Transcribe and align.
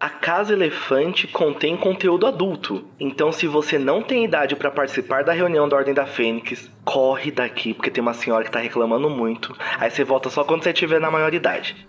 A 0.00 0.08
Casa 0.08 0.54
Elefante 0.54 1.26
contém 1.26 1.76
conteúdo 1.76 2.26
adulto. 2.26 2.82
Então, 2.98 3.30
se 3.30 3.46
você 3.46 3.78
não 3.78 4.00
tem 4.00 4.24
idade 4.24 4.56
para 4.56 4.70
participar 4.70 5.22
da 5.22 5.34
reunião 5.34 5.68
da 5.68 5.76
Ordem 5.76 5.92
da 5.92 6.06
Fênix, 6.06 6.70
corre 6.86 7.30
daqui, 7.30 7.74
porque 7.74 7.90
tem 7.90 8.00
uma 8.00 8.14
senhora 8.14 8.42
que 8.42 8.50
tá 8.50 8.60
reclamando 8.60 9.10
muito. 9.10 9.54
Aí 9.78 9.90
você 9.90 10.02
volta 10.02 10.30
só 10.30 10.42
quando 10.42 10.62
você 10.62 10.70
estiver 10.70 11.02
na 11.02 11.10
maioridade. 11.10 11.86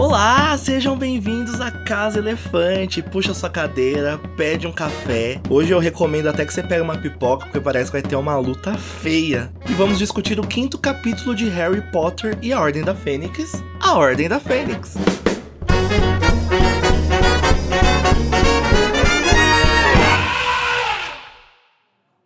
Olá, 0.00 0.56
sejam 0.56 0.96
bem-vindos 0.96 1.60
à 1.60 1.70
Casa 1.70 2.20
Elefante. 2.20 3.02
Puxa 3.02 3.34
sua 3.34 3.50
cadeira, 3.50 4.16
pede 4.34 4.66
um 4.66 4.72
café. 4.72 5.38
Hoje 5.50 5.72
eu 5.72 5.78
recomendo 5.78 6.26
até 6.26 6.42
que 6.46 6.54
você 6.54 6.62
pegue 6.62 6.80
uma 6.80 6.96
pipoca, 6.96 7.44
porque 7.44 7.60
parece 7.60 7.90
que 7.90 8.00
vai 8.00 8.02
ter 8.02 8.16
uma 8.16 8.34
luta 8.38 8.72
feia. 8.78 9.52
E 9.68 9.74
vamos 9.74 9.98
discutir 9.98 10.40
o 10.40 10.42
quinto 10.42 10.78
capítulo 10.78 11.34
de 11.34 11.50
Harry 11.50 11.82
Potter 11.92 12.38
e 12.40 12.50
a 12.50 12.58
Ordem 12.58 12.82
da 12.82 12.94
Fênix, 12.94 13.62
a 13.78 13.92
Ordem 13.92 14.26
da 14.26 14.40
Fênix. 14.40 14.96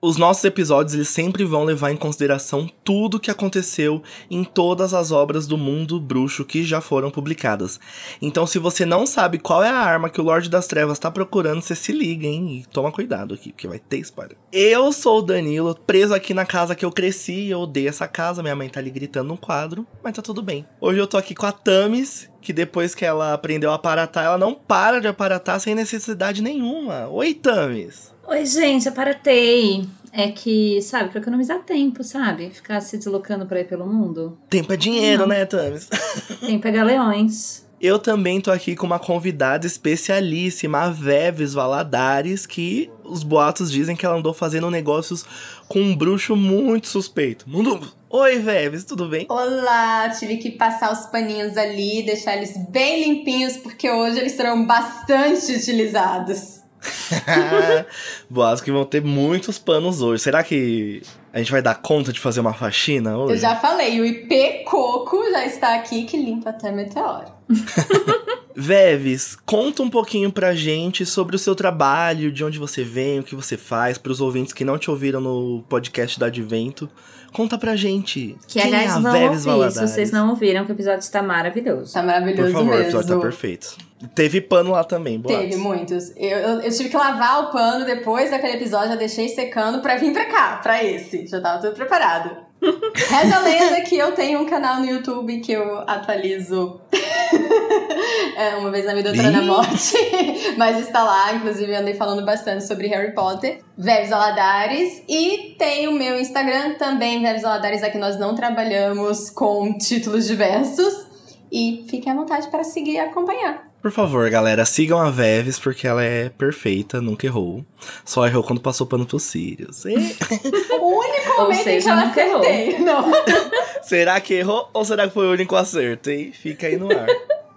Os 0.06 0.18
nossos 0.18 0.44
episódios 0.44 0.92
eles 0.92 1.08
sempre 1.08 1.46
vão 1.46 1.64
levar 1.64 1.90
em 1.90 1.96
consideração 1.96 2.70
tudo 2.84 3.18
que 3.18 3.30
aconteceu 3.30 4.02
em 4.30 4.44
todas 4.44 4.92
as 4.92 5.10
obras 5.10 5.46
do 5.46 5.56
mundo 5.56 5.98
bruxo 5.98 6.44
que 6.44 6.62
já 6.62 6.78
foram 6.82 7.10
publicadas. 7.10 7.80
Então, 8.20 8.46
se 8.46 8.58
você 8.58 8.84
não 8.84 9.06
sabe 9.06 9.38
qual 9.38 9.64
é 9.64 9.70
a 9.70 9.78
arma 9.78 10.10
que 10.10 10.20
o 10.20 10.24
Lorde 10.24 10.50
das 10.50 10.66
Trevas 10.66 10.98
está 10.98 11.10
procurando, 11.10 11.62
você 11.62 11.74
se 11.74 11.90
liga, 11.90 12.26
hein? 12.26 12.58
E 12.58 12.66
toma 12.66 12.92
cuidado 12.92 13.32
aqui, 13.32 13.50
porque 13.50 13.66
vai 13.66 13.78
ter 13.78 13.96
spoiler. 14.00 14.36
Eu 14.52 14.92
sou 14.92 15.20
o 15.20 15.22
Danilo, 15.22 15.74
preso 15.74 16.12
aqui 16.12 16.34
na 16.34 16.44
casa 16.44 16.74
que 16.74 16.84
eu 16.84 16.92
cresci, 16.92 17.48
eu 17.48 17.60
odeio 17.60 17.88
essa 17.88 18.06
casa, 18.06 18.42
minha 18.42 18.54
mãe 18.54 18.68
tá 18.68 18.80
ali 18.80 18.90
gritando 18.90 19.28
no 19.28 19.38
quadro, 19.38 19.86
mas 20.02 20.12
tá 20.12 20.20
tudo 20.20 20.42
bem. 20.42 20.66
Hoje 20.82 20.98
eu 20.98 21.06
tô 21.06 21.16
aqui 21.16 21.34
com 21.34 21.46
a 21.46 21.52
Tamis, 21.52 22.28
que 22.42 22.52
depois 22.52 22.94
que 22.94 23.06
ela 23.06 23.32
aprendeu 23.32 23.70
a 23.70 23.76
aparatar, 23.76 24.26
ela 24.26 24.36
não 24.36 24.54
para 24.54 25.00
de 25.00 25.08
aparatar 25.08 25.58
sem 25.60 25.74
necessidade 25.74 26.42
nenhuma. 26.42 27.08
Oi, 27.08 27.32
Tamis! 27.32 28.13
Oi, 28.26 28.46
gente, 28.46 28.88
aparatei. 28.88 29.86
É 30.12 30.28
que, 30.30 30.80
sabe, 30.80 31.10
pra 31.10 31.20
economizar 31.20 31.58
tempo, 31.64 32.04
sabe? 32.04 32.48
Ficar 32.50 32.80
se 32.80 32.96
deslocando 32.96 33.46
por 33.46 33.56
aí 33.56 33.64
pelo 33.64 33.86
mundo. 33.86 34.38
Tempo 34.48 34.72
é 34.72 34.76
dinheiro, 34.76 35.22
Não. 35.22 35.28
né, 35.28 35.44
Tamis? 35.44 35.88
Tempo 36.40 36.68
é 36.68 36.70
galeões. 36.70 37.64
Eu 37.80 37.98
também 37.98 38.40
tô 38.40 38.50
aqui 38.52 38.76
com 38.76 38.86
uma 38.86 38.98
convidada 39.00 39.66
especialíssima, 39.66 40.78
a 40.82 40.88
Veves 40.90 41.52
Valadares, 41.52 42.46
que 42.46 42.90
os 43.02 43.22
boatos 43.24 43.70
dizem 43.70 43.96
que 43.96 44.06
ela 44.06 44.16
andou 44.16 44.32
fazendo 44.32 44.70
negócios 44.70 45.24
com 45.68 45.80
um 45.80 45.94
bruxo 45.96 46.34
muito 46.36 46.86
suspeito. 46.86 47.44
Mundo... 47.50 47.80
Oi, 48.08 48.38
Veves, 48.38 48.84
tudo 48.84 49.08
bem? 49.08 49.26
Olá, 49.28 50.08
tive 50.10 50.36
que 50.36 50.52
passar 50.52 50.92
os 50.92 51.06
paninhos 51.06 51.56
ali, 51.56 52.04
deixar 52.04 52.36
eles 52.36 52.54
bem 52.70 53.02
limpinhos, 53.02 53.56
porque 53.56 53.90
hoje 53.90 54.20
eles 54.20 54.32
serão 54.32 54.64
bastante 54.64 55.52
utilizados. 55.52 56.63
boatos 58.28 58.60
que 58.60 58.70
vão 58.70 58.84
ter 58.84 59.02
muitos 59.02 59.58
panos 59.58 60.02
hoje. 60.02 60.22
Será 60.22 60.42
que 60.42 61.02
a 61.32 61.38
gente 61.38 61.50
vai 61.50 61.62
dar 61.62 61.74
conta 61.76 62.12
de 62.12 62.20
fazer 62.20 62.40
uma 62.40 62.54
faxina 62.54 63.16
hoje? 63.16 63.34
Eu 63.34 63.38
já 63.38 63.56
falei, 63.56 64.00
o 64.00 64.04
IP 64.04 64.64
Coco 64.64 65.22
já 65.30 65.44
está 65.44 65.74
aqui, 65.74 66.04
que 66.04 66.16
limpa 66.16 66.50
até 66.50 66.70
meteoro. 66.70 67.26
Veves, 68.56 69.36
conta 69.44 69.82
um 69.82 69.90
pouquinho 69.90 70.30
pra 70.30 70.54
gente 70.54 71.04
sobre 71.04 71.34
o 71.34 71.38
seu 71.38 71.56
trabalho, 71.56 72.30
de 72.30 72.44
onde 72.44 72.56
você 72.56 72.84
vem, 72.84 73.18
o 73.18 73.24
que 73.24 73.34
você 73.34 73.56
faz, 73.56 73.98
pros 73.98 74.20
ouvintes 74.20 74.52
que 74.52 74.64
não 74.64 74.78
te 74.78 74.90
ouviram 74.90 75.20
no 75.20 75.64
podcast 75.68 76.18
do 76.18 76.24
Advento. 76.24 76.88
Conta 77.32 77.58
pra 77.58 77.74
gente. 77.74 78.36
Que, 78.46 78.60
quem 78.60 78.62
aliás, 78.62 78.92
é 78.92 78.94
a 78.94 79.00
vão 79.00 79.12
Veves 79.12 79.44
ouvir. 79.44 79.72
Se 79.72 79.80
vocês 79.80 80.12
não 80.12 80.30
ouviram, 80.30 80.64
que 80.64 80.70
o 80.70 80.74
episódio 80.74 81.00
está 81.00 81.20
maravilhoso. 81.20 81.92
Tá 81.92 82.00
maravilhoso 82.00 82.52
Por 82.52 82.52
favor, 82.52 82.66
o 82.66 82.70
mesmo. 82.70 82.84
episódio 82.84 83.08
tá 83.08 83.20
perfeito. 83.20 83.76
Teve 84.14 84.40
pano 84.40 84.72
lá 84.72 84.84
também, 84.84 85.18
boatos. 85.18 85.40
Teve 85.40 85.56
muitos. 85.56 86.12
Eu, 86.16 86.38
eu, 86.38 86.60
eu 86.60 86.70
tive 86.70 86.88
que 86.88 86.96
lavar 86.96 87.44
o 87.44 87.52
pano 87.52 87.84
depois 87.84 88.30
daquele 88.30 88.54
episódio, 88.54 88.90
já 88.90 88.96
deixei 88.96 89.28
secando 89.28 89.80
pra 89.80 89.96
vir 89.96 90.12
pra 90.12 90.24
cá, 90.26 90.60
pra 90.62 90.82
esse. 90.82 91.26
Já 91.26 91.40
tava 91.40 91.60
tudo 91.60 91.74
preparado. 91.74 92.36
Reza 92.94 93.36
a 93.36 93.40
lenda 93.40 93.80
que 93.82 93.96
eu 93.96 94.12
tenho 94.12 94.40
um 94.40 94.46
canal 94.46 94.80
no 94.80 94.86
YouTube 94.86 95.40
que 95.40 95.52
eu 95.52 95.78
atualizo 95.80 96.80
é, 98.36 98.56
uma 98.56 98.70
vez 98.70 98.86
na 98.86 98.94
vida, 98.94 99.10
outra 99.10 99.30
na 99.30 99.42
morte. 99.42 99.96
Mas 100.56 100.78
está 100.78 101.02
lá, 101.02 101.34
inclusive 101.34 101.74
andei 101.74 101.94
falando 101.94 102.24
bastante 102.24 102.66
sobre 102.66 102.86
Harry 102.88 103.14
Potter, 103.14 103.60
Veves 103.76 104.12
Aladares. 104.12 105.02
E 105.08 105.54
tem 105.58 105.88
o 105.88 105.92
meu 105.92 106.18
Instagram 106.18 106.74
também, 106.74 107.22
Veves 107.22 107.44
Aladares. 107.44 107.82
Aqui 107.82 107.98
nós 107.98 108.18
não 108.18 108.34
trabalhamos 108.34 109.30
com 109.30 109.76
títulos 109.76 110.26
diversos. 110.26 111.06
E 111.52 111.84
fiquem 111.88 112.12
à 112.12 112.16
vontade 112.16 112.48
para 112.48 112.64
seguir 112.64 112.94
e 112.94 112.98
acompanhar. 112.98 113.73
Por 113.84 113.92
favor, 113.92 114.30
galera, 114.30 114.64
sigam 114.64 114.98
a 114.98 115.10
Veves, 115.10 115.58
porque 115.58 115.86
ela 115.86 116.02
é 116.02 116.30
perfeita, 116.30 117.02
nunca 117.02 117.26
errou. 117.26 117.62
Só 118.02 118.26
errou 118.26 118.42
quando 118.42 118.58
passou 118.62 118.86
pano 118.86 119.04
pros 119.04 119.24
Sirius. 119.24 119.84
E- 119.84 119.92
O 120.80 121.00
único 121.00 121.30
Ou 121.32 121.42
momento 121.42 121.52
em 121.52 121.58
que 121.58 121.64
seja, 121.64 121.94
nunca 121.94 122.18
errou. 122.18 122.40
acertei. 122.40 122.78
Não. 122.80 123.04
será 123.84 124.18
que 124.22 124.32
errou 124.32 124.70
ou 124.72 124.86
será 124.86 125.06
que 125.06 125.12
foi 125.12 125.26
o 125.26 125.32
único 125.32 125.54
acerto, 125.54 126.08
hein? 126.08 126.32
Fica 126.32 126.66
aí 126.66 126.78
no 126.78 126.90
ar. 126.90 127.06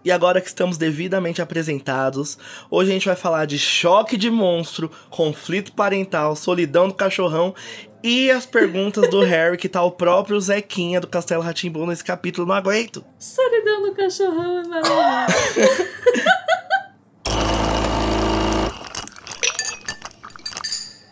E 0.04 0.12
agora 0.12 0.42
que 0.42 0.48
estamos 0.48 0.78
devidamente 0.78 1.42
apresentados, 1.42 2.38
hoje 2.70 2.92
a 2.92 2.94
gente 2.94 3.06
vai 3.08 3.16
falar 3.16 3.46
de 3.46 3.58
choque 3.58 4.18
de 4.18 4.30
monstro, 4.30 4.92
conflito 5.10 5.72
parental, 5.72 6.36
solidão 6.36 6.90
do 6.90 6.94
cachorrão 6.94 7.56
e 8.04 8.30
as 8.32 8.46
perguntas 8.46 9.10
do 9.10 9.22
Harry, 9.22 9.58
que 9.58 9.68
tá 9.68 9.82
o 9.84 9.92
próprio 9.92 10.40
Zequinha 10.40 11.02
do 11.02 11.08
Castelo 11.08 11.42
Ratimbu 11.42 11.86
nesse 11.86 12.04
capítulo. 12.04 12.48
Não 12.48 12.56
aguento. 12.56 13.04
Solidão 13.18 13.82
do 13.84 13.94
cachorrão 13.94 14.60
é. 14.60 14.82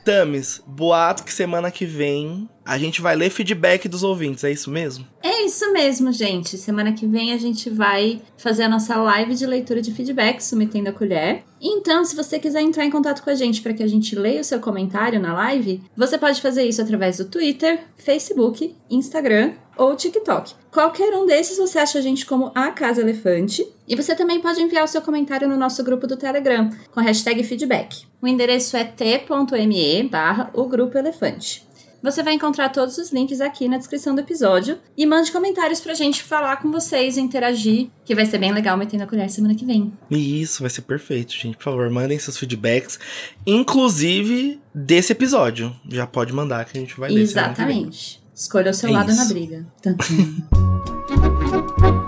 Tamis, 0.06 0.62
boato 0.68 1.24
que 1.24 1.34
semana 1.34 1.72
que 1.72 1.84
vem 1.84 2.48
a 2.66 2.80
gente 2.80 3.00
vai 3.00 3.16
ler 3.16 3.30
feedback 3.30 3.88
dos 3.88 4.02
ouvintes, 4.02 4.44
é 4.44 4.52
isso 4.52 4.72
mesmo? 4.72 5.06
É 5.22 5.46
isso 5.46 5.72
mesmo, 5.72 6.12
gente. 6.12 6.58
Semana 6.58 6.94
que 6.94 7.06
vem 7.06 7.32
a 7.32 7.38
gente 7.38 7.70
vai 7.70 8.20
fazer 8.38 8.64
a 8.64 8.70
nossa 8.70 8.96
live 8.96 9.36
de 9.36 9.46
leitura 9.46 9.82
de 9.82 9.94
feedback, 9.94 10.44
submetendo 10.44 10.90
a 10.90 10.94
colher. 10.94 11.44
Então, 11.62 12.04
se 12.04 12.16
você 12.16 12.40
quiser 12.40 12.62
entrar 12.62 12.84
em 12.84 12.90
contato 12.90 13.24
com 13.24 13.30
a 13.30 13.36
gente 13.36 13.62
para 13.62 13.74
que 13.74 13.84
a 13.84 13.88
gente 13.88 14.16
leia 14.16 14.42
o 14.42 14.44
seu 14.44 14.60
comentário 14.60 15.20
na 15.20 15.34
live, 15.34 15.82
você 15.96 16.18
pode 16.18 16.42
fazer 16.42 16.64
isso 16.64 16.82
através 16.82 17.18
do 17.18 17.26
Twitter, 17.26 17.82
Facebook, 17.98 18.76
Instagram 18.90 19.54
ou 19.78 19.96
TikTok. 19.96 20.54
Qualquer 20.72 21.14
um 21.14 21.26
desses 21.26 21.58
você 21.58 21.78
acha 21.78 22.00
a 22.00 22.02
gente 22.02 22.26
como 22.26 22.52
a 22.56 22.72
Casa 22.72 23.02
Elefante. 23.02 23.66
E 23.88 23.96
você 23.96 24.16
também 24.16 24.40
pode 24.40 24.62
enviar 24.62 24.84
o 24.84 24.88
seu 24.88 25.02
comentário 25.02 25.48
no 25.48 25.58
nosso 25.58 25.84
grupo 25.84 26.08
do 26.08 26.18
Telegram, 26.18 26.72
com 26.92 27.00
a 27.00 27.04
hashtag 27.04 27.44
feedback. 27.44 28.06
O 28.20 28.28
endereço 28.28 28.76
é 28.76 28.84
t.me 28.84 30.04
barra 30.10 30.50
o 30.54 30.66
grupo 30.66 30.98
elefante. 30.98 31.64
Você 32.06 32.22
vai 32.22 32.36
encontrar 32.36 32.70
todos 32.70 33.00
os 33.00 33.12
links 33.12 33.42
aqui 33.42 33.68
na 33.68 33.80
descrição 33.80 34.14
do 34.14 34.22
episódio. 34.22 34.78
E 34.96 35.08
mande 35.08 35.32
comentários 35.32 35.80
pra 35.82 35.96
gente 35.96 36.22
falar 36.22 36.58
com 36.58 36.72
vocês, 36.72 37.18
interagir, 37.18 37.88
que 38.06 38.14
vai 38.14 38.28
ser 38.28 38.38
bem 38.38 38.54
legal 38.54 38.78
metendo 38.78 39.04
a 39.04 39.08
colher 39.08 39.28
semana 39.28 39.56
que 39.56 39.66
vem. 39.66 39.92
E 40.12 40.40
Isso, 40.42 40.62
vai 40.62 40.70
ser 40.70 40.84
perfeito, 40.84 41.34
gente. 41.34 41.58
Por 41.58 41.64
favor, 41.64 41.90
mandem 41.90 42.20
seus 42.20 42.38
feedbacks, 42.38 43.00
inclusive 43.44 44.62
desse 44.74 45.14
episódio. 45.14 45.76
Já 45.90 46.06
pode 46.06 46.32
mandar 46.32 46.64
que 46.66 46.78
a 46.78 46.82
gente 46.82 46.96
vai 47.00 47.10
ler. 47.10 47.22
Exatamente. 47.22 48.22
Escolha 48.36 48.70
o 48.70 48.74
seu 48.74 48.90
É 48.90 48.92
lado 48.92 49.08
na 49.08 49.24
isso. 49.24 49.34
briga. 49.34 49.66
Tum, 49.82 49.96
tum. 49.98 52.05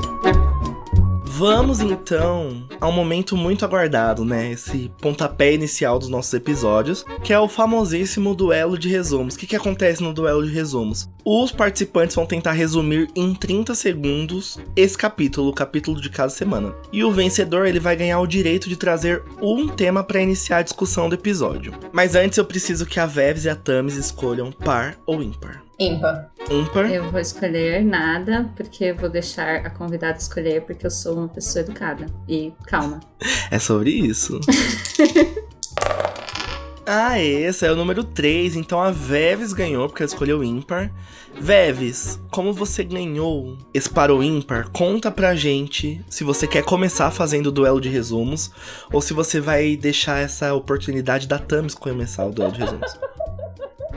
Vamos 1.37 1.81
então 1.81 2.67
ao 2.81 2.91
momento 2.91 3.37
muito 3.37 3.63
aguardado, 3.63 4.25
né? 4.25 4.53
Esse 4.53 4.91
pontapé 4.99 5.53
inicial 5.53 5.99
dos 5.99 6.09
nossos 6.09 6.33
episódios, 6.33 7.05
que 7.23 7.31
é 7.31 7.39
o 7.39 7.47
famosíssimo 7.47 8.33
duelo 8.33 8.75
de 8.75 8.89
resumos. 8.89 9.35
O 9.35 9.37
que, 9.37 9.45
que 9.45 9.55
acontece 9.55 10.01
no 10.01 10.15
duelo 10.15 10.43
de 10.43 10.51
resumos? 10.51 11.07
Os 11.23 11.51
participantes 11.51 12.15
vão 12.15 12.25
tentar 12.25 12.53
resumir 12.53 13.07
em 13.15 13.35
30 13.35 13.75
segundos 13.75 14.57
esse 14.75 14.97
capítulo, 14.97 15.49
o 15.49 15.53
capítulo 15.53 16.01
de 16.01 16.09
cada 16.09 16.31
semana. 16.31 16.73
E 16.91 17.03
o 17.03 17.11
vencedor 17.11 17.67
ele 17.67 17.79
vai 17.79 17.95
ganhar 17.95 18.19
o 18.19 18.25
direito 18.25 18.67
de 18.67 18.75
trazer 18.75 19.21
um 19.39 19.67
tema 19.67 20.03
para 20.03 20.19
iniciar 20.19 20.57
a 20.57 20.63
discussão 20.63 21.07
do 21.07 21.13
episódio. 21.13 21.71
Mas 21.93 22.15
antes 22.15 22.39
eu 22.39 22.45
preciso 22.45 22.83
que 22.83 22.99
a 22.99 23.05
Veves 23.05 23.45
e 23.45 23.49
a 23.49 23.55
Tamis 23.55 23.95
escolham 23.95 24.51
par 24.51 24.97
ou 25.05 25.21
ímpar. 25.21 25.66
Ímpar. 25.79 26.31
Ímpar. 26.49 26.91
eu 26.91 27.11
vou 27.11 27.19
escolher 27.19 27.85
nada, 27.85 28.49
porque 28.55 28.85
eu 28.85 28.95
vou 28.95 29.09
deixar 29.09 29.57
a 29.57 29.69
convidada 29.69 30.17
escolher, 30.17 30.61
porque 30.61 30.85
eu 30.85 30.91
sou 30.91 31.15
uma 31.15 31.27
pessoa 31.27 31.63
educada. 31.63 32.07
E 32.27 32.51
calma. 32.65 32.99
É 33.49 33.59
sobre 33.59 33.91
isso. 33.91 34.39
ah, 36.85 37.19
esse 37.19 37.65
é 37.65 37.71
o 37.71 37.75
número 37.75 38.03
3. 38.03 38.55
Então 38.55 38.81
a 38.81 38.91
Veves 38.91 39.53
ganhou, 39.53 39.87
porque 39.87 40.03
ela 40.03 40.09
escolheu 40.09 40.43
ímpar. 40.43 40.91
Veves, 41.39 42.19
como 42.31 42.51
você 42.51 42.83
ganhou 42.83 43.57
esse 43.73 43.89
par 43.89 44.09
ou 44.09 44.23
ímpar, 44.23 44.69
conta 44.69 45.11
pra 45.11 45.35
gente 45.35 46.03
se 46.09 46.23
você 46.23 46.47
quer 46.47 46.63
começar 46.63 47.11
fazendo 47.11 47.47
o 47.47 47.51
duelo 47.51 47.79
de 47.79 47.89
resumos 47.89 48.51
ou 48.91 49.01
se 49.01 49.13
você 49.13 49.39
vai 49.39 49.75
deixar 49.75 50.19
essa 50.19 50.53
oportunidade 50.53 51.27
da 51.27 51.37
Tamis 51.37 51.75
começar 51.75 52.25
o 52.25 52.31
duelo 52.31 52.51
de 52.51 52.59
resumos. 52.59 52.97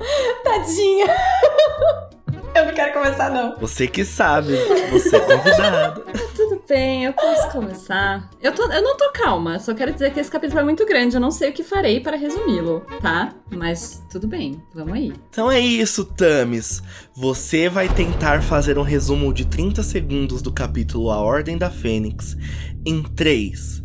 Tadinha. 0.45 1.07
Eu 2.55 2.67
não 2.67 2.75
quero 2.75 2.93
começar, 2.93 3.31
não. 3.31 3.57
Você 3.59 3.87
que 3.87 4.05
sabe, 4.05 4.55
você 4.91 5.17
é 5.17 5.21
convidada. 5.21 6.01
Tudo 6.35 6.63
bem, 6.69 7.05
eu 7.05 7.13
posso 7.13 7.51
começar. 7.51 8.29
Eu, 8.41 8.53
tô, 8.53 8.65
eu 8.73 8.83
não 8.83 8.97
tô 8.97 9.11
calma, 9.13 9.59
só 9.59 9.73
quero 9.73 9.93
dizer 9.93 10.13
que 10.13 10.19
esse 10.19 10.31
capítulo 10.31 10.61
é 10.61 10.65
muito 10.65 10.85
grande, 10.87 11.17
eu 11.17 11.21
não 11.21 11.31
sei 11.31 11.51
o 11.51 11.53
que 11.53 11.63
farei 11.63 12.01
para 12.01 12.17
resumi-lo, 12.17 12.85
tá? 13.01 13.33
Mas 13.51 14.03
tudo 14.11 14.27
bem, 14.27 14.61
vamos 14.75 14.95
aí. 14.95 15.13
Então 15.29 15.51
é 15.51 15.61
isso, 15.61 16.05
Tamis. 16.05 16.83
Você 17.15 17.69
vai 17.69 17.89
tentar 17.89 18.43
fazer 18.43 18.79
um 18.79 18.83
resumo 18.83 19.33
de 19.33 19.45
30 19.45 19.83
segundos 19.83 20.43
do 20.43 20.53
capítulo 20.53 21.11
A 21.11 21.19
Ordem 21.19 21.57
da 21.57 21.71
Fênix 21.71 22.37
em 22.85 23.03
3, 23.03 23.83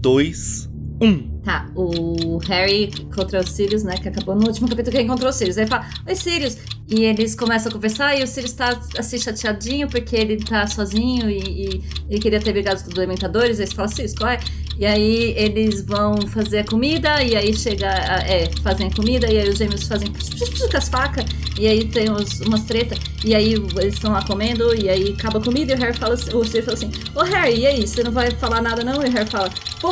2, 0.00 0.67
1. 1.00 1.38
Tá, 1.44 1.70
o 1.74 2.38
Harry 2.38 2.90
contra 3.14 3.40
os 3.40 3.50
Sirius, 3.50 3.82
né? 3.82 3.94
Que 3.96 4.08
acabou 4.08 4.34
no 4.34 4.46
último 4.46 4.68
capítulo 4.68 4.90
que 4.90 4.98
ele 4.98 5.04
encontrou 5.04 5.30
os 5.30 5.36
Sirius. 5.36 5.56
Aí 5.56 5.64
ele 5.64 5.70
fala, 5.70 5.86
Oi, 6.06 6.14
Sirius! 6.14 6.58
E 6.88 7.04
eles 7.04 7.34
começam 7.34 7.70
a 7.70 7.72
conversar 7.72 8.18
e 8.18 8.22
o 8.22 8.26
Sirius 8.26 8.52
tá 8.54 8.80
assim 8.98 9.18
chateadinho 9.18 9.88
porque 9.88 10.16
ele 10.16 10.38
tá 10.38 10.66
sozinho 10.66 11.28
e, 11.30 11.38
e 11.38 11.82
ele 12.08 12.18
queria 12.18 12.40
ter 12.40 12.52
brigado 12.52 12.82
com 12.82 12.88
os 12.88 12.94
Dementadores. 12.94 13.60
Aí 13.60 13.66
você 13.66 13.74
fala, 13.74 13.88
Sirius, 13.88 14.14
qual 14.14 14.30
é? 14.30 14.40
E 14.78 14.86
aí 14.86 15.34
eles 15.36 15.82
vão 15.82 16.16
fazer 16.28 16.60
a 16.60 16.64
comida, 16.64 17.22
e 17.22 17.34
aí 17.34 17.54
chega. 17.56 17.88
A, 17.88 18.18
é, 18.28 18.48
fazem 18.62 18.86
a 18.86 18.94
comida, 18.94 19.26
e 19.30 19.38
aí 19.38 19.48
os 19.48 19.58
gêmeos 19.58 19.88
fazem 19.88 20.08
com 20.08 20.76
as 20.76 20.88
facas, 20.88 21.24
e 21.58 21.66
aí 21.66 21.84
tem 21.88 22.10
uns, 22.10 22.40
umas 22.40 22.62
treta, 22.62 22.94
e 23.24 23.34
aí 23.34 23.54
eles 23.54 23.94
estão 23.94 24.12
lá 24.12 24.24
comendo, 24.24 24.72
e 24.80 24.88
aí 24.88 25.16
acaba 25.18 25.40
a 25.40 25.42
comida, 25.42 25.72
e 25.72 25.76
o 25.76 25.78
Harry 25.78 25.96
fala 25.96 26.14
assim, 26.14 26.36
o 26.36 26.44
Sirius 26.44 26.64
fala 26.64 26.76
assim, 26.76 26.92
ô 27.14 27.22
Harry, 27.24 27.60
e 27.60 27.66
aí, 27.66 27.86
você 27.86 28.04
não 28.04 28.12
vai 28.12 28.30
falar 28.30 28.62
nada 28.62 28.84
não? 28.84 29.02
E 29.02 29.08
o 29.08 29.12
Harry 29.12 29.28
fala, 29.28 29.50
pô, 29.80 29.90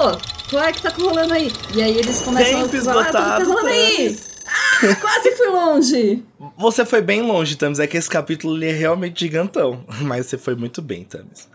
qual 0.48 0.62
é 0.62 0.72
que 0.72 0.82
tá 0.82 0.90
rolando 0.90 1.34
aí? 1.34 1.52
E 1.74 1.82
aí 1.82 1.98
eles 1.98 2.20
começam 2.20 2.64
a 2.64 2.68
falar, 2.68 3.08
ah, 3.08 3.12
tá 3.12 3.38
rolando 3.38 3.66
aí? 3.66 4.16
Ah, 4.46 4.94
quase 5.00 5.32
fui 5.32 5.48
longe! 5.48 6.22
Você 6.56 6.84
foi 6.84 7.02
bem 7.02 7.22
longe, 7.22 7.56
Tamis. 7.56 7.80
É 7.80 7.86
que 7.86 7.96
esse 7.96 8.08
capítulo 8.08 8.56
ele 8.56 8.66
é 8.66 8.72
realmente 8.72 9.20
gigantão. 9.20 9.84
Mas 10.02 10.26
você 10.26 10.38
foi 10.38 10.54
muito 10.54 10.80
bem, 10.80 11.02
Tamis. 11.02 11.48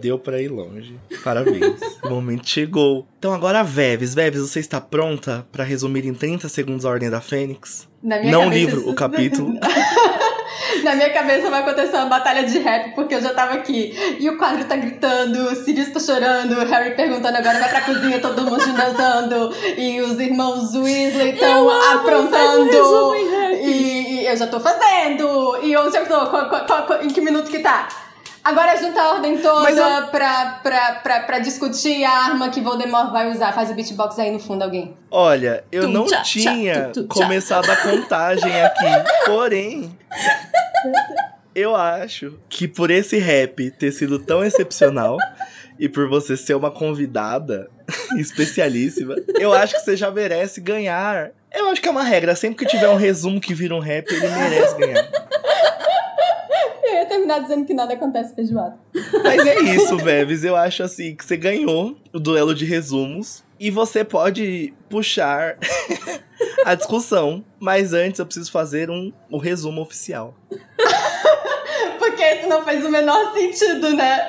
Deu 0.00 0.18
pra 0.18 0.40
ir 0.40 0.48
longe. 0.48 0.98
Parabéns. 1.24 1.80
o 2.04 2.08
momento 2.10 2.48
chegou. 2.48 3.06
Então 3.18 3.32
agora, 3.32 3.62
Veves. 3.62 4.14
Veves, 4.14 4.40
você 4.40 4.60
está 4.60 4.80
pronta 4.80 5.46
para 5.52 5.64
resumir 5.64 6.06
em 6.06 6.14
30 6.14 6.48
segundos 6.48 6.84
a 6.86 6.90
Ordem 6.90 7.10
da 7.10 7.20
Fênix? 7.20 7.88
Na 8.02 8.18
minha 8.20 8.30
Não 8.32 8.44
cabeça, 8.44 8.58
livro, 8.58 8.80
isso- 8.80 8.90
o 8.90 8.94
capítulo. 8.94 9.54
Na 10.84 10.94
minha 10.94 11.10
cabeça 11.12 11.50
vai 11.50 11.60
acontecer 11.62 11.96
uma 11.96 12.06
batalha 12.06 12.44
de 12.44 12.58
rap, 12.58 12.94
porque 12.94 13.14
eu 13.14 13.20
já 13.20 13.32
tava 13.34 13.54
aqui. 13.54 13.92
E 14.20 14.28
o 14.28 14.36
quadro 14.38 14.64
tá 14.64 14.76
gritando, 14.76 15.44
o 15.50 15.54
Sirius 15.56 15.88
tá 15.90 15.98
chorando, 15.98 16.52
o 16.52 16.64
Harry 16.66 16.94
perguntando 16.94 17.36
agora 17.36 17.58
vai 17.58 17.68
pra 17.68 17.80
cozinha, 17.82 18.20
todo 18.20 18.42
mundo 18.44 18.60
jantando. 18.62 19.52
E 19.76 20.00
os 20.00 20.18
irmãos 20.20 20.74
Weasley 20.74 21.30
estão 21.32 21.48
Eu 21.64 21.70
amo, 21.70 21.80
faz 21.80 21.94
aprontando. 22.00 23.14
E, 23.62 24.20
e 24.22 24.26
eu 24.26 24.36
já 24.36 24.46
tô 24.46 24.60
fazendo. 24.60 25.58
E 25.62 25.76
onde 25.76 25.96
eu 25.96 26.06
tô? 26.06 26.26
Qual- 26.26 26.48
qual- 26.48 26.66
qual- 26.66 26.86
qual- 26.86 27.02
em 27.02 27.08
que 27.08 27.20
minuto 27.20 27.50
que 27.50 27.58
tá? 27.58 27.88
Agora 28.48 28.76
junta 28.76 28.98
a 29.02 29.12
ordem 29.12 29.36
toda 29.38 29.70
eu- 29.70 30.06
pra, 30.08 30.58
pra, 30.62 30.92
pra, 31.02 31.20
pra 31.20 31.38
discutir 31.38 32.02
a 32.04 32.10
arma 32.10 32.48
que 32.48 32.60
Voldemort 32.62 33.12
vai 33.12 33.30
usar. 33.30 33.52
Faz 33.52 33.70
o 33.70 33.74
beatbox 33.74 34.18
aí 34.18 34.30
no 34.30 34.38
fundo, 34.38 34.62
alguém. 34.64 34.96
Olha, 35.10 35.64
eu 35.70 35.82
Tum, 35.82 35.88
não 35.92 36.06
tchá, 36.06 36.22
tinha 36.22 36.84
tum, 36.88 37.02
tum, 37.02 37.08
começado 37.08 37.70
a 37.70 37.76
contagem 37.76 38.50
aqui. 38.62 38.86
Porém, 39.26 39.94
eu 41.54 41.76
acho 41.76 42.38
que 42.48 42.66
por 42.66 42.90
esse 42.90 43.18
rap 43.18 43.70
ter 43.72 43.92
sido 43.92 44.18
tão 44.18 44.42
excepcional 44.44 45.18
e 45.78 45.86
por 45.88 46.08
você 46.08 46.34
ser 46.36 46.54
uma 46.54 46.70
convidada 46.70 47.68
especialíssima, 48.18 49.14
eu 49.38 49.52
acho 49.52 49.74
que 49.74 49.80
você 49.80 49.94
já 49.96 50.10
merece 50.10 50.60
ganhar. 50.60 51.30
Eu 51.54 51.68
acho 51.68 51.80
que 51.82 51.88
é 51.88 51.90
uma 51.90 52.02
regra. 52.02 52.34
Sempre 52.34 52.64
que 52.64 52.70
tiver 52.70 52.88
um 52.88 52.96
resumo 52.96 53.40
que 53.40 53.52
vira 53.52 53.74
um 53.74 53.78
rap, 53.78 54.10
ele 54.10 54.28
merece 54.28 54.74
ganhar. 54.76 55.06
Terminar 57.18 57.40
dizendo 57.40 57.66
que 57.66 57.74
nada 57.74 57.94
acontece 57.94 58.32
feijoada. 58.32 58.78
Mas 59.24 59.44
é 59.44 59.58
isso, 59.74 59.96
Veves. 59.96 60.44
Eu 60.44 60.54
acho 60.54 60.84
assim 60.84 61.16
que 61.16 61.24
você 61.24 61.36
ganhou 61.36 61.96
o 62.12 62.20
duelo 62.20 62.54
de 62.54 62.64
resumos. 62.64 63.42
E 63.58 63.72
você 63.72 64.04
pode 64.04 64.72
puxar 64.88 65.58
a 66.64 66.76
discussão. 66.76 67.44
Mas 67.58 67.92
antes 67.92 68.20
eu 68.20 68.26
preciso 68.26 68.52
fazer 68.52 68.88
um, 68.88 69.12
o 69.28 69.36
resumo 69.36 69.80
oficial. 69.80 70.32
Porque 71.98 72.24
isso 72.34 72.48
não 72.48 72.62
faz 72.62 72.84
o 72.84 72.88
menor 72.88 73.32
sentido, 73.34 73.92
né? 73.94 74.28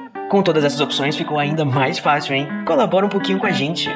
Com 0.31 0.41
todas 0.41 0.63
essas 0.63 0.79
opções 0.79 1.17
ficou 1.17 1.37
ainda 1.37 1.65
mais 1.65 1.99
fácil, 1.99 2.33
hein? 2.33 2.47
Colabora 2.65 3.05
um 3.05 3.09
pouquinho 3.09 3.37
com 3.37 3.45
a 3.45 3.51
gente. 3.51 3.89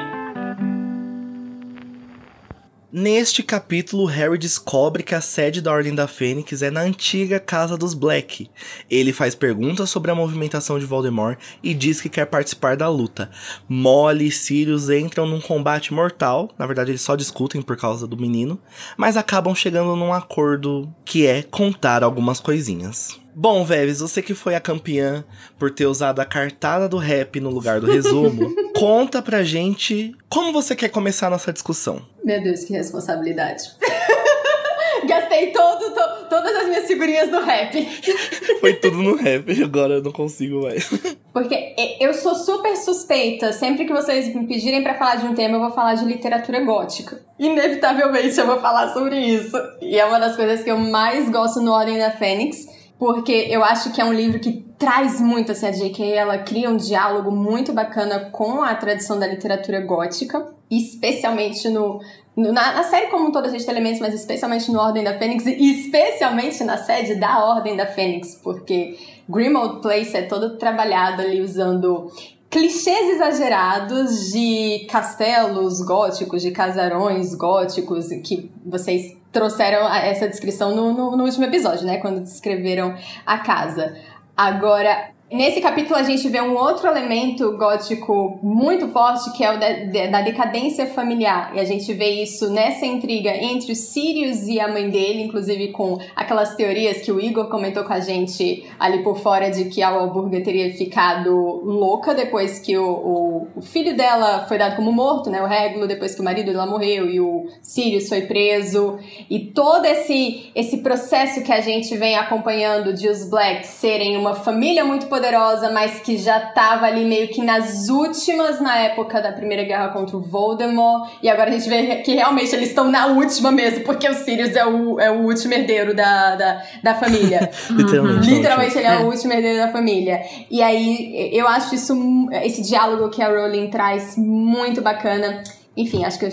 Neste 2.92 3.42
capítulo, 3.42 4.04
Harry 4.04 4.36
descobre 4.36 5.02
que 5.02 5.14
a 5.14 5.22
sede 5.22 5.62
da 5.62 5.72
Ordem 5.72 5.94
da 5.94 6.06
Fênix 6.06 6.60
é 6.60 6.70
na 6.70 6.82
antiga 6.82 7.40
Casa 7.40 7.74
dos 7.74 7.94
Black. 7.94 8.50
Ele 8.90 9.14
faz 9.14 9.34
perguntas 9.34 9.88
sobre 9.88 10.10
a 10.10 10.14
movimentação 10.14 10.78
de 10.78 10.84
Voldemort 10.84 11.38
e 11.62 11.72
diz 11.72 12.02
que 12.02 12.10
quer 12.10 12.26
participar 12.26 12.76
da 12.76 12.86
luta. 12.90 13.30
Molly 13.66 14.26
e 14.26 14.30
Sirius 14.30 14.90
entram 14.90 15.24
num 15.24 15.40
combate 15.40 15.94
mortal, 15.94 16.50
na 16.58 16.66
verdade 16.66 16.90
eles 16.90 17.00
só 17.00 17.16
discutem 17.16 17.62
por 17.62 17.78
causa 17.78 18.06
do 18.06 18.14
menino, 18.14 18.60
mas 18.94 19.16
acabam 19.16 19.54
chegando 19.54 19.96
num 19.96 20.12
acordo 20.12 20.86
que 21.02 21.26
é 21.26 21.42
contar 21.42 22.04
algumas 22.04 22.40
coisinhas. 22.40 23.24
Bom, 23.38 23.66
Veves, 23.66 24.00
você 24.00 24.22
que 24.22 24.32
foi 24.34 24.54
a 24.54 24.60
campeã 24.60 25.22
por 25.58 25.70
ter 25.70 25.84
usado 25.84 26.20
a 26.20 26.24
cartada 26.24 26.88
do 26.88 26.96
rap 26.96 27.38
no 27.38 27.50
lugar 27.50 27.80
do 27.82 27.86
resumo, 27.86 28.50
conta 28.74 29.20
pra 29.20 29.42
gente 29.44 30.14
como 30.30 30.54
você 30.54 30.74
quer 30.74 30.88
começar 30.88 31.26
a 31.26 31.30
nossa 31.30 31.52
discussão. 31.52 32.00
Meu 32.24 32.42
Deus, 32.42 32.64
que 32.64 32.72
responsabilidade. 32.72 33.64
Gastei 35.06 35.52
todo, 35.52 35.90
to- 35.94 36.28
todas 36.30 36.56
as 36.56 36.66
minhas 36.68 36.86
figurinhas 36.86 37.28
do 37.30 37.40
rap. 37.40 37.86
Foi 38.58 38.72
tudo 38.74 39.02
no 39.02 39.14
rap, 39.16 39.62
agora 39.62 39.94
eu 39.94 40.02
não 40.02 40.10
consigo 40.12 40.62
mais. 40.62 40.88
Porque 41.32 41.76
eu 42.00 42.14
sou 42.14 42.34
super 42.34 42.74
suspeita. 42.74 43.52
Sempre 43.52 43.84
que 43.84 43.92
vocês 43.92 44.34
me 44.34 44.46
pedirem 44.46 44.82
pra 44.82 44.94
falar 44.94 45.16
de 45.16 45.26
um 45.26 45.34
tema, 45.34 45.56
eu 45.56 45.60
vou 45.60 45.72
falar 45.72 45.94
de 45.94 46.06
literatura 46.06 46.64
gótica. 46.64 47.20
Inevitavelmente 47.38 48.38
eu 48.40 48.46
vou 48.46 48.58
falar 48.60 48.94
sobre 48.94 49.18
isso. 49.20 49.54
E 49.82 49.98
é 50.00 50.04
uma 50.06 50.18
das 50.18 50.34
coisas 50.34 50.64
que 50.64 50.70
eu 50.70 50.78
mais 50.78 51.28
gosto 51.30 51.60
no 51.60 51.70
Ordem 51.72 51.98
da 51.98 52.10
Fênix. 52.10 52.74
Porque 52.98 53.46
eu 53.50 53.62
acho 53.62 53.92
que 53.92 54.00
é 54.00 54.04
um 54.04 54.12
livro 54.12 54.38
que 54.40 54.64
traz 54.78 55.20
muito, 55.20 55.52
assim, 55.52 55.66
a 55.66 55.70
J.K. 55.70 56.04
ela 56.14 56.38
cria 56.38 56.70
um 56.70 56.76
diálogo 56.76 57.30
muito 57.30 57.72
bacana 57.72 58.28
com 58.30 58.62
a 58.62 58.74
tradição 58.74 59.18
da 59.18 59.26
literatura 59.26 59.80
gótica, 59.80 60.46
especialmente 60.70 61.68
no, 61.68 62.00
no- 62.36 62.52
na, 62.52 62.72
na 62.72 62.82
série 62.84 63.06
como 63.08 63.26
um 63.28 63.32
todo 63.32 63.46
a 63.46 63.50
gente 63.50 63.64
tem 63.64 63.74
elementos, 63.74 64.00
mas 64.00 64.14
especialmente 64.14 64.70
no 64.70 64.78
Ordem 64.78 65.04
da 65.04 65.18
Fênix 65.18 65.46
e 65.46 65.84
especialmente 65.84 66.62
na 66.64 66.76
sede 66.78 67.14
da 67.16 67.44
Ordem 67.44 67.76
da 67.76 67.86
Fênix, 67.86 68.34
porque 68.42 68.96
Grimmauld 69.28 69.80
Place 69.80 70.16
é 70.16 70.22
todo 70.22 70.56
trabalhado 70.56 71.22
ali 71.22 71.40
usando 71.40 72.10
clichês 72.50 73.10
exagerados 73.16 74.30
de 74.32 74.86
castelos 74.90 75.80
góticos, 75.82 76.40
de 76.42 76.50
casarões 76.50 77.34
góticos, 77.34 78.08
que 78.24 78.50
vocês 78.64 79.16
trouxeram 79.36 79.86
essa 79.94 80.26
descrição 80.26 80.74
no, 80.74 80.94
no, 80.94 81.14
no 81.14 81.24
último 81.24 81.44
episódio, 81.44 81.84
né? 81.84 81.98
Quando 81.98 82.22
descreveram 82.22 82.96
a 83.26 83.36
casa. 83.36 83.94
Agora, 84.34 85.10
nesse 85.30 85.60
capítulo 85.60 85.96
a 85.96 86.02
gente 86.02 86.28
vê 86.28 86.40
um 86.40 86.56
outro 86.56 86.86
elemento 86.86 87.56
gótico 87.56 88.38
muito 88.42 88.88
forte, 88.88 89.32
que 89.36 89.44
é 89.44 89.52
o 89.54 89.58
da, 89.58 89.72
de- 89.72 90.08
da 90.08 90.22
decadência 90.22 90.86
familiar. 90.86 91.52
E 91.54 91.60
a 91.60 91.64
gente 91.64 91.92
vê 91.92 92.22
isso 92.22 92.48
nessa 92.50 92.86
intriga 92.86 93.30
entre 93.30 93.72
o 93.72 93.76
Sirius 93.76 94.46
e 94.46 94.60
a 94.60 94.68
mãe 94.68 94.88
dele, 94.88 95.22
inclusive 95.22 95.68
com 95.72 95.98
aquelas 96.14 96.54
teorias 96.54 97.02
que 97.02 97.10
o 97.12 97.20
Igor 97.20 97.48
comentou 97.48 97.84
com 97.84 97.92
a 97.92 98.00
gente 98.00 98.64
ali 98.78 99.02
por 99.02 99.18
fora 99.18 99.50
de 99.50 99.66
que 99.66 99.82
a 99.82 99.90
Walburga 99.90 100.40
teria 100.42 100.72
ficado 100.74 101.30
louca 101.64 102.14
depois 102.14 102.58
que 102.60 102.76
o, 102.78 102.88
o, 102.88 103.46
o 103.56 103.60
filho 103.62 103.96
dela 103.96 104.46
foi 104.46 104.58
dado 104.58 104.76
como 104.76 104.92
morto, 104.92 105.28
né? 105.28 105.42
O 105.42 105.46
Regulo, 105.46 105.86
depois 105.86 106.14
que 106.14 106.20
o 106.20 106.24
marido 106.24 106.52
dela 106.52 106.66
morreu 106.66 107.10
e 107.10 107.20
o 107.20 107.46
Sirius 107.60 108.08
foi 108.08 108.22
preso. 108.22 108.98
E 109.28 109.40
todo 109.40 109.84
esse, 109.86 110.50
esse 110.54 110.78
processo 110.78 111.42
que 111.42 111.52
a 111.52 111.60
gente 111.60 111.96
vem 111.96 112.16
acompanhando 112.16 112.92
de 112.94 113.08
os 113.08 113.28
Blacks 113.28 113.70
serem 113.70 114.16
uma 114.16 114.34
família 114.34 114.84
muito 114.84 115.06
poderosa 115.06 115.25
poderosa, 115.26 115.70
mas 115.70 116.00
que 116.00 116.16
já 116.16 116.38
tava 116.40 116.86
ali 116.86 117.04
meio 117.04 117.28
que 117.28 117.42
nas 117.42 117.88
últimas 117.88 118.60
na 118.60 118.78
época 118.78 119.20
da 119.20 119.32
Primeira 119.32 119.64
Guerra 119.64 119.88
contra 119.88 120.16
o 120.16 120.20
Voldemort. 120.20 121.10
E 121.22 121.28
agora 121.28 121.50
a 121.50 121.52
gente 121.52 121.68
vê 121.68 121.96
que 121.96 122.14
realmente 122.14 122.54
eles 122.54 122.68
estão 122.68 122.90
na 122.90 123.06
última 123.06 123.50
mesmo, 123.50 123.84
porque 123.84 124.08
o 124.08 124.14
Sirius 124.14 124.54
é 124.54 124.64
o, 124.64 125.00
é 125.00 125.10
o 125.10 125.24
último 125.24 125.54
herdeiro 125.54 125.94
da, 125.94 126.36
da, 126.36 126.62
da 126.82 126.94
família. 126.94 127.50
Literalmente. 127.70 128.30
Literalmente 128.30 128.78
ele 128.78 128.86
é, 128.86 128.94
É. 128.94 128.98
o 128.98 129.06
último 129.06 129.32
herdeiro 129.32 129.58
da 129.58 129.68
família. 129.68 130.22
E 130.50 130.62
aí 130.62 131.30
eu 131.32 131.46
acho 131.48 131.74
isso, 131.74 131.94
esse 132.42 132.62
diálogo 132.62 133.08
que 133.10 133.22
a 133.22 133.28
Rowling 133.28 133.68
traz 133.68 134.16
muito 134.16 134.80
bacana. 134.80 135.42
Enfim, 135.76 136.04
acho 136.04 136.18
que 136.18 136.24
eu 136.26 136.30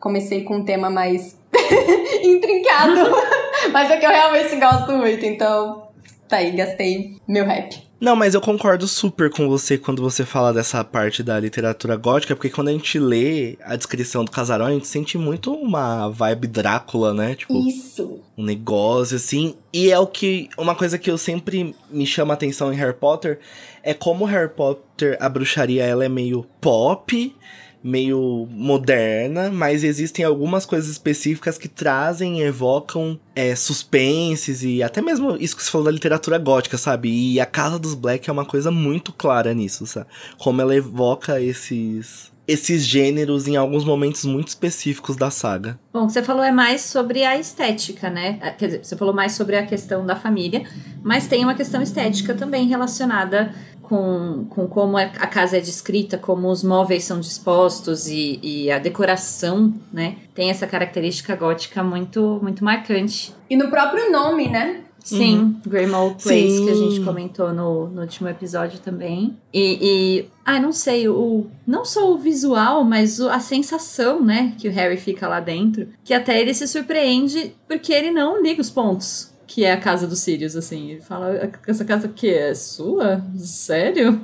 comecei 0.00 0.42
com 0.44 0.56
um 0.58 0.64
tema 0.64 0.88
mais 0.88 1.36
intrincado, 2.22 3.00
mas 3.72 3.90
é 3.90 3.96
que 3.98 4.06
eu 4.06 4.10
realmente 4.10 4.56
gosto 4.56 4.92
muito, 4.92 5.24
então 5.26 5.88
tá 6.28 6.38
aí, 6.38 6.52
gastei 6.52 7.16
meu 7.28 7.44
rap. 7.44 7.85
Não, 7.98 8.14
mas 8.14 8.34
eu 8.34 8.40
concordo 8.40 8.86
super 8.86 9.30
com 9.30 9.48
você 9.48 9.78
quando 9.78 10.02
você 10.02 10.24
fala 10.24 10.52
dessa 10.52 10.84
parte 10.84 11.22
da 11.22 11.40
literatura 11.40 11.96
gótica, 11.96 12.36
porque 12.36 12.50
quando 12.50 12.68
a 12.68 12.72
gente 12.72 12.98
lê 12.98 13.56
a 13.62 13.74
descrição 13.74 14.24
do 14.24 14.30
casarão, 14.30 14.66
a 14.66 14.70
gente 14.70 14.86
sente 14.86 15.16
muito 15.16 15.52
uma 15.54 16.08
vibe 16.08 16.46
Drácula, 16.46 17.14
né? 17.14 17.34
Tipo, 17.34 17.54
Isso. 17.66 18.20
um 18.36 18.44
negócio 18.44 19.16
assim. 19.16 19.54
E 19.72 19.90
é 19.90 19.98
o 19.98 20.06
que. 20.06 20.50
Uma 20.58 20.74
coisa 20.74 20.98
que 20.98 21.10
eu 21.10 21.16
sempre 21.16 21.74
me 21.90 22.06
chama 22.06 22.34
a 22.34 22.36
atenção 22.36 22.70
em 22.72 22.76
Harry 22.76 22.94
Potter 22.94 23.38
é 23.82 23.94
como 23.94 24.24
Harry 24.26 24.50
Potter, 24.50 25.16
a 25.18 25.28
bruxaria, 25.28 25.84
ela 25.84 26.04
é 26.04 26.08
meio 26.08 26.44
pop, 26.60 27.34
meio 27.82 28.48
moderna, 28.50 29.50
mas 29.50 29.84
existem 29.84 30.24
algumas 30.24 30.66
coisas 30.66 30.90
específicas 30.90 31.56
que 31.56 31.68
trazem 31.68 32.40
evocam 32.40 33.18
é, 33.34 33.54
suspenses 33.54 34.62
e 34.62 34.82
até 34.82 35.00
mesmo 35.00 35.36
isso 35.38 35.56
que 35.56 35.62
você 35.62 35.70
falou 35.70 35.84
da 35.84 35.90
literatura 35.90 36.38
gótica, 36.38 36.76
sabe? 36.76 37.08
E 37.08 37.40
a 37.40 37.46
Casa 37.46 37.78
dos 37.78 37.94
Black 37.94 38.28
é 38.28 38.32
uma 38.32 38.44
coisa 38.44 38.70
muito 38.70 39.12
clara 39.12 39.54
nisso, 39.54 39.86
sabe? 39.86 40.06
Como 40.38 40.60
ela 40.60 40.74
evoca 40.74 41.40
esses. 41.40 42.34
Esses 42.48 42.86
gêneros 42.86 43.48
em 43.48 43.56
alguns 43.56 43.84
momentos 43.84 44.24
muito 44.24 44.46
específicos 44.46 45.16
da 45.16 45.30
saga. 45.30 45.80
Bom, 45.92 46.04
o 46.04 46.06
que 46.06 46.12
você 46.12 46.22
falou 46.22 46.44
é 46.44 46.52
mais 46.52 46.80
sobre 46.82 47.24
a 47.24 47.36
estética, 47.36 48.08
né? 48.08 48.38
Ah, 48.40 48.52
Quer 48.52 48.66
dizer, 48.66 48.84
você 48.84 48.94
falou 48.94 49.12
mais 49.12 49.32
sobre 49.32 49.56
a 49.56 49.66
questão 49.66 50.06
da 50.06 50.14
família, 50.14 50.62
mas 51.02 51.26
tem 51.26 51.42
uma 51.42 51.56
questão 51.56 51.82
estética 51.82 52.34
também 52.34 52.68
relacionada 52.68 53.52
com, 53.88 54.46
com 54.50 54.66
como 54.66 54.96
a 54.96 55.02
a 55.02 55.26
casa 55.26 55.56
é 55.56 55.60
descrita, 55.60 56.18
como 56.18 56.48
os 56.50 56.62
móveis 56.62 57.04
são 57.04 57.20
dispostos 57.20 58.06
e, 58.08 58.38
e 58.42 58.70
a 58.70 58.78
decoração, 58.78 59.72
né? 59.92 60.16
Tem 60.34 60.50
essa 60.50 60.66
característica 60.66 61.34
gótica 61.36 61.82
muito, 61.82 62.38
muito 62.42 62.64
marcante. 62.64 63.34
E 63.48 63.56
no 63.56 63.68
próprio 63.70 64.10
nome, 64.10 64.48
né? 64.48 64.82
Sim, 64.98 65.60
Greymoor 65.64 66.16
Place, 66.16 66.64
que 66.64 66.68
a 66.70 66.74
gente 66.74 66.96
Sim. 66.96 67.04
comentou 67.04 67.52
no, 67.52 67.86
no 67.86 68.00
último 68.00 68.28
episódio 68.28 68.80
também. 68.80 69.36
E, 69.54 69.78
e 69.80 70.28
ah, 70.44 70.58
não 70.58 70.72
sei, 70.72 71.08
o, 71.08 71.46
não 71.64 71.84
só 71.84 72.10
o 72.12 72.18
visual, 72.18 72.82
mas 72.82 73.20
o- 73.20 73.28
a 73.28 73.38
sensação, 73.38 74.20
né, 74.20 74.52
que 74.58 74.66
o 74.68 74.72
Harry 74.72 74.96
fica 74.96 75.28
lá 75.28 75.38
dentro, 75.38 75.86
que 76.02 76.12
até 76.12 76.40
ele 76.40 76.52
se 76.52 76.66
surpreende 76.66 77.54
porque 77.68 77.92
ele 77.92 78.10
não 78.10 78.42
liga 78.42 78.60
os 78.60 78.68
pontos, 78.68 79.32
que 79.46 79.64
é 79.64 79.72
a 79.72 79.76
casa 79.80 80.06
dos 80.06 80.18
Sirius, 80.20 80.56
assim. 80.56 80.90
Ele 80.92 81.00
fala, 81.00 81.50
essa 81.66 81.84
casa 81.84 82.08
que 82.08 82.28
é 82.28 82.54
sua? 82.54 83.24
Sério? 83.36 84.20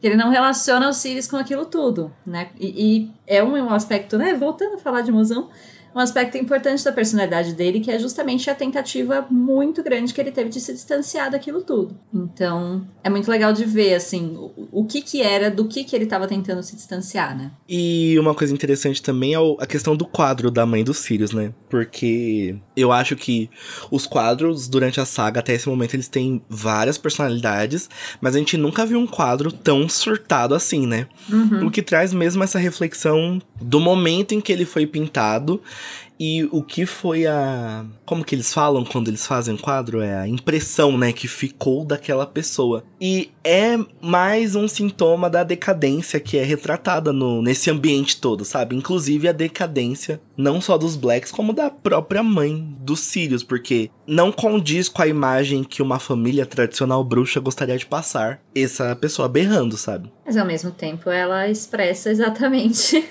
Que 0.00 0.06
ele 0.08 0.16
não 0.16 0.30
relaciona 0.30 0.88
os 0.88 0.96
Sirius 0.98 1.26
com 1.26 1.36
aquilo 1.36 1.64
tudo, 1.64 2.12
né? 2.26 2.48
E, 2.60 2.66
e 3.06 3.10
é 3.26 3.42
um, 3.42 3.52
um 3.56 3.70
aspecto, 3.70 4.18
né, 4.18 4.34
voltando 4.34 4.74
a 4.74 4.78
falar 4.78 5.00
de 5.00 5.10
mozão, 5.12 5.48
um 5.96 6.00
aspecto 6.00 6.36
importante 6.36 6.82
da 6.84 6.90
personalidade 6.90 7.52
dele, 7.54 7.78
que 7.78 7.88
é 7.88 7.96
justamente 8.00 8.50
a 8.50 8.54
tentativa 8.54 9.24
muito 9.30 9.80
grande 9.80 10.12
que 10.12 10.20
ele 10.20 10.32
teve 10.32 10.50
de 10.50 10.60
se 10.60 10.72
distanciar 10.72 11.30
daquilo 11.30 11.62
tudo. 11.62 11.96
Então, 12.12 12.84
é 13.04 13.08
muito 13.08 13.30
legal 13.30 13.52
de 13.52 13.64
ver, 13.64 13.94
assim, 13.94 14.34
o, 14.36 14.80
o 14.80 14.84
que 14.84 15.00
que 15.00 15.22
era, 15.22 15.48
do 15.52 15.68
que 15.68 15.84
que 15.84 15.94
ele 15.94 16.02
estava 16.02 16.26
tentando 16.26 16.64
se 16.64 16.74
distanciar, 16.74 17.38
né? 17.38 17.52
E 17.68 18.18
uma 18.18 18.34
coisa 18.34 18.52
interessante 18.52 19.00
também 19.00 19.34
é 19.34 19.38
o- 19.38 19.56
a 19.60 19.66
questão 19.66 19.94
do 19.96 20.04
quadro 20.04 20.50
da 20.50 20.66
mãe 20.66 20.82
dos 20.82 20.98
Sirius, 20.98 21.30
né? 21.32 21.52
Porque 21.70 22.56
eu 22.76 22.92
acho 22.92 23.16
que 23.16 23.48
os 23.90 24.06
quadros, 24.06 24.68
durante 24.68 25.00
a 25.00 25.04
saga, 25.04 25.40
até 25.40 25.54
esse 25.54 25.68
momento, 25.68 25.94
eles 25.94 26.08
têm 26.08 26.42
várias 26.48 26.98
personalidades, 26.98 27.88
mas 28.20 28.34
a 28.34 28.38
gente 28.38 28.56
nunca 28.56 28.84
viu 28.84 28.98
um 28.98 29.06
quadro 29.06 29.52
tão 29.52 29.88
surtado 29.88 30.54
assim, 30.54 30.86
né? 30.86 31.06
Uhum. 31.30 31.66
O 31.66 31.70
que 31.70 31.82
traz 31.82 32.12
mesmo 32.12 32.42
essa 32.42 32.58
reflexão 32.58 33.40
do 33.60 33.80
momento 33.80 34.32
em 34.32 34.40
que 34.40 34.52
ele 34.52 34.64
foi 34.64 34.86
pintado 34.86 35.62
e 36.18 36.44
o 36.52 36.62
que 36.62 36.86
foi 36.86 37.26
a. 37.26 37.84
Como 38.04 38.24
que 38.24 38.34
eles 38.34 38.52
falam 38.52 38.84
quando 38.84 39.08
eles 39.08 39.26
fazem 39.26 39.54
o 39.54 39.58
quadro? 39.58 40.00
É 40.00 40.14
a 40.16 40.28
impressão, 40.28 40.96
né? 40.96 41.12
Que 41.12 41.26
ficou 41.26 41.84
daquela 41.84 42.26
pessoa. 42.26 42.84
E 43.00 43.30
é 43.42 43.76
mais 44.00 44.54
um 44.54 44.68
sintoma 44.68 45.28
da 45.28 45.42
decadência 45.42 46.20
que 46.20 46.38
é 46.38 46.44
retratada 46.44 47.12
no, 47.12 47.42
nesse 47.42 47.70
ambiente 47.70 48.20
todo, 48.20 48.44
sabe? 48.44 48.76
Inclusive 48.76 49.28
a 49.28 49.32
decadência, 49.32 50.20
não 50.36 50.60
só 50.60 50.78
dos 50.78 50.96
Blacks, 50.96 51.32
como 51.32 51.52
da 51.52 51.68
própria 51.68 52.22
mãe 52.22 52.76
dos 52.80 53.00
Sirius, 53.00 53.42
porque 53.42 53.90
não 54.06 54.30
condiz 54.30 54.88
com 54.88 55.02
a 55.02 55.08
imagem 55.08 55.64
que 55.64 55.82
uma 55.82 55.98
família 55.98 56.46
tradicional 56.46 57.02
bruxa 57.02 57.40
gostaria 57.40 57.76
de 57.76 57.86
passar. 57.86 58.40
Essa 58.54 58.94
pessoa 58.94 59.28
berrando, 59.28 59.76
sabe? 59.76 60.12
Mas 60.24 60.36
ao 60.36 60.46
mesmo 60.46 60.70
tempo 60.70 61.10
ela 61.10 61.48
expressa 61.48 62.10
exatamente 62.10 63.04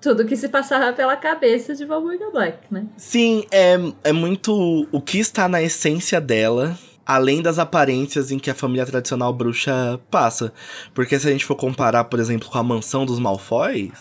tudo 0.00 0.24
que 0.24 0.36
se 0.36 0.48
passava 0.48 0.92
pela 0.92 1.16
cabeça 1.16 1.74
de 1.74 1.84
Valburga 1.84 2.30
Black, 2.30 2.58
né? 2.70 2.86
Sim, 2.96 3.44
é, 3.50 3.76
é 4.04 4.12
muito 4.12 4.88
o 4.90 5.00
que 5.00 5.18
está 5.18 5.48
na 5.48 5.62
essência 5.62 6.20
dela, 6.20 6.76
além 7.04 7.42
das 7.42 7.58
aparências 7.58 8.30
em 8.30 8.38
que 8.38 8.50
a 8.50 8.54
família 8.54 8.86
tradicional 8.86 9.32
bruxa 9.32 10.00
passa. 10.10 10.52
Porque 10.94 11.18
se 11.18 11.28
a 11.28 11.30
gente 11.30 11.44
for 11.44 11.56
comparar, 11.56 12.04
por 12.04 12.18
exemplo, 12.18 12.48
com 12.48 12.58
a 12.58 12.62
mansão 12.62 13.04
dos 13.04 13.18
Malfoys, 13.18 13.92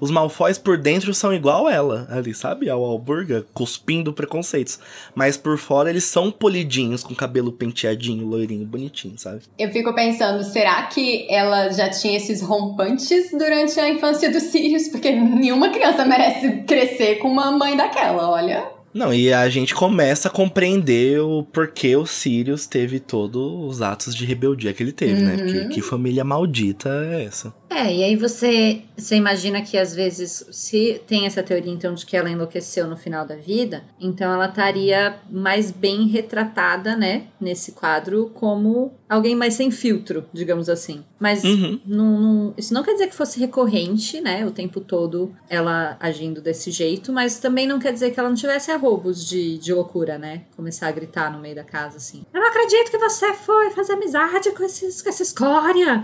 os 0.00 0.10
Malfoys 0.10 0.58
por 0.58 0.78
dentro 0.78 1.12
são 1.14 1.32
igual 1.32 1.68
ela, 1.68 2.06
ali, 2.10 2.34
sabe? 2.34 2.68
Ao 2.68 2.84
Alburga, 2.84 3.46
cuspindo 3.52 4.12
preconceitos. 4.12 4.78
Mas 5.14 5.36
por 5.36 5.58
fora 5.58 5.90
eles 5.90 6.04
são 6.04 6.30
polidinhos, 6.30 7.02
com 7.02 7.14
cabelo 7.14 7.52
penteadinho, 7.52 8.26
loirinho, 8.26 8.66
bonitinho, 8.66 9.18
sabe? 9.18 9.42
Eu 9.58 9.70
fico 9.70 9.94
pensando, 9.94 10.42
será 10.44 10.82
que 10.84 11.26
ela 11.30 11.70
já 11.70 11.88
tinha 11.90 12.16
esses 12.16 12.40
rompantes 12.40 13.30
durante 13.32 13.78
a 13.80 13.88
infância 13.88 14.30
dos 14.30 14.44
Sirius? 14.44 14.88
Porque 14.88 15.10
nenhuma 15.10 15.70
criança 15.70 16.04
merece 16.04 16.62
crescer 16.66 17.16
com 17.16 17.28
uma 17.28 17.50
mãe 17.50 17.76
daquela, 17.76 18.30
olha. 18.30 18.77
Não, 18.92 19.12
e 19.12 19.32
a 19.32 19.48
gente 19.48 19.74
começa 19.74 20.28
a 20.28 20.30
compreender 20.30 21.20
o 21.20 21.42
porquê 21.42 21.94
o 21.96 22.06
Sirius 22.06 22.66
teve 22.66 22.98
todos 22.98 23.40
os 23.42 23.82
atos 23.82 24.14
de 24.14 24.24
rebeldia 24.24 24.72
que 24.72 24.82
ele 24.82 24.92
teve, 24.92 25.22
né? 25.22 25.32
Uhum. 25.32 25.38
Porque 25.38 25.64
que 25.68 25.82
família 25.82 26.24
maldita 26.24 26.88
é 27.12 27.24
essa? 27.24 27.52
É, 27.70 27.94
e 27.94 28.02
aí 28.02 28.16
você, 28.16 28.80
você 28.96 29.14
imagina 29.14 29.60
que 29.60 29.76
às 29.76 29.94
vezes, 29.94 30.46
se 30.50 31.00
tem 31.06 31.26
essa 31.26 31.42
teoria 31.42 31.70
então 31.72 31.92
de 31.94 32.04
que 32.06 32.16
ela 32.16 32.30
enlouqueceu 32.30 32.88
no 32.88 32.96
final 32.96 33.26
da 33.26 33.36
vida, 33.36 33.84
então 34.00 34.32
ela 34.32 34.46
estaria 34.46 35.16
mais 35.30 35.70
bem 35.70 36.06
retratada, 36.08 36.96
né, 36.96 37.24
nesse 37.40 37.72
quadro, 37.72 38.30
como 38.34 38.92
alguém 39.08 39.34
mais 39.36 39.54
sem 39.54 39.70
filtro, 39.70 40.24
digamos 40.32 40.68
assim. 40.68 41.04
Mas 41.20 41.44
Uhum. 41.44 41.78
não, 41.86 42.20
não- 42.20 42.54
isso 42.56 42.72
não 42.72 42.82
quer 42.82 42.92
dizer 42.94 43.08
que 43.08 43.14
fosse 43.14 43.38
recorrente, 43.38 44.20
né, 44.20 44.44
o 44.46 44.50
tempo 44.50 44.80
todo 44.80 45.30
ela 45.48 45.96
agindo 46.00 46.40
desse 46.40 46.70
jeito, 46.70 47.12
mas 47.12 47.38
também 47.38 47.66
não 47.66 47.78
quer 47.78 47.92
dizer 47.92 48.10
que 48.12 48.18
ela 48.18 48.28
não 48.30 48.36
tivesse 48.36 48.70
arrobos 48.78 49.28
de, 49.28 49.58
de 49.58 49.74
loucura, 49.74 50.16
né? 50.16 50.42
Começar 50.56 50.88
a 50.88 50.92
gritar 50.92 51.30
no 51.30 51.40
meio 51.40 51.54
da 51.54 51.64
casa 51.64 51.96
assim: 51.96 52.24
Eu 52.32 52.40
não 52.40 52.48
acredito 52.48 52.90
que 52.90 52.98
você 52.98 53.34
foi 53.34 53.70
fazer 53.70 53.94
amizade 53.94 54.50
com, 54.52 54.64
esses, 54.64 55.02
com 55.02 55.08
essa 55.08 55.22
escória. 55.22 56.02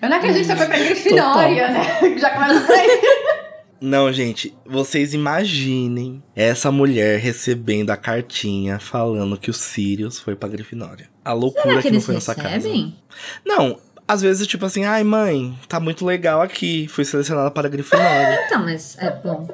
Eu 0.00 0.08
não 0.08 0.16
acredito 0.16 0.40
que 0.40 0.46
você 0.46 0.56
foi 0.56 0.66
pra 0.66 0.78
Grifinória, 0.78 1.70
né? 1.70 2.16
Já 2.18 2.30
começa 2.30 2.60
por 2.60 2.74
aí. 2.74 3.00
Não, 3.80 4.12
gente, 4.12 4.56
vocês 4.64 5.12
imaginem 5.12 6.22
essa 6.36 6.70
mulher 6.70 7.18
recebendo 7.18 7.90
a 7.90 7.96
cartinha 7.96 8.78
falando 8.78 9.36
que 9.36 9.50
o 9.50 9.54
Sirius 9.54 10.20
foi 10.20 10.36
pra 10.36 10.48
Grifinória. 10.48 11.08
A 11.24 11.32
loucura 11.32 11.64
Será 11.64 11.82
que 11.82 11.88
que, 11.88 11.94
não 11.94 12.00
foi 12.00 12.14
nessa 12.14 12.34
casa. 12.34 12.68
Não, 13.44 13.78
às 14.06 14.22
vezes 14.22 14.46
tipo 14.46 14.64
assim, 14.64 14.84
ai 14.84 15.02
mãe, 15.02 15.56
tá 15.68 15.80
muito 15.80 16.04
legal 16.06 16.40
aqui, 16.40 16.86
fui 16.88 17.04
selecionada 17.04 17.50
para 17.50 17.66
a 17.66 17.70
Grifinória. 17.70 18.44
Então, 18.46 18.62
mas 18.62 18.96
é 18.98 19.10
bom. 19.10 19.48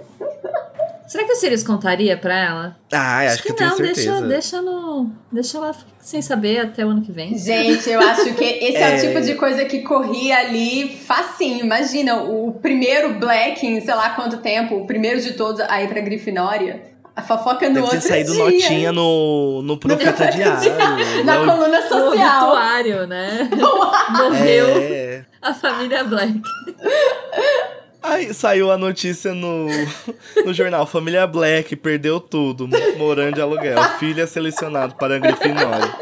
Será 1.09 1.25
que 1.25 1.33
o 1.33 1.37
Sirius 1.37 1.62
contaria 1.62 2.17
pra 2.19 2.37
ela? 2.38 2.77
ah, 2.93 3.19
acho, 3.21 3.43
que, 3.43 3.50
eu 3.50 3.57
tenho 3.57 3.71
não, 3.71 3.77
certeza. 3.79 4.12
deixa, 4.12 4.27
deixa 4.27 4.62
no. 4.62 5.11
Deixa 5.33 5.57
ela 5.57 5.75
sem 5.99 6.21
saber 6.21 6.61
até 6.61 6.85
o 6.85 6.91
ano 6.91 7.00
que 7.03 7.11
vem. 7.11 7.37
Gente, 7.37 7.88
eu 7.88 7.99
acho 8.00 8.35
que 8.35 8.45
esse 8.45 8.77
é. 8.77 8.95
É. 8.95 8.97
o 8.97 9.00
tipo 9.09 9.21
de 9.23 9.35
coisa 9.35 9.65
que 9.65 9.81
corria 9.81 10.37
ali 10.38 10.97
facinho. 11.07 11.65
Imagina, 11.65 12.23
o 12.23 12.53
primeiro 12.61 13.15
Black 13.15 13.67
em 13.67 13.81
sei 13.81 13.95
lá 13.95 14.11
quanto 14.11 14.37
tempo, 14.38 14.77
o 14.77 14.87
primeiro 14.87 15.19
de 15.21 15.33
todos 15.33 15.61
a 15.62 15.83
ir 15.83 15.88
pra 15.88 16.00
Grifinória. 16.03 16.83
A 17.17 17.23
fofoca 17.23 17.69
no 17.69 17.75
Deve 17.75 17.87
ter 17.88 17.95
outro 17.97 18.09
saído 18.09 18.33
dia. 18.33 18.45
notinha 18.45 18.93
no, 18.93 19.61
no 19.62 19.77
Profeta 19.77 20.12
Profeta 20.12 20.31
Diário. 20.37 21.25
Na 21.25 21.38
Não- 21.38 21.47
coluna 21.57 21.81
No 21.81 21.88
social. 21.88 22.41
rituário, 22.45 23.07
né? 23.09 23.49
Morreu 24.11 24.67
É. 24.77 25.25
a 25.43 25.53
família 25.53 26.05
Black. 26.05 26.35
Aí 28.02 28.33
saiu 28.33 28.71
a 28.71 28.78
notícia 28.78 29.35
no, 29.35 29.67
no 30.45 30.55
jornal. 30.55 30.87
Família 30.87 31.26
Black 31.26 31.75
perdeu 31.76 32.21
tudo, 32.21 32.69
morando 32.97 33.35
de 33.35 33.40
aluguel. 33.40 33.83
Filha 33.99 34.26
selecionado 34.26 34.95
para 34.95 35.17
a 35.17 35.19
Grifinória. 35.19 35.95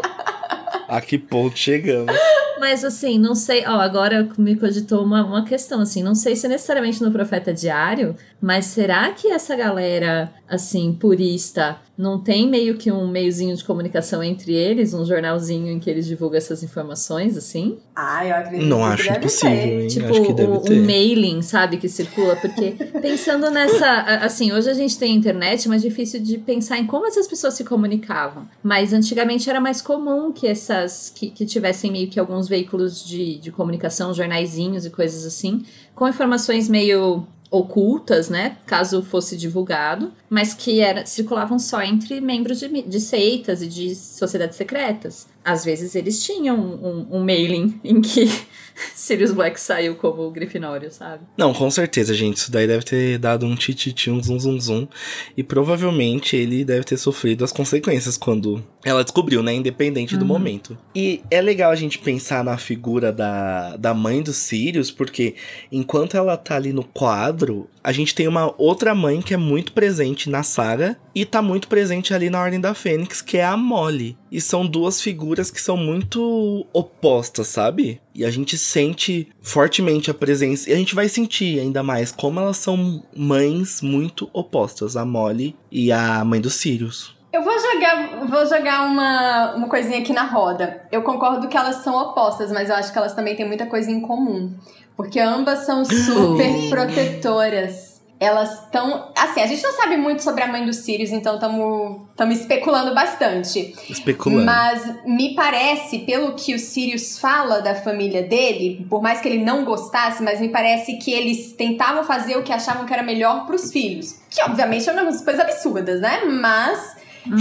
A 0.88 1.00
que 1.00 1.18
ponto 1.18 1.58
chegamos? 1.58 2.14
Mas 2.58 2.84
assim, 2.84 3.18
não 3.18 3.34
sei, 3.34 3.64
ó, 3.66 3.80
agora 3.80 4.28
me 4.38 4.56
cogitou 4.56 5.04
uma, 5.04 5.24
uma 5.24 5.44
questão, 5.44 5.80
assim, 5.80 6.02
não 6.02 6.14
sei 6.14 6.34
se 6.34 6.48
necessariamente 6.48 7.02
no 7.02 7.10
Profeta 7.10 7.52
Diário, 7.52 8.16
mas 8.40 8.66
será 8.66 9.10
que 9.10 9.28
essa 9.28 9.54
galera, 9.54 10.32
assim, 10.48 10.92
purista, 10.92 11.76
não 11.96 12.18
tem 12.20 12.46
meio 12.48 12.76
que 12.76 12.92
um 12.92 13.08
meiozinho 13.08 13.56
de 13.56 13.64
comunicação 13.64 14.22
entre 14.22 14.52
eles, 14.54 14.92
um 14.92 15.04
jornalzinho 15.04 15.68
em 15.70 15.78
que 15.78 15.88
eles 15.88 16.06
divulgam 16.06 16.36
essas 16.36 16.62
informações, 16.62 17.36
assim? 17.36 17.78
Ah, 17.94 18.26
eu 18.26 18.34
acredito 18.36 18.68
Não 18.68 18.78
que 18.78 18.84
acho 18.84 19.04
deve 19.04 19.18
impossível, 19.18 19.56
ter. 19.56 19.80
hein? 19.82 19.88
Tipo, 19.88 20.06
acho 20.10 20.22
que 20.22 20.32
deve 20.34 20.52
o, 20.52 20.60
ter. 20.60 20.72
o 20.78 20.84
mailing, 20.84 21.40
sabe, 21.42 21.78
que 21.78 21.88
circula, 21.88 22.36
porque 22.36 22.72
pensando 23.00 23.50
nessa, 23.50 24.02
assim, 24.22 24.52
hoje 24.52 24.68
a 24.68 24.74
gente 24.74 24.98
tem 24.98 25.14
internet, 25.14 25.68
mas 25.68 25.82
é 25.84 25.88
difícil 25.88 26.20
de 26.20 26.36
pensar 26.38 26.78
em 26.78 26.86
como 26.86 27.06
essas 27.06 27.26
pessoas 27.26 27.54
se 27.54 27.64
comunicavam. 27.64 28.46
Mas 28.62 28.92
antigamente 28.92 29.48
era 29.48 29.60
mais 29.60 29.80
comum 29.80 30.32
que 30.32 30.46
essas, 30.46 31.10
que, 31.14 31.30
que 31.30 31.46
tivessem 31.46 31.90
meio 31.90 32.08
que 32.08 32.20
alguns 32.20 32.46
veículos 32.46 33.02
de, 33.06 33.38
de 33.38 33.50
comunicação, 33.50 34.12
jornaizinhos 34.12 34.84
e 34.84 34.90
coisas 34.90 35.24
assim, 35.24 35.64
com 35.94 36.06
informações 36.06 36.68
meio 36.68 37.26
ocultas, 37.58 38.28
né, 38.28 38.56
caso 38.66 39.02
fosse 39.02 39.36
divulgado, 39.36 40.12
mas 40.28 40.54
que 40.54 40.80
era, 40.80 41.06
circulavam 41.06 41.58
só 41.58 41.82
entre 41.82 42.20
membros 42.20 42.58
de, 42.60 42.82
de 42.82 43.00
seitas 43.00 43.62
e 43.62 43.66
de 43.66 43.94
sociedades 43.94 44.56
secretas. 44.56 45.26
Às 45.46 45.64
vezes 45.64 45.94
eles 45.94 46.22
tinham 46.24 46.58
um, 46.58 47.06
um 47.18 47.24
mailing 47.24 47.80
em 47.84 48.00
que 48.00 48.28
Sirius 48.94 49.32
Black 49.32 49.58
saiu 49.58 49.94
como 49.94 50.30
Grifinório, 50.30 50.90
sabe? 50.90 51.22
Não, 51.38 51.54
com 51.54 51.70
certeza, 51.70 52.12
gente. 52.12 52.36
Isso 52.38 52.50
daí 52.50 52.66
deve 52.66 52.84
ter 52.84 53.16
dado 53.18 53.46
um 53.46 53.54
tititi, 53.54 54.10
um 54.10 54.22
zum 54.22 54.38
zum 54.38 54.60
zum. 54.60 54.88
E 55.36 55.42
provavelmente 55.42 56.36
ele 56.36 56.64
deve 56.64 56.84
ter 56.84 56.96
sofrido 56.96 57.44
as 57.44 57.52
consequências 57.52 58.16
quando 58.18 58.62
ela 58.84 59.02
descobriu, 59.02 59.42
né? 59.42 59.54
Independente 59.54 60.16
do 60.16 60.22
Uhum. 60.22 60.28
momento. 60.28 60.76
E 60.94 61.22
é 61.30 61.40
legal 61.40 61.70
a 61.70 61.76
gente 61.76 61.98
pensar 61.98 62.44
na 62.44 62.58
figura 62.58 63.12
da, 63.12 63.76
da 63.76 63.94
mãe 63.94 64.22
do 64.22 64.32
Sirius, 64.32 64.90
porque 64.90 65.36
enquanto 65.72 66.16
ela 66.16 66.36
tá 66.36 66.56
ali 66.56 66.72
no 66.72 66.84
quadro, 66.84 67.68
a 67.82 67.92
gente 67.92 68.14
tem 68.14 68.28
uma 68.28 68.52
outra 68.58 68.94
mãe 68.94 69.22
que 69.22 69.32
é 69.32 69.36
muito 69.38 69.72
presente 69.72 70.28
na 70.28 70.42
saga 70.42 70.98
e 71.16 71.24
tá 71.24 71.40
muito 71.40 71.66
presente 71.66 72.12
ali 72.12 72.28
na 72.28 72.42
Ordem 72.42 72.60
da 72.60 72.74
Fênix, 72.74 73.22
que 73.22 73.38
é 73.38 73.44
a 73.46 73.56
Molly. 73.56 74.18
E 74.30 74.38
são 74.38 74.66
duas 74.66 75.00
figuras 75.00 75.50
que 75.50 75.58
são 75.58 75.74
muito 75.74 76.66
opostas, 76.74 77.46
sabe? 77.46 78.02
E 78.14 78.22
a 78.22 78.30
gente 78.30 78.58
sente 78.58 79.26
fortemente 79.40 80.10
a 80.10 80.14
presença. 80.14 80.68
E 80.68 80.74
a 80.74 80.76
gente 80.76 80.94
vai 80.94 81.08
sentir 81.08 81.58
ainda 81.58 81.82
mais 81.82 82.12
como 82.12 82.38
elas 82.38 82.58
são 82.58 83.02
mães 83.16 83.80
muito 83.80 84.28
opostas, 84.30 84.94
a 84.94 85.06
Molly 85.06 85.56
e 85.72 85.90
a 85.90 86.22
mãe 86.22 86.38
do 86.38 86.50
Sirius. 86.50 87.16
Eu 87.32 87.42
vou 87.42 87.58
jogar, 87.58 88.26
vou 88.26 88.46
jogar 88.46 88.82
uma, 88.82 89.54
uma 89.54 89.68
coisinha 89.70 90.00
aqui 90.00 90.12
na 90.12 90.24
roda. 90.24 90.82
Eu 90.92 91.00
concordo 91.02 91.48
que 91.48 91.56
elas 91.56 91.76
são 91.76 91.96
opostas, 91.96 92.52
mas 92.52 92.68
eu 92.68 92.76
acho 92.76 92.92
que 92.92 92.98
elas 92.98 93.14
também 93.14 93.34
têm 93.34 93.46
muita 93.46 93.64
coisa 93.64 93.90
em 93.90 94.02
comum. 94.02 94.52
Porque 94.94 95.18
ambas 95.18 95.60
são 95.60 95.82
super 95.88 96.68
protetoras. 96.68 97.95
Elas 98.18 98.64
estão. 98.64 99.12
Assim, 99.16 99.40
a 99.40 99.46
gente 99.46 99.62
não 99.62 99.72
sabe 99.72 99.96
muito 99.96 100.22
sobre 100.22 100.42
a 100.42 100.46
mãe 100.46 100.64
dos 100.64 100.76
Sirius, 100.76 101.10
então 101.10 101.34
estamos 101.34 102.38
especulando 102.40 102.94
bastante. 102.94 103.74
Especulando. 103.90 104.44
Mas 104.44 105.04
me 105.04 105.34
parece, 105.34 105.98
pelo 106.00 106.34
que 106.34 106.54
o 106.54 106.58
Sirius 106.58 107.18
fala 107.18 107.60
da 107.60 107.74
família 107.74 108.22
dele, 108.22 108.86
por 108.88 109.02
mais 109.02 109.20
que 109.20 109.28
ele 109.28 109.44
não 109.44 109.64
gostasse, 109.64 110.22
mas 110.22 110.40
me 110.40 110.48
parece 110.48 110.96
que 110.96 111.12
eles 111.12 111.52
tentavam 111.52 112.04
fazer 112.04 112.36
o 112.36 112.42
que 112.42 112.52
achavam 112.52 112.86
que 112.86 112.92
era 112.92 113.02
melhor 113.02 113.46
pros 113.46 113.70
filhos. 113.70 114.18
Que 114.30 114.42
obviamente 114.42 114.88
é 114.88 114.92
uma 114.92 115.04
coisas 115.04 115.40
absurdas, 115.40 116.00
né? 116.00 116.24
Mas 116.24 116.96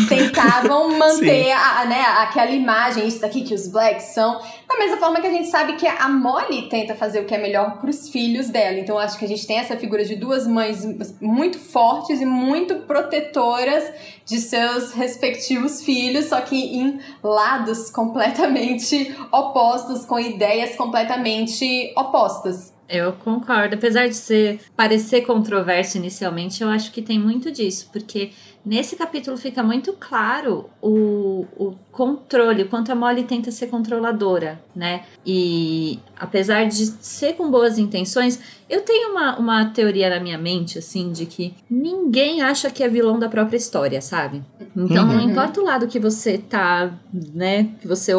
tentavam 0.08 0.89
manter 0.98 1.51
a, 1.51 1.86
né, 1.86 2.01
aquela 2.20 2.51
imagem, 2.51 3.08
isso 3.08 3.22
daqui 3.22 3.42
que 3.42 3.54
os 3.54 3.68
blacks 3.68 4.13
são. 4.13 4.39
Da 4.68 4.77
mesma 4.77 4.98
forma 4.98 5.22
que 5.22 5.27
a 5.27 5.32
gente 5.32 5.48
sabe 5.48 5.74
que 5.74 5.88
a 5.88 6.10
Molly 6.10 6.70
tenta 6.70 6.96
fazer 6.96 7.22
o 7.22 7.25
que 7.25 7.34
é 7.34 7.38
melhor 7.38 7.80
pros 7.80 8.10
filhos 8.10 8.50
dela. 8.50 8.77
Então 8.77 8.98
acho 8.98 9.18
que 9.18 9.25
a 9.25 9.27
gente 9.27 9.46
tem 9.46 9.58
essa 9.58 9.77
figura 9.77 10.04
de 10.04 10.15
duas 10.15 10.48
mães 10.48 10.86
muito 11.22 11.60
fortes 11.60 12.22
e 12.22 12.25
muito 12.25 12.75
protetoras 12.82 13.84
de 14.25 14.39
seus 14.39 14.92
respectivos 14.94 15.84
filhos, 15.84 16.25
só 16.25 16.42
que 16.42 16.56
em 16.56 17.00
lados 17.24 17.89
completamente 17.89 19.15
opostos, 19.32 20.06
com 20.06 20.20
ideias 20.20 20.75
completamente 20.75 21.94
opostas. 21.96 22.75
Eu 22.88 23.13
concordo. 23.13 23.75
Apesar 23.75 24.08
de 24.08 24.15
ser 24.15 24.62
parecer 24.75 25.22
controverso 25.22 25.98
inicialmente, 25.98 26.62
eu 26.62 26.70
acho 26.70 26.92
que 26.92 27.01
tem 27.01 27.20
muito 27.20 27.51
disso, 27.51 27.90
porque 27.92 28.31
nesse 28.66 28.96
capítulo 28.96 29.38
fica 29.38 29.64
muito 29.64 29.94
claro 29.94 30.70
o, 30.81 31.46
o 31.57 31.75
controle, 31.92 32.64
o 32.64 32.70
quanto 32.70 32.92
a 32.92 32.96
Molly 32.96 33.24
tenta 33.24 33.51
ser 33.51 33.68
controladora, 33.68 34.62
né? 34.75 35.03
E 35.25 36.00
apesar 36.18 36.66
de 36.66 36.86
ser 36.86 37.33
com 37.33 37.50
boas 37.50 37.77
intenções, 37.77 38.40
eu 38.70 38.82
tenho 38.82 39.12
uma, 39.12 39.38
uma 39.38 39.66
teoria 39.66 40.10
na 40.10 40.20
minha 40.20 40.38
mente, 40.38 40.78
assim, 40.80 41.12
de 41.12 41.25
que 41.25 41.54
ninguém 41.70 42.42
acha 42.42 42.70
que 42.70 42.84
é 42.84 42.88
vilão 42.90 43.20
da 43.20 43.30
própria 43.30 43.58
história, 43.58 44.01
sabe? 44.01 44.42
Então, 44.75 45.06
não 45.06 45.16
Uhum. 45.16 45.30
importa 45.30 45.62
o 45.62 45.64
lado 45.64 45.88
que 45.88 46.00
você 46.00 46.38
tá, 46.38 46.92
né, 47.14 47.70
que 47.80 47.88
você 47.88 48.12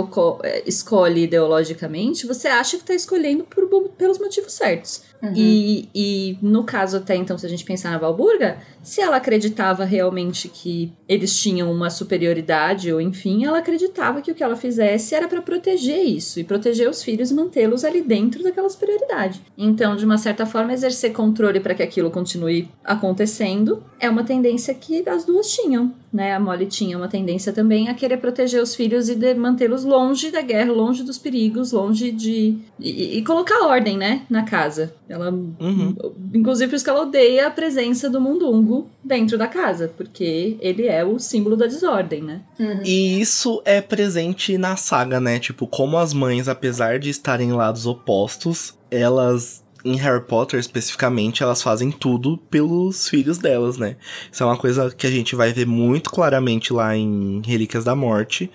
eh, 0.43 0.63
escolhe 0.67 1.25
ideologicamente, 1.25 2.27
você 2.27 2.49
acha 2.49 2.77
que 2.79 2.85
tá 2.85 2.95
escolhendo 2.95 3.45
por, 3.45 3.67
pelos 3.97 4.19
motivos 4.19 4.53
certos. 4.53 5.03
Uhum. 5.23 5.33
E, 5.35 5.89
e 5.95 6.39
no 6.43 6.65
caso 6.65 6.99
até 6.99 7.17
então, 7.17 7.37
se 7.39 7.47
a 7.47 7.49
gente 7.49 7.65
pensar 7.65 7.91
na 7.91 7.99
Valburga, 7.99 8.59
se 8.83 9.01
ela 9.01 9.17
acreditava 9.17 9.85
realmente 9.85 10.49
que 10.49 10.93
eles 11.09 11.37
tinham 11.39 11.71
uma 11.73 11.91
superioridade, 11.91 12.93
ou 12.93 13.01
enfim, 13.01 13.45
ela 13.45 13.59
acreditava 13.59 14.21
que 14.21 14.31
o 14.31 14.35
que 14.35 14.43
ela 14.43 14.57
fizesse 14.57 15.15
era 15.15 15.29
para 15.29 15.43
proteger 15.43 16.05
isso, 16.05 16.39
e 16.39 16.45
proteger 16.45 16.89
os 16.89 17.03
filhos 17.03 17.31
e 17.31 17.35
mantê-los 17.35 17.85
ali 17.85 18.03
dentro 18.03 18.43
daquela 18.43 18.69
superioridade. 18.69 19.41
Então, 19.57 19.97
de 19.97 20.05
uma 20.05 20.19
certa 20.19 20.47
forma, 20.47 20.73
exercer 20.73 21.13
controle 21.13 21.61
para 21.61 21.75
que 21.75 21.83
aquilo 21.83 22.11
continue 22.11 22.69
acontecendo 22.85 23.83
é 23.99 24.09
uma 24.09 24.25
tendência 24.25 24.75
que 24.75 25.09
as 25.09 25.25
duas 25.25 25.51
tinham. 25.51 25.95
Né, 26.17 26.35
a 26.35 26.41
Molly 26.41 26.65
tinha 26.65 26.97
uma 26.97 27.09
tendência 27.09 27.53
também 27.53 27.91
a 27.91 27.95
querer 27.95 28.17
proteger 28.17 28.63
os 28.63 28.75
filhos 28.75 29.11
e 29.11 29.15
de 29.15 29.35
mantê-los 29.35 29.85
longe 29.85 30.31
da 30.31 30.41
guerra, 30.41 30.73
longe 30.73 31.03
dos 31.03 31.19
perigos, 31.19 31.73
longe 31.73 32.11
de. 32.11 32.57
E, 32.81 33.19
e 33.19 33.23
colocar 33.23 33.67
ordem, 33.67 33.99
né, 33.99 34.23
na 34.31 34.43
casa. 34.43 34.95
Ela. 35.07 35.31
Uhum. 35.31 35.95
Inclusive, 36.33 36.71
por 36.71 36.77
isso 36.77 36.85
que 36.85 36.91
ela 36.91 37.03
odeia 37.03 37.49
a 37.49 37.51
presença 37.51 38.09
do 38.09 38.19
mundungo 38.19 38.89
dentro 39.05 39.37
da 39.37 39.47
casa, 39.47 39.93
porque 39.95 40.57
ele 40.59 40.87
é 40.87 41.05
o 41.05 41.19
símbolo 41.19 41.55
da 41.55 41.67
desordem, 41.67 42.23
né? 42.23 42.41
E 42.83 43.21
isso 43.21 43.61
é 43.67 43.83
presente 43.83 44.57
na 44.57 44.75
saga, 44.75 45.21
né? 45.21 45.39
Tipo, 45.39 45.67
como 45.67 45.99
as 45.99 46.15
mães, 46.15 46.49
apesar 46.49 46.99
de 46.99 47.11
estarem 47.11 47.51
em 47.51 47.53
lados 47.53 47.85
opostos, 47.85 48.75
elas, 48.91 49.63
em 49.87 49.96
Harry 49.96 50.22
Potter 50.22 50.59
especificamente, 50.59 51.42
elas 51.42 51.62
fazem 51.62 51.90
tudo 51.90 52.37
pelos 52.37 53.09
filhos 53.09 53.38
delas, 53.38 53.79
né? 53.79 53.96
Isso 54.31 54.42
é 54.42 54.46
uma 54.46 54.57
coisa 54.57 54.90
que 54.90 55.07
a 55.07 55.11
gente 55.11 55.37
vai 55.37 55.53
ver 55.53 55.66
muito 55.66 56.11
claramente 56.11 56.72
lá 56.72 56.96
em 56.96 57.40
Relíquias 57.44 57.85
da 57.85 57.94
Morte. 57.94 58.51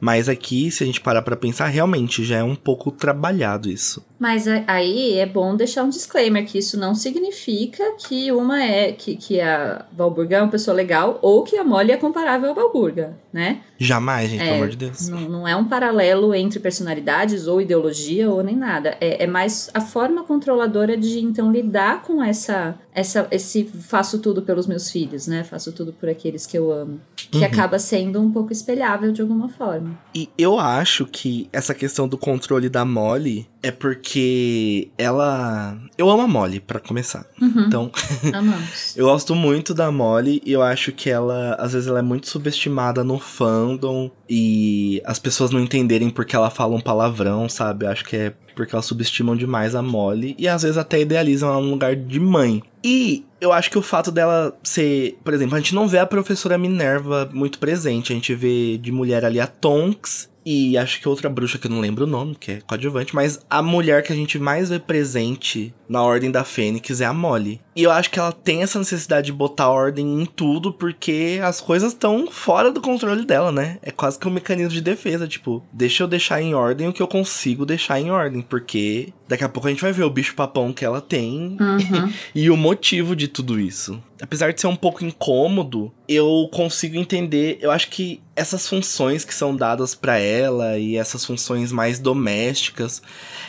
Mas 0.00 0.28
aqui, 0.28 0.70
se 0.70 0.82
a 0.82 0.86
gente 0.86 1.00
parar 1.00 1.20
pra 1.20 1.36
pensar, 1.36 1.66
realmente 1.66 2.24
já 2.24 2.38
é 2.38 2.42
um 2.42 2.56
pouco 2.56 2.90
trabalhado 2.90 3.68
isso. 3.68 4.02
Mas 4.20 4.46
aí 4.66 5.14
é 5.18 5.24
bom 5.24 5.56
deixar 5.56 5.82
um 5.82 5.88
disclaimer 5.88 6.46
que 6.46 6.58
isso 6.58 6.78
não 6.78 6.94
significa 6.94 7.82
que 7.96 8.30
uma 8.30 8.62
é 8.62 8.92
que, 8.92 9.16
que 9.16 9.40
a 9.40 9.86
Valburga 9.96 10.36
é 10.36 10.42
uma 10.42 10.50
pessoa 10.50 10.74
legal 10.76 11.18
ou 11.22 11.42
que 11.42 11.56
a 11.56 11.64
Molly 11.64 11.92
é 11.92 11.96
comparável 11.96 12.50
à 12.50 12.52
Valburga, 12.52 13.16
né? 13.32 13.60
Jamais, 13.78 14.28
gente, 14.28 14.42
É, 14.42 14.44
pelo 14.44 14.56
amor 14.56 14.68
de 14.68 14.76
Deus. 14.76 15.08
Não, 15.08 15.20
não 15.22 15.48
é 15.48 15.56
um 15.56 15.64
paralelo 15.64 16.34
entre 16.34 16.60
personalidades 16.60 17.46
ou 17.46 17.62
ideologia 17.62 18.28
ou 18.30 18.42
nem 18.42 18.54
nada. 18.54 18.94
É, 19.00 19.24
é 19.24 19.26
mais 19.26 19.70
a 19.72 19.80
forma 19.80 20.22
controladora 20.22 20.98
de 20.98 21.18
então 21.20 21.50
lidar 21.50 22.02
com 22.02 22.22
essa, 22.22 22.78
essa 22.94 23.26
esse 23.30 23.64
faço 23.64 24.18
tudo 24.18 24.42
pelos 24.42 24.66
meus 24.66 24.90
filhos, 24.90 25.26
né? 25.26 25.44
Faço 25.44 25.72
tudo 25.72 25.94
por 25.94 26.10
aqueles 26.10 26.46
que 26.46 26.58
eu 26.58 26.70
amo, 26.70 27.00
que 27.16 27.38
Uhum. 27.38 27.44
acaba 27.44 27.78
sendo 27.78 28.20
um 28.20 28.30
pouco 28.30 28.52
espelhável 28.52 29.12
de 29.12 29.22
alguma 29.22 29.48
forma. 29.48 29.98
E 30.14 30.28
eu 30.36 30.58
acho 30.58 31.06
que 31.06 31.48
essa 31.52 31.72
questão 31.74 32.06
do 32.06 32.18
controle 32.18 32.68
da 32.68 32.84
Molly 32.84 33.48
é 33.62 33.70
porque 33.70 34.88
ela. 34.96 35.76
Eu 35.98 36.08
amo 36.08 36.22
a 36.22 36.28
Molly, 36.28 36.60
pra 36.60 36.80
começar. 36.80 37.26
Uhum, 37.40 37.64
Então, 37.66 37.90
amamos. 38.32 38.96
eu 38.96 39.06
gosto 39.06 39.34
muito 39.34 39.74
da 39.74 39.90
Molly 39.90 40.40
e 40.44 40.52
eu 40.52 40.62
acho 40.62 40.92
que 40.92 41.10
ela, 41.10 41.54
às 41.58 41.72
vezes, 41.74 41.88
ela 41.88 41.98
é 41.98 42.02
muito 42.02 42.28
subestimada 42.28 43.04
no 43.04 43.18
fandom 43.18 44.10
e 44.28 45.02
as 45.04 45.18
pessoas 45.18 45.50
não 45.50 45.60
entenderem 45.60 46.08
porque 46.08 46.34
ela 46.34 46.48
fala 46.50 46.74
um 46.74 46.80
palavrão, 46.80 47.48
sabe? 47.48 47.84
Eu 47.84 47.90
acho 47.90 48.04
que 48.04 48.16
é 48.16 48.32
porque 48.56 48.74
elas 48.74 48.84
subestimam 48.86 49.36
demais 49.36 49.74
a 49.74 49.82
Molly 49.82 50.34
e 50.38 50.46
às 50.48 50.62
vezes 50.62 50.76
até 50.76 51.00
idealizam 51.00 51.50
ela 51.50 51.60
num 51.60 51.70
lugar 51.70 51.94
de 51.96 52.20
mãe. 52.20 52.62
E 52.84 53.24
eu 53.40 53.52
acho 53.52 53.70
que 53.70 53.78
o 53.78 53.82
fato 53.82 54.10
dela 54.10 54.56
ser, 54.62 55.18
por 55.24 55.34
exemplo, 55.34 55.54
a 55.56 55.58
gente 55.58 55.74
não 55.74 55.86
vê 55.88 55.98
a 55.98 56.06
professora 56.06 56.56
Minerva 56.58 57.28
muito 57.32 57.58
presente, 57.58 58.12
a 58.12 58.14
gente 58.16 58.34
vê 58.34 58.78
de 58.78 58.90
mulher 58.90 59.24
ali 59.24 59.38
a 59.40 59.46
Tonks 59.46 60.29
e 60.44 60.76
acho 60.76 61.00
que 61.00 61.08
outra 61.08 61.28
bruxa 61.28 61.58
que 61.58 61.66
eu 61.66 61.70
não 61.70 61.80
lembro 61.80 62.04
o 62.04 62.08
nome, 62.08 62.34
que 62.34 62.52
é 62.52 62.60
coadjuvante, 62.60 63.14
mas 63.14 63.44
a 63.48 63.62
mulher 63.62 64.02
que 64.02 64.12
a 64.12 64.16
gente 64.16 64.38
mais 64.38 64.68
vê 64.68 64.78
presente 64.78 65.74
na 65.88 66.02
Ordem 66.02 66.30
da 66.30 66.44
Fênix 66.44 67.00
é 67.00 67.04
a 67.04 67.12
Molly. 67.12 67.60
E 67.74 67.82
eu 67.82 67.90
acho 67.90 68.10
que 68.10 68.18
ela 68.18 68.32
tem 68.32 68.62
essa 68.62 68.78
necessidade 68.78 69.26
de 69.26 69.32
botar 69.32 69.68
ordem 69.68 70.22
em 70.22 70.24
tudo, 70.24 70.72
porque 70.72 71.40
as 71.42 71.60
coisas 71.60 71.92
estão 71.92 72.30
fora 72.30 72.70
do 72.70 72.80
controle 72.80 73.24
dela, 73.24 73.50
né? 73.50 73.78
É 73.82 73.90
quase 73.90 74.18
que 74.18 74.28
um 74.28 74.32
mecanismo 74.32 74.70
de 74.70 74.80
defesa, 74.80 75.26
tipo, 75.26 75.62
deixa 75.72 76.02
eu 76.02 76.08
deixar 76.08 76.40
em 76.40 76.54
ordem 76.54 76.88
o 76.88 76.92
que 76.92 77.02
eu 77.02 77.08
consigo 77.08 77.66
deixar 77.66 78.00
em 78.00 78.10
ordem, 78.10 78.42
porque 78.42 79.12
daqui 79.30 79.44
a 79.44 79.48
pouco 79.48 79.68
a 79.68 79.70
gente 79.70 79.80
vai 79.80 79.92
ver 79.92 80.02
o 80.02 80.10
bicho 80.10 80.34
papão 80.34 80.72
que 80.72 80.84
ela 80.84 81.00
tem 81.00 81.56
Uhum. 81.60 82.12
e 82.34 82.50
o 82.50 82.56
motivo 82.56 83.14
de 83.14 83.28
tudo 83.28 83.60
isso. 83.60 84.02
Apesar 84.20 84.52
de 84.52 84.60
ser 84.60 84.66
um 84.66 84.74
pouco 84.74 85.04
incômodo, 85.04 85.92
eu 86.08 86.48
consigo 86.52 86.96
entender. 86.96 87.58
Eu 87.60 87.70
acho 87.70 87.88
que 87.88 88.20
essas 88.34 88.68
funções 88.68 89.24
que 89.24 89.34
são 89.34 89.54
dadas 89.54 89.94
pra 89.94 90.18
ela 90.18 90.76
e 90.78 90.96
essas 90.96 91.24
funções 91.24 91.70
mais 91.70 91.98
domésticas, 91.98 93.00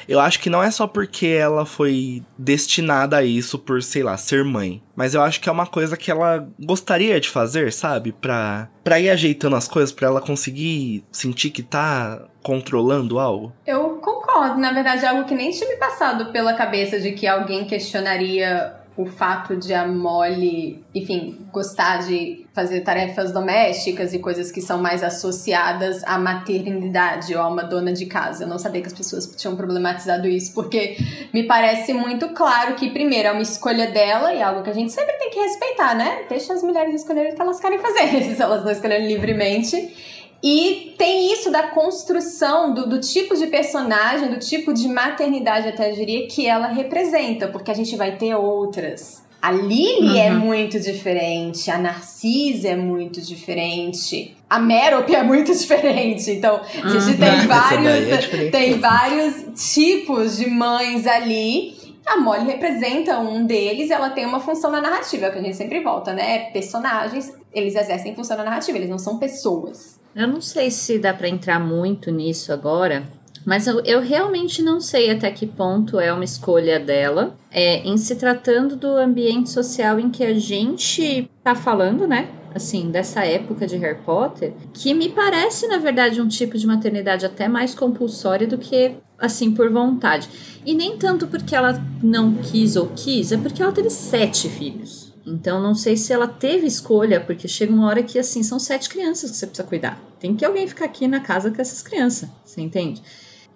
eu 0.07 0.19
acho 0.19 0.39
que 0.39 0.49
não 0.49 0.61
é 0.61 0.69
só 0.69 0.85
porque 0.85 1.25
ela 1.25 1.65
foi 1.65 2.23
destinada 2.37 3.17
a 3.17 3.23
isso 3.23 3.57
por, 3.57 3.81
sei 3.81 4.03
lá, 4.03 4.15
ser 4.17 4.45
mãe. 4.45 4.81
Mas 5.01 5.15
eu 5.15 5.23
acho 5.23 5.41
que 5.41 5.49
é 5.49 5.51
uma 5.51 5.65
coisa 5.65 5.97
que 5.97 6.11
ela 6.11 6.47
gostaria 6.63 7.19
de 7.19 7.27
fazer, 7.27 7.73
sabe? 7.73 8.11
Pra, 8.11 8.69
pra 8.83 8.99
ir 8.99 9.09
ajeitando 9.09 9.55
as 9.55 9.67
coisas, 9.67 9.91
pra 9.91 10.07
ela 10.07 10.21
conseguir 10.21 11.03
sentir 11.11 11.49
que 11.49 11.63
tá 11.63 12.21
controlando 12.43 13.17
algo. 13.17 13.51
Eu 13.65 13.95
concordo, 13.95 14.59
na 14.59 14.71
verdade, 14.71 15.03
é 15.03 15.07
algo 15.07 15.25
que 15.25 15.33
nem 15.33 15.49
tinha 15.49 15.67
me 15.67 15.77
passado 15.77 16.31
pela 16.31 16.53
cabeça 16.53 16.99
de 16.99 17.13
que 17.13 17.25
alguém 17.25 17.65
questionaria 17.65 18.75
o 18.97 19.05
fato 19.05 19.55
de 19.55 19.73
a 19.73 19.87
Molly, 19.87 20.83
enfim, 20.93 21.47
gostar 21.51 21.99
de 21.99 22.45
fazer 22.53 22.81
tarefas 22.81 23.31
domésticas 23.31 24.13
e 24.13 24.19
coisas 24.19 24.51
que 24.51 24.61
são 24.61 24.81
mais 24.81 25.01
associadas 25.01 26.03
à 26.03 26.17
maternidade 26.19 27.33
ou 27.33 27.41
a 27.41 27.47
uma 27.47 27.63
dona 27.63 27.93
de 27.93 28.05
casa. 28.05 28.43
Eu 28.43 28.47
não 28.47 28.59
sabia 28.59 28.81
que 28.81 28.87
as 28.87 28.93
pessoas 28.93 29.25
tinham 29.37 29.55
problematizado 29.55 30.27
isso, 30.27 30.53
porque 30.53 30.97
me 31.33 31.43
parece 31.43 31.93
muito 31.93 32.29
claro 32.29 32.75
que, 32.75 32.89
primeiro, 32.89 33.29
é 33.29 33.31
uma 33.31 33.41
escolha 33.41 33.89
dela 33.89 34.33
e 34.33 34.39
é 34.39 34.43
algo 34.43 34.61
que 34.61 34.69
a 34.69 34.73
gente 34.73 34.91
sempre 34.91 35.13
tem 35.13 35.29
que 35.29 35.39
respeitar, 35.39 35.95
né? 35.95 36.25
Deixa 36.27 36.53
as 36.53 36.61
mulheres 36.61 36.93
escolherem 36.93 37.31
o 37.31 37.35
que 37.35 37.41
elas 37.41 37.59
querem 37.59 37.79
fazer, 37.79 38.23
se 38.35 38.41
elas 38.41 38.63
não 38.63 38.71
escolherem 38.71 39.07
livremente. 39.07 40.20
E 40.43 40.95
tem 40.97 41.31
isso 41.31 41.51
da 41.51 41.63
construção 41.67 42.73
do, 42.73 42.87
do 42.89 42.99
tipo 42.99 43.35
de 43.35 43.47
personagem, 43.47 44.29
do 44.29 44.39
tipo 44.39 44.73
de 44.73 44.87
maternidade, 44.87 45.67
até 45.67 45.91
eu 45.91 45.95
diria, 45.95 46.27
que 46.27 46.47
ela 46.47 46.67
representa, 46.67 47.47
porque 47.47 47.69
a 47.69 47.73
gente 47.75 47.95
vai 47.95 48.15
ter 48.17 48.33
outras. 48.35 49.23
A 49.41 49.51
Lily 49.51 50.19
é 50.19 50.31
Uhum. 50.31 50.39
muito 50.39 50.79
diferente, 50.79 51.69
a 51.71 51.77
Narcisa 51.77 52.69
é 52.69 52.75
muito 52.75 53.19
diferente, 53.21 54.35
a 54.49 54.59
Merope 54.59 55.15
é 55.15 55.23
muito 55.23 55.51
diferente. 55.57 56.29
Então, 56.31 56.59
a 56.83 56.87
gente 56.89 57.11
Uhum. 57.11 57.17
tem 57.17 57.29
é 57.29 57.45
vários, 57.47 58.19
diferente. 58.21 58.51
tem 58.51 58.79
vários 58.79 59.73
tipos 59.73 60.37
de 60.37 60.47
mães 60.49 61.07
ali. 61.07 61.75
A 62.05 62.17
Molly 62.17 62.45
representa 62.45 63.19
um 63.19 63.45
deles, 63.45 63.89
ela 63.91 64.09
tem 64.09 64.25
uma 64.25 64.39
função 64.39 64.71
na 64.71 64.81
narrativa, 64.81 65.27
é 65.27 65.29
o 65.29 65.31
que 65.31 65.39
a 65.39 65.41
gente 65.41 65.55
sempre 65.55 65.79
volta, 65.81 66.13
né? 66.13 66.49
Personagens, 66.51 67.31
eles 67.53 67.75
exercem 67.75 68.15
função 68.15 68.37
na 68.37 68.43
narrativa, 68.43 68.77
eles 68.77 68.89
não 68.89 68.99
são 68.99 69.17
pessoas. 69.17 69.99
Eu 70.15 70.27
não 70.27 70.41
sei 70.41 70.69
se 70.69 70.99
dá 70.99 71.13
pra 71.13 71.29
entrar 71.29 71.59
muito 71.59 72.11
nisso 72.11 72.51
agora, 72.51 73.07
mas 73.45 73.65
eu, 73.65 73.81
eu 73.81 74.01
realmente 74.01 74.61
não 74.61 74.79
sei 74.79 75.09
até 75.09 75.31
que 75.31 75.47
ponto 75.47 75.99
é 75.99 76.13
uma 76.13 76.23
escolha 76.23 76.79
dela. 76.79 77.35
É, 77.49 77.77
em 77.79 77.97
se 77.97 78.15
tratando 78.15 78.75
do 78.75 78.87
ambiente 78.87 79.49
social 79.49 79.99
em 79.99 80.09
que 80.09 80.23
a 80.23 80.33
gente 80.33 81.29
tá 81.43 81.55
falando, 81.55 82.07
né? 82.07 82.29
Assim, 82.53 82.91
dessa 82.91 83.25
época 83.25 83.65
de 83.65 83.77
Harry 83.77 83.99
Potter, 84.05 84.53
que 84.73 84.93
me 84.93 85.09
parece, 85.09 85.67
na 85.67 85.77
verdade, 85.77 86.21
um 86.21 86.27
tipo 86.27 86.57
de 86.57 86.67
maternidade 86.67 87.25
até 87.25 87.47
mais 87.47 87.73
compulsória 87.73 88.45
do 88.45 88.57
que, 88.57 88.95
assim, 89.17 89.53
por 89.53 89.69
vontade. 89.69 90.29
E 90.65 90.73
nem 90.73 90.97
tanto 90.97 91.27
porque 91.27 91.55
ela 91.55 91.81
não 92.03 92.35
quis 92.35 92.75
ou 92.75 92.87
quis, 92.93 93.31
é 93.31 93.37
porque 93.37 93.63
ela 93.63 93.71
teve 93.71 93.89
sete 93.89 94.49
filhos. 94.49 95.10
Então 95.25 95.61
não 95.61 95.75
sei 95.75 95.95
se 95.95 96.11
ela 96.11 96.27
teve 96.27 96.65
escolha, 96.65 97.19
porque 97.19 97.47
chega 97.47 97.71
uma 97.71 97.87
hora 97.87 98.01
que 98.01 98.17
assim 98.17 98.41
são 98.43 98.59
sete 98.59 98.89
crianças 98.89 99.31
que 99.31 99.37
você 99.37 99.47
precisa 99.47 99.67
cuidar. 99.67 100.01
Tem 100.19 100.35
que 100.35 100.45
alguém 100.45 100.67
ficar 100.67 100.85
aqui 100.85 101.07
na 101.07 101.19
casa 101.19 101.51
com 101.51 101.61
essas 101.61 101.81
crianças, 101.81 102.29
você 102.43 102.61
entende? 102.61 103.01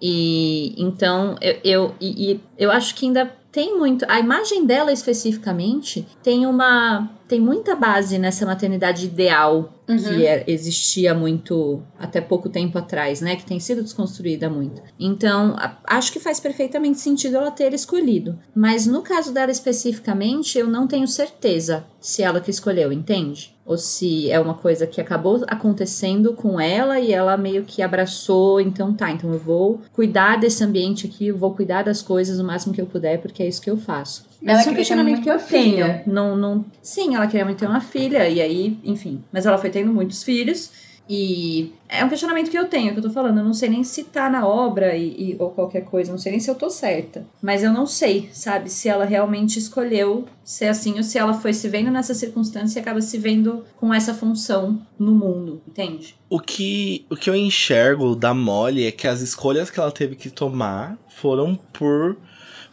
E 0.00 0.74
então 0.76 1.36
eu, 1.40 1.58
eu, 1.64 1.94
e, 2.00 2.40
eu 2.58 2.70
acho 2.70 2.94
que 2.94 3.06
ainda 3.06 3.32
tem 3.50 3.76
muito. 3.76 4.04
A 4.08 4.20
imagem 4.20 4.66
dela 4.66 4.92
especificamente 4.92 6.06
tem 6.22 6.46
uma. 6.46 7.10
Tem 7.28 7.40
muita 7.40 7.74
base 7.74 8.18
nessa 8.18 8.46
maternidade 8.46 9.04
ideal 9.06 9.72
que 9.86 10.26
é- 10.26 10.44
existia 10.48 11.14
muito 11.14 11.80
até 11.98 12.20
pouco 12.20 12.48
tempo 12.48 12.76
atrás, 12.78 13.20
né? 13.20 13.36
Que 13.36 13.46
tem 13.46 13.60
sido 13.60 13.82
desconstruída 13.82 14.50
muito. 14.50 14.82
Então, 14.98 15.54
a- 15.56 15.76
acho 15.86 16.12
que 16.12 16.18
faz 16.18 16.40
perfeitamente 16.40 16.98
sentido 16.98 17.36
ela 17.36 17.50
ter 17.52 17.72
escolhido. 17.72 18.36
Mas 18.54 18.86
no 18.86 19.00
caso 19.02 19.32
dela 19.32 19.50
especificamente, 19.52 20.58
eu 20.58 20.66
não 20.68 20.86
tenho 20.86 21.06
certeza 21.06 21.84
se 22.00 22.22
ela 22.22 22.40
que 22.40 22.50
escolheu, 22.50 22.92
entende? 22.92 23.54
Ou 23.64 23.76
se 23.76 24.30
é 24.30 24.38
uma 24.38 24.54
coisa 24.54 24.86
que 24.86 25.00
acabou 25.00 25.42
acontecendo 25.48 26.32
com 26.34 26.60
ela 26.60 27.00
e 27.00 27.12
ela 27.12 27.36
meio 27.36 27.64
que 27.64 27.82
abraçou, 27.82 28.60
então 28.60 28.94
tá, 28.94 29.10
então 29.10 29.32
eu 29.32 29.38
vou 29.40 29.80
cuidar 29.92 30.36
desse 30.38 30.62
ambiente 30.62 31.06
aqui, 31.06 31.26
eu 31.28 31.36
vou 31.36 31.52
cuidar 31.52 31.82
das 31.82 32.00
coisas 32.00 32.38
o 32.38 32.44
máximo 32.44 32.72
que 32.72 32.80
eu 32.80 32.86
puder, 32.86 33.20
porque 33.20 33.42
é 33.42 33.48
isso 33.48 33.60
que 33.60 33.70
eu 33.70 33.76
faço. 33.76 34.24
Mas 34.42 34.60
esse 34.60 34.68
é 34.68 34.72
um 34.72 34.74
questionamento 34.74 35.22
que 35.22 35.30
eu 35.30 35.38
tenho. 35.38 36.00
Não, 36.06 36.36
não... 36.36 36.64
Sim, 36.82 37.14
ela 37.14 37.26
queria 37.26 37.44
muito 37.44 37.58
ter 37.58 37.66
uma 37.66 37.80
filha, 37.80 38.28
e 38.28 38.40
aí, 38.40 38.78
enfim. 38.84 39.22
Mas 39.32 39.46
ela 39.46 39.58
foi 39.58 39.70
tendo 39.70 39.92
muitos 39.92 40.22
filhos. 40.22 40.70
E 41.08 41.72
é 41.88 42.04
um 42.04 42.08
questionamento 42.08 42.50
que 42.50 42.58
eu 42.58 42.64
tenho, 42.66 42.92
que 42.92 42.98
eu 42.98 43.02
tô 43.04 43.10
falando. 43.10 43.38
Eu 43.38 43.44
não 43.44 43.54
sei 43.54 43.68
nem 43.68 43.84
se 43.84 44.02
tá 44.02 44.28
na 44.28 44.44
obra 44.44 44.96
e, 44.96 45.30
e- 45.32 45.36
ou 45.38 45.50
qualquer 45.50 45.82
coisa, 45.84 46.10
não 46.10 46.18
sei 46.18 46.32
nem 46.32 46.40
se 46.40 46.50
eu 46.50 46.54
tô 46.56 46.68
certa. 46.68 47.24
Mas 47.40 47.62
eu 47.62 47.72
não 47.72 47.86
sei, 47.86 48.28
sabe, 48.32 48.68
se 48.70 48.88
ela 48.88 49.04
realmente 49.04 49.56
escolheu 49.56 50.24
ser 50.42 50.66
assim 50.66 50.96
ou 50.96 51.04
se 51.04 51.16
ela 51.16 51.32
foi 51.32 51.52
se 51.52 51.68
vendo 51.68 51.92
nessa 51.92 52.12
circunstância 52.12 52.80
e 52.80 52.82
acaba 52.82 53.00
se 53.00 53.18
vendo 53.18 53.64
com 53.76 53.94
essa 53.94 54.12
função 54.12 54.82
no 54.98 55.12
mundo, 55.12 55.62
entende? 55.68 56.16
O 56.28 56.40
que, 56.40 57.06
o 57.08 57.14
que 57.14 57.30
eu 57.30 57.36
enxergo 57.36 58.16
da 58.16 58.34
Molly 58.34 58.86
é 58.86 58.90
que 58.90 59.06
as 59.06 59.20
escolhas 59.20 59.70
que 59.70 59.78
ela 59.78 59.92
teve 59.92 60.16
que 60.16 60.28
tomar 60.28 60.98
foram 61.08 61.54
por. 61.72 62.16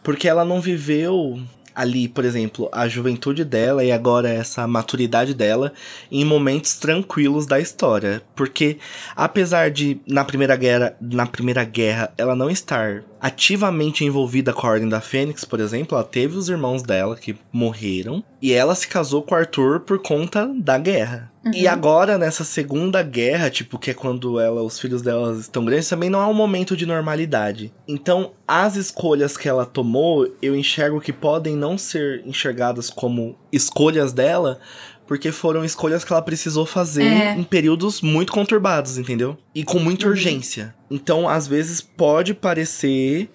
Porque 0.03 0.27
ela 0.27 0.43
não 0.43 0.59
viveu 0.59 1.39
ali, 1.75 2.07
por 2.07 2.23
exemplo, 2.23 2.69
a 2.71 2.87
juventude 2.87 3.43
dela 3.43 3.83
e 3.83 3.91
agora 3.91 4.29
essa 4.29 4.67
maturidade 4.67 5.33
dela 5.33 5.73
em 6.11 6.23
momentos 6.23 6.77
tranquilos 6.77 7.45
da 7.45 7.59
história. 7.59 8.21
Porque 8.35 8.77
apesar 9.15 9.71
de 9.71 9.99
na 10.07 10.23
primeira 10.23 10.55
guerra, 10.55 10.95
na 11.01 11.25
primeira 11.25 11.63
guerra 11.63 12.13
ela 12.17 12.35
não 12.35 12.49
estar 12.49 13.03
ativamente 13.23 14.03
envolvida 14.03 14.51
com 14.51 14.67
a 14.67 14.71
Ordem 14.71 14.89
da 14.89 14.99
Fênix, 14.99 15.45
por 15.45 15.61
exemplo, 15.61 15.97
ela 15.97 16.03
teve 16.03 16.35
os 16.35 16.49
irmãos 16.49 16.83
dela 16.83 17.15
que 17.15 17.37
morreram 17.53 18.21
e 18.41 18.51
ela 18.51 18.75
se 18.75 18.85
casou 18.85 19.23
com 19.23 19.33
o 19.33 19.37
Arthur 19.37 19.79
por 19.79 19.97
conta 19.99 20.45
da 20.53 20.77
guerra. 20.77 21.31
E 21.53 21.67
agora, 21.67 22.17
nessa 22.17 22.45
segunda 22.45 23.03
guerra, 23.03 23.49
tipo, 23.49 23.77
que 23.77 23.91
é 23.91 23.93
quando 23.93 24.39
ela, 24.39 24.61
os 24.61 24.79
filhos 24.79 25.01
dela 25.01 25.33
estão 25.33 25.65
grandes, 25.65 25.89
também 25.89 26.09
não 26.09 26.21
é 26.21 26.25
um 26.25 26.33
momento 26.33 26.75
de 26.75 26.85
normalidade. 26.85 27.73
Então, 27.85 28.31
as 28.47 28.77
escolhas 28.77 29.35
que 29.35 29.49
ela 29.49 29.65
tomou, 29.65 30.25
eu 30.41 30.55
enxergo 30.55 31.01
que 31.01 31.11
podem 31.11 31.55
não 31.55 31.77
ser 31.77 32.21
enxergadas 32.25 32.89
como 32.89 33.37
escolhas 33.51 34.13
dela, 34.13 34.59
porque 35.07 35.31
foram 35.31 35.63
escolhas 35.65 36.03
que 36.03 36.11
ela 36.13 36.21
precisou 36.21 36.65
fazer 36.65 37.03
É. 37.03 37.35
em 37.35 37.43
períodos 37.43 38.01
muito 38.01 38.31
conturbados, 38.31 38.97
entendeu? 38.97 39.37
E 39.53 39.63
com 39.63 39.79
muita 39.79 40.07
urgência. 40.07 40.73
Então, 40.89 41.27
às 41.27 41.47
vezes, 41.47 41.81
pode 41.81 42.33
parecer 42.33 43.29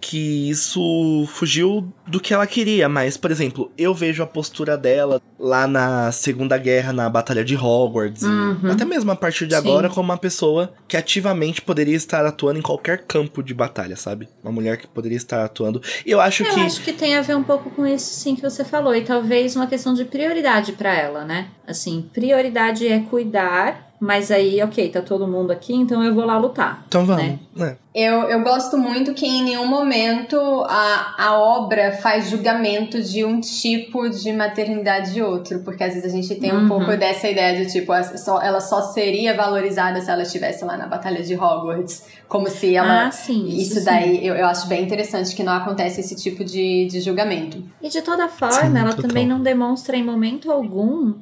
que 0.00 0.48
isso 0.50 1.26
fugiu 1.28 1.92
do 2.06 2.18
que 2.18 2.32
ela 2.32 2.46
queria, 2.46 2.88
mas, 2.88 3.16
por 3.16 3.30
exemplo, 3.30 3.70
eu 3.76 3.94
vejo 3.94 4.22
a 4.22 4.26
postura 4.26 4.76
dela 4.76 5.20
lá 5.38 5.66
na 5.66 6.10
Segunda 6.10 6.56
Guerra, 6.58 6.92
na 6.92 7.08
Batalha 7.08 7.44
de 7.44 7.56
Hogwarts, 7.56 8.22
e 8.22 8.26
Uhum. 8.26 8.70
até 8.72 8.84
mesmo 8.84 9.10
a 9.10 9.16
partir 9.16 9.46
de 9.46 9.54
Sim. 9.54 9.60
agora, 9.60 9.88
como 9.88 10.04
uma 10.10 10.16
pessoa 10.16 10.72
que 10.88 10.96
ativamente 10.96 11.60
poderia 11.62 11.94
estar 11.96 12.24
atuando 12.26 12.58
em 12.58 12.62
qualquer 12.62 13.04
campo 13.06 13.42
de 13.42 13.52
batalha, 13.54 13.96
sabe? 13.96 14.28
Uma 14.42 14.52
mulher 14.52 14.76
que 14.78 14.86
poderia 14.86 15.16
estar 15.16 15.44
atuando. 15.44 15.82
E 16.04 16.10
eu 16.10 16.20
acho 16.20 16.42
Eu 16.44 16.54
que. 16.54 16.60
acho 16.60 16.82
que 16.82 16.92
tem 16.92 17.16
a 17.16 17.22
ver 17.22 17.36
um 17.36 17.42
pouco 17.42 17.70
com 17.70 17.86
isso, 17.86 18.12
sim, 18.14 18.34
que 18.34 18.42
você 18.42 18.64
falou. 18.64 18.94
E 18.94 19.02
talvez 19.02 19.54
uma 19.56 19.66
questão 19.66 19.94
de 19.94 20.04
prioridade 20.04 20.72
pra 20.72 20.94
ela, 20.94 21.24
né? 21.24 21.48
Assim, 21.66 22.08
prioridade 22.12 22.86
é 22.88 23.00
cuidar, 23.00 23.89
mas 24.00 24.30
aí, 24.30 24.62
ok, 24.62 24.88
tá 24.88 25.02
todo 25.02 25.28
mundo 25.28 25.50
aqui, 25.50 25.74
então 25.74 26.02
eu 26.02 26.14
vou 26.14 26.24
lá 26.24 26.38
lutar. 26.38 26.84
Então 26.88 27.04
vamos. 27.04 27.22
né? 27.22 27.38
né? 27.54 27.76
Eu, 27.94 28.22
eu 28.30 28.40
gosto 28.42 28.78
muito 28.78 29.12
que 29.12 29.26
em 29.26 29.42
nenhum 29.42 29.66
momento 29.66 30.36
a, 30.68 31.14
a 31.18 31.38
obra 31.38 31.90
faz 31.92 32.30
julgamento 32.30 33.02
de 33.02 33.24
um 33.24 33.40
tipo 33.40 34.08
de 34.08 34.32
maternidade 34.32 35.12
de 35.12 35.20
outro, 35.22 35.58
porque 35.64 35.82
às 35.82 35.94
vezes 35.94 36.10
a 36.10 36.14
gente 36.16 36.32
tem 36.36 36.52
um 36.54 36.60
Uhum. 36.60 36.68
pouco 36.68 36.96
dessa 36.96 37.28
ideia 37.28 37.56
de 37.64 37.70
tipo, 37.72 37.92
a- 37.92 38.02
só- 38.16 38.40
ela 38.40 38.60
só 38.60 38.80
seria 38.82 39.34
valorizada 39.36 40.00
se 40.00 40.08
ela 40.10 40.22
estivesse 40.22 40.64
lá 40.64 40.76
na 40.76 40.86
Batalha 40.86 41.20
de 41.22 41.34
Hogwarts, 41.34 42.04
como 42.28 42.48
se 42.48 42.76
ela. 42.76 43.08
ah, 43.08 43.10
sim. 43.10 43.48
isso 43.48 43.80
sim. 43.80 43.84
daí 43.84 44.24
eu, 44.24 44.36
eu 44.36 44.46
acho 44.46 44.68
bem 44.68 44.84
interessante 44.84 45.34
que 45.34 45.42
não 45.42 45.52
acontece 45.52 46.00
esse 46.00 46.14
tipo 46.14 46.44
de, 46.44 46.86
de 46.86 47.00
julgamento. 47.00 47.60
E 47.82 47.88
de 47.88 48.00
toda 48.02 48.28
forma, 48.28 48.52
Sim, 48.70 48.78
ela 48.78 48.90
total. 48.94 49.08
também 49.08 49.26
não 49.26 49.40
demonstra 49.42 49.96
em 49.96 50.04
momento 50.04 50.50
algum 50.52 51.14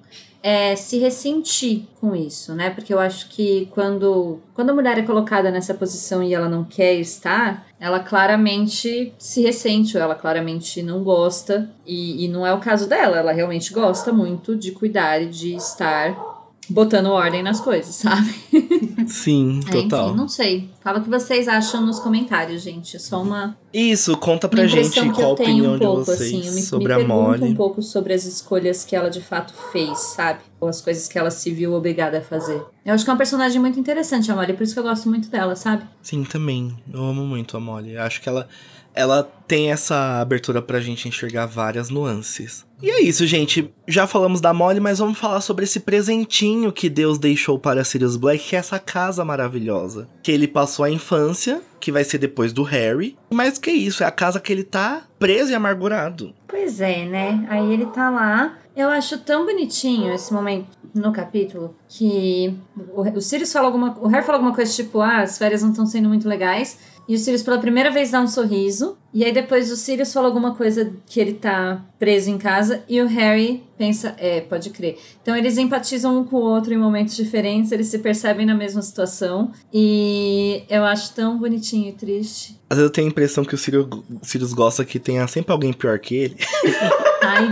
é, 0.42 0.76
se 0.76 0.98
ressentir 0.98 1.84
com 2.00 2.14
isso, 2.14 2.54
né? 2.54 2.70
Porque 2.70 2.92
eu 2.92 2.98
acho 2.98 3.28
que 3.28 3.68
quando, 3.72 4.38
quando 4.54 4.70
a 4.70 4.74
mulher 4.74 4.98
é 4.98 5.02
colocada 5.02 5.50
nessa 5.50 5.74
posição 5.74 6.22
e 6.22 6.32
ela 6.32 6.48
não 6.48 6.64
quer 6.64 6.94
estar, 6.94 7.66
ela 7.80 8.00
claramente 8.00 9.12
se 9.18 9.42
ressente, 9.42 9.96
ou 9.96 10.02
ela 10.02 10.14
claramente 10.14 10.82
não 10.82 11.02
gosta. 11.02 11.70
E, 11.86 12.24
e 12.24 12.28
não 12.28 12.46
é 12.46 12.52
o 12.52 12.60
caso 12.60 12.88
dela, 12.88 13.18
ela 13.18 13.32
realmente 13.32 13.72
gosta 13.72 14.12
muito 14.12 14.56
de 14.56 14.72
cuidar 14.72 15.22
e 15.22 15.26
de 15.26 15.54
estar 15.54 16.27
botando 16.70 17.06
ordem 17.06 17.42
nas 17.42 17.60
coisas, 17.60 17.94
sabe? 17.94 18.34
Sim, 19.06 19.60
É, 19.68 19.70
total. 19.70 20.08
enfim, 20.08 20.16
não 20.16 20.28
sei. 20.28 20.68
Fala 20.82 20.98
o 20.98 21.02
que 21.02 21.08
vocês 21.08 21.48
acham 21.48 21.84
nos 21.84 21.98
comentários, 21.98 22.62
gente. 22.62 22.96
É 22.96 22.98
só 22.98 23.22
uma, 23.22 23.56
Isso, 23.72 24.16
conta 24.16 24.48
pra 24.48 24.66
gente 24.66 25.00
qual 25.12 25.18
a 25.18 25.28
eu 25.28 25.32
opinião 25.32 25.74
um 25.74 25.78
pouco, 25.78 26.00
de 26.00 26.06
vocês 26.06 26.20
assim. 26.34 26.46
Eu 26.46 26.52
me, 26.54 26.62
sobre 26.62 26.94
me 26.96 27.02
a 27.02 27.06
Molly. 27.08 27.44
um 27.44 27.54
pouco 27.54 27.82
sobre 27.82 28.12
as 28.12 28.24
escolhas 28.24 28.84
que 28.84 28.94
ela 28.94 29.08
de 29.10 29.20
fato 29.20 29.54
fez, 29.72 29.98
sabe? 29.98 30.40
Ou 30.60 30.68
as 30.68 30.80
coisas 30.80 31.06
que 31.08 31.18
ela 31.18 31.30
se 31.30 31.50
viu 31.52 31.72
obrigada 31.72 32.18
a 32.18 32.22
fazer. 32.22 32.62
Eu 32.84 32.94
acho 32.94 33.04
que 33.04 33.10
é 33.10 33.12
uma 33.12 33.18
personagem 33.18 33.60
muito 33.60 33.78
interessante, 33.78 34.30
a 34.30 34.34
Molly, 34.34 34.52
por 34.54 34.62
isso 34.62 34.74
que 34.74 34.80
eu 34.80 34.84
gosto 34.84 35.08
muito 35.08 35.28
dela, 35.30 35.54
sabe? 35.56 35.84
Sim, 36.02 36.24
também. 36.24 36.76
Eu 36.92 37.02
amo 37.04 37.24
muito 37.24 37.56
a 37.56 37.60
Molly. 37.60 37.96
Acho 37.96 38.20
que 38.20 38.28
ela, 38.28 38.48
ela 38.94 39.22
tem 39.46 39.70
essa 39.70 40.20
abertura 40.20 40.60
pra 40.60 40.80
gente 40.80 41.08
enxergar 41.08 41.46
várias 41.46 41.88
nuances. 41.88 42.66
E 42.82 42.90
é 42.90 43.00
isso, 43.02 43.26
gente. 43.26 43.72
Já 43.86 44.06
falamos 44.06 44.40
da 44.40 44.52
Molly, 44.52 44.78
mas 44.78 44.98
vamos 44.98 45.18
falar 45.18 45.40
sobre 45.40 45.64
esse 45.64 45.80
presentinho 45.80 46.72
que 46.72 46.88
Deus 46.88 47.18
deixou 47.18 47.58
para 47.58 47.82
Sirius 47.82 48.16
Black, 48.16 48.50
que 48.50 48.56
é 48.56 48.58
essa 48.58 48.78
casa 48.78 49.24
maravilhosa. 49.24 50.08
Que 50.22 50.30
ele 50.30 50.46
passou 50.46 50.84
a 50.84 50.90
infância, 50.90 51.60
que 51.80 51.90
vai 51.90 52.04
ser 52.04 52.18
depois 52.18 52.52
do 52.52 52.62
Harry. 52.62 53.16
Mas 53.30 53.58
que 53.58 53.70
isso, 53.70 54.04
é 54.04 54.06
a 54.06 54.12
casa 54.12 54.38
que 54.38 54.52
ele 54.52 54.62
tá 54.62 55.02
preso 55.18 55.50
e 55.50 55.54
amargurado. 55.54 56.32
Pois 56.46 56.80
é, 56.80 57.04
né? 57.04 57.46
Aí 57.50 57.72
ele 57.72 57.86
tá 57.86 58.10
lá. 58.10 58.58
Eu 58.76 58.88
acho 58.88 59.18
tão 59.18 59.44
bonitinho 59.44 60.12
esse 60.12 60.32
momento 60.32 60.68
no 60.94 61.12
capítulo 61.12 61.74
que 61.88 62.56
o, 62.94 63.02
o 63.02 63.20
Sirius 63.20 63.52
fala 63.52 63.66
alguma. 63.66 63.98
O 64.00 64.06
Harry 64.06 64.24
fala 64.24 64.38
alguma 64.38 64.54
coisa 64.54 64.72
tipo: 64.72 65.00
ah, 65.00 65.22
as 65.22 65.36
férias 65.36 65.62
não 65.62 65.70
estão 65.70 65.84
sendo 65.84 66.08
muito 66.08 66.28
legais. 66.28 66.78
E 67.08 67.14
o 67.14 67.18
Sirius 67.18 67.42
pela 67.42 67.58
primeira 67.58 67.90
vez 67.90 68.10
dá 68.10 68.20
um 68.20 68.28
sorriso. 68.28 68.98
E 69.14 69.24
aí 69.24 69.32
depois 69.32 69.72
o 69.72 69.76
Sirius 69.76 70.12
fala 70.12 70.26
alguma 70.26 70.54
coisa 70.54 70.92
que 71.06 71.18
ele 71.18 71.32
tá 71.32 71.82
preso 71.98 72.28
em 72.28 72.36
casa. 72.36 72.84
E 72.86 73.00
o 73.00 73.06
Harry 73.06 73.64
pensa, 73.78 74.14
é, 74.18 74.42
pode 74.42 74.68
crer. 74.68 74.98
Então 75.22 75.34
eles 75.34 75.56
empatizam 75.56 76.18
um 76.18 76.24
com 76.24 76.36
o 76.36 76.42
outro 76.42 76.74
em 76.74 76.76
momentos 76.76 77.16
diferentes. 77.16 77.72
Eles 77.72 77.86
se 77.86 77.98
percebem 78.00 78.44
na 78.44 78.54
mesma 78.54 78.82
situação. 78.82 79.50
E 79.72 80.64
eu 80.68 80.84
acho 80.84 81.14
tão 81.14 81.38
bonitinho 81.38 81.88
e 81.88 81.92
triste. 81.92 82.60
Às 82.68 82.76
vezes 82.76 82.90
eu 82.90 82.92
tenho 82.92 83.06
a 83.06 83.10
impressão 83.10 83.42
que 83.42 83.54
o 83.54 83.58
Sirius, 83.58 83.88
Sirius 84.22 84.52
gosta 84.52 84.84
que 84.84 84.98
tenha 84.98 85.26
sempre 85.26 85.52
alguém 85.52 85.72
pior 85.72 85.98
que 85.98 86.14
ele, 86.14 86.36
Ai, 87.22 87.48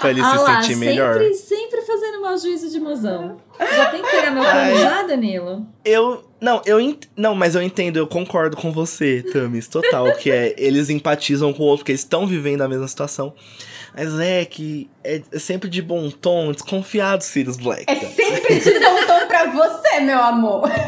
pra 0.00 0.10
ele 0.10 0.20
ah 0.20 0.30
se 0.30 0.36
lá, 0.44 0.62
sentir 0.62 0.76
melhor. 0.76 1.14
Sempre, 1.14 1.34
sempre 1.34 1.82
fazendo 1.82 2.20
mau 2.22 2.38
juízo 2.38 2.70
de 2.70 2.78
mozão. 2.78 3.38
Já 3.58 3.90
tem 3.90 4.02
que 4.02 4.10
pegar 4.10 4.30
meu 4.30 4.44
pano 4.44 4.76
já, 4.78 5.02
Danilo? 5.02 5.66
Eu. 5.84 6.29
Não, 6.40 6.62
eu 6.64 6.80
ent... 6.80 7.06
Não, 7.16 7.34
mas 7.34 7.54
eu 7.54 7.62
entendo, 7.62 7.98
eu 7.98 8.06
concordo 8.06 8.56
com 8.56 8.72
você, 8.72 9.22
Tamis, 9.32 9.68
total. 9.68 10.12
que 10.16 10.30
é, 10.30 10.54
eles 10.56 10.88
empatizam 10.88 11.52
com 11.52 11.62
o 11.62 11.66
outro, 11.66 11.80
porque 11.80 11.92
eles 11.92 12.00
estão 12.00 12.26
vivendo 12.26 12.62
a 12.62 12.68
mesma 12.68 12.88
situação. 12.88 13.34
Mas 13.94 14.18
é 14.18 14.44
que 14.44 14.88
é 15.02 15.20
é 15.32 15.38
sempre 15.38 15.68
de 15.68 15.82
bom 15.82 16.10
tom, 16.10 16.52
desconfiado, 16.52 17.22
Sirius 17.22 17.56
Black. 17.56 17.84
É 17.86 17.94
sempre 17.96 18.60
de 18.60 18.78
bom 18.78 19.06
tom 19.06 19.26
pra 19.26 19.50
você, 19.50 20.00
meu 20.00 20.18
amor. 20.18 20.70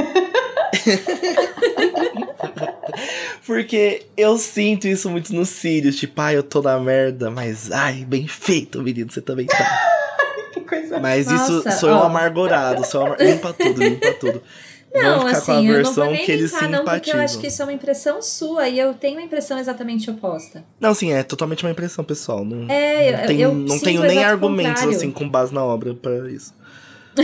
Porque 3.46 4.06
eu 4.16 4.38
sinto 4.38 4.86
isso 4.86 5.10
muito 5.10 5.34
no 5.34 5.44
Sirius, 5.44 5.96
tipo, 5.96 6.20
ai, 6.20 6.36
eu 6.36 6.42
tô 6.42 6.62
na 6.62 6.78
merda, 6.78 7.30
mas 7.30 7.70
ai, 7.72 8.04
bem 8.06 8.26
feito, 8.26 8.80
menino, 8.82 9.10
você 9.10 9.20
também 9.20 9.46
tá. 9.46 9.58
Que 10.52 10.60
coisa. 10.60 11.00
Mas 11.00 11.26
Nossa, 11.26 11.68
isso 11.68 11.80
sou 11.80 11.88
eu 11.88 12.02
amargurado, 12.02 12.86
sou 12.86 13.00
eu 13.00 13.06
amar... 13.06 13.20
limpa 13.20 13.52
tudo, 13.54 13.82
limpa 13.82 14.12
tudo. 14.12 14.42
Não, 14.94 15.26
assim, 15.26 15.68
eu 15.68 15.82
não 15.82 15.92
vou 15.92 16.06
nem 16.06 16.24
que 16.24 16.32
eles 16.32 16.52
não, 16.68 16.84
porque 16.84 17.10
eu 17.10 17.20
acho 17.20 17.38
que 17.38 17.46
isso 17.46 17.62
é 17.62 17.64
uma 17.64 17.72
impressão 17.72 18.20
sua 18.20 18.68
e 18.68 18.78
eu 18.78 18.92
tenho 18.94 19.16
uma 19.18 19.24
impressão 19.24 19.58
exatamente 19.58 20.10
oposta. 20.10 20.64
Não, 20.78 20.94
sim, 20.94 21.12
é 21.12 21.22
totalmente 21.22 21.64
uma 21.64 21.70
impressão 21.70 22.04
pessoal. 22.04 22.44
Não, 22.44 22.70
É, 22.70 23.08
eu, 23.08 23.18
não, 23.18 23.26
tenho, 23.26 23.40
eu 23.40 23.54
não 23.54 23.78
tenho 23.78 24.02
nem 24.02 24.22
argumentos 24.22 24.72
contrário. 24.82 24.96
assim 24.96 25.10
com 25.10 25.28
base 25.28 25.54
na 25.54 25.64
obra 25.64 25.94
pra 25.94 26.30
isso. 26.30 26.54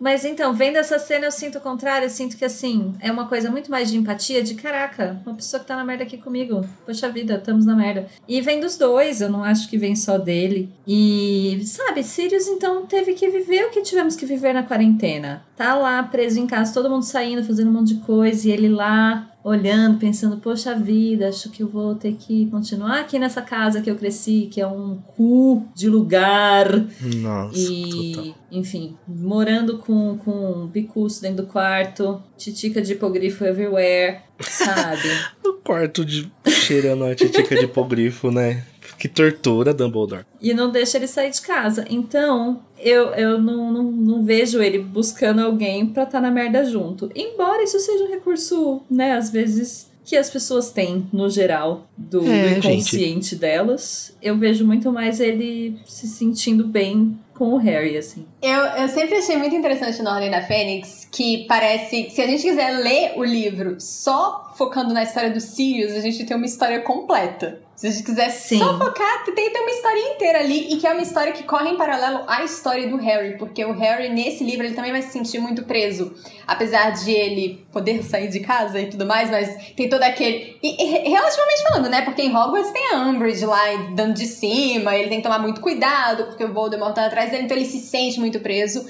Mas 0.00 0.24
então, 0.24 0.54
vendo 0.54 0.76
essa 0.76 0.96
cena, 0.98 1.26
eu 1.26 1.32
sinto 1.32 1.58
o 1.58 1.60
contrário. 1.60 2.06
Eu 2.06 2.10
sinto 2.10 2.36
que, 2.36 2.44
assim, 2.44 2.94
é 3.00 3.10
uma 3.10 3.26
coisa 3.26 3.50
muito 3.50 3.68
mais 3.68 3.90
de 3.90 3.96
empatia, 3.96 4.42
de 4.42 4.54
caraca, 4.54 5.20
uma 5.26 5.34
pessoa 5.34 5.58
que 5.58 5.66
tá 5.66 5.74
na 5.74 5.84
merda 5.84 6.04
aqui 6.04 6.16
comigo. 6.16 6.64
Poxa 6.86 7.08
vida, 7.10 7.34
estamos 7.34 7.66
na 7.66 7.74
merda. 7.74 8.06
E 8.28 8.40
vem 8.40 8.60
dos 8.60 8.76
dois, 8.78 9.20
eu 9.20 9.28
não 9.28 9.42
acho 9.42 9.68
que 9.68 9.76
vem 9.76 9.96
só 9.96 10.16
dele. 10.16 10.70
E, 10.86 11.60
sabe, 11.64 12.04
Sirius, 12.04 12.46
então, 12.46 12.86
teve 12.86 13.14
que 13.14 13.28
viver 13.28 13.64
o 13.64 13.70
que 13.70 13.82
tivemos 13.82 14.14
que 14.14 14.24
viver 14.24 14.52
na 14.52 14.62
quarentena. 14.62 15.44
Tá 15.58 15.74
lá, 15.74 16.00
preso 16.04 16.38
em 16.38 16.46
casa, 16.46 16.72
todo 16.72 16.88
mundo 16.88 17.02
saindo, 17.02 17.42
fazendo 17.42 17.68
um 17.68 17.72
monte 17.72 17.92
de 17.92 18.00
coisa, 18.02 18.48
e 18.48 18.52
ele 18.52 18.68
lá, 18.68 19.28
olhando, 19.42 19.98
pensando, 19.98 20.36
poxa 20.36 20.72
vida, 20.72 21.28
acho 21.28 21.50
que 21.50 21.64
eu 21.64 21.68
vou 21.68 21.96
ter 21.96 22.12
que 22.12 22.46
continuar 22.46 23.00
aqui 23.00 23.18
nessa 23.18 23.42
casa 23.42 23.82
que 23.82 23.90
eu 23.90 23.96
cresci, 23.96 24.48
que 24.52 24.60
é 24.60 24.66
um 24.68 24.98
cu 25.16 25.66
de 25.74 25.88
lugar. 25.88 26.68
Nossa, 27.16 27.58
total. 27.58 28.24
E, 28.24 28.34
enfim, 28.52 28.96
morando 29.08 29.78
com, 29.78 30.16
com 30.18 30.64
um 30.64 30.68
picuço 30.68 31.20
dentro 31.20 31.44
do 31.44 31.50
quarto, 31.50 32.22
titica 32.36 32.80
de 32.80 32.92
hipogrifo 32.92 33.44
everywhere, 33.44 34.20
sabe? 34.40 35.08
No 35.44 35.54
quarto 35.54 36.04
de 36.04 36.30
cheirando 36.46 37.04
a 37.04 37.14
titica 37.14 37.56
de 37.56 37.64
hipogrifo, 37.64 38.30
né? 38.30 38.62
Que 38.98 39.08
tortura, 39.08 39.72
Dumbledore. 39.72 40.24
e 40.40 40.52
não 40.52 40.70
deixa 40.70 40.96
ele 40.98 41.06
sair 41.06 41.30
de 41.30 41.40
casa. 41.40 41.84
Então, 41.88 42.60
eu, 42.78 43.10
eu 43.14 43.40
não, 43.40 43.72
não, 43.72 43.82
não 43.84 44.24
vejo 44.24 44.60
ele 44.62 44.78
buscando 44.78 45.40
alguém 45.40 45.86
pra 45.86 46.02
estar 46.02 46.20
na 46.20 46.30
merda 46.30 46.64
junto. 46.64 47.10
Embora 47.14 47.62
isso 47.62 47.78
seja 47.78 48.04
um 48.04 48.10
recurso, 48.10 48.82
né, 48.90 49.12
às 49.12 49.30
vezes. 49.30 49.88
Que 50.04 50.16
as 50.16 50.30
pessoas 50.30 50.70
têm, 50.70 51.06
no 51.12 51.28
geral, 51.28 51.86
do, 51.94 52.20
do 52.22 52.30
É, 52.30 52.54
gente. 52.54 52.66
inconsciente 52.68 53.36
delas. 53.36 54.16
Eu 54.22 54.38
vejo 54.38 54.64
muito 54.66 54.90
mais 54.90 55.20
ele 55.20 55.78
se 55.84 56.08
sentindo 56.08 56.66
bem 56.66 57.18
com 57.34 57.52
o 57.52 57.58
Harry, 57.58 57.94
assim. 57.94 58.24
Eu, 58.40 58.58
eu 58.58 58.88
sempre 58.88 59.16
achei 59.18 59.36
muito 59.36 59.54
interessante 59.54 60.00
na 60.00 60.14
Ordem 60.14 60.30
da 60.30 60.40
Fênix 60.46 61.06
que 61.12 61.44
parece 61.46 62.04
que 62.04 62.12
se 62.12 62.22
a 62.22 62.26
gente 62.26 62.42
quiser 62.42 62.70
ler 62.78 63.12
o 63.18 63.22
livro 63.22 63.76
só 63.78 64.50
focando 64.56 64.94
na 64.94 65.02
história 65.02 65.30
do 65.30 65.42
Sirius, 65.42 65.92
a 65.92 66.00
gente 66.00 66.24
tem 66.24 66.34
uma 66.34 66.46
história 66.46 66.80
completa. 66.80 67.60
Se 67.78 67.86
a 67.86 67.90
gente 67.92 68.02
quiser 68.02 68.28
Sim. 68.30 68.58
só 68.58 68.76
focar, 68.76 69.24
tem 69.24 69.52
ter 69.52 69.60
uma 69.60 69.70
história 69.70 70.00
inteira 70.00 70.40
ali 70.40 70.74
e 70.74 70.78
que 70.78 70.86
é 70.86 70.90
uma 70.90 71.00
história 71.00 71.32
que 71.32 71.44
corre 71.44 71.70
em 71.70 71.76
paralelo 71.76 72.24
à 72.26 72.42
história 72.42 72.88
do 72.88 72.96
Harry, 72.96 73.38
porque 73.38 73.64
o 73.64 73.72
Harry 73.72 74.08
nesse 74.08 74.42
livro 74.42 74.66
ele 74.66 74.74
também 74.74 74.90
vai 74.90 75.00
se 75.00 75.12
sentir 75.12 75.38
muito 75.38 75.62
preso, 75.62 76.12
apesar 76.44 76.90
de 76.90 77.12
ele 77.12 77.64
poder 77.70 78.02
sair 78.02 78.26
de 78.26 78.40
casa 78.40 78.80
e 78.80 78.90
tudo 78.90 79.06
mais, 79.06 79.30
mas 79.30 79.72
tem 79.76 79.88
todo 79.88 80.02
aquele 80.02 80.58
e, 80.60 81.06
e, 81.06 81.08
relativamente 81.08 81.62
falando, 81.62 81.88
né? 81.88 82.02
Porque 82.02 82.22
em 82.22 82.36
Hogwarts 82.36 82.72
tem 82.72 82.94
a 82.94 82.98
Umbridge 82.98 83.46
lá 83.46 83.62
dando 83.94 84.14
de 84.14 84.26
cima, 84.26 84.96
ele 84.96 85.08
tem 85.08 85.18
que 85.18 85.22
tomar 85.22 85.38
muito 85.38 85.60
cuidado 85.60 86.24
porque 86.24 86.42
o 86.42 86.52
Voldemort 86.52 86.96
tá 86.96 87.06
atrás 87.06 87.30
dele, 87.30 87.44
então 87.44 87.56
ele 87.56 87.64
se 87.64 87.78
sente 87.78 88.18
muito 88.18 88.40
preso. 88.40 88.84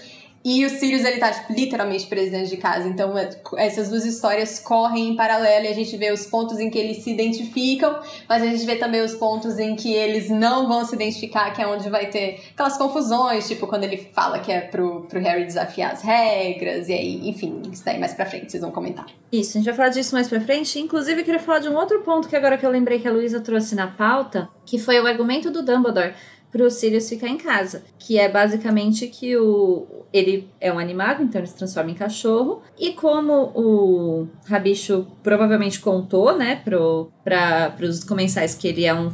E 0.50 0.64
o 0.64 0.70
Sirius, 0.70 1.04
ele 1.04 1.18
tá, 1.18 1.30
tipo, 1.30 1.52
literalmente 1.52 2.06
preso 2.06 2.30
dentro 2.30 2.48
de 2.48 2.56
casa. 2.56 2.88
Então, 2.88 3.18
é- 3.18 3.28
essas 3.58 3.90
duas 3.90 4.06
histórias 4.06 4.58
correm 4.58 5.11
em 5.11 5.14
paralelo 5.14 5.66
e 5.66 5.68
a 5.68 5.74
gente 5.74 5.94
vê 5.98 6.11
os 6.11 6.24
pontos 6.24 6.58
em 6.58 6.70
que 6.70 6.78
eles 6.78 7.04
se 7.04 7.11
identificam, 7.11 7.98
mas 8.26 8.42
a 8.42 8.46
gente 8.46 8.64
vê 8.64 8.76
também 8.76 9.02
os 9.02 9.14
pontos 9.14 9.58
em 9.58 9.76
que 9.76 9.92
eles 9.92 10.30
não 10.30 10.66
vão 10.66 10.87
se 10.87 10.94
identificar, 10.94 11.52
que 11.52 11.61
é 11.61 11.66
onde 11.66 11.90
vai 11.90 12.06
ter 12.06 12.40
aquelas 12.54 12.78
confusões, 12.78 13.46
tipo, 13.46 13.66
quando 13.66 13.84
ele 13.84 13.98
fala 14.14 14.38
que 14.38 14.50
é 14.50 14.62
pro, 14.62 15.02
pro 15.02 15.20
Harry 15.20 15.44
desafiar 15.44 15.92
as 15.92 16.00
regras, 16.00 16.88
e 16.88 16.94
aí, 16.94 17.28
enfim, 17.28 17.61
isso 17.70 17.84
daí 17.84 17.98
mais 18.00 18.14
pra 18.14 18.24
frente, 18.24 18.50
vocês 18.50 18.62
vão 18.62 18.70
comentar. 18.72 19.04
Isso, 19.30 19.50
a 19.50 19.61
gente 19.61 19.66
vai 19.66 19.74
falar 19.74 19.88
disso 19.90 20.14
mais 20.14 20.28
pra 20.28 20.40
frente. 20.40 20.78
Inclusive, 20.80 21.20
eu 21.20 21.24
queria 21.26 21.40
falar 21.40 21.58
de 21.58 21.68
um 21.68 21.76
outro 21.76 22.00
ponto 22.00 22.26
que 22.26 22.34
agora 22.34 22.56
que 22.56 22.64
eu 22.64 22.70
lembrei 22.70 22.98
que 22.98 23.06
a 23.06 23.12
Luísa 23.12 23.38
trouxe 23.40 23.74
na 23.74 23.87
pauta, 23.88 24.48
que 24.64 24.78
foi 24.78 24.98
o 24.98 25.06
argumento 25.06 25.50
do 25.50 25.62
Dumbledore 25.62 26.14
pro 26.50 26.70
Sirius 26.70 27.08
ficar 27.08 27.28
em 27.28 27.38
casa. 27.38 27.84
Que 27.98 28.18
é 28.18 28.28
basicamente 28.28 29.06
que 29.08 29.37
o 29.37 29.98
ele 30.12 30.48
é 30.61 30.72
um 30.72 30.78
animago, 30.78 31.22
então 31.22 31.40
ele 31.40 31.48
se 31.48 31.56
transforma 31.56 31.90
em 31.90 31.94
cachorro. 31.94 32.62
E 32.78 32.92
como 32.92 33.52
o 33.54 34.28
Rabicho 34.46 35.06
provavelmente 35.22 35.80
contou, 35.80 36.37
né, 36.37 36.61
pro, 36.64 37.11
pra, 37.22 37.70
pros 37.70 38.02
comensais 38.04 38.54
que 38.54 38.68
ele, 38.68 38.84
é 38.84 38.94
um 38.94 39.11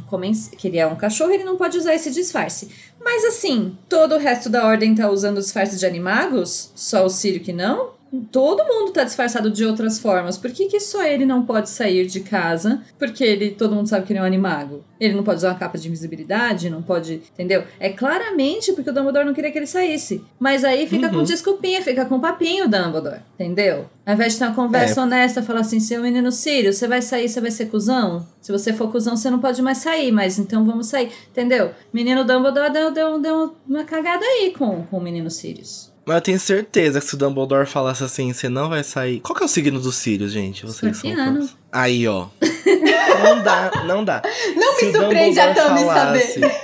que 0.57 0.67
ele 0.67 0.77
é 0.77 0.87
um 0.87 0.95
cachorro, 0.95 1.31
ele 1.31 1.43
não 1.43 1.57
pode 1.57 1.77
usar 1.77 1.93
esse 1.93 2.11
disfarce. 2.11 2.69
Mas 3.03 3.25
assim, 3.25 3.77
todo 3.89 4.15
o 4.15 4.19
resto 4.19 4.49
da 4.49 4.65
ordem 4.65 4.95
tá 4.95 5.09
usando 5.09 5.37
o 5.37 5.41
disfarce 5.41 5.77
de 5.77 5.85
animagos? 5.85 6.71
Só 6.75 7.05
o 7.05 7.09
Sírio 7.09 7.41
que 7.41 7.53
não? 7.53 7.94
Todo 8.31 8.63
mundo 8.65 8.91
tá 8.91 9.03
disfarçado 9.03 9.49
de 9.49 9.65
outras 9.65 9.99
formas. 9.99 10.37
Por 10.37 10.51
que, 10.51 10.67
que 10.67 10.79
só 10.79 11.03
ele 11.03 11.25
não 11.25 11.45
pode 11.45 11.69
sair 11.69 12.05
de 12.05 12.19
casa? 12.19 12.81
Porque 12.97 13.23
ele, 13.23 13.51
todo 13.51 13.75
mundo 13.75 13.87
sabe 13.87 14.05
que 14.05 14.13
ele 14.13 14.19
é 14.19 14.21
um 14.21 14.25
animago. 14.25 14.83
Ele 14.99 15.13
não 15.13 15.23
pode 15.23 15.37
usar 15.37 15.49
uma 15.49 15.59
capa 15.59 15.77
de 15.77 15.87
invisibilidade, 15.87 16.69
não 16.69 16.81
pode. 16.81 17.21
Entendeu? 17.33 17.63
É 17.79 17.89
claramente 17.89 18.71
porque 18.73 18.89
o 18.89 18.93
Dumbledore 18.93 19.25
não 19.25 19.33
queria 19.33 19.51
que 19.51 19.57
ele 19.57 19.67
saísse. 19.67 20.23
Mas 20.39 20.63
aí 20.63 20.87
fica 20.87 21.09
com 21.09 21.23
desculpinha, 21.23 21.81
fica 21.81 22.05
com 22.05 22.19
papinho, 22.19 22.69
Dumbledore. 22.69 23.19
Entendeu? 23.35 23.89
Ao 24.05 24.13
invés 24.13 24.33
de 24.33 24.39
ter 24.39 24.45
uma 24.45 24.53
conversa 24.55 25.01
É. 25.01 25.03
honesta, 25.03 25.41
falar 25.43 25.61
assim: 25.61 25.79
seu 25.79 26.01
menino 26.01 26.31
Sírio, 26.31 26.71
você 26.73 26.87
vai 26.87 27.01
sair, 27.01 27.27
você 27.27 27.41
vai 27.41 27.51
ser 27.51 27.65
cuzão? 27.67 28.25
Se 28.39 28.51
você 28.51 28.71
for 28.71 28.91
cuzão, 28.91 29.17
você 29.17 29.29
não 29.29 29.39
pode 29.39 29.61
mais 29.61 29.79
sair, 29.79 30.11
mas 30.11 30.37
então 30.39 30.63
vamos 30.63 30.87
sair. 30.87 31.11
Entendeu? 31.31 31.71
Menino 31.91 32.23
Dumbledore 32.23 32.71
deu, 32.71 32.91
deu, 32.91 33.19
deu 33.19 33.55
uma 33.67 33.83
cagada 33.83 34.23
aí 34.23 34.53
com, 34.57 34.83
com 34.83 34.97
o 34.97 35.01
menino 35.01 35.29
Sirius. 35.29 35.91
Mas 36.05 36.15
eu 36.17 36.21
tenho 36.21 36.39
certeza 36.39 36.99
que 36.99 37.07
se 37.07 37.15
o 37.15 37.17
Dumbledore 37.17 37.65
falasse 37.65 38.03
assim, 38.03 38.31
você 38.31 38.47
não 38.47 38.69
vai 38.69 38.83
sair. 38.83 39.19
Qual 39.21 39.35
que 39.35 39.41
é 39.41 39.45
o 39.45 39.49
signo 39.49 39.79
dos 39.79 39.95
Sirius, 39.95 40.31
gente? 40.31 40.63
Vocês 40.65 40.97
são 40.97 41.09
Escorpiano. 41.09 41.41
fãs. 41.41 41.57
Aí, 41.71 42.07
ó. 42.07 42.27
não 43.23 43.41
dá, 43.41 43.71
não 43.85 44.05
dá. 44.05 44.21
Não 44.55 44.73
Se 44.77 44.85
me 44.85 44.91
o 44.91 45.01
surpreende 45.01 45.39
a 45.39 45.53
Tami 45.55 45.83
falasse- 45.83 46.33
saber. 46.33 46.55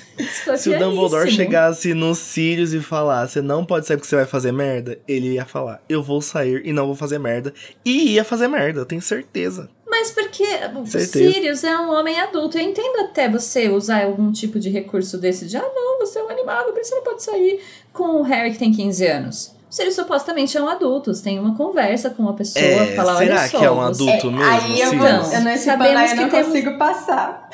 Se 0.58 0.70
o 0.70 0.78
Dumbledore 0.78 1.32
chegasse 1.32 1.94
nos 1.94 2.18
Sirius 2.18 2.74
e 2.74 2.82
falasse, 2.82 3.34
você 3.36 3.42
não 3.42 3.64
pode 3.64 3.88
sair 3.88 3.96
porque 3.96 4.10
você 4.10 4.18
vai 4.18 4.26
fazer 4.26 4.52
merda, 4.52 5.00
ele 5.08 5.36
ia 5.36 5.46
falar, 5.46 5.82
eu 5.88 6.04
vou 6.04 6.22
sair 6.22 6.62
e 6.66 6.74
não 6.74 6.86
vou 6.88 6.96
fazer 6.96 7.18
merda. 7.20 7.54
E 7.86 8.16
ia 8.16 8.26
fazer 8.26 8.50
merda, 8.50 8.82
eu 8.82 8.86
tenho 8.86 9.02
certeza. 9.02 9.70
Mas 10.00 10.12
porque 10.12 10.46
o. 10.76 10.86
Sirius 10.86 11.64
é 11.66 11.78
um 11.78 11.92
homem 11.92 12.18
adulto. 12.20 12.58
Eu 12.58 12.64
entendo 12.64 13.02
até 13.02 13.28
você 13.28 13.68
usar 13.68 14.06
algum 14.06 14.32
tipo 14.32 14.58
de 14.60 14.70
recurso 14.70 15.18
desse 15.18 15.46
de, 15.46 15.58
ah, 15.58 15.70
não, 15.76 16.00
você 16.00 16.20
é 16.20 16.24
um 16.24 16.30
animado, 16.30 16.72
por 16.72 16.80
isso 16.80 16.90
você 16.92 16.96
não 16.96 17.04
pode 17.04 17.22
sair 17.24 17.60
com 17.92 18.22
o 18.22 18.22
Harry 18.22 18.52
que 18.52 18.58
tem 18.60 18.72
15 18.72 19.06
anos. 19.06 19.56
O 19.70 19.74
Sirius 19.74 19.96
supostamente 19.96 20.58
é 20.58 20.62
um 20.62 20.70
adulto, 20.70 21.14
você 21.14 21.22
tem 21.24 21.38
uma 21.38 21.56
conversa 21.56 22.10
com 22.10 22.24
uma 22.24 22.34
pessoa, 22.34 22.64
É, 22.66 22.96
fala, 22.96 23.18
será 23.18 23.36
olha 23.36 23.48
só, 23.50 23.60
que 23.60 23.66
é 23.66 23.72
um 23.72 23.76
você- 23.76 24.04
adulto 24.10 24.32
mesmo? 24.32 24.44
Aí 24.52 24.82
eu, 24.82 24.98
vou, 24.98 25.08
eu 25.08 25.14
não 25.14 25.58
Sabemos 25.58 26.12
eu 26.12 26.16
que 26.16 26.22
não 26.24 26.30
temos- 26.30 26.48
consigo 26.48 26.78
passar. 26.78 27.50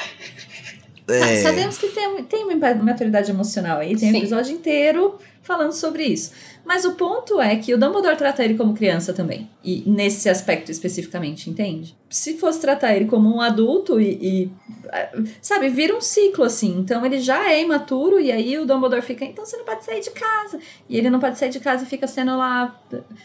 É. 1.08 1.41
Sabemos 1.43 1.77
que 1.77 1.88
tem, 1.89 2.23
tem 2.23 2.43
uma 2.45 2.73
maturidade 2.75 3.29
emocional 3.31 3.79
aí, 3.79 3.95
tem 3.97 4.10
um 4.10 4.12
Sim. 4.13 4.17
episódio 4.19 4.53
inteiro 4.53 5.15
falando 5.45 5.71
sobre 5.71 6.03
isso. 6.03 6.31
Mas 6.65 6.84
o 6.84 6.93
ponto 6.93 7.39
é 7.39 7.55
que 7.55 7.73
o 7.73 7.77
Dumbledore 7.77 8.17
trata 8.17 8.43
ele 8.43 8.55
como 8.55 8.73
criança 8.73 9.13
também. 9.13 9.47
E 9.63 9.84
nesse 9.86 10.27
aspecto 10.27 10.71
especificamente, 10.71 11.47
entende? 11.47 11.95
Se 12.10 12.38
fosse 12.38 12.60
tratar 12.60 12.95
ele 12.95 13.05
como 13.05 13.34
um 13.34 13.39
adulto 13.39 14.01
e, 14.01 14.17
e, 14.19 14.51
ah, 14.89 15.10
sabe, 15.39 15.69
vira 15.69 15.95
um 15.95 16.01
ciclo 16.01 16.43
assim. 16.43 16.79
Então 16.79 17.05
ele 17.05 17.19
já 17.19 17.51
é 17.51 17.62
imaturo 17.62 18.19
e 18.19 18.31
aí 18.31 18.58
o 18.58 18.65
Dumbledore 18.65 19.03
fica, 19.03 19.23
então 19.23 19.45
você 19.45 19.55
não 19.58 19.65
pode 19.65 19.86
sair 19.86 20.01
de 20.01 20.10
casa. 20.10 20.60
E 20.89 20.97
ele 20.97 21.12
não 21.12 21.19
pode 21.19 21.38
sair 21.38 21.49
de 21.49 21.60
casa 21.60 21.84
e 21.84 21.88
fica 21.88 22.08
sendo 22.08 22.36
lá, 22.36 22.75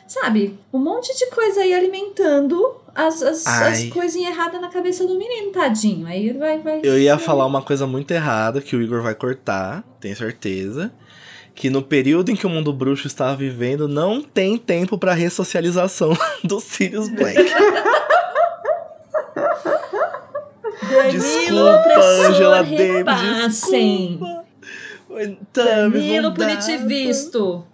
sabe, 0.07 0.59
um 0.71 0.79
monte 0.79 1.17
de 1.17 1.31
coisa 1.31 1.63
aí 1.63 1.73
alimentando 1.73 2.77
as, 2.95 3.23
as, 3.23 3.47
as 3.47 3.85
coisinhas 3.85 4.35
erradas 4.35 4.61
na 4.61 4.69
cabeça 4.69 5.07
do 5.07 5.17
menino, 5.17 5.51
tadinho. 5.51 6.07
Aí 6.07 6.29
ele 6.29 6.39
vai, 6.39 6.59
vai. 6.59 6.81
Eu 6.83 6.99
ia 6.99 7.17
falar 7.17 7.47
uma 7.47 7.63
coisa 7.63 7.87
muito 7.87 8.11
errada 8.11 8.61
que 8.61 8.77
o 8.77 8.83
Igor 8.83 9.03
vai 9.03 9.15
cortar, 9.15 9.83
tenho 9.99 10.15
certeza. 10.15 10.93
Que 11.61 11.69
no 11.69 11.83
período 11.83 12.31
em 12.31 12.35
que 12.35 12.47
o 12.47 12.49
mundo 12.49 12.73
bruxo 12.73 13.07
estava 13.07 13.37
vivendo, 13.37 13.87
não 13.87 14.23
tem 14.23 14.57
tempo 14.57 14.97
pra 14.97 15.13
ressocialização 15.13 16.17
do 16.43 16.59
Sirius 16.59 17.11
Black. 17.11 17.37
Desculpa, 21.13 21.77
opressor, 21.77 22.31
Angela 22.31 22.63
Davis, 22.63 23.47
desculpa. 23.47 24.45
Danilo 25.53 26.33
punitivisto. 26.33 27.67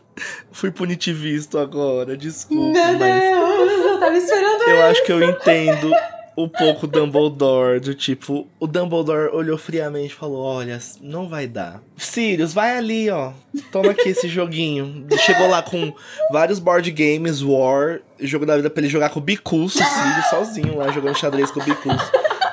Fui 0.50 0.70
punitivisto 0.70 1.58
agora, 1.58 2.16
desculpa. 2.16 2.72
Meu 2.72 2.98
mas 2.98 3.22
Deus, 3.24 3.84
eu 3.84 4.00
tava 4.00 4.16
esperando 4.16 4.62
eu 4.62 4.82
acho 4.84 5.04
que 5.04 5.12
eu 5.12 5.22
entendo 5.22 5.92
um 6.36 6.48
pouco 6.48 6.86
Dumbledore, 6.86 7.80
do 7.80 7.94
tipo, 7.94 8.46
o 8.58 8.66
Dumbledore 8.66 9.34
olhou 9.34 9.56
friamente 9.56 10.12
e 10.12 10.16
falou: 10.16 10.42
Olha, 10.42 10.78
não 11.00 11.28
vai 11.28 11.46
dar. 11.46 11.82
Sirius, 11.96 12.52
vai 12.52 12.76
ali, 12.76 13.10
ó. 13.10 13.32
Toma 13.70 13.92
aqui 13.92 14.08
esse 14.08 14.28
joguinho. 14.28 15.06
Chegou 15.18 15.48
lá 15.48 15.62
com 15.62 15.92
vários 16.30 16.58
board 16.58 16.90
games, 16.90 17.42
War, 17.42 18.00
jogo 18.20 18.46
da 18.46 18.56
vida 18.56 18.70
pra 18.70 18.80
ele 18.82 18.90
jogar 18.90 19.10
com 19.10 19.20
o 19.20 19.22
Bicus, 19.22 19.76
o 19.76 19.78
Sirius, 19.78 20.26
sozinho 20.30 20.76
lá, 20.76 20.90
jogando 20.90 21.16
xadrez 21.16 21.50
com 21.50 21.60
o 21.60 21.64
Bicus. 21.64 22.02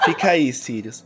Fica 0.06 0.32
aí, 0.32 0.52
Sirius. 0.54 1.04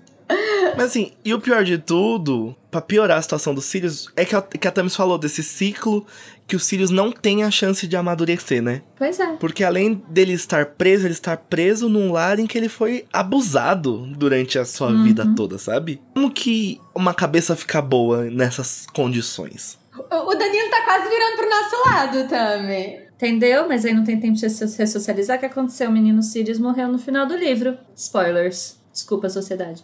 Mas 0.78 0.88
assim, 0.88 1.12
e 1.24 1.34
o 1.34 1.40
pior 1.40 1.64
de 1.64 1.78
tudo, 1.78 2.56
pra 2.70 2.82
piorar 2.82 3.18
a 3.18 3.22
situação 3.22 3.54
do 3.54 3.62
Sirius, 3.62 4.10
é 4.16 4.26
que 4.26 4.36
a, 4.36 4.42
que 4.42 4.68
a 4.68 4.72
Thames 4.72 4.96
falou 4.96 5.18
desse 5.18 5.42
ciclo 5.44 6.06
que 6.48 6.56
o 6.56 6.60
Sirius 6.60 6.92
não 6.92 7.12
tem 7.12 7.44
a 7.44 7.50
chance 7.50 7.88
de 7.88 7.96
amadurecer, 7.96 8.62
né? 8.62 8.82
Pois 8.98 9.20
é. 9.20 9.26
Porque 9.38 9.64
além 9.64 10.04
dele 10.10 10.34
estar 10.34 10.66
preso, 10.68 11.08
ele 11.08 11.14
está 11.14 11.36
preso 11.36 11.90
num 11.90 12.12
lar 12.12 12.40
em 12.40 12.46
que 12.46 12.58
ele 12.58 12.70
foi 12.70 13.06
abusado 13.12 14.06
durante 14.18 14.60
a 14.60 14.66
sua 14.66 14.90
Uhum. 14.90 15.04
vida 15.04 15.26
toda, 15.36 15.58
sabe? 15.58 16.02
Como 16.14 16.30
que 16.30 16.80
uma 16.94 17.14
cabeça 17.14 17.56
fica 17.56 17.82
boa 17.82 18.26
nessas 18.26 18.86
condições? 18.94 19.78
O 19.98 20.32
o 20.32 20.36
Danilo 20.36 20.70
tá 20.70 20.84
quase 20.84 21.10
virando 21.10 21.38
pro 21.38 21.50
nosso 21.50 21.90
lado, 21.90 22.30
Tami. 22.30 23.06
Entendeu? 23.16 23.66
Mas 23.68 23.86
aí 23.86 23.94
não 23.94 24.04
tem 24.04 24.20
tempo 24.20 24.34
de 24.36 24.50
se 24.50 24.78
ressocializar. 24.78 25.38
O 25.38 25.40
que 25.40 25.46
aconteceu? 25.46 25.90
O 25.90 25.94
menino 25.94 26.22
Sirius 26.22 26.60
morreu 26.60 26.90
no 26.90 27.00
final 27.00 27.26
do 27.26 27.36
livro. 27.36 27.78
Spoilers. 27.96 28.78
Desculpa, 28.92 29.30
sociedade. 29.30 29.82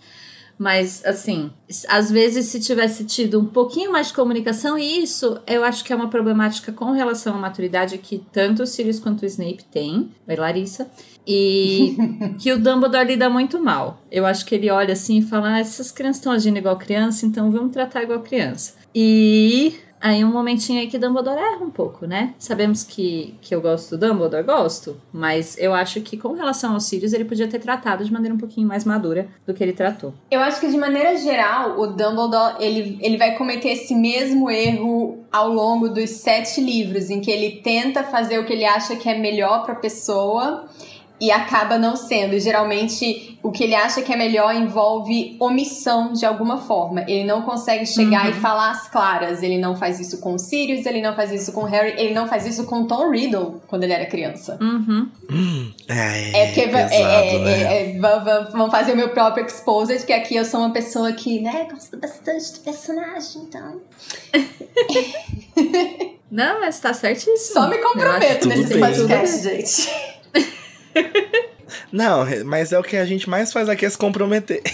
Mas, 0.62 1.04
assim, 1.06 1.50
às 1.89 2.12
vezes 2.12 2.45
se 2.45 2.60
tivesse 2.60 3.04
tido 3.04 3.39
um 3.39 3.45
pouquinho 3.45 3.91
mais 3.91 4.10
de 4.10 4.13
comunicação, 4.13 4.78
e 4.78 5.02
isso 5.02 5.41
eu 5.47 5.63
acho 5.63 5.84
que 5.84 5.91
é 5.91 5.95
uma 5.95 6.08
problemática 6.08 6.71
com 6.71 6.91
relação 6.91 7.34
à 7.34 7.38
maturidade 7.39 7.97
que 7.97 8.24
tanto 8.32 8.62
o 8.62 8.67
Sirius 8.67 9.00
quanto 9.00 9.24
o 9.24 9.26
Snape 9.26 9.63
têm, 9.71 10.12
oi 10.28 10.36
Larissa, 10.36 10.88
e 11.26 11.97
que 12.38 12.54
o 12.54 12.60
Dumbledore 12.60 13.08
lida 13.08 13.28
muito 13.28 13.60
mal. 13.60 14.04
Eu 14.12 14.24
acho 14.24 14.45
que 14.45 14.54
ele 14.54 14.69
olha 14.69 14.93
assim 14.93 15.17
e 15.17 15.24
fala: 15.24 15.56
ah, 15.56 15.60
essas 15.60 15.91
crianças 15.91 16.17
estão 16.17 16.32
agindo 16.32 16.60
igual 16.60 16.78
criança, 16.78 17.26
então 17.26 17.50
vamos 17.50 17.74
tratar 17.74 18.04
igual 18.04 18.19
criança. 18.19 18.76
E 18.93 19.74
aí 20.02 20.26
um 20.26 20.32
momentinho 20.32 20.80
aí 20.80 20.88
que 20.88 20.98
Dumbledore 20.98 21.40
erra 21.40 21.64
um 21.64 21.70
pouco, 21.70 22.06
né? 22.06 22.34
Sabemos 22.40 22.84
que, 22.84 23.36
que 23.42 23.54
eu 23.54 23.62
gosto 23.62 23.96
do 23.96 24.08
Dumbledore, 24.08 24.44
gosto, 24.44 25.00
mas 25.14 25.58
eu 25.58 25.74
acho 25.74 26.02
que 26.02 26.18
com 26.18 26.34
relação 26.34 26.74
aos 26.74 26.86
Sirius 26.86 27.14
ele 27.14 27.26
podia 27.26 27.48
ter 27.48 27.60
tratado 27.60 28.04
de 28.04 28.12
maneira 28.12 28.34
um 28.34 28.38
pouquinho 28.38 28.68
mais 28.68 28.84
madura 28.84 29.28
do 29.46 29.54
que 29.54 29.64
ele 29.64 29.74
tratou. 29.74 30.14
Eu 30.30 30.42
acho 30.42 30.60
que 30.60 30.70
de 30.70 30.78
maneira 30.78 31.16
geral, 31.18 31.80
o 31.80 31.88
Dumbledore 31.88 32.56
ele, 32.60 32.98
ele 33.02 33.18
vai 33.18 33.36
cometer 33.36 33.70
esse 33.70 33.94
mesmo 33.94 34.50
erro 34.50 35.20
ao 35.32 35.50
longo 35.50 35.88
dos 35.88 36.10
sete 36.10 36.60
livros, 36.60 37.10
em 37.10 37.22
que 37.22 37.32
ele 37.32 37.62
tenta 37.62 38.04
fazer 38.04 38.40
o 38.40 38.46
que 38.46 38.54
ele 38.54 38.66
acha 38.66 38.96
que 38.96 39.08
é 39.08 39.18
melhor 39.18 39.64
pra 39.64 39.76
pessoa 39.76 40.68
e 41.22 41.30
acaba 41.32 41.78
não 41.78 41.96
sendo. 41.96 42.40
Geralmente, 42.40 43.38
o 43.44 43.52
que 43.52 43.64
ele 43.64 43.76
acha 43.76 44.02
que 44.02 44.12
é 44.12 44.18
melhor 44.18 44.54
envolve 44.56 45.38
omissão 45.40 46.14
de 46.14 46.26
alguma 46.26 46.58
forma. 46.58 47.02
Ele 47.08 47.24
não 47.24 47.44
consegue 47.44 47.86
chegar 47.86 48.26
Uhum. 48.26 48.32
e 48.32 48.34
falar 48.34 48.72
as 48.72 48.88
claras. 48.90 49.44
Ele 49.44 49.60
não 49.60 49.76
faz 49.76 50.00
isso 50.00 50.20
com 50.20 50.34
o 50.34 50.40
Sirius, 50.40 50.86
ele 50.88 51.00
não 51.02 51.16
faz 51.16 51.32
isso 51.32 51.52
com 51.54 51.62
o 51.62 51.66
Harry, 51.66 51.94
ele 51.96 52.14
não 52.14 52.28
faz 52.28 52.46
isso 52.48 52.66
com 52.66 52.82
o 52.82 52.88
Tom 52.88 53.12
Riddle 53.12 53.62
quando 53.68 53.84
ele 53.84 53.94
era 53.94 54.06
criança. 54.08 54.58
Uhum. 54.60 55.08
É, 55.88 56.42
É 56.42 56.46
porque 56.48 56.66
va- 56.68 56.84
pesado, 56.88 56.94
é, 56.96 57.36
é, 57.36 57.40
né? 57.40 57.62
é, 57.62 57.96
é, 57.96 58.00
va- 58.00 58.18
va- 58.20 58.50
vamos 58.52 58.72
fazer 58.72 58.94
o 58.94 58.98
meu 58.98 59.10
próprio 59.10 59.46
exposed, 59.46 60.04
que 60.06 60.14
aqui 60.14 60.36
eu 60.36 60.44
sou 60.44 60.60
uma 60.60 60.72
pessoa 60.72 61.12
que, 61.14 61.40
né, 61.40 61.68
gosta 61.72 61.98
bastante 61.98 62.54
do 62.54 62.60
personagem, 62.62 63.44
então. 63.44 63.80
Não, 66.32 66.62
mas 66.62 66.80
tá 66.80 66.94
certíssimo. 66.94 67.38
Só 67.38 67.68
me 67.70 67.78
comprometo 67.78 68.48
nesse 68.48 68.80
podcast, 68.80 69.44
gente. 69.44 69.90
Não, 71.92 72.26
mas 72.46 72.72
é 72.72 72.80
o 72.80 72.84
que 72.84 72.98
a 72.98 73.06
gente 73.06 73.30
mais 73.30 73.52
faz 73.52 73.70
aqui 73.70 73.86
é 73.86 73.90
se 73.90 73.98
comprometer. 73.98 74.62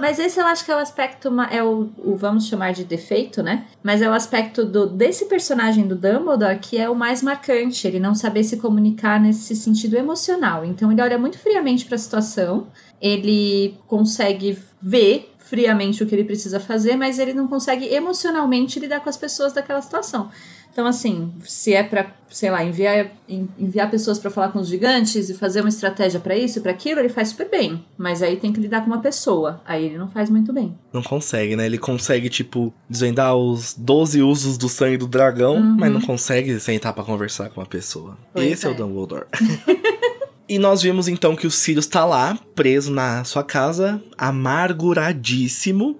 Mas 0.00 0.18
esse 0.18 0.40
eu 0.40 0.46
acho 0.46 0.64
que 0.64 0.70
é 0.70 0.74
o 0.74 0.78
aspecto, 0.78 1.28
é 1.50 1.62
o, 1.62 1.90
o 1.98 2.16
vamos 2.16 2.46
chamar 2.46 2.72
de 2.72 2.84
defeito, 2.84 3.42
né? 3.42 3.66
Mas 3.82 4.00
é 4.00 4.08
o 4.08 4.14
aspecto 4.14 4.64
do, 4.64 4.86
desse 4.86 5.26
personagem 5.26 5.86
do 5.86 5.94
Dumbledore 5.94 6.58
que 6.58 6.78
é 6.78 6.88
o 6.88 6.94
mais 6.94 7.22
marcante, 7.22 7.86
ele 7.86 8.00
não 8.00 8.14
saber 8.14 8.42
se 8.42 8.56
comunicar 8.56 9.20
nesse 9.20 9.54
sentido 9.54 9.98
emocional. 9.98 10.64
Então 10.64 10.90
ele 10.90 11.02
olha 11.02 11.18
muito 11.18 11.38
friamente 11.38 11.84
para 11.84 11.96
a 11.96 11.98
situação, 11.98 12.68
ele 12.98 13.78
consegue 13.86 14.58
ver 14.80 15.30
friamente 15.38 16.02
o 16.02 16.06
que 16.06 16.14
ele 16.14 16.24
precisa 16.24 16.58
fazer, 16.58 16.96
mas 16.96 17.18
ele 17.18 17.34
não 17.34 17.46
consegue 17.46 17.92
emocionalmente 17.92 18.80
lidar 18.80 19.00
com 19.00 19.10
as 19.10 19.18
pessoas 19.18 19.52
daquela 19.52 19.82
situação. 19.82 20.30
Então, 20.72 20.86
assim, 20.86 21.32
se 21.42 21.74
é 21.74 21.82
pra, 21.82 22.06
sei 22.28 22.48
lá, 22.50 22.64
enviar, 22.64 23.10
en- 23.28 23.48
enviar 23.58 23.90
pessoas 23.90 24.18
pra 24.20 24.30
falar 24.30 24.50
com 24.50 24.60
os 24.60 24.68
gigantes 24.68 25.28
e 25.28 25.34
fazer 25.34 25.60
uma 25.60 25.68
estratégia 25.68 26.20
pra 26.20 26.36
isso 26.36 26.58
e 26.58 26.62
pra 26.62 26.70
aquilo, 26.70 27.00
ele 27.00 27.08
faz 27.08 27.30
super 27.30 27.50
bem. 27.50 27.84
Mas 27.98 28.22
aí 28.22 28.36
tem 28.36 28.52
que 28.52 28.60
lidar 28.60 28.80
com 28.82 28.86
uma 28.86 29.00
pessoa. 29.00 29.60
Aí 29.66 29.84
ele 29.86 29.98
não 29.98 30.08
faz 30.08 30.30
muito 30.30 30.52
bem. 30.52 30.78
Não 30.92 31.02
consegue, 31.02 31.56
né? 31.56 31.66
Ele 31.66 31.76
consegue, 31.78 32.28
tipo, 32.28 32.72
desvendar 32.88 33.34
os 33.36 33.74
12 33.76 34.22
usos 34.22 34.56
do 34.56 34.68
sangue 34.68 34.96
do 34.96 35.08
dragão, 35.08 35.56
Uhum. 35.56 35.76
mas 35.78 35.92
não 35.92 36.00
consegue 36.00 36.58
sentar 36.60 36.92
pra 36.92 37.02
conversar 37.04 37.50
com 37.50 37.60
uma 37.60 37.66
pessoa. 37.66 38.16
Pois 38.32 38.46
Esse 38.52 38.66
é. 38.66 38.68
é. 38.68 38.72
o 38.72 38.76
Dumbledore. 38.76 39.26
E 40.50 40.58
nós 40.58 40.82
vimos 40.82 41.06
então 41.06 41.36
que 41.36 41.46
o 41.46 41.50
Sirius 41.50 41.86
tá 41.86 42.04
lá, 42.04 42.36
preso 42.56 42.90
na 42.90 43.22
sua 43.22 43.44
casa, 43.44 44.02
amarguradíssimo. 44.18 45.96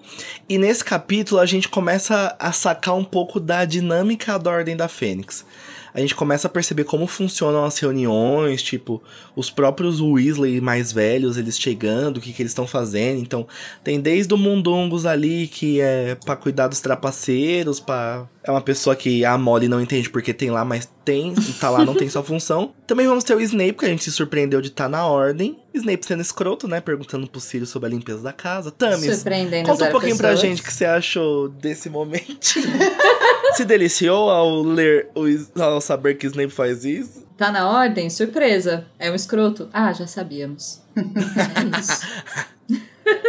E 0.48 0.58
nesse 0.58 0.84
capítulo 0.84 1.40
a 1.40 1.46
gente 1.46 1.68
começa 1.68 2.34
a 2.36 2.50
sacar 2.50 2.96
um 2.96 3.04
pouco 3.04 3.38
da 3.38 3.64
dinâmica 3.64 4.36
da 4.40 4.50
Ordem 4.50 4.76
da 4.76 4.88
Fênix 4.88 5.44
a 5.92 6.00
gente 6.00 6.14
começa 6.14 6.46
a 6.46 6.50
perceber 6.50 6.84
como 6.84 7.06
funcionam 7.06 7.64
as 7.64 7.78
reuniões, 7.78 8.62
tipo, 8.62 9.02
os 9.34 9.50
próprios 9.50 10.00
Weasley 10.00 10.60
mais 10.60 10.92
velhos, 10.92 11.36
eles 11.36 11.58
chegando, 11.58 12.18
o 12.18 12.20
que, 12.20 12.32
que 12.32 12.42
eles 12.42 12.52
estão 12.52 12.66
fazendo. 12.66 13.20
Então, 13.20 13.46
tem 13.82 14.00
desde 14.00 14.32
o 14.32 14.36
Mundungos 14.36 15.04
ali, 15.04 15.48
que 15.48 15.80
é 15.80 16.14
para 16.14 16.36
cuidar 16.36 16.68
dos 16.68 16.80
trapaceiros, 16.80 17.80
para 17.80 18.26
é 18.42 18.50
uma 18.50 18.60
pessoa 18.60 18.96
que 18.96 19.24
a 19.24 19.36
Molly 19.36 19.68
não 19.68 19.80
entende 19.80 20.08
porque 20.08 20.32
tem 20.32 20.50
lá, 20.50 20.64
mas 20.64 20.90
tem, 21.04 21.34
tá 21.60 21.68
lá, 21.68 21.84
não 21.84 21.94
tem 21.94 22.08
sua 22.08 22.22
função. 22.24 22.72
Também 22.86 23.06
vamos 23.06 23.22
ter 23.22 23.34
o 23.34 23.40
Snape, 23.40 23.74
que 23.74 23.84
a 23.84 23.88
gente 23.88 24.04
se 24.04 24.12
surpreendeu 24.12 24.60
de 24.60 24.68
estar 24.68 24.84
tá 24.84 24.88
na 24.88 25.06
ordem. 25.06 25.58
Snape 25.74 26.06
sendo 26.06 26.22
escroto, 26.22 26.66
né? 26.66 26.80
Perguntando 26.80 27.26
pro 27.26 27.40
Sirius 27.40 27.68
sobre 27.68 27.88
a 27.88 27.90
limpeza 27.90 28.22
da 28.22 28.32
casa. 28.32 28.70
Tamis, 28.70 29.22
conta 29.66 29.84
um 29.84 29.90
pouquinho 29.90 30.16
pessoas. 30.16 30.18
pra 30.18 30.34
gente 30.34 30.62
o 30.62 30.64
que 30.64 30.72
você 30.72 30.84
achou 30.84 31.48
desse 31.48 31.90
momento. 31.90 32.38
se 33.54 33.64
deliciou 33.64 34.30
ao 34.30 34.62
ler, 34.62 35.10
ao 35.56 35.80
saber 35.80 36.14
que 36.14 36.26
Snape 36.26 36.50
faz 36.50 36.84
isso? 36.84 37.26
Tá 37.36 37.50
na 37.52 37.70
ordem? 37.70 38.08
Surpresa. 38.10 38.86
É 38.98 39.10
um 39.10 39.14
escroto. 39.14 39.68
Ah, 39.72 39.92
já 39.92 40.06
sabíamos. 40.06 40.82
é 40.96 41.80
isso. 41.80 42.80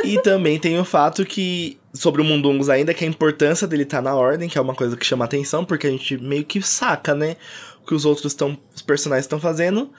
E 0.04 0.20
também 0.22 0.60
tem 0.60 0.80
o 0.80 0.86
fato 0.86 1.26
que, 1.26 1.78
sobre 1.94 2.22
o 2.22 2.26
Mundungos 2.26 2.70
ainda, 2.70 2.94
que 2.94 3.06
a 3.06 3.08
importância 3.08 3.68
dele 3.68 3.84
estar 3.84 3.98
tá 3.98 4.04
na 4.04 4.16
ordem, 4.16 4.50
que 4.50 4.58
é 4.58 4.62
uma 4.62 4.76
coisa 4.76 4.98
que 4.98 5.06
chama 5.06 5.26
atenção, 5.26 5.66
porque 5.66 5.88
a 5.88 5.92
gente 5.92 6.18
meio 6.18 6.44
que 6.44 6.62
saca, 6.62 7.14
né? 7.14 7.36
O 7.82 7.86
que 7.86 7.96
os 7.96 8.06
outros 8.06 8.32
estão. 8.32 8.58
Os 8.76 8.82
personagens 8.82 9.26
estão 9.26 9.40
fazendo 9.40 9.90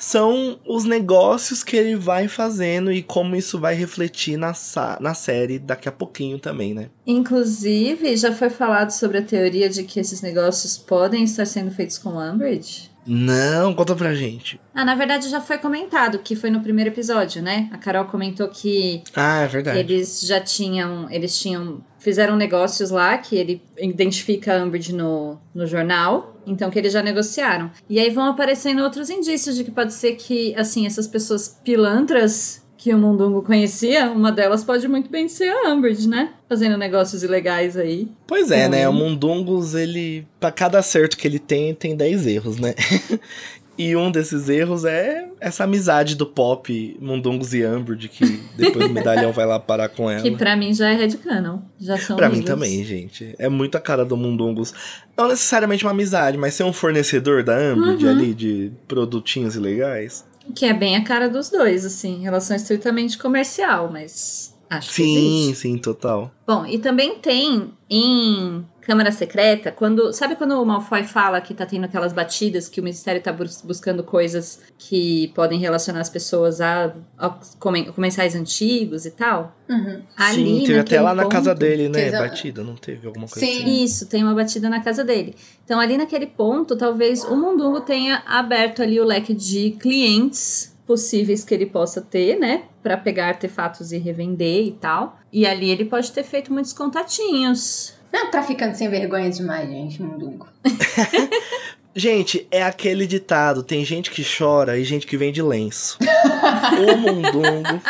são 0.00 0.58
os 0.66 0.84
negócios 0.84 1.62
que 1.62 1.76
ele 1.76 1.94
vai 1.94 2.26
fazendo 2.26 2.90
e 2.90 3.02
como 3.02 3.36
isso 3.36 3.60
vai 3.60 3.74
refletir 3.74 4.38
na, 4.38 4.54
na 4.98 5.12
série 5.12 5.58
daqui 5.58 5.90
a 5.90 5.92
pouquinho 5.92 6.38
também, 6.38 6.72
né? 6.72 6.88
Inclusive, 7.06 8.16
já 8.16 8.32
foi 8.32 8.48
falado 8.48 8.90
sobre 8.90 9.18
a 9.18 9.22
teoria 9.22 9.68
de 9.68 9.84
que 9.84 10.00
esses 10.00 10.22
negócios 10.22 10.78
podem 10.78 11.22
estar 11.24 11.44
sendo 11.44 11.70
feitos 11.70 11.98
com 11.98 12.18
Umbridge? 12.18 12.89
Não, 13.06 13.74
conta 13.74 13.94
pra 13.94 14.14
gente. 14.14 14.60
Ah, 14.74 14.84
na 14.84 14.94
verdade 14.94 15.28
já 15.28 15.40
foi 15.40 15.58
comentado, 15.58 16.18
que 16.18 16.36
foi 16.36 16.50
no 16.50 16.60
primeiro 16.60 16.90
episódio, 16.90 17.42
né? 17.42 17.68
A 17.72 17.78
Carol 17.78 18.04
comentou 18.04 18.48
que. 18.48 19.02
Ah, 19.14 19.42
é 19.42 19.46
verdade. 19.46 19.78
Eles 19.78 20.20
já 20.20 20.40
tinham. 20.40 21.10
Eles 21.10 21.38
tinham. 21.38 21.82
Fizeram 21.98 22.34
negócios 22.34 22.90
lá, 22.90 23.18
que 23.18 23.36
ele 23.36 23.62
identifica 23.78 24.58
a 24.58 24.64
Umbridge 24.64 24.94
no, 24.94 25.38
no 25.54 25.66
jornal. 25.66 26.36
Então, 26.46 26.70
que 26.70 26.78
eles 26.78 26.92
já 26.92 27.02
negociaram. 27.02 27.70
E 27.88 28.00
aí 28.00 28.10
vão 28.10 28.24
aparecendo 28.24 28.82
outros 28.82 29.10
indícios 29.10 29.54
de 29.54 29.64
que 29.64 29.70
pode 29.70 29.92
ser 29.92 30.14
que, 30.14 30.54
assim, 30.56 30.86
essas 30.86 31.06
pessoas 31.06 31.60
pilantras 31.62 32.64
que 32.78 32.94
o 32.94 32.98
Mundungo 32.98 33.42
conhecia, 33.42 34.10
uma 34.10 34.32
delas 34.32 34.64
pode 34.64 34.88
muito 34.88 35.10
bem 35.10 35.28
ser 35.28 35.50
a 35.50 35.68
Umbridge, 35.68 36.08
né? 36.08 36.32
Fazendo 36.50 36.76
negócios 36.76 37.22
ilegais 37.22 37.76
aí. 37.76 38.08
Pois 38.26 38.50
é, 38.50 38.68
né? 38.68 38.88
O 38.88 38.92
Mundungos, 38.92 39.76
ele. 39.76 40.26
para 40.40 40.50
cada 40.50 40.80
acerto 40.80 41.16
que 41.16 41.26
ele 41.26 41.38
tem, 41.38 41.72
tem 41.72 41.96
10 41.96 42.26
erros, 42.26 42.58
né? 42.58 42.74
E 43.78 43.96
um 43.96 44.10
desses 44.10 44.50
erros 44.50 44.84
é 44.84 45.26
essa 45.40 45.64
amizade 45.64 46.14
do 46.14 46.26
pop 46.26 46.98
Mundungos 47.00 47.54
e 47.54 47.64
Umbridge, 47.64 48.10
que 48.10 48.26
depois 48.54 48.90
o 48.90 48.92
medalhão 48.92 49.32
vai 49.32 49.46
lá 49.46 49.58
parar 49.58 49.88
com 49.88 50.10
ela. 50.10 50.20
Que 50.20 50.32
pra 50.32 50.54
mim 50.54 50.74
já 50.74 50.90
é 50.90 50.94
Red 50.94 51.16
Canon. 51.16 51.60
Já 51.80 51.96
são 51.96 52.14
Pra 52.14 52.26
amigos. 52.26 52.44
mim 52.44 52.46
também, 52.46 52.84
gente. 52.84 53.34
É 53.38 53.48
muito 53.48 53.78
a 53.78 53.80
cara 53.80 54.04
do 54.04 54.18
Mundungos. 54.18 54.74
Não 55.16 55.28
necessariamente 55.28 55.82
uma 55.82 55.92
amizade, 55.92 56.36
mas 56.36 56.52
ser 56.52 56.64
um 56.64 56.74
fornecedor 56.74 57.42
da 57.42 57.56
Umbridge 57.56 58.04
uhum. 58.04 58.10
ali, 58.10 58.34
de 58.34 58.70
produtinhos 58.86 59.56
ilegais. 59.56 60.26
Que 60.54 60.66
é 60.66 60.74
bem 60.74 60.96
a 60.96 61.02
cara 61.02 61.30
dos 61.30 61.48
dois, 61.48 61.86
assim, 61.86 62.20
relação 62.20 62.54
estritamente 62.54 63.16
comercial, 63.16 63.88
mas 63.90 64.54
acho 64.70 64.92
sim, 64.92 65.02
que 65.02 65.20
Sim, 65.20 65.54
sim, 65.54 65.78
total. 65.78 66.32
Bom, 66.46 66.64
e 66.64 66.78
também 66.78 67.18
tem 67.18 67.72
em 67.88 68.64
Câmara 68.80 69.12
Secreta, 69.12 69.70
quando. 69.70 70.12
Sabe 70.12 70.36
quando 70.36 70.60
o 70.60 70.64
Malfoy 70.64 71.04
fala 71.04 71.40
que 71.40 71.52
tá 71.52 71.66
tendo 71.66 71.84
aquelas 71.84 72.12
batidas, 72.12 72.68
que 72.68 72.80
o 72.80 72.82
Ministério 72.82 73.20
tá 73.20 73.32
bus 73.32 73.62
buscando 73.62 74.02
coisas 74.02 74.60
que 74.78 75.28
podem 75.34 75.58
relacionar 75.58 76.00
as 76.00 76.08
pessoas 76.08 76.60
a, 76.60 76.94
a 77.18 77.30
comensais 77.58 78.34
antigos 78.34 79.06
e 79.06 79.10
tal? 79.10 79.56
Uhum. 79.68 80.02
Ali, 80.16 80.60
Sim, 80.60 80.64
teve 80.66 80.78
até 80.78 81.00
lá 81.00 81.14
na 81.14 81.22
ponto, 81.22 81.32
casa 81.32 81.54
dele, 81.54 81.88
né? 81.88 82.10
Batida, 82.10 82.64
não 82.64 82.74
teve 82.74 83.06
alguma 83.06 83.28
coisa 83.28 83.46
Sim. 83.46 83.62
assim? 83.62 83.84
Isso, 83.84 84.06
tem 84.08 84.22
uma 84.24 84.34
batida 84.34 84.68
na 84.68 84.80
casa 84.80 85.04
dele. 85.04 85.34
Então, 85.64 85.78
ali 85.78 85.96
naquele 85.96 86.26
ponto, 86.26 86.76
talvez 86.76 87.22
o 87.24 87.36
Mundungo 87.36 87.80
tenha 87.80 88.22
aberto 88.26 88.82
ali 88.82 88.98
o 88.98 89.04
leque 89.04 89.34
de 89.34 89.72
clientes 89.72 90.76
possíveis 90.90 91.44
que 91.44 91.54
ele 91.54 91.66
possa 91.66 92.00
ter, 92.00 92.36
né? 92.36 92.64
Para 92.82 92.96
pegar 92.96 93.28
artefatos 93.28 93.92
e 93.92 93.96
revender 93.96 94.66
e 94.66 94.72
tal. 94.72 95.20
E 95.32 95.46
ali 95.46 95.70
ele 95.70 95.84
pode 95.84 96.10
ter 96.10 96.24
feito 96.24 96.52
muitos 96.52 96.72
contatinhos. 96.72 97.94
Não, 98.12 98.28
traficante 98.28 98.76
sem 98.76 98.90
vergonha 98.90 99.30
demais, 99.30 99.70
gente, 99.70 100.02
mundungo. 100.02 100.48
gente, 101.94 102.44
é 102.50 102.64
aquele 102.64 103.06
ditado: 103.06 103.62
tem 103.62 103.84
gente 103.84 104.10
que 104.10 104.24
chora 104.24 104.76
e 104.76 104.82
gente 104.82 105.06
que 105.06 105.16
vende 105.16 105.40
lenço. 105.40 105.96
o 106.02 106.96
mundungo 106.96 107.80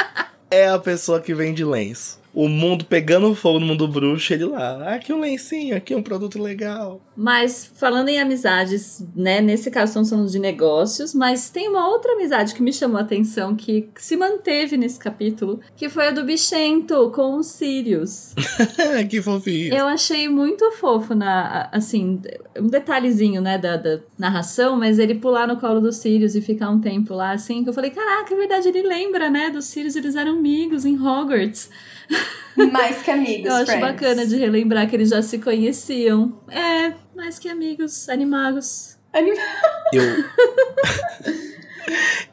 é 0.51 0.69
a 0.69 0.79
pessoa 0.79 1.23
que 1.23 1.33
vende 1.33 1.65
lenço 1.65 2.20
o 2.41 2.49
mundo 2.49 2.87
pegando 2.87 3.35
fogo 3.35 3.61
no 3.61 3.67
mundo 3.67 3.87
bruxo, 3.87 4.33
ele 4.33 4.47
lá, 4.47 4.83
ah, 4.83 4.95
aqui 4.95 5.13
um 5.13 5.21
lencinho, 5.21 5.77
aqui 5.77 5.95
um 5.95 6.03
produto 6.03 6.41
legal. 6.41 6.99
Mas 7.15 7.71
falando 7.75 8.09
em 8.09 8.19
amizades, 8.19 9.05
né, 9.15 9.43
nesse 9.43 9.71
caso 9.71 9.91
estamos 9.91 10.09
falando 10.09 10.31
de 10.31 10.39
negócios, 10.39 11.15
mas 11.15 11.51
tem 11.51 11.69
uma 11.69 11.87
outra 11.87 12.15
amizade 12.15 12.55
que 12.55 12.63
me 12.63 12.73
chamou 12.73 12.97
a 12.97 13.03
atenção, 13.03 13.55
que 13.55 13.91
se 13.97 14.17
manteve 14.17 14.79
nesse 14.79 14.99
capítulo, 14.99 15.61
que 15.77 15.91
foi 15.91 16.09
a 16.09 16.11
do 16.13 16.25
Bichento 16.25 17.11
com 17.15 17.37
o 17.37 17.43
Sirius. 17.43 18.35
que 19.11 19.21
fofinho. 19.21 19.75
Eu 19.75 19.87
achei 19.87 20.27
muito 20.27 20.73
fofo, 20.73 21.15
na, 21.15 21.69
assim, 21.71 22.23
um 22.59 22.69
detalhezinho, 22.69 23.43
né, 23.43 23.59
da, 23.59 23.77
da 23.77 24.01
narração, 24.19 24.79
mas 24.79 24.99
ele 24.99 25.15
pular 25.15 25.47
no 25.47 25.59
colo 25.59 25.79
do 25.79 25.93
Sirius 25.93 26.35
e 26.35 26.41
ficar 26.41 26.71
um 26.71 26.81
tempo 26.81 27.13
lá, 27.13 27.33
assim, 27.33 27.63
que 27.63 27.69
eu 27.69 27.75
falei, 27.75 27.91
caraca, 27.91 28.33
é 28.33 28.37
verdade, 28.37 28.69
ele 28.69 28.83
lembra, 28.83 29.29
né, 29.29 29.51
dos 29.51 29.67
Sirius, 29.67 29.95
eles 29.95 30.17
eram 30.17 30.39
amigos 30.39 30.87
em 30.87 30.99
Hogwarts. 30.99 31.69
Mais 32.73 33.03
que 33.03 33.11
amigos, 33.11 33.47
Eu 33.47 33.55
acho 33.55 33.67
friends. 33.67 33.81
bacana 33.81 34.27
de 34.27 34.37
relembrar 34.37 34.89
que 34.89 34.97
eles 34.97 35.09
já 35.11 35.23
se 35.23 35.39
conheciam. 35.39 36.41
É, 36.49 36.93
mais 37.17 37.39
que 37.39 37.49
amigos, 37.49 38.09
animagos. 38.09 38.99
Animagos. 39.13 39.45
Eu... 39.93 40.31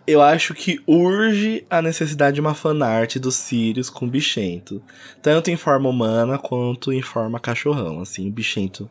Eu 0.05 0.21
acho 0.21 0.53
que 0.53 0.80
urge 0.86 1.65
a 1.69 1.82
necessidade 1.82 2.36
de 2.36 2.41
uma 2.41 2.53
fanart 2.53 3.17
dos 3.17 3.36
Sirius 3.36 3.89
com 3.89 4.05
o 4.05 4.09
bichento. 4.09 4.82
Tanto 5.21 5.49
em 5.49 5.57
forma 5.57 5.89
humana 5.89 6.38
quanto 6.38 6.93
em 6.93 7.01
forma 7.01 7.39
cachorrão. 7.39 8.01
Assim, 8.01 8.28
o 8.30 8.32
bichento 8.32 8.89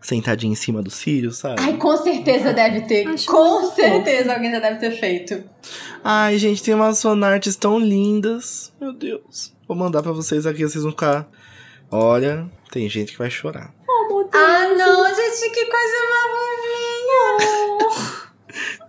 sentadinho 0.00 0.52
em 0.52 0.56
cima 0.56 0.82
do 0.82 0.90
Sirius, 0.90 1.38
sabe? 1.38 1.60
Ai, 1.60 1.76
com 1.76 1.96
certeza 1.96 2.52
deve 2.52 2.82
ter. 2.82 3.06
Acho 3.06 3.26
com 3.26 3.70
certeza 3.70 4.24
bom. 4.26 4.32
alguém 4.32 4.50
já 4.50 4.60
deve 4.60 4.78
ter 4.78 4.92
feito. 4.92 5.44
Ai, 6.02 6.38
gente, 6.38 6.62
tem 6.62 6.74
umas 6.74 7.02
fanarts 7.02 7.54
tão 7.56 7.78
lindas. 7.78 8.72
Meu 8.80 8.92
Deus. 8.92 9.52
Vou 9.68 9.76
mandar 9.76 10.02
para 10.02 10.12
vocês 10.12 10.46
aqui, 10.46 10.62
vocês 10.66 10.82
vão 10.82 10.92
ficar. 10.92 11.28
Olha, 11.90 12.50
tem 12.72 12.88
gente 12.88 13.12
que 13.12 13.18
vai 13.18 13.30
chorar. 13.30 13.74
Oh, 13.86 14.08
meu 14.08 14.24
Deus. 14.24 14.34
Ah, 14.34 14.68
não, 14.74 15.14
gente, 15.14 15.50
que 15.50 15.66
coisa 15.66 15.98
maravilhosa. 17.38 18.32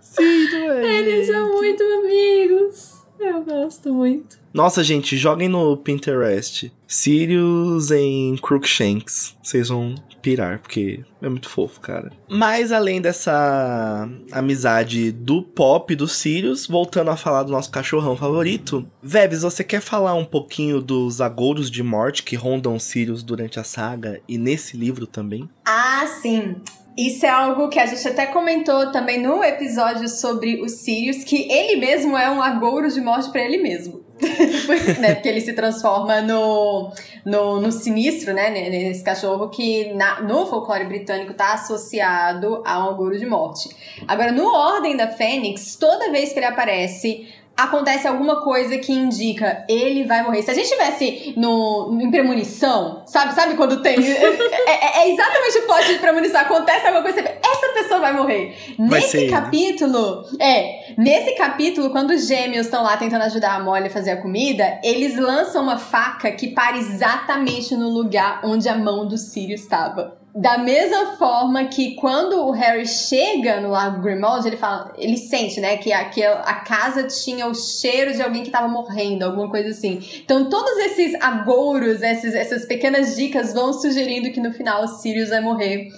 Sim, 0.00 0.50
não 0.52 0.72
é? 0.72 0.98
Eles 0.98 1.26
gente. 1.26 1.36
são 1.36 1.52
muito 1.52 1.82
amigos. 1.82 2.94
Eu 3.18 3.42
gosto 3.42 3.92
muito. 3.92 4.38
Nossa, 4.54 4.82
gente, 4.82 5.18
joguem 5.18 5.50
no 5.50 5.76
Pinterest. 5.76 6.72
Sirius 6.88 7.90
em 7.90 8.34
Crookshanks. 8.38 9.36
Vocês 9.42 9.68
vão 9.68 9.94
pirar, 10.20 10.60
porque 10.60 11.04
é 11.20 11.28
muito 11.28 11.48
fofo, 11.48 11.80
cara. 11.80 12.10
Mas 12.28 12.72
além 12.72 13.00
dessa 13.00 14.08
amizade 14.32 15.10
do 15.12 15.42
pop 15.42 15.94
dos 15.94 16.16
Sirius, 16.16 16.66
voltando 16.66 17.10
a 17.10 17.16
falar 17.16 17.42
do 17.42 17.52
nosso 17.52 17.70
cachorrão 17.70 18.16
favorito, 18.16 18.86
Vebs, 19.02 19.42
você 19.42 19.64
quer 19.64 19.80
falar 19.80 20.14
um 20.14 20.24
pouquinho 20.24 20.80
dos 20.80 21.20
agouros 21.20 21.70
de 21.70 21.82
morte 21.82 22.22
que 22.22 22.36
rondam 22.36 22.74
os 22.74 22.84
Sirius 22.84 23.22
durante 23.22 23.58
a 23.58 23.64
saga 23.64 24.20
e 24.28 24.38
nesse 24.38 24.76
livro 24.76 25.06
também? 25.06 25.48
Ah, 25.64 26.06
sim. 26.20 26.56
Isso 26.98 27.24
é 27.24 27.30
algo 27.30 27.68
que 27.68 27.78
a 27.78 27.86
gente 27.86 28.06
até 28.06 28.26
comentou 28.26 28.90
também 28.90 29.22
no 29.22 29.42
episódio 29.42 30.08
sobre 30.08 30.60
os 30.60 30.72
Sirius, 30.72 31.24
que 31.24 31.50
ele 31.50 31.76
mesmo 31.76 32.16
é 32.16 32.30
um 32.30 32.42
agouro 32.42 32.90
de 32.90 33.00
morte 33.00 33.30
para 33.30 33.42
ele 33.42 33.58
mesmo. 33.58 34.04
né? 35.00 35.14
Porque 35.14 35.28
ele 35.28 35.40
se 35.40 35.52
transforma 35.52 36.20
no, 36.20 36.92
no, 37.24 37.60
no 37.60 37.72
sinistro, 37.72 38.32
né? 38.32 38.50
Nesse 38.50 39.02
cachorro 39.02 39.48
que 39.48 39.92
na, 39.94 40.20
no 40.20 40.46
folclore 40.46 40.84
britânico 40.84 41.32
está 41.32 41.54
associado 41.54 42.62
a 42.64 42.84
um 42.84 42.90
agouro 42.90 43.18
de 43.18 43.26
morte. 43.26 43.68
Agora, 44.06 44.32
no 44.32 44.46
Ordem 44.46 44.96
da 44.96 45.08
Fênix, 45.08 45.76
toda 45.76 46.10
vez 46.10 46.32
que 46.32 46.38
ele 46.38 46.46
aparece, 46.46 47.28
acontece 47.64 48.06
alguma 48.06 48.42
coisa 48.42 48.78
que 48.78 48.92
indica 48.92 49.64
ele 49.68 50.04
vai 50.04 50.22
morrer. 50.22 50.42
Se 50.42 50.50
a 50.50 50.54
gente 50.54 50.68
tivesse 50.68 51.34
no, 51.36 51.98
em 52.00 52.10
premonição, 52.10 53.02
sabe? 53.06 53.34
Sabe 53.34 53.54
quando 53.54 53.82
tem. 53.82 53.96
é, 54.00 54.70
é, 54.70 55.02
é, 55.02 55.12
exatamente 55.12 55.58
o 55.58 55.66
plot 55.66 55.86
de 55.86 55.98
premonição. 55.98 56.40
Acontece 56.40 56.86
alguma 56.86 57.02
coisa, 57.02 57.20
essa 57.20 57.72
pessoa 57.74 58.00
vai 58.00 58.12
morrer. 58.12 58.56
Vai 58.78 59.00
nesse 59.00 59.20
ser. 59.20 59.30
capítulo, 59.30 60.24
é. 60.38 60.94
Nesse 60.96 61.34
capítulo, 61.34 61.90
quando 61.90 62.10
os 62.10 62.26
gêmeos 62.26 62.66
estão 62.66 62.82
lá 62.82 62.96
tentando 62.96 63.22
ajudar 63.22 63.54
a 63.54 63.60
Molly 63.60 63.86
a 63.86 63.90
fazer 63.90 64.12
a 64.12 64.16
comida, 64.20 64.80
eles 64.82 65.16
lançam 65.16 65.62
uma 65.62 65.78
faca 65.78 66.30
que 66.32 66.48
para 66.48 66.76
exatamente 66.76 67.74
no 67.74 67.88
lugar 67.88 68.40
onde 68.44 68.68
a 68.68 68.76
mão 68.76 69.06
do 69.06 69.16
Sirius 69.16 69.62
estava. 69.62 70.19
Da 70.34 70.58
mesma 70.58 71.16
forma 71.16 71.64
que 71.64 71.96
quando 71.96 72.46
o 72.46 72.52
Harry 72.52 72.86
chega 72.86 73.60
no 73.60 73.70
Lago 73.70 74.00
Grimald, 74.00 74.46
ele 74.46 74.56
fala, 74.56 74.92
ele 74.96 75.16
sente, 75.16 75.60
né, 75.60 75.76
que 75.76 75.92
a, 75.92 76.04
que 76.04 76.22
a 76.22 76.54
casa 76.54 77.02
tinha 77.04 77.46
o 77.46 77.54
cheiro 77.54 78.12
de 78.14 78.22
alguém 78.22 78.44
que 78.44 78.50
tava 78.50 78.68
morrendo, 78.68 79.24
alguma 79.24 79.50
coisa 79.50 79.70
assim. 79.70 80.00
Então 80.24 80.48
todos 80.48 80.78
esses 80.78 81.14
agouros, 81.20 82.00
esses, 82.00 82.34
essas 82.34 82.64
pequenas 82.64 83.16
dicas 83.16 83.52
vão 83.52 83.72
sugerindo 83.72 84.30
que 84.30 84.40
no 84.40 84.52
final 84.52 84.84
o 84.84 84.88
Sirius 84.88 85.30
vai 85.30 85.40
morrer. 85.40 85.88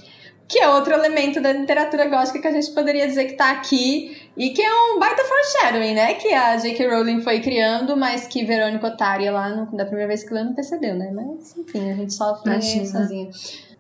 Que 0.49 0.59
é 0.59 0.68
outro 0.68 0.93
elemento 0.93 1.41
da 1.41 1.53
literatura 1.53 2.07
gótica 2.07 2.39
que 2.39 2.47
a 2.47 2.53
gente 2.53 2.70
poderia 2.72 3.07
dizer 3.07 3.24
que 3.24 3.35
tá 3.35 3.51
aqui 3.53 4.28
e 4.37 4.51
que 4.51 4.61
é 4.61 4.70
um 4.70 4.99
baita 4.99 5.22
foreshadowing, 5.24 5.95
né? 5.95 6.14
Que 6.14 6.35
a 6.35 6.57
J.K. 6.57 6.89
Rowling 6.89 7.22
foi 7.22 7.41
criando, 7.41 7.97
mas 7.97 8.26
que 8.26 8.45
Verônica 8.45 8.87
Otária 8.87 9.33
lá 9.33 9.49
no, 9.49 9.74
da 9.74 9.85
primeira 9.85 10.09
vez 10.09 10.24
que 10.24 10.35
leu 10.35 10.45
não 10.45 10.53
percebeu, 10.53 10.95
né? 10.95 11.11
Mas 11.11 11.57
enfim, 11.57 11.91
a 11.91 11.95
gente 11.95 12.12
sofre 12.12 12.61
sozinha. 12.87 13.30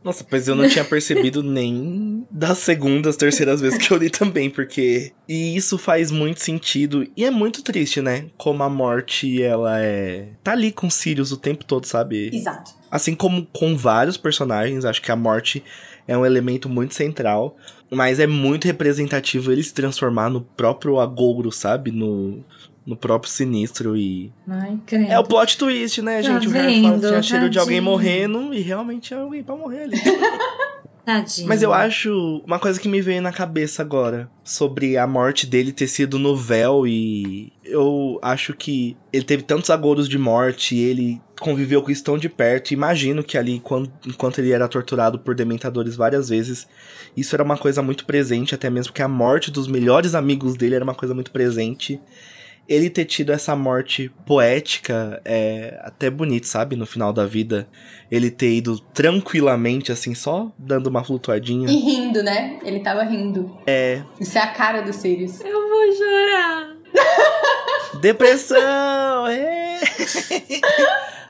Nossa, 0.04 0.24
pois 0.24 0.48
eu 0.48 0.54
não 0.54 0.68
tinha 0.68 0.84
percebido 0.86 1.42
nem 1.42 2.26
das 2.30 2.58
segundas, 2.58 3.16
terceiras 3.16 3.60
vezes 3.60 3.78
que 3.78 3.92
eu 3.92 3.98
li 3.98 4.10
também, 4.10 4.50
porque. 4.50 5.12
E 5.28 5.56
isso 5.56 5.78
faz 5.78 6.10
muito 6.10 6.40
sentido. 6.40 7.06
E 7.16 7.24
é 7.24 7.30
muito 7.30 7.62
triste, 7.62 8.00
né? 8.00 8.26
Como 8.36 8.62
a 8.62 8.68
morte, 8.68 9.42
ela 9.42 9.80
é. 9.80 10.28
Tá 10.42 10.52
ali 10.52 10.72
com 10.72 10.90
Sirius 10.90 11.32
o 11.32 11.36
tempo 11.36 11.64
todo, 11.64 11.86
sabe? 11.86 12.30
Exato. 12.34 12.72
Assim 12.90 13.14
como 13.14 13.46
com 13.52 13.76
vários 13.76 14.16
personagens, 14.16 14.84
acho 14.84 15.00
que 15.00 15.12
a 15.12 15.16
morte 15.16 15.62
é 16.06 16.16
um 16.16 16.26
elemento 16.26 16.68
muito 16.68 16.94
central. 16.94 17.56
Mas 17.90 18.18
é 18.18 18.26
muito 18.26 18.64
representativo 18.64 19.52
ele 19.52 19.62
se 19.62 19.74
transformar 19.74 20.30
no 20.30 20.40
próprio 20.40 20.98
agouro, 20.98 21.52
sabe? 21.52 21.90
No, 21.90 22.42
no 22.86 22.96
próprio 22.96 23.30
sinistro 23.30 23.96
e. 23.96 24.32
Ai, 24.48 24.78
credo. 24.86 25.10
É 25.10 25.18
o 25.18 25.24
plot 25.24 25.56
twist, 25.56 26.00
né, 26.02 26.16
Tá 26.16 26.22
gente? 26.22 26.48
o 26.48 26.50
Harry 26.50 26.80
vendo? 26.82 27.08
tinha 27.08 27.22
cheiro 27.22 27.50
de 27.50 27.58
alguém 27.58 27.80
morrendo 27.80 28.52
e 28.52 28.60
realmente 28.60 29.14
é 29.14 29.16
alguém 29.16 29.42
pra 29.42 29.56
morrer 29.56 29.82
ali. 29.84 29.96
Tadinho. 31.04 31.48
Mas 31.48 31.62
eu 31.62 31.72
acho 31.72 32.40
uma 32.46 32.60
coisa 32.60 32.78
que 32.78 32.88
me 32.88 33.00
veio 33.00 33.20
na 33.20 33.32
cabeça 33.32 33.82
agora 33.82 34.30
sobre 34.44 34.96
a 34.96 35.04
morte 35.04 35.48
dele 35.48 35.72
ter 35.72 35.88
sido 35.88 36.16
no 36.16 36.36
véu 36.36 36.86
e 36.86 37.52
eu 37.64 38.20
acho 38.22 38.54
que 38.54 38.96
ele 39.12 39.24
teve 39.24 39.42
tantos 39.42 39.68
agouros 39.70 40.08
de 40.08 40.16
morte, 40.16 40.76
ele 40.76 41.20
conviveu 41.40 41.82
com 41.82 41.90
isso 41.90 42.04
tão 42.04 42.16
de 42.16 42.28
perto. 42.28 42.70
Imagino 42.72 43.24
que 43.24 43.36
ali, 43.36 43.58
quando, 43.58 43.90
enquanto 44.06 44.38
ele 44.38 44.52
era 44.52 44.68
torturado 44.68 45.18
por 45.18 45.34
dementadores 45.34 45.96
várias 45.96 46.28
vezes, 46.28 46.68
isso 47.16 47.34
era 47.34 47.42
uma 47.42 47.58
coisa 47.58 47.82
muito 47.82 48.04
presente, 48.06 48.54
até 48.54 48.70
mesmo 48.70 48.92
que 48.92 49.02
a 49.02 49.08
morte 49.08 49.50
dos 49.50 49.66
melhores 49.66 50.14
amigos 50.14 50.54
dele 50.56 50.76
era 50.76 50.84
uma 50.84 50.94
coisa 50.94 51.14
muito 51.14 51.32
presente. 51.32 52.00
Ele 52.68 52.88
ter 52.88 53.04
tido 53.04 53.32
essa 53.32 53.54
morte 53.56 54.10
poética 54.24 55.20
é 55.24 55.78
até 55.82 56.08
bonito, 56.08 56.46
sabe? 56.46 56.76
No 56.76 56.86
final 56.86 57.12
da 57.12 57.26
vida. 57.26 57.68
Ele 58.10 58.30
ter 58.30 58.54
ido 58.54 58.78
tranquilamente, 58.78 59.90
assim, 59.90 60.14
só 60.14 60.50
dando 60.58 60.86
uma 60.86 61.02
flutuadinha. 61.02 61.68
E 61.68 61.74
rindo, 61.76 62.22
né? 62.22 62.58
Ele 62.64 62.80
tava 62.80 63.02
rindo. 63.02 63.58
É. 63.66 64.02
Isso 64.20 64.38
é 64.38 64.40
a 64.42 64.48
cara 64.48 64.80
do 64.80 64.92
Sirius. 64.92 65.40
Eu 65.40 65.68
vou 65.68 65.92
chorar. 65.96 66.76
Depressão! 68.00 69.26
É. 69.26 69.80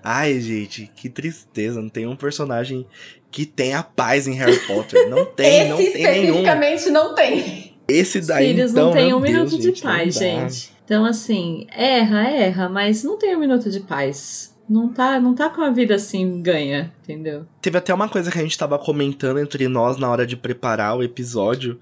Ai, 0.02 0.40
gente, 0.40 0.90
que 0.94 1.08
tristeza. 1.08 1.80
Não 1.80 1.88
tem 1.88 2.06
um 2.06 2.16
personagem 2.16 2.86
que 3.30 3.46
tenha 3.46 3.82
paz 3.82 4.26
em 4.26 4.34
Harry 4.34 4.58
Potter. 4.66 5.08
Não 5.08 5.24
tem, 5.24 5.60
Esse 5.60 5.68
não 5.68 5.76
tem 5.76 5.92
nenhum. 5.92 6.24
especificamente 6.26 6.90
não 6.90 7.14
tem. 7.14 7.74
Esse 7.88 8.20
daí, 8.20 8.48
Sirius 8.48 8.70
então, 8.72 8.86
não 8.86 8.92
tem 8.92 9.14
um 9.14 9.20
Deus, 9.20 9.32
minuto 9.32 9.50
gente, 9.62 9.72
de 9.72 9.82
paz, 9.82 10.14
gente. 10.14 10.71
Então, 10.92 11.06
assim, 11.06 11.66
erra, 11.74 12.28
erra, 12.28 12.68
mas 12.68 13.02
não 13.02 13.16
tem 13.16 13.34
um 13.34 13.40
minuto 13.40 13.70
de 13.70 13.80
paz. 13.80 14.54
Não 14.68 14.90
tá, 14.90 15.18
não 15.18 15.34
tá 15.34 15.48
com 15.48 15.62
a 15.62 15.70
vida 15.70 15.94
assim 15.94 16.42
ganha, 16.42 16.92
entendeu? 17.02 17.46
Teve 17.62 17.78
até 17.78 17.94
uma 17.94 18.10
coisa 18.10 18.30
que 18.30 18.38
a 18.38 18.42
gente 18.42 18.58
tava 18.58 18.78
comentando 18.78 19.40
entre 19.40 19.68
nós 19.68 19.96
na 19.96 20.10
hora 20.10 20.26
de 20.26 20.36
preparar 20.36 20.94
o 20.94 21.02
episódio, 21.02 21.80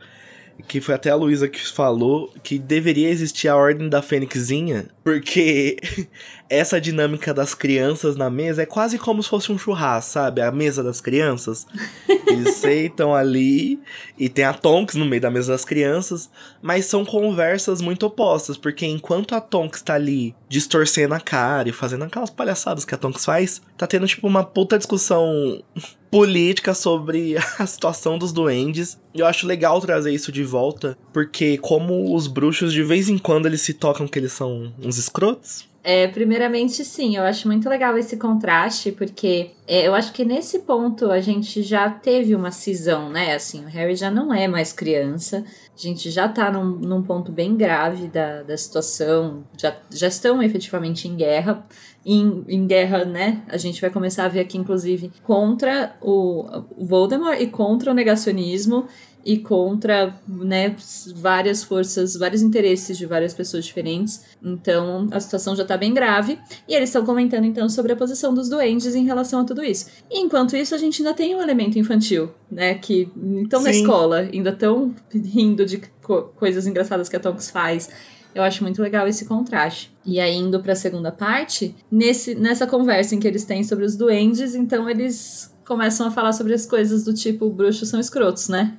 que 0.68 0.80
foi 0.80 0.94
até 0.94 1.10
a 1.10 1.16
Luísa 1.16 1.48
que 1.48 1.58
falou 1.66 2.32
que 2.40 2.56
deveria 2.56 3.08
existir 3.08 3.48
a 3.48 3.56
Ordem 3.56 3.88
da 3.88 4.00
Fênixinha, 4.00 4.86
porque 5.02 5.76
essa 6.50 6.80
dinâmica 6.80 7.32
das 7.32 7.54
crianças 7.54 8.16
na 8.16 8.28
mesa 8.28 8.62
é 8.62 8.66
quase 8.66 8.98
como 8.98 9.22
se 9.22 9.28
fosse 9.28 9.52
um 9.52 9.56
churrasco, 9.56 10.10
sabe? 10.10 10.42
A 10.42 10.50
mesa 10.50 10.82
das 10.82 11.00
crianças. 11.00 11.64
Eles 12.26 12.56
sentam 12.56 13.14
ali 13.14 13.78
e 14.18 14.28
tem 14.28 14.44
a 14.44 14.52
Tonks 14.52 14.96
no 14.96 15.06
meio 15.06 15.22
da 15.22 15.30
mesa 15.30 15.52
das 15.52 15.64
crianças, 15.64 16.28
mas 16.60 16.86
são 16.86 17.04
conversas 17.04 17.80
muito 17.80 18.04
opostas, 18.04 18.56
porque 18.56 18.84
enquanto 18.84 19.34
a 19.34 19.40
Tonks 19.40 19.80
tá 19.80 19.94
ali 19.94 20.34
distorcendo 20.48 21.14
a 21.14 21.20
cara 21.20 21.68
e 21.68 21.72
fazendo 21.72 22.04
aquelas 22.04 22.30
palhaçadas 22.30 22.84
que 22.84 22.94
a 22.94 22.98
Tonks 22.98 23.24
faz, 23.24 23.62
tá 23.78 23.86
tendo 23.86 24.06
tipo 24.06 24.26
uma 24.26 24.44
puta 24.44 24.76
discussão 24.76 25.62
política 26.10 26.74
sobre 26.74 27.36
a 27.58 27.66
situação 27.66 28.18
dos 28.18 28.32
duendes. 28.32 28.98
E 29.14 29.20
eu 29.20 29.26
acho 29.26 29.46
legal 29.46 29.80
trazer 29.80 30.12
isso 30.12 30.32
de 30.32 30.42
volta, 30.42 30.98
porque 31.12 31.58
como 31.58 32.14
os 32.14 32.26
bruxos 32.26 32.72
de 32.72 32.82
vez 32.82 33.08
em 33.08 33.18
quando 33.18 33.46
eles 33.46 33.60
se 33.60 33.74
tocam 33.74 34.08
que 34.08 34.18
eles 34.18 34.32
são 34.32 34.72
uns 34.82 34.98
escrotos. 34.98 35.69
É, 35.82 36.06
primeiramente, 36.08 36.84
sim, 36.84 37.16
eu 37.16 37.22
acho 37.22 37.48
muito 37.48 37.66
legal 37.66 37.96
esse 37.96 38.18
contraste, 38.18 38.92
porque 38.92 39.52
é, 39.66 39.88
eu 39.88 39.94
acho 39.94 40.12
que 40.12 40.26
nesse 40.26 40.60
ponto 40.60 41.10
a 41.10 41.20
gente 41.20 41.62
já 41.62 41.88
teve 41.88 42.34
uma 42.34 42.50
cisão, 42.50 43.08
né? 43.08 43.34
Assim, 43.34 43.64
o 43.64 43.68
Harry 43.68 43.96
já 43.96 44.10
não 44.10 44.32
é 44.32 44.46
mais 44.46 44.74
criança, 44.74 45.42
a 45.74 45.80
gente 45.80 46.10
já 46.10 46.28
tá 46.28 46.50
num, 46.52 46.64
num 46.64 47.02
ponto 47.02 47.32
bem 47.32 47.56
grave 47.56 48.08
da, 48.08 48.42
da 48.42 48.56
situação, 48.58 49.42
já, 49.56 49.74
já 49.90 50.08
estão 50.08 50.42
efetivamente 50.42 51.08
em 51.08 51.16
guerra. 51.16 51.66
Em, 52.04 52.44
em 52.48 52.66
guerra, 52.66 53.04
né? 53.04 53.42
A 53.46 53.58
gente 53.58 53.78
vai 53.78 53.90
começar 53.90 54.24
a 54.24 54.28
ver 54.28 54.40
aqui, 54.40 54.56
inclusive, 54.56 55.12
contra 55.22 55.94
o, 56.00 56.46
o 56.78 56.86
Voldemort 56.86 57.38
e 57.38 57.46
contra 57.46 57.90
o 57.90 57.94
negacionismo 57.94 58.86
e 59.24 59.38
contra, 59.38 60.14
né, 60.26 60.74
várias 61.14 61.62
forças, 61.62 62.16
vários 62.16 62.42
interesses 62.42 62.96
de 62.96 63.04
várias 63.06 63.34
pessoas 63.34 63.64
diferentes. 63.64 64.22
Então, 64.42 65.08
a 65.10 65.20
situação 65.20 65.54
já 65.54 65.64
tá 65.64 65.76
bem 65.76 65.92
grave. 65.92 66.38
E 66.68 66.74
eles 66.74 66.88
estão 66.88 67.04
comentando, 67.04 67.44
então, 67.44 67.68
sobre 67.68 67.92
a 67.92 67.96
posição 67.96 68.32
dos 68.32 68.48
duendes 68.48 68.94
em 68.94 69.04
relação 69.04 69.40
a 69.40 69.44
tudo 69.44 69.62
isso. 69.62 69.86
E, 70.10 70.20
enquanto 70.20 70.56
isso, 70.56 70.74
a 70.74 70.78
gente 70.78 71.02
ainda 71.02 71.14
tem 71.14 71.34
um 71.34 71.42
elemento 71.42 71.78
infantil, 71.78 72.30
né, 72.50 72.74
que 72.74 73.08
estão 73.42 73.62
na 73.62 73.70
escola, 73.80 74.18
ainda 74.32 74.50
estão 74.50 74.94
rindo 75.12 75.64
de 75.66 75.82
co- 76.02 76.22
coisas 76.36 76.66
engraçadas 76.66 77.08
que 77.08 77.16
a 77.16 77.20
Tonks 77.20 77.50
faz. 77.50 77.88
Eu 78.34 78.42
acho 78.44 78.62
muito 78.62 78.80
legal 78.80 79.08
esse 79.08 79.24
contraste. 79.24 79.92
E 80.06 80.20
aí, 80.20 80.36
indo 80.36 80.60
pra 80.60 80.74
segunda 80.76 81.10
parte, 81.10 81.74
nesse, 81.90 82.34
nessa 82.34 82.66
conversa 82.66 83.14
em 83.14 83.18
que 83.20 83.26
eles 83.26 83.44
têm 83.44 83.64
sobre 83.64 83.84
os 83.84 83.96
duendes, 83.96 84.54
então 84.54 84.88
eles 84.88 85.52
começam 85.66 86.06
a 86.06 86.10
falar 86.10 86.32
sobre 86.32 86.54
as 86.54 86.64
coisas 86.64 87.04
do 87.04 87.12
tipo, 87.12 87.50
bruxos 87.50 87.88
são 87.88 87.98
escrotos, 88.00 88.48
né? 88.48 88.76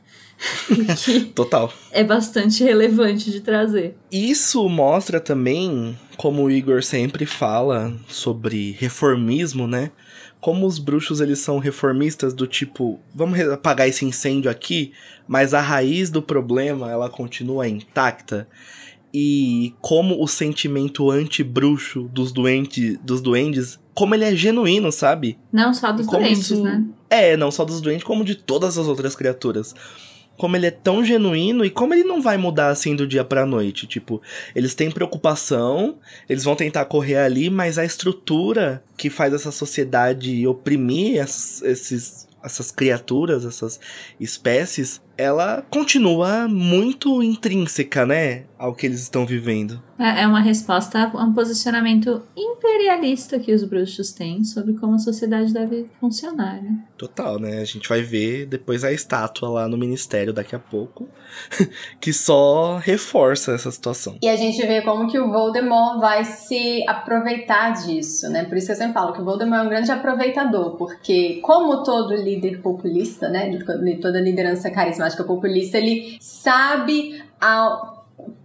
Total. 1.35 1.71
é 1.91 2.03
bastante 2.03 2.63
relevante 2.63 3.31
de 3.31 3.41
trazer. 3.41 3.95
Isso 4.11 4.67
mostra 4.67 5.19
também, 5.19 5.97
como 6.17 6.43
o 6.43 6.51
Igor 6.51 6.83
sempre 6.83 7.25
fala 7.25 7.93
sobre 8.07 8.71
reformismo, 8.79 9.67
né? 9.67 9.91
Como 10.39 10.65
os 10.65 10.79
bruxos 10.79 11.21
eles 11.21 11.39
são 11.39 11.59
reformistas 11.59 12.33
do 12.33 12.47
tipo, 12.47 12.99
vamos 13.13 13.39
apagar 13.41 13.87
esse 13.87 14.03
incêndio 14.05 14.49
aqui, 14.49 14.91
mas 15.27 15.53
a 15.53 15.61
raiz 15.61 16.09
do 16.09 16.21
problema 16.21 16.89
ela 16.89 17.09
continua 17.09 17.67
intacta. 17.67 18.47
E 19.13 19.73
como 19.81 20.23
o 20.23 20.27
sentimento 20.27 21.11
anti-bruxo 21.11 22.09
dos 22.13 22.31
doentes, 22.31 22.97
dos 23.03 23.21
duendes, 23.21 23.77
como 23.93 24.15
ele 24.15 24.23
é 24.23 24.33
genuíno, 24.35 24.89
sabe? 24.91 25.37
Não 25.51 25.73
só 25.73 25.91
dos 25.91 26.07
doentes, 26.07 26.49
isso- 26.49 26.63
né? 26.63 26.85
É, 27.09 27.35
não 27.35 27.51
só 27.51 27.65
dos 27.65 27.81
doentes, 27.81 28.05
como 28.05 28.23
de 28.23 28.35
todas 28.35 28.77
as 28.77 28.87
outras 28.87 29.15
criaturas. 29.15 29.75
Como 30.41 30.55
ele 30.55 30.65
é 30.65 30.71
tão 30.71 31.05
genuíno 31.05 31.63
e 31.63 31.69
como 31.69 31.93
ele 31.93 32.03
não 32.03 32.19
vai 32.19 32.35
mudar 32.35 32.69
assim 32.69 32.95
do 32.95 33.05
dia 33.05 33.23
pra 33.23 33.45
noite. 33.45 33.85
Tipo, 33.85 34.19
eles 34.55 34.73
têm 34.73 34.89
preocupação, 34.89 35.99
eles 36.27 36.43
vão 36.43 36.55
tentar 36.55 36.85
correr 36.85 37.17
ali, 37.17 37.47
mas 37.47 37.77
a 37.77 37.85
estrutura 37.85 38.83
que 38.97 39.07
faz 39.07 39.35
essa 39.35 39.51
sociedade 39.51 40.47
oprimir 40.47 41.19
essas, 41.19 41.61
esses, 41.61 42.27
essas 42.43 42.71
criaturas, 42.71 43.45
essas 43.45 43.79
espécies, 44.19 44.99
ela 45.21 45.63
continua 45.69 46.47
muito 46.47 47.21
intrínseca, 47.21 48.05
né? 48.05 48.45
Ao 48.57 48.75
que 48.75 48.85
eles 48.85 49.01
estão 49.01 49.25
vivendo. 49.25 49.81
É 49.99 50.21
é 50.21 50.27
uma 50.27 50.39
resposta 50.39 51.11
a 51.13 51.23
um 51.23 51.33
posicionamento 51.33 52.21
imperialista 52.37 53.39
que 53.39 53.51
os 53.51 53.63
bruxos 53.63 54.11
têm 54.11 54.43
sobre 54.43 54.73
como 54.73 54.95
a 54.95 54.99
sociedade 54.99 55.51
deve 55.51 55.87
funcionar, 55.99 56.61
né? 56.61 56.79
Total, 56.97 57.39
né? 57.39 57.59
A 57.59 57.65
gente 57.65 57.89
vai 57.89 58.03
ver 58.03 58.45
depois 58.45 58.83
a 58.83 58.91
estátua 58.91 59.49
lá 59.49 59.67
no 59.67 59.77
ministério 59.77 60.31
daqui 60.31 60.55
a 60.55 60.59
pouco, 60.59 61.09
que 61.99 62.13
só 62.13 62.77
reforça 62.77 63.53
essa 63.53 63.71
situação. 63.71 64.17
E 64.21 64.29
a 64.29 64.35
gente 64.35 64.61
vê 64.65 64.81
como 64.81 65.09
que 65.09 65.19
o 65.19 65.31
Voldemort 65.31 65.99
vai 65.99 66.23
se 66.23 66.83
aproveitar 66.87 67.71
disso, 67.71 68.29
né? 68.29 68.43
Por 68.45 68.57
isso 68.57 68.67
que 68.67 68.73
eu 68.73 68.77
sempre 68.77 68.93
falo 68.93 69.13
que 69.13 69.21
o 69.21 69.25
Voldemort 69.25 69.61
é 69.61 69.65
um 69.65 69.69
grande 69.69 69.91
aproveitador, 69.91 70.77
porque 70.77 71.39
como 71.41 71.83
todo 71.83 72.13
líder 72.15 72.61
populista, 72.61 73.27
né? 73.27 73.49
de 73.49 73.61
Toda 74.01 74.19
liderança 74.21 74.69
carismática 74.69 75.10
populista, 75.15 75.77
ele 75.77 76.17
sabe 76.19 77.23
a 77.39 78.01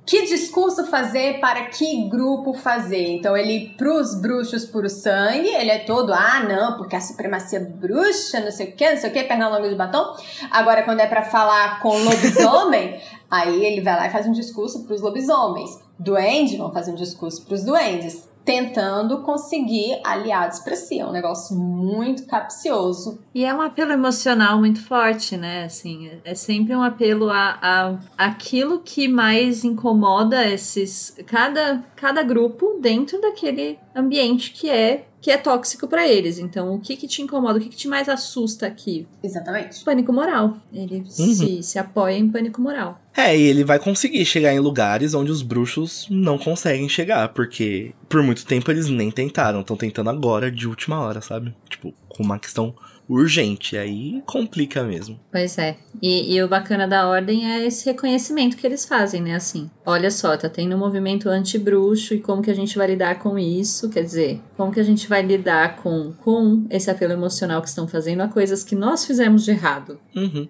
que 0.07 0.23
discurso 0.23 0.87
fazer 0.87 1.41
para 1.41 1.67
que 1.67 2.09
grupo 2.09 2.55
fazer. 2.55 3.09
Então, 3.09 3.37
ele, 3.37 3.75
pros 3.77 4.15
bruxos 4.15 4.65
puro 4.65 4.89
sangue, 4.89 5.49
ele 5.49 5.71
é 5.71 5.81
todo, 5.81 6.15
ah, 6.15 6.45
não, 6.49 6.77
porque 6.77 6.95
a 6.95 7.01
supremacia 7.01 7.61
bruxa, 7.61 8.41
não 8.41 8.53
sei 8.53 8.69
o 8.69 8.73
que, 8.73 8.89
não 8.89 8.97
sei 8.97 9.11
o 9.11 9.13
que, 9.13 9.25
perna 9.25 9.49
longa 9.49 9.69
de 9.69 9.75
batom. 9.75 10.15
Agora, 10.51 10.85
quando 10.85 11.01
é 11.01 11.07
para 11.07 11.23
falar 11.23 11.81
com 11.81 11.99
lobisomem, 12.05 13.01
aí 13.29 13.65
ele 13.65 13.81
vai 13.81 13.97
lá 13.97 14.07
e 14.07 14.11
faz 14.11 14.27
um 14.27 14.33
discurso 14.33 14.85
pros 14.85 15.01
lobisomens. 15.01 15.71
Duende, 15.99 16.57
vão 16.57 16.73
fazer 16.73 16.93
um 16.93 16.97
discurso 16.97 17.45
pros 17.45 17.65
duendes 17.65 18.29
tentando 18.47 19.23
conseguir 19.23 20.01
aliados 20.05 20.61
para 20.61 20.77
si. 20.77 21.01
É 21.01 21.05
um 21.05 21.11
negócio 21.11 21.57
muito 21.57 22.27
capcioso. 22.27 23.19
E 23.35 23.45
é 23.45 23.53
um 23.53 23.61
apelo 23.61 23.91
emocional 23.91 24.59
muito 24.59 24.81
forte, 24.87 25.37
né? 25.37 25.65
Assim, 25.65 26.13
é 26.25 26.35
sempre 26.37 26.75
um 26.75 26.83
apelo 26.83 27.29
a, 27.29 27.59
a 27.61 27.99
aquilo 28.17 28.79
que 28.79 29.09
mais 29.09 29.65
incomoda 29.65 30.49
esses 30.49 31.17
cada 31.27 31.85
cada 31.97 32.23
grupo 32.23 32.79
dentro 32.81 33.21
daquele 33.21 33.79
ambiente 33.95 34.53
que 34.53 34.71
é 34.71 35.07
que 35.27 35.31
é 35.33 35.37
tóxico 35.37 35.89
para 35.89 36.07
eles. 36.07 36.39
Então, 36.39 36.73
o 36.73 36.79
que 36.79 36.97
que 36.97 37.09
te 37.09 37.21
incomoda? 37.21 37.59
O 37.59 37.61
que 37.61 37.69
que 37.69 37.77
te 37.77 37.89
mais 37.89 38.09
assusta 38.09 38.65
aqui? 38.65 39.09
Exatamente. 39.25 39.83
Pânico 39.83 40.13
moral. 40.13 40.57
Ele 40.73 40.99
uhum. 40.99 41.05
se, 41.11 41.65
se 41.65 41.81
apoia 41.81 42.17
em 42.17 42.31
pânico 42.31 42.63
moral. 42.63 43.01
É, 43.17 43.37
e 43.37 43.43
ele 43.43 43.65
vai 43.65 43.81
conseguir 43.81 44.25
chegar 44.25 44.55
em 44.55 44.61
lugares 44.61 45.15
onde 45.15 45.33
os 45.33 45.43
bruxos 45.43 46.07
não 46.09 46.39
conseguem 46.39 46.89
chegar, 46.89 47.31
porque 47.31 47.93
por 48.09 48.23
muito 48.23 48.47
tempo 48.47 48.71
eles 48.71 48.89
nem 48.89 49.11
tentaram, 49.11 49.63
estão 49.63 49.77
tentando 49.77 50.11
agora 50.11 50.49
de 50.49 50.69
última 50.69 51.01
hora, 51.01 51.21
sabe? 51.21 51.53
Tipo, 51.69 51.93
com 52.09 52.23
uma 52.23 52.39
questão 52.39 52.73
urgente. 53.09 53.77
Aí 53.77 54.23
complica 54.27 54.83
mesmo. 54.83 55.19
Pois 55.31 55.59
é. 55.59 55.77
E, 56.03 56.35
e, 56.35 56.43
o 56.43 56.49
bacana 56.49 56.87
da 56.87 57.09
ordem 57.09 57.51
é 57.51 57.67
esse 57.67 57.87
reconhecimento 57.87 58.57
que 58.57 58.67
eles 58.67 58.85
fazem, 58.85 59.23
né? 59.23 59.35
Assim, 59.35 59.71
olha 59.85 60.11
só, 60.11 60.37
tá 60.37 60.49
tendo 60.49 60.77
um 60.77 60.79
movimento 60.79 61.29
anti-bruxo 61.29 62.15
e 62.15 62.21
como 62.21 62.43
que 62.43 62.51
a 62.51 62.55
gente 62.55 62.77
vai 62.77 62.89
lidar 62.89 63.19
com 63.19 63.39
isso? 63.39 63.89
Quer 63.89 64.03
dizer, 64.03 64.41
como 64.57 64.73
que 64.73 64.81
a 64.81 64.85
gente 64.85 65.09
vai 65.09 65.23
lidar 65.23 65.77
com, 65.77 66.13
com 66.23 66.67
esse 66.69 66.91
apelo 66.91 67.13
emocional 67.13 67.63
que 67.63 67.69
estão 67.69 67.89
fazendo 67.89 68.21
a 68.21 68.29
coisas 68.29 68.63
que 68.63 68.75
nós 68.75 69.07
fizemos 69.07 69.45
de 69.45 69.53
errado? 69.53 69.99
Uhum. 70.15 70.47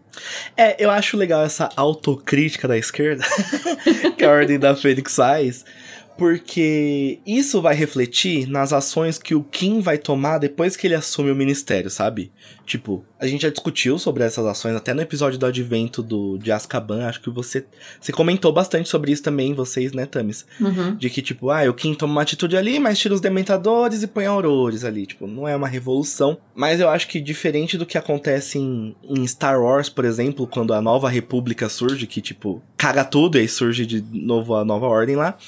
É, 0.56 0.82
eu 0.84 0.90
acho 0.90 1.16
legal 1.16 1.44
essa 1.44 1.68
autocrítica 1.76 2.66
da 2.66 2.76
esquerda 2.76 3.24
que 4.18 4.24
a 4.24 4.30
Ordem 4.30 4.58
da 4.58 4.74
Fênix 4.74 5.14
faz 5.14 5.64
porque 6.16 7.18
isso 7.26 7.60
vai 7.60 7.74
refletir 7.74 8.48
nas 8.48 8.72
ações 8.72 9.18
que 9.18 9.34
o 9.34 9.42
Kim 9.42 9.80
vai 9.80 9.98
tomar 9.98 10.38
depois 10.38 10.76
que 10.76 10.86
ele 10.86 10.94
assume 10.94 11.30
o 11.30 11.36
ministério, 11.36 11.90
sabe? 11.90 12.32
Tipo, 12.64 13.04
a 13.18 13.26
gente 13.26 13.42
já 13.42 13.50
discutiu 13.50 13.98
sobre 13.98 14.24
essas 14.24 14.44
ações 14.44 14.74
até 14.74 14.92
no 14.92 15.00
episódio 15.00 15.38
do 15.38 15.46
advento 15.46 16.02
do, 16.02 16.36
de 16.36 16.50
Azkaban, 16.50 17.06
acho 17.06 17.20
que 17.20 17.30
você, 17.30 17.64
você 18.00 18.12
comentou 18.12 18.52
bastante 18.52 18.88
sobre 18.88 19.12
isso 19.12 19.22
também, 19.22 19.54
vocês, 19.54 19.92
né, 19.92 20.04
Tamis? 20.04 20.44
Uhum. 20.60 20.96
De 20.96 21.08
que, 21.08 21.22
tipo, 21.22 21.50
ah, 21.50 21.68
o 21.70 21.74
Kim 21.74 21.94
toma 21.94 22.12
uma 22.12 22.22
atitude 22.22 22.56
ali, 22.56 22.80
mas 22.80 22.98
tira 22.98 23.14
os 23.14 23.20
dementadores 23.20 24.02
e 24.02 24.06
põe 24.06 24.26
aurores 24.26 24.84
ali, 24.84 25.06
tipo, 25.06 25.26
não 25.26 25.46
é 25.46 25.54
uma 25.54 25.68
revolução, 25.68 26.38
mas 26.54 26.80
eu 26.80 26.88
acho 26.88 27.06
que 27.06 27.20
diferente 27.20 27.78
do 27.78 27.86
que 27.86 27.96
acontece 27.96 28.58
em, 28.58 28.96
em 29.04 29.26
Star 29.26 29.62
Wars, 29.62 29.88
por 29.88 30.04
exemplo, 30.04 30.46
quando 30.46 30.74
a 30.74 30.82
Nova 30.82 31.08
República 31.08 31.68
surge, 31.68 32.06
que, 32.06 32.20
tipo, 32.20 32.60
caga 32.76 33.04
tudo 33.04 33.38
e 33.38 33.42
aí 33.42 33.48
surge 33.48 33.86
de 33.86 34.04
novo 34.12 34.54
a 34.54 34.64
Nova 34.64 34.86
Ordem 34.86 35.14
lá, 35.14 35.38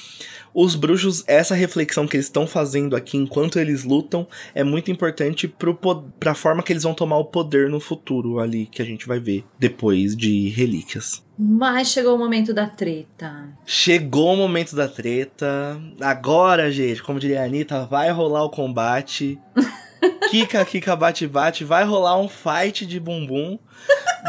os 0.53 0.75
bruxos, 0.75 1.23
essa 1.27 1.55
reflexão 1.55 2.07
que 2.07 2.15
eles 2.15 2.25
estão 2.25 2.47
fazendo 2.47 2.95
aqui 2.95 3.17
enquanto 3.17 3.59
eles 3.59 3.83
lutam 3.83 4.27
é 4.53 4.63
muito 4.63 4.91
importante 4.91 5.47
pro, 5.47 5.75
pra 6.19 6.33
forma 6.33 6.63
que 6.63 6.73
eles 6.73 6.83
vão 6.83 6.93
tomar 6.93 7.17
o 7.17 7.25
poder 7.25 7.69
no 7.69 7.79
futuro 7.79 8.39
ali, 8.39 8.65
que 8.65 8.81
a 8.81 8.85
gente 8.85 9.07
vai 9.07 9.19
ver 9.19 9.43
depois 9.57 10.15
de 10.15 10.49
relíquias. 10.49 11.23
Mas 11.37 11.89
chegou 11.89 12.15
o 12.15 12.19
momento 12.19 12.53
da 12.53 12.67
treta. 12.67 13.47
Chegou 13.65 14.33
o 14.33 14.37
momento 14.37 14.75
da 14.75 14.89
treta. 14.89 15.79
Agora, 16.01 16.69
gente, 16.69 17.01
como 17.01 17.19
diria 17.19 17.41
a 17.41 17.45
Anitta, 17.45 17.85
vai 17.85 18.11
rolar 18.11 18.43
o 18.43 18.49
combate. 18.49 19.39
Kika, 20.29 20.65
Kika, 20.65 20.95
bate, 20.95 21.27
bate. 21.27 21.63
Vai 21.63 21.83
rolar 21.83 22.17
um 22.17 22.27
fight 22.27 22.85
de 22.85 22.99
bumbum. 22.99 23.59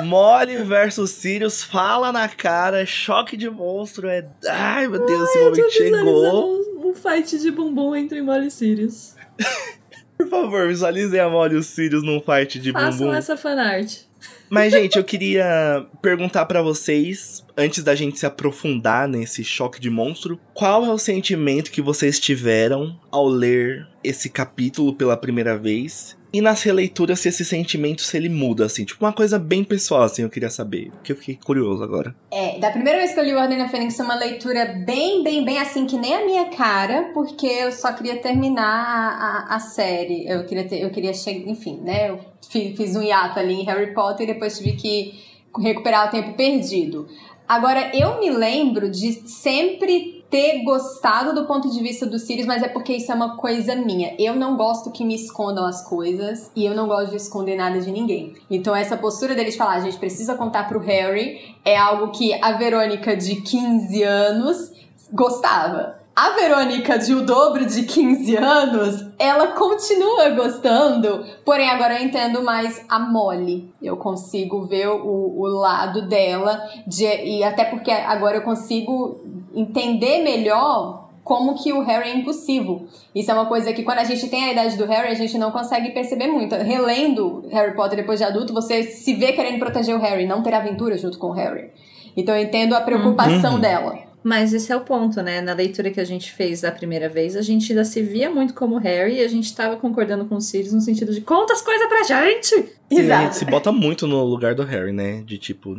Molly 0.05 0.57
versus 0.63 1.11
Sirius, 1.11 1.63
fala 1.63 2.13
na 2.13 2.29
cara, 2.29 2.87
choque 2.87 3.37
de 3.37 3.51
monstro. 3.51 4.09
É... 4.09 4.27
Ai, 4.49 4.87
meu 4.87 5.05
Deus, 5.05 5.21
Ai, 5.21 5.27
esse 5.27 5.39
momento 5.39 5.71
chegou. 5.71 6.61
Um, 6.61 6.91
um 6.91 6.95
fight 6.95 7.39
de 7.39 7.51
bumbum 7.51 7.95
entre 7.95 8.23
Molly 8.23 8.47
e 8.47 8.51
Sirius. 8.51 9.15
Por 10.17 10.29
favor, 10.29 10.69
visualizem 10.69 11.19
a 11.19 11.29
Molly 11.29 11.55
e 11.55 11.59
o 11.59 11.63
Sirius 11.63 12.03
num 12.03 12.21
fight 12.21 12.59
de 12.59 12.73
Façam 12.73 12.91
bumbum. 12.91 13.05
Façam 13.07 13.15
essa 13.15 13.37
fanart. 13.37 14.10
Mas, 14.49 14.73
gente, 14.73 14.97
eu 14.97 15.05
queria 15.05 15.87
perguntar 16.03 16.45
para 16.47 16.61
vocês, 16.61 17.45
antes 17.57 17.85
da 17.85 17.95
gente 17.95 18.19
se 18.19 18.27
aprofundar 18.27 19.07
nesse 19.07 19.45
choque 19.45 19.81
de 19.81 19.89
monstro, 19.89 20.41
qual 20.53 20.85
é 20.85 20.91
o 20.91 20.99
sentimento 20.99 21.71
que 21.71 21.81
vocês 21.81 22.19
tiveram 22.19 22.99
ao 23.11 23.29
ler 23.29 23.87
esse 24.03 24.29
capítulo 24.29 24.95
pela 24.95 25.17
primeira 25.17 25.57
vez? 25.57 26.19
E 26.33 26.41
nas 26.41 26.63
releituras, 26.63 27.21
se 27.21 27.29
esse 27.29 27.45
sentimento 27.45 28.03
se 28.03 28.17
ele 28.17 28.29
muda, 28.29 28.65
assim, 28.67 28.85
tipo 28.85 29.05
uma 29.05 29.13
coisa 29.13 29.39
bem 29.39 29.65
pessoal, 29.65 30.03
assim, 30.03 30.23
eu 30.23 30.31
queria 30.31 30.51
saber. 30.51 30.91
Porque 30.93 31.13
eu 31.13 31.17
fiquei 31.17 31.39
curioso 31.45 31.83
agora. 31.83 32.15
É, 32.31 32.59
da 32.59 32.71
primeira 32.71 32.99
vez 32.99 33.13
que 33.13 33.21
eu 33.21 33.25
li 33.25 33.35
Ordem 33.35 33.59
da 33.59 33.69
Fênix, 33.69 33.99
é 33.99 34.03
uma 34.03 34.15
leitura 34.15 34.65
bem, 34.87 35.23
bem, 35.23 35.45
bem 35.45 35.59
assim, 35.59 35.87
que 35.87 35.97
nem 35.97 36.15
a 36.15 36.25
minha 36.25 36.45
cara, 36.47 37.11
porque 37.13 37.47
eu 37.47 37.73
só 37.73 37.93
queria 37.93 38.17
terminar 38.17 38.63
a, 38.65 39.57
a 39.57 39.59
série. 39.59 40.29
Eu 40.29 40.45
queria 40.45 40.69
ter, 40.69 40.81
eu 40.81 40.91
queria 40.91 41.13
chegar, 41.13 41.51
enfim, 41.51 41.81
né? 41.83 42.11
Eu 42.11 42.21
fiz 42.49 42.95
um 42.95 43.03
hiato 43.03 43.39
ali 43.39 43.55
em 43.55 43.65
Harry 43.65 43.93
Potter 43.93 44.29
e 44.29 44.33
depois 44.33 44.59
tive 44.59 44.73
que 44.73 45.15
recuperar 45.59 46.09
o 46.09 46.11
tempo 46.11 46.35
perdido. 46.35 47.09
Agora, 47.49 47.91
eu 47.93 48.21
me 48.21 48.31
lembro 48.31 48.89
de 48.89 49.29
sempre 49.29 50.20
ter 50.31 50.63
gostado 50.63 51.35
do 51.35 51.45
ponto 51.45 51.69
de 51.69 51.83
vista 51.83 52.07
do 52.07 52.19
Sirius, 52.19 52.47
mas 52.47 52.63
é 52.63 52.69
porque 52.69 52.95
isso 52.95 53.11
é 53.11 53.15
uma 53.15 53.37
coisa 53.37 53.75
minha. 53.75 54.15
Eu 54.19 54.37
não 54.37 54.57
gosto 54.57 54.91
que 54.91 55.05
me 55.05 55.15
escondam 55.15 55.67
as 55.67 55.83
coisas 55.87 56.51
e 56.55 56.65
eu 56.65 56.75
não 56.75 56.87
gosto 56.87 57.11
de 57.11 57.17
esconder 57.17 57.57
nada 57.57 57.81
de 57.81 57.91
ninguém. 57.91 58.35
Então 58.49 58.75
essa 58.75 58.97
postura 58.97 59.35
deles 59.35 59.57
falar, 59.57 59.75
a 59.75 59.81
gente 59.81 59.99
precisa 59.99 60.37
contar 60.37 60.69
pro 60.69 60.79
Harry, 60.79 61.57
é 61.65 61.77
algo 61.77 62.13
que 62.13 62.33
a 62.41 62.53
Verônica 62.53 63.17
de 63.17 63.37
15 63.43 64.03
anos 64.03 64.73
gostava. 65.13 66.00
A 66.15 66.31
Verônica, 66.31 66.99
de 66.99 67.15
o 67.15 67.25
dobro 67.25 67.65
de 67.65 67.85
15 67.85 68.37
anos, 68.37 69.07
ela 69.19 69.49
continua 69.49 70.31
gostando, 70.31 71.25
porém 71.45 71.71
agora 71.71 71.99
eu 71.99 72.05
entendo 72.05 72.43
mais 72.43 72.85
a 72.89 72.99
Molly. 72.99 73.73
Eu 73.81 73.97
consigo 73.97 74.67
ver 74.67 74.89
o, 74.89 75.39
o 75.39 75.47
lado 75.47 76.03
dela, 76.03 76.63
de, 76.87 77.05
e 77.05 77.45
até 77.45 77.65
porque 77.65 77.91
agora 77.91 78.37
eu 78.37 78.43
consigo 78.43 79.21
entender 79.55 80.23
melhor 80.23 81.09
como 81.23 81.55
que 81.55 81.73
o 81.73 81.83
Harry 81.83 82.11
é 82.11 82.17
impulsivo. 82.17 82.87
Isso 83.15 83.31
é 83.31 83.35
uma 83.35 83.47
coisa 83.47 83.73
que 83.73 83.85
quando 83.85 83.99
a 83.99 84.05
gente 84.05 84.29
tem 84.29 84.45
a 84.45 84.53
idade 84.53 84.77
do 84.77 84.87
Harry, 84.87 85.09
a 85.09 85.15
gente 85.15 85.39
não 85.39 85.53
consegue 85.53 85.91
perceber 85.91 86.27
muito. 86.27 86.57
Relendo 86.57 87.45
Harry 87.51 87.75
Potter 87.75 87.97
depois 87.97 88.19
de 88.19 88.25
adulto, 88.25 88.53
você 88.53 88.83
se 88.83 89.15
vê 89.15 89.33
querendo 89.33 89.59
proteger 89.59 89.95
o 89.95 90.01
Harry, 90.01 90.27
não 90.27 90.43
ter 90.43 90.55
aventura 90.55 90.99
junto 90.99 91.19
com 91.19 91.29
o 91.29 91.33
Harry. 91.33 91.71
Então 92.17 92.35
eu 92.35 92.43
entendo 92.43 92.75
a 92.75 92.81
preocupação 92.81 93.55
uhum. 93.55 93.61
dela. 93.61 94.10
Mas 94.23 94.53
esse 94.53 94.71
é 94.71 94.77
o 94.77 94.83
ponto, 94.83 95.23
né? 95.23 95.41
Na 95.41 95.55
leitura 95.55 95.91
que 95.91 96.01
a 96.01 96.05
gente 96.05 96.33
fez 96.33 96.61
da 96.61 96.71
primeira 96.71 97.09
vez, 97.09 97.37
a 97.37 97.43
gente 97.43 97.73
ainda 97.73 97.85
se 97.85 98.03
via 98.03 98.31
muito 98.31 98.55
como 98.55 98.77
Harry 98.77 99.17
e 99.17 99.25
a 99.25 99.29
gente 99.29 99.55
tava 99.55 99.77
concordando 99.77 100.27
com 100.27 100.37
o 100.37 100.41
Sirius 100.41 100.73
no 100.73 100.81
sentido 100.81 101.13
de 101.13 101.21
conta 101.23 101.53
as 101.53 101.63
coisas 101.63 101.89
pra 101.89 102.03
gente! 102.03 102.80
Exato. 102.91 103.21
a 103.21 103.25
gente 103.25 103.37
se 103.37 103.45
bota 103.45 103.71
muito 103.71 104.07
no 104.07 104.25
lugar 104.25 104.55
do 104.55 104.65
Harry, 104.65 104.93
né? 104.93 105.23
De 105.25 105.39
tipo, 105.39 105.77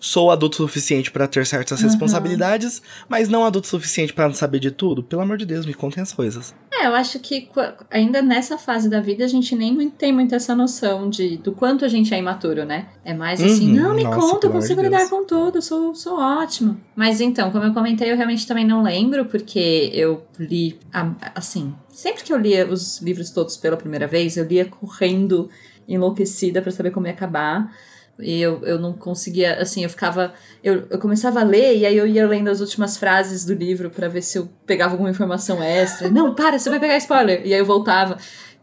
sou 0.00 0.30
adulto 0.30 0.56
suficiente 0.56 1.10
para 1.10 1.26
ter 1.26 1.44
certas 1.44 1.80
uhum. 1.80 1.86
responsabilidades, 1.86 2.80
mas 3.08 3.28
não 3.28 3.44
adulto 3.44 3.66
suficiente 3.66 4.12
para 4.12 4.28
não 4.28 4.34
saber 4.34 4.60
de 4.60 4.70
tudo. 4.70 5.02
Pelo 5.02 5.22
amor 5.22 5.36
de 5.36 5.44
Deus, 5.44 5.66
me 5.66 5.74
contem 5.74 6.02
as 6.02 6.12
coisas. 6.12 6.54
É, 6.72 6.86
eu 6.86 6.94
acho 6.94 7.18
que 7.18 7.48
ainda 7.90 8.22
nessa 8.22 8.56
fase 8.56 8.88
da 8.88 9.00
vida 9.00 9.24
a 9.24 9.28
gente 9.28 9.56
nem 9.56 9.90
tem 9.90 10.12
muito 10.12 10.34
essa 10.34 10.54
noção 10.54 11.10
de 11.10 11.36
do 11.38 11.52
quanto 11.52 11.84
a 11.84 11.88
gente 11.88 12.14
é 12.14 12.18
imaturo, 12.18 12.64
né? 12.64 12.86
É 13.04 13.12
mais 13.12 13.42
assim, 13.42 13.68
uhum. 13.68 13.82
não, 13.82 13.94
me 13.94 14.04
Nossa, 14.04 14.18
conta, 14.20 14.46
eu 14.46 14.50
consigo 14.50 14.80
de 14.80 14.88
lidar 14.88 15.08
com 15.08 15.24
tudo, 15.24 15.60
sou, 15.60 15.94
sou 15.94 16.18
ótimo. 16.18 16.80
Mas 16.94 17.20
então, 17.20 17.50
como 17.50 17.64
eu 17.64 17.74
comentei, 17.74 18.10
eu 18.10 18.16
realmente 18.16 18.46
também 18.46 18.66
não 18.66 18.82
lembro, 18.82 19.24
porque 19.24 19.90
eu 19.92 20.24
li, 20.38 20.78
assim, 21.34 21.74
sempre 21.88 22.22
que 22.22 22.32
eu 22.32 22.38
lia 22.38 22.66
os 22.66 23.00
livros 23.00 23.30
todos 23.30 23.56
pela 23.56 23.76
primeira 23.76 24.06
vez, 24.06 24.36
eu 24.36 24.44
lia 24.44 24.64
correndo 24.64 25.48
enlouquecida 25.88 26.62
para 26.62 26.70
saber 26.70 26.90
como 26.90 27.06
ia 27.06 27.12
acabar. 27.12 27.70
E 28.18 28.40
eu, 28.40 28.64
eu 28.64 28.78
não 28.78 28.92
conseguia, 28.92 29.60
assim, 29.60 29.82
eu 29.82 29.90
ficava. 29.90 30.32
Eu, 30.62 30.86
eu 30.88 30.98
começava 30.98 31.40
a 31.40 31.44
ler 31.44 31.76
e 31.78 31.84
aí 31.84 31.96
eu 31.96 32.06
ia 32.06 32.26
lendo 32.26 32.48
as 32.48 32.60
últimas 32.60 32.96
frases 32.96 33.44
do 33.44 33.52
livro 33.52 33.90
para 33.90 34.08
ver 34.08 34.22
se 34.22 34.38
eu 34.38 34.48
pegava 34.64 34.92
alguma 34.92 35.10
informação 35.10 35.62
extra. 35.62 36.08
Não, 36.08 36.34
para, 36.34 36.58
você 36.58 36.70
vai 36.70 36.78
pegar 36.78 36.96
spoiler! 36.98 37.44
E 37.44 37.52
aí 37.52 37.58
eu 37.58 37.66
voltava, 37.66 38.16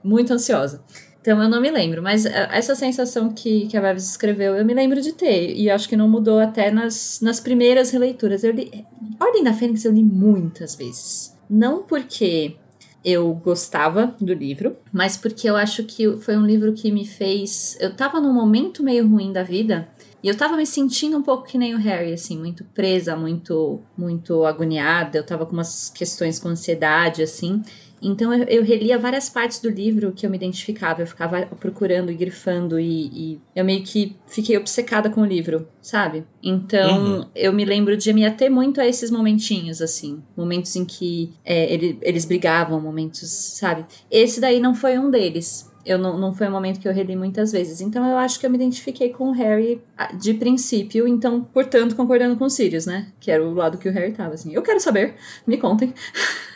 muito 0.04 0.32
ansiosa. 0.32 0.82
Então 1.22 1.42
eu 1.42 1.50
não 1.50 1.62
me 1.62 1.70
lembro, 1.70 2.02
mas 2.02 2.26
eh, 2.26 2.50
essa 2.52 2.74
sensação 2.74 3.32
que, 3.32 3.68
que 3.68 3.78
a 3.78 3.82
Bevis 3.82 4.10
escreveu, 4.10 4.56
eu 4.56 4.66
me 4.66 4.74
lembro 4.74 5.00
de 5.02 5.14
ter. 5.14 5.56
E 5.56 5.70
acho 5.70 5.88
que 5.88 5.96
não 5.96 6.08
mudou 6.08 6.40
até 6.40 6.72
nas, 6.72 7.20
nas 7.22 7.40
primeiras 7.40 7.92
releituras. 7.92 8.44
Eu 8.44 8.52
li. 8.52 8.86
Ordem 9.20 9.44
da 9.44 9.54
Fênix 9.54 9.86
eu 9.86 9.92
li 9.92 10.04
muitas 10.04 10.76
vezes. 10.76 11.38
Não 11.50 11.84
porque 11.84 12.56
eu 13.04 13.34
gostava 13.34 14.16
do 14.20 14.34
livro, 14.34 14.78
mas 14.92 15.18
porque 15.18 15.50
eu 15.50 15.56
acho 15.56 15.84
que 15.84 16.18
foi 16.18 16.38
um 16.38 16.46
livro 16.46 16.74
que 16.74 16.92
me 16.92 17.06
fez. 17.06 17.78
Eu 17.80 17.96
tava 17.96 18.20
num 18.20 18.34
momento 18.34 18.84
meio 18.84 19.08
ruim 19.08 19.32
da 19.32 19.44
vida. 19.44 19.88
E 20.24 20.28
eu 20.28 20.38
tava 20.38 20.56
me 20.56 20.68
sentindo 20.68 21.18
um 21.18 21.24
pouco 21.24 21.48
que 21.48 21.58
nem 21.58 21.74
o 21.74 21.80
Harry, 21.80 22.14
assim, 22.14 22.38
muito 22.38 22.64
presa, 22.64 23.16
muito, 23.16 23.82
muito 23.98 24.46
agoniada. 24.46 25.18
Eu 25.18 25.26
tava 25.26 25.48
com 25.48 25.54
umas 25.54 25.90
questões 25.90 26.38
com 26.38 26.48
ansiedade, 26.50 27.24
assim. 27.24 27.64
Então 28.02 28.34
eu, 28.34 28.44
eu, 28.46 28.64
relia 28.64 28.98
várias 28.98 29.30
partes 29.30 29.60
do 29.60 29.70
livro 29.70 30.12
que 30.12 30.26
eu 30.26 30.30
me 30.30 30.38
identificava, 30.38 31.02
eu 31.02 31.08
ficava 31.08 31.46
procurando 31.60 32.12
e 32.12 32.16
grifando 32.16 32.80
e, 32.80 33.06
e 33.14 33.42
eu 33.56 33.64
meio 33.64 33.84
que 33.84 34.16
fiquei 34.26 34.58
obcecada 34.58 35.10
com 35.10 35.22
o 35.22 35.26
livro, 35.26 35.68
sabe? 35.82 36.24
Então 36.42 37.20
uhum. 37.20 37.26
eu 37.36 37.54
me 37.54 37.64
lembro 37.64 37.96
de 37.96 38.12
me 38.12 38.26
ater 38.26 38.50
muito 38.50 38.82
a 38.82 38.88
esses 38.88 39.12
momentinhos, 39.12 39.82
assim, 39.82 40.22
momentos 40.36 40.76
em 40.76 40.84
que 40.84 41.32
é, 41.46 41.72
ele, 41.72 42.00
eles 42.02 42.26
brigavam, 42.26 42.82
momentos, 42.82 43.30
sabe? 43.30 43.86
Esse 44.10 44.42
daí 44.42 44.60
não 44.60 44.74
foi 44.74 44.98
um 44.98 45.12
deles. 45.12 45.71
Eu 45.86 45.98
não, 45.98 46.18
não 46.18 46.34
foi 46.34 46.48
um 46.48 46.52
momento 46.52 46.80
que 46.80 46.88
eu 46.88 46.94
reli 46.94 47.16
muitas 47.16 47.52
vezes. 47.52 47.82
Então 47.82 48.06
eu 48.08 48.18
acho 48.18 48.40
que 48.40 48.46
eu 48.46 48.50
me 48.50 48.56
identifiquei 48.56 49.10
com 49.10 49.30
o 49.30 49.32
Harry 49.32 49.82
ah, 49.98 50.14
de 50.14 50.34
princípio, 50.34 51.08
então, 51.08 51.44
portanto, 51.44 51.96
concordando 51.96 52.36
com 52.36 52.46
o 52.46 52.50
Sirius, 52.50 52.86
né? 52.86 53.08
Que 53.20 53.32
era 53.32 53.44
o 53.44 53.54
lado 53.54 53.78
que 53.78 53.90
o 53.90 53.92
Harry 53.92 54.12
tava, 54.12 54.34
assim. 54.34 54.54
Eu 54.54 54.62
quero 54.62 54.80
saber, 54.80 55.16
me 55.46 55.58
contem. 55.58 55.94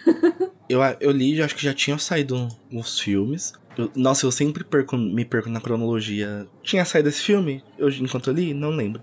eu, 0.70 0.80
eu 1.00 1.12
li, 1.12 1.42
acho 1.42 1.56
que 1.56 1.64
já 1.64 1.74
tinham 1.74 1.98
saído 1.98 2.48
os 2.72 3.00
filmes. 3.00 3.54
Eu, 3.78 3.92
nossa, 3.96 4.26
eu 4.26 4.32
sempre 4.32 4.64
perco, 4.64 4.98
me 4.98 5.26
perco 5.26 5.50
na 5.50 5.60
cronologia. 5.60 6.48
Tinha 6.64 6.86
saído 6.86 7.10
esse 7.10 7.22
filme? 7.22 7.64
Eu, 7.78 7.90
enquanto 7.90 8.30
eu 8.30 8.34
li? 8.34 8.54
Não 8.54 8.70
lembro. 8.70 9.02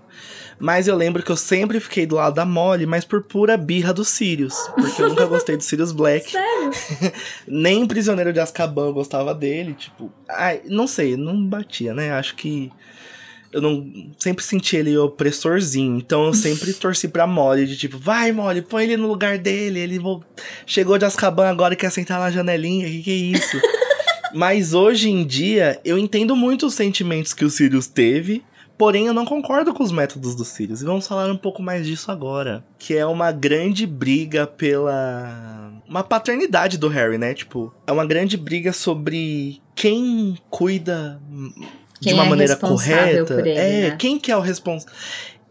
Mas 0.59 0.87
eu 0.87 0.95
lembro 0.95 1.21
que 1.23 1.31
eu 1.31 1.35
sempre 1.35 1.79
fiquei 1.79 2.05
do 2.05 2.15
lado 2.15 2.35
da 2.35 2.45
Molly, 2.45 2.85
mas 2.85 3.05
por 3.05 3.23
pura 3.23 3.57
birra 3.57 3.93
do 3.93 4.05
Sirius. 4.05 4.55
Porque 4.75 5.01
eu 5.01 5.09
nunca 5.09 5.25
gostei 5.25 5.57
do 5.57 5.63
Sirius 5.63 5.91
Black. 5.91 6.29
Sério? 6.31 6.71
Nem 7.47 7.85
Prisioneiro 7.85 8.33
de 8.33 8.39
Azkaban 8.39 8.87
eu 8.87 8.93
gostava 8.93 9.33
dele. 9.33 9.73
Tipo, 9.73 10.11
ai, 10.29 10.61
não 10.65 10.87
sei, 10.87 11.17
não 11.17 11.45
batia, 11.45 11.93
né? 11.93 12.11
Acho 12.11 12.35
que 12.35 12.71
eu 13.51 13.61
não 13.61 14.11
sempre 14.17 14.43
senti 14.43 14.75
ele 14.75 14.97
opressorzinho. 14.97 15.97
Então 15.97 16.25
eu 16.25 16.33
sempre 16.33 16.73
torci 16.73 17.07
pra 17.07 17.27
Molly, 17.27 17.67
de 17.67 17.77
tipo, 17.77 17.97
vai 17.97 18.31
Molly, 18.31 18.63
põe 18.63 18.85
ele 18.85 18.97
no 18.97 19.07
lugar 19.07 19.37
dele. 19.37 19.79
Ele 19.79 19.99
chegou 20.65 20.97
de 20.97 21.05
Azkaban 21.05 21.47
agora 21.47 21.75
e 21.75 21.77
quer 21.77 21.91
sentar 21.91 22.19
na 22.19 22.31
janelinha. 22.31 22.87
Que 22.87 23.03
que 23.03 23.11
é 23.11 23.15
isso? 23.15 23.61
Mas 24.33 24.73
hoje 24.73 25.09
em 25.09 25.25
dia, 25.25 25.79
eu 25.85 25.97
entendo 25.97 26.35
muito 26.35 26.65
os 26.65 26.73
sentimentos 26.73 27.33
que 27.33 27.45
o 27.45 27.49
Sirius 27.49 27.87
teve. 27.87 28.43
Porém, 28.77 29.05
eu 29.05 29.13
não 29.13 29.23
concordo 29.23 29.73
com 29.73 29.83
os 29.83 29.91
métodos 29.91 30.35
do 30.35 30.43
Sirius. 30.43 30.81
E 30.81 30.85
vamos 30.85 31.07
falar 31.07 31.31
um 31.31 31.37
pouco 31.37 31.61
mais 31.61 31.85
disso 31.85 32.11
agora. 32.11 32.65
Que 32.79 32.95
é 32.95 33.05
uma 33.05 33.31
grande 33.31 33.85
briga 33.85 34.47
pela. 34.47 35.71
Uma 35.87 36.03
paternidade 36.03 36.77
do 36.77 36.87
Harry, 36.87 37.17
né? 37.17 37.33
Tipo, 37.33 37.73
é 37.85 37.91
uma 37.91 38.05
grande 38.05 38.35
briga 38.35 38.73
sobre 38.73 39.61
quem 39.75 40.37
cuida 40.49 41.21
quem 42.03 42.13
de 42.13 42.19
uma 42.19 42.25
é 42.25 42.29
maneira 42.29 42.55
correta. 42.55 43.39
Ele, 43.39 43.49
é, 43.51 43.89
né? 43.89 43.95
quem 43.97 44.19
que 44.19 44.31
é 44.31 44.37
o 44.37 44.41
responsável. 44.41 44.93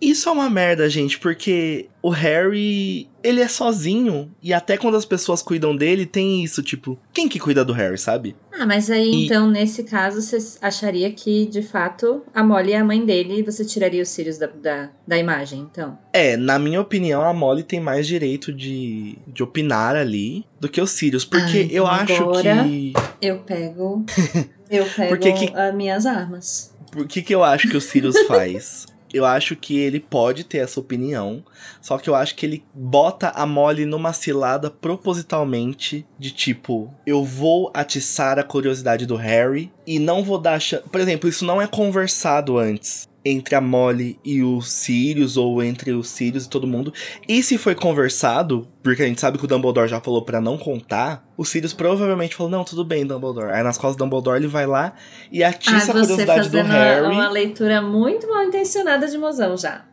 Isso 0.03 0.29
é 0.29 0.33
uma 0.33 0.51
merda, 0.51 0.91
gente, 0.91 1.17
porque 1.17 1.87
o 2.03 2.09
Harry, 2.11 3.09
ele 3.23 3.41
é 3.41 3.47
sozinho. 3.47 4.35
E 4.43 4.53
até 4.53 4.77
quando 4.77 4.97
as 4.97 5.05
pessoas 5.05 5.41
cuidam 5.41 5.77
dele, 5.77 6.05
tem 6.05 6.43
isso, 6.43 6.61
tipo, 6.61 6.99
quem 7.13 7.29
que 7.29 7.39
cuida 7.39 7.65
do 7.65 7.73
Harry, 7.73 7.97
sabe? 7.97 8.35
Ah, 8.53 8.67
mas 8.67 8.91
aí 8.91 9.13
e... 9.13 9.25
então, 9.27 9.49
nesse 9.49 9.85
caso, 9.85 10.21
você 10.21 10.59
acharia 10.61 11.09
que, 11.13 11.47
de 11.47 11.63
fato, 11.63 12.23
a 12.35 12.43
Molly 12.43 12.73
é 12.73 12.79
a 12.79 12.85
mãe 12.85 13.07
dele 13.07 13.39
e 13.39 13.43
você 13.45 13.65
tiraria 13.65 14.03
os 14.03 14.09
Sirius 14.09 14.39
da, 14.39 14.49
da, 14.49 14.91
da 15.07 15.17
imagem, 15.17 15.61
então? 15.61 15.97
É, 16.13 16.37
na 16.37 16.59
minha 16.59 16.81
opinião, 16.81 17.23
a 17.23 17.33
Molly 17.33 17.63
tem 17.63 17.79
mais 17.79 18.05
direito 18.05 18.53
de, 18.53 19.17
de 19.29 19.41
opinar 19.45 19.95
ali 19.95 20.45
do 20.59 20.69
que 20.69 20.81
os 20.81 20.91
Sirius. 20.91 21.25
Porque 21.25 21.61
então 21.61 21.77
eu 21.77 21.87
acho 21.87 22.31
que. 22.43 22.93
Eu 23.21 23.39
pego. 23.39 24.05
eu 24.69 24.85
pego 24.85 25.17
que... 25.17 25.57
as 25.57 25.73
minhas 25.73 26.07
armas. 26.07 26.75
Por 26.91 27.07
que, 27.07 27.23
que 27.23 27.33
eu 27.33 27.45
acho 27.45 27.69
que 27.69 27.77
o 27.77 27.81
Sirius 27.81 28.19
faz? 28.27 28.87
Eu 29.13 29.25
acho 29.25 29.55
que 29.55 29.79
ele 29.79 30.01
pode 30.01 30.45
ter 30.45 30.59
essa 30.59 30.81
opinião, 30.81 31.45
só 31.81 31.99
que 31.99 32.09
eu 32.09 32.15
acho 32.15 32.35
que 32.35 32.47
ele 32.47 32.65
bota 32.75 33.29
a 33.31 33.47
Molly 33.47 33.85
numa 33.85 34.13
cilada 34.13 34.71
propositalmente 34.71 36.07
de 36.19 36.31
tipo, 36.31 36.93
eu 37.07 37.25
vou 37.25 37.71
atiçar 37.75 38.39
a 38.39 38.45
curiosidade 38.45 39.07
do 39.07 39.17
Harry 39.17 39.73
e 39.87 39.99
não 39.99 40.23
vou 40.23 40.39
dar. 40.39 40.61
Por 40.91 41.01
exemplo, 41.01 41.29
isso 41.29 41.45
não 41.45 41.61
é 41.61 41.67
conversado 41.67 42.59
antes 42.59 43.12
entre 43.25 43.55
a 43.55 43.61
Molly 43.61 44.19
e 44.25 44.43
o 44.43 44.61
Sirius, 44.61 45.37
ou 45.37 45.63
entre 45.63 45.93
os 45.93 46.09
Sirius 46.09 46.45
e 46.45 46.49
todo 46.49 46.67
mundo. 46.67 46.93
E 47.29 47.43
se 47.43 47.57
foi 47.57 47.75
conversado, 47.75 48.69
porque 48.83 49.03
a 49.03 49.07
gente 49.07 49.21
sabe 49.21 49.39
que 49.39 49.45
o 49.45 49.49
Dumbledore 49.49 49.89
já 49.89 50.01
falou 50.01 50.23
para 50.23 50.41
não 50.41 50.59
contar, 50.59 51.25
o 51.37 51.45
Sirius 51.45 51.73
provavelmente 51.73 52.35
falou, 52.35 52.51
não, 52.51 52.65
tudo 52.65 52.85
bem, 52.85 53.07
Dumbledore. 53.07 53.53
Aí 53.53 53.63
nas 53.63 53.79
costas 53.79 53.97
do 53.97 54.05
Dumbledore 54.05 54.39
ele 54.39 54.49
vai 54.49 54.67
lá 54.67 54.95
e 55.31 55.45
atiça 55.45 55.77
ah, 55.77 55.99
a 55.99 56.01
curiosidade 56.01 56.51
do 56.51 56.63
Harry. 56.63 57.07
uma 57.07 57.29
leitura 57.29 57.81
muito 57.81 58.29
mal 58.29 58.43
intencionada 58.45 59.07
de 59.07 59.17
mozão 59.17 59.57
já. 59.57 59.85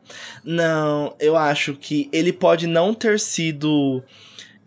Não, 0.44 1.16
eu 1.20 1.38
acho 1.38 1.76
que 1.76 2.10
ele 2.12 2.34
pode 2.34 2.66
não 2.66 2.94
ter 2.94 3.20
sido 3.20 4.04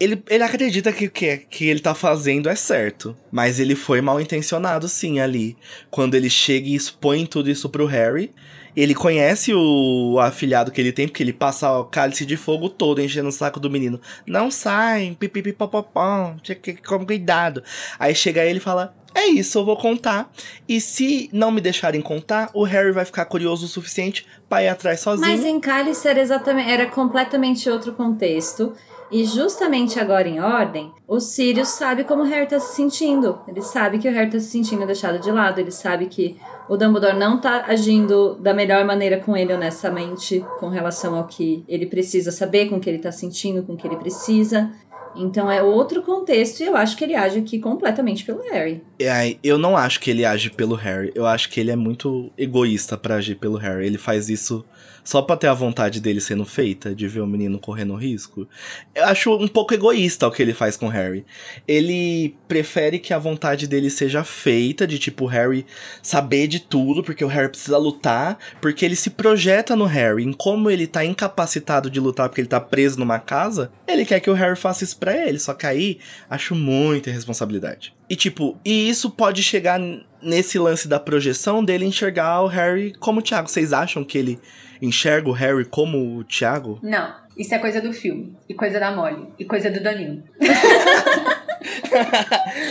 ele, 0.03 0.21
ele 0.29 0.43
acredita 0.43 0.93
que 0.93 1.07
o 1.07 1.11
que, 1.11 1.37
que 1.37 1.67
ele 1.67 1.79
tá 1.79 1.95
fazendo 1.95 2.49
é 2.49 2.57
certo. 2.57 3.17
Mas 3.31 3.61
ele 3.61 3.77
foi 3.77 4.01
mal 4.01 4.21
intencionado, 4.21 4.89
sim, 4.89 5.21
ali. 5.21 5.57
Quando 5.93 6.17
ele 6.17 6.29
chega 6.29 6.67
e 6.67 6.75
expõe 6.75 7.25
tudo 7.25 7.49
isso 7.49 7.69
pro 7.69 7.87
Harry. 7.87 8.33
Ele 8.75 8.95
conhece 8.95 9.53
o 9.55 10.19
afilhado 10.19 10.71
que 10.71 10.81
ele 10.81 10.93
tem, 10.93 11.07
porque 11.07 11.23
ele 11.23 11.33
passa 11.33 11.71
o 11.79 11.85
cálice 11.85 12.25
de 12.25 12.37
fogo 12.37 12.69
todo 12.69 13.01
enchendo 13.01 13.29
o 13.29 13.33
saco 13.33 13.61
do 13.61 13.71
menino. 13.71 14.01
Não 14.27 14.51
sai, 14.51 15.17
pipipipopopom, 15.19 16.37
tinha 16.43 16.57
que 16.57 16.75
com 16.75 17.05
cuidado. 17.05 17.63
Aí 17.99 18.15
chega 18.15 18.45
ele 18.45 18.59
e 18.59 18.63
fala: 18.63 18.95
É 19.15 19.27
isso, 19.27 19.59
eu 19.59 19.65
vou 19.65 19.77
contar. 19.77 20.31
E 20.67 20.81
se 20.81 21.29
não 21.33 21.51
me 21.51 21.61
deixarem 21.61 22.01
contar, 22.01 22.51
o 22.55 22.65
Harry 22.65 22.93
vai 22.93 23.05
ficar 23.05 23.27
curioso 23.27 23.67
o 23.67 23.69
suficiente 23.69 24.27
para 24.49 24.63
ir 24.63 24.69
atrás 24.69 25.01
sozinho. 25.01 25.29
Mas 25.29 25.45
em 25.45 25.61
cálice 25.61 26.09
era 26.09 26.21
exatamente, 26.21 26.71
era 26.71 26.87
completamente 26.87 27.69
outro 27.69 27.93
contexto. 27.93 28.75
E 29.13 29.27
justamente 29.27 30.01
agora 30.01 30.27
em 30.27 30.41
ordem, 30.41 30.91
o 31.07 31.21
Sirius 31.21 31.69
sabe 31.69 32.03
como 32.03 32.23
o 32.23 32.27
Harry 32.27 32.49
tá 32.49 32.59
se 32.59 32.75
sentindo. 32.75 33.41
Ele 33.47 33.61
sabe 33.61 33.99
que 33.99 34.09
o 34.09 34.11
Harry 34.11 34.31
tá 34.31 34.41
se 34.41 34.47
sentindo 34.47 34.87
deixado 34.87 35.19
de 35.19 35.31
lado, 35.31 35.61
ele 35.61 35.71
sabe 35.71 36.07
que 36.07 36.41
o 36.69 36.77
Dumbledore 36.77 37.17
não 37.17 37.41
tá 37.41 37.65
agindo 37.67 38.35
da 38.37 38.55
melhor 38.55 38.85
maneira 38.85 39.19
com 39.19 39.37
ele 39.37 39.53
honestamente, 39.53 40.45
com 40.59 40.69
relação 40.69 41.15
ao 41.15 41.27
que 41.27 41.65
ele 41.69 41.87
precisa 41.87 42.31
saber, 42.31 42.69
com 42.69 42.77
o 42.77 42.81
que 42.81 42.89
ele 42.89 42.99
tá 42.99 43.13
sentindo, 43.13 43.63
com 43.63 43.75
o 43.75 43.77
que 43.77 43.87
ele 43.87 43.97
precisa. 43.97 44.71
Então 45.15 45.51
é 45.51 45.63
outro 45.63 46.03
contexto 46.03 46.61
e 46.61 46.65
eu 46.65 46.77
acho 46.77 46.97
que 46.97 47.05
ele 47.05 47.15
age 47.15 47.39
aqui 47.39 47.59
completamente 47.59 48.25
pelo 48.25 48.43
Harry. 48.51 48.83
É, 48.99 49.37
eu 49.43 49.59
não 49.59 49.77
acho 49.77 50.01
que 50.01 50.11
ele 50.11 50.25
age 50.25 50.51
pelo 50.51 50.75
Harry. 50.75 51.13
Eu 51.15 51.27
acho 51.27 51.51
que 51.51 51.61
ele 51.61 51.71
é 51.71 51.77
muito 51.77 52.31
egoísta 52.37 52.97
para 52.97 53.17
agir 53.17 53.35
pelo 53.35 53.59
Harry. 53.59 53.87
Ele 53.87 53.99
faz 53.99 54.29
isso 54.29 54.65
só 55.05 55.21
pra 55.23 55.37
ter 55.37 55.49
a 55.49 55.55
vontade 55.55 56.01
dele 56.01 56.21
sendo 56.21 56.45
feita, 56.45 56.95
de 56.95 57.09
ver 57.09 57.21
o 57.21 57.27
menino 57.27 57.59
correndo 57.59 57.95
risco. 57.95 58.49
Eu 58.95 59.05
acho 59.05 59.35
um 59.35 59.49
pouco 59.49 59.75
egoísta 59.75 60.27
o 60.27 60.31
que 60.31 60.43
ele 60.43 60.55
faz 60.55 60.77
com 60.77 60.89
Harry. 60.89 61.25
Ele 61.67 62.37
prefere 62.47 62.99
que 62.99 63.13
a 63.13 63.19
vontade 63.19 63.67
dele 63.67 63.91
seja 63.91 64.23
feita, 64.25 64.87
de 64.87 64.99
tipo, 64.99 65.27
Harry 65.27 65.67
saber 66.03 66.47
de 66.47 66.61
tudo, 66.61 67.03
porque 67.03 67.25
o 67.25 67.29
Harry 67.29 67.49
precisa 67.49 67.79
lutar, 67.79 68.39
porque 68.61 68.85
ele 68.85 68.97
se 68.97 69.11
projeta 69.11 69.75
no 69.75 69.85
Harry, 69.85 70.25
em 70.25 70.33
como 70.33 70.71
ele 70.71 70.87
tá 70.87 71.05
incapacitado 71.05 71.91
de 71.91 72.01
lutar 72.01 72.29
porque 72.29 72.41
ele 72.41 72.49
tá 72.49 72.61
preso 72.61 72.99
numa 72.99 73.19
casa, 73.19 73.73
ele 73.87 74.05
quer 74.05 74.21
que 74.21 74.31
o 74.31 74.35
Harry 74.35 74.57
faça 74.57 74.85
isso 74.85 74.97
pra 74.97 75.17
ele. 75.17 75.39
Só 75.39 75.55
que 75.55 75.67
aí, 75.67 75.99
acho 76.31 76.55
muita 76.55 77.11
irresponsabilidade. 77.11 77.95
E 78.09 78.17
tipo, 78.17 78.59
e 78.65 78.89
isso 78.89 79.11
pode 79.11 79.43
chegar 79.43 79.81
nesse 80.23 80.59
lance 80.59 80.87
da 80.87 81.01
projeção 81.01 81.65
dele 81.65 81.85
enxergar 81.85 82.43
o 82.43 82.47
Harry 82.47 82.93
como 82.99 83.21
o 83.21 83.23
Thiago. 83.23 83.49
Vocês 83.49 83.73
acham 83.73 84.05
que 84.05 84.19
ele 84.19 84.39
enxerga 84.83 85.31
o 85.31 85.33
Harry 85.33 85.65
como 85.65 86.19
o 86.19 86.25
Thiago? 86.25 86.81
Não, 86.83 87.15
isso 87.37 87.55
é 87.55 87.59
coisa 87.59 87.81
do 87.81 87.93
filme. 87.93 88.37
E 88.49 88.55
coisa 88.55 88.81
da 88.81 88.91
Molly. 88.91 89.29
E 89.39 89.45
coisa 89.45 89.71
do 89.71 89.81
Danilo. 89.81 90.23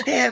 é, 0.05 0.31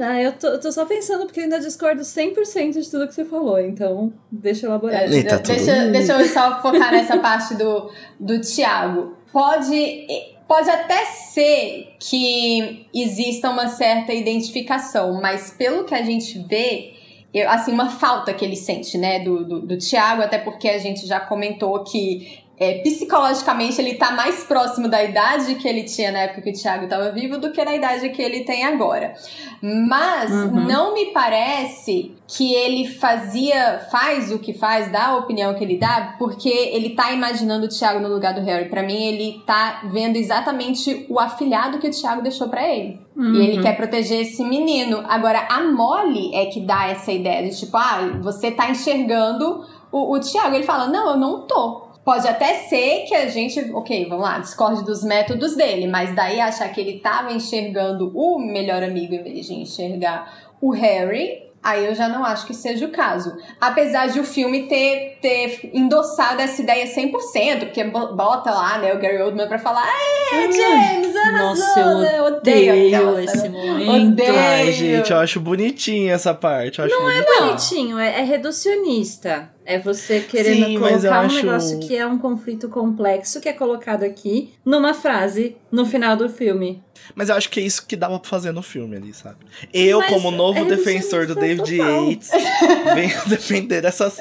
ah, 0.00 0.20
eu 0.20 0.32
tô, 0.32 0.58
tô, 0.58 0.70
só 0.70 0.84
pensando 0.84 1.24
porque 1.24 1.40
eu 1.40 1.44
ainda 1.44 1.58
discordo 1.58 2.02
100% 2.02 2.80
de 2.80 2.90
tudo 2.90 3.08
que 3.08 3.14
você 3.14 3.24
falou, 3.24 3.58
então 3.58 4.12
deixa 4.30 4.66
eu 4.66 4.70
elaborar. 4.70 5.02
É, 5.12 5.22
tá 5.22 5.36
deixa, 5.36 5.86
deixa 5.88 6.12
eu 6.12 6.26
só 6.26 6.60
focar 6.62 6.92
nessa 6.92 7.18
parte 7.18 7.54
do, 7.54 7.90
do 8.18 8.40
Thiago. 8.40 9.16
Pode, 9.32 10.06
pode 10.48 10.70
até 10.70 11.04
ser 11.06 11.96
que 11.98 12.86
exista 12.94 13.50
uma 13.50 13.68
certa 13.68 14.12
identificação, 14.12 15.20
mas 15.20 15.50
pelo 15.50 15.84
que 15.84 15.94
a 15.94 16.02
gente 16.02 16.38
vê, 16.46 16.95
assim, 17.42 17.72
uma 17.72 17.90
falta 17.90 18.32
que 18.32 18.44
ele 18.44 18.56
sente, 18.56 18.96
né, 18.96 19.20
do, 19.20 19.44
do, 19.44 19.60
do 19.60 19.76
Tiago, 19.76 20.22
até 20.22 20.38
porque 20.38 20.68
a 20.68 20.78
gente 20.78 21.06
já 21.06 21.20
comentou 21.20 21.82
que 21.84 22.45
é, 22.58 22.78
psicologicamente 22.80 23.78
ele 23.80 23.94
tá 23.94 24.12
mais 24.12 24.44
próximo 24.44 24.88
da 24.88 25.02
idade 25.04 25.56
que 25.56 25.68
ele 25.68 25.84
tinha 25.84 26.10
na 26.10 26.20
época 26.20 26.40
que 26.40 26.50
o 26.50 26.52
Thiago 26.52 26.84
estava 26.84 27.10
vivo 27.10 27.36
do 27.36 27.52
que 27.52 27.62
na 27.62 27.74
idade 27.74 28.08
que 28.08 28.22
ele 28.22 28.44
tem 28.44 28.64
agora. 28.64 29.14
Mas 29.60 30.30
uhum. 30.30 30.66
não 30.66 30.94
me 30.94 31.06
parece 31.06 32.14
que 32.26 32.54
ele 32.54 32.88
fazia, 32.88 33.86
faz 33.90 34.32
o 34.32 34.38
que 34.38 34.52
faz, 34.52 34.90
dá 34.90 35.08
a 35.08 35.16
opinião 35.16 35.54
que 35.54 35.62
ele 35.62 35.76
dá, 35.76 36.14
porque 36.18 36.48
ele 36.48 36.90
tá 36.90 37.12
imaginando 37.12 37.66
o 37.66 37.68
Thiago 37.68 38.00
no 38.00 38.08
lugar 38.08 38.34
do 38.34 38.40
Harry. 38.40 38.68
Para 38.68 38.82
mim, 38.82 39.04
ele 39.04 39.42
tá 39.46 39.82
vendo 39.92 40.16
exatamente 40.16 41.06
o 41.08 41.20
afilhado 41.20 41.78
que 41.78 41.88
o 41.88 41.90
Thiago 41.90 42.22
deixou 42.22 42.48
para 42.48 42.66
ele. 42.66 42.98
Uhum. 43.14 43.34
E 43.34 43.46
ele 43.46 43.62
quer 43.62 43.76
proteger 43.76 44.22
esse 44.22 44.42
menino. 44.42 45.04
Agora, 45.08 45.46
a 45.48 45.62
Molly 45.62 46.34
é 46.34 46.46
que 46.46 46.60
dá 46.60 46.88
essa 46.88 47.12
ideia 47.12 47.48
de 47.48 47.56
tipo, 47.56 47.76
ah, 47.76 48.18
você 48.22 48.50
tá 48.50 48.70
enxergando 48.70 49.64
o, 49.92 50.14
o 50.14 50.20
Thiago. 50.20 50.54
Ele 50.54 50.64
fala, 50.64 50.88
não, 50.88 51.10
eu 51.10 51.16
não 51.16 51.46
tô. 51.46 51.85
Pode 52.06 52.28
até 52.28 52.54
ser 52.54 53.00
que 53.08 53.16
a 53.16 53.26
gente, 53.26 53.58
ok, 53.72 54.08
vamos 54.08 54.22
lá, 54.22 54.38
discorde 54.38 54.84
dos 54.84 55.02
métodos 55.02 55.56
dele, 55.56 55.88
mas 55.88 56.14
daí 56.14 56.40
achar 56.40 56.68
que 56.68 56.80
ele 56.80 57.00
tava 57.00 57.32
enxergando 57.32 58.12
o 58.14 58.38
melhor 58.38 58.80
amigo 58.80 59.12
em 59.12 59.24
vez 59.24 59.46
de 59.46 59.54
enxergar 59.54 60.32
o 60.60 60.70
Harry, 60.70 61.44
Aí 61.66 61.84
eu 61.84 61.96
já 61.96 62.08
não 62.08 62.24
acho 62.24 62.46
que 62.46 62.54
seja 62.54 62.86
o 62.86 62.90
caso. 62.90 63.36
Apesar 63.60 64.06
de 64.06 64.20
o 64.20 64.24
filme 64.24 64.68
ter, 64.68 65.18
ter 65.20 65.68
endossado 65.74 66.40
essa 66.40 66.62
ideia 66.62 66.86
100%, 66.86 67.58
porque 67.58 67.82
bota 67.82 68.52
lá, 68.52 68.78
né, 68.78 68.94
o 68.94 69.00
Gary 69.00 69.20
Oldman 69.20 69.48
pra 69.48 69.58
falar 69.58 69.84
É, 70.32 70.52
James, 70.52 71.16
arrasou! 71.16 71.56
Nossa, 71.56 71.80
eu 71.80 71.98
né? 71.98 72.22
odeio, 72.22 72.72
odeio 72.72 73.18
esse 73.18 73.48
momento. 73.48 74.12
Odeio. 74.12 74.38
Ai, 74.38 74.70
gente, 74.70 75.10
eu 75.10 75.18
acho 75.18 75.40
bonitinho 75.40 76.12
essa 76.12 76.32
parte. 76.32 76.80
não 76.80 77.10
é 77.10 77.22
bonitinho, 77.22 77.98
é, 77.98 78.20
é 78.20 78.22
reducionista. 78.22 79.55
É 79.68 79.80
você 79.80 80.20
querendo 80.20 80.66
Sim, 80.66 80.78
colocar 80.78 81.22
um 81.22 81.26
acho... 81.26 81.36
negócio 81.36 81.80
que 81.80 81.96
é 81.96 82.06
um 82.06 82.16
conflito 82.18 82.68
complexo 82.68 83.40
que 83.40 83.48
é 83.48 83.52
colocado 83.52 84.04
aqui 84.04 84.54
numa 84.64 84.94
frase 84.94 85.56
no 85.72 85.84
final 85.84 86.16
do 86.16 86.28
filme. 86.28 86.84
Mas 87.16 87.28
eu 87.28 87.34
acho 87.34 87.50
que 87.50 87.58
é 87.58 87.64
isso 87.64 87.84
que 87.84 87.96
dava 87.96 88.18
pra 88.20 88.30
fazer 88.30 88.52
no 88.52 88.62
filme 88.62 88.96
ali, 88.96 89.12
sabe? 89.12 89.38
Eu, 89.74 89.98
mas 89.98 90.08
como 90.08 90.30
novo 90.30 90.60
é 90.60 90.64
defensor 90.64 91.26
do 91.26 91.34
David 91.34 91.76
Yates, 91.76 92.30
venho 92.94 93.20
defender 93.26 93.84
essas. 93.84 94.18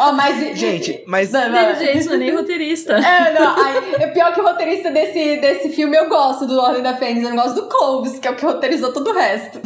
Oh, 0.00 0.12
mas... 0.12 0.58
Gente, 0.58 1.04
mas. 1.06 1.30
Não, 1.30 1.50
David 1.50 1.84
Yates 1.84 2.06
não 2.06 2.14
é 2.14 2.18
nem 2.18 2.34
roteirista. 2.34 2.94
É, 2.94 3.32
não. 3.38 3.54
Ai, 3.56 3.94
é 4.00 4.06
pior 4.08 4.34
que 4.34 4.40
o 4.40 4.44
roteirista 4.44 4.90
desse, 4.90 5.36
desse 5.36 5.70
filme, 5.70 5.96
eu 5.96 6.08
gosto 6.08 6.44
do 6.44 6.58
Ordem 6.58 6.82
da 6.82 6.96
Fênix, 6.96 7.28
eu 7.28 7.36
gosto 7.36 7.54
do 7.54 7.68
Clovis, 7.68 8.18
que 8.18 8.26
é 8.26 8.32
o 8.32 8.36
que 8.36 8.44
roteirizou 8.44 8.92
todo 8.92 9.10
o 9.10 9.14
resto. 9.14 9.60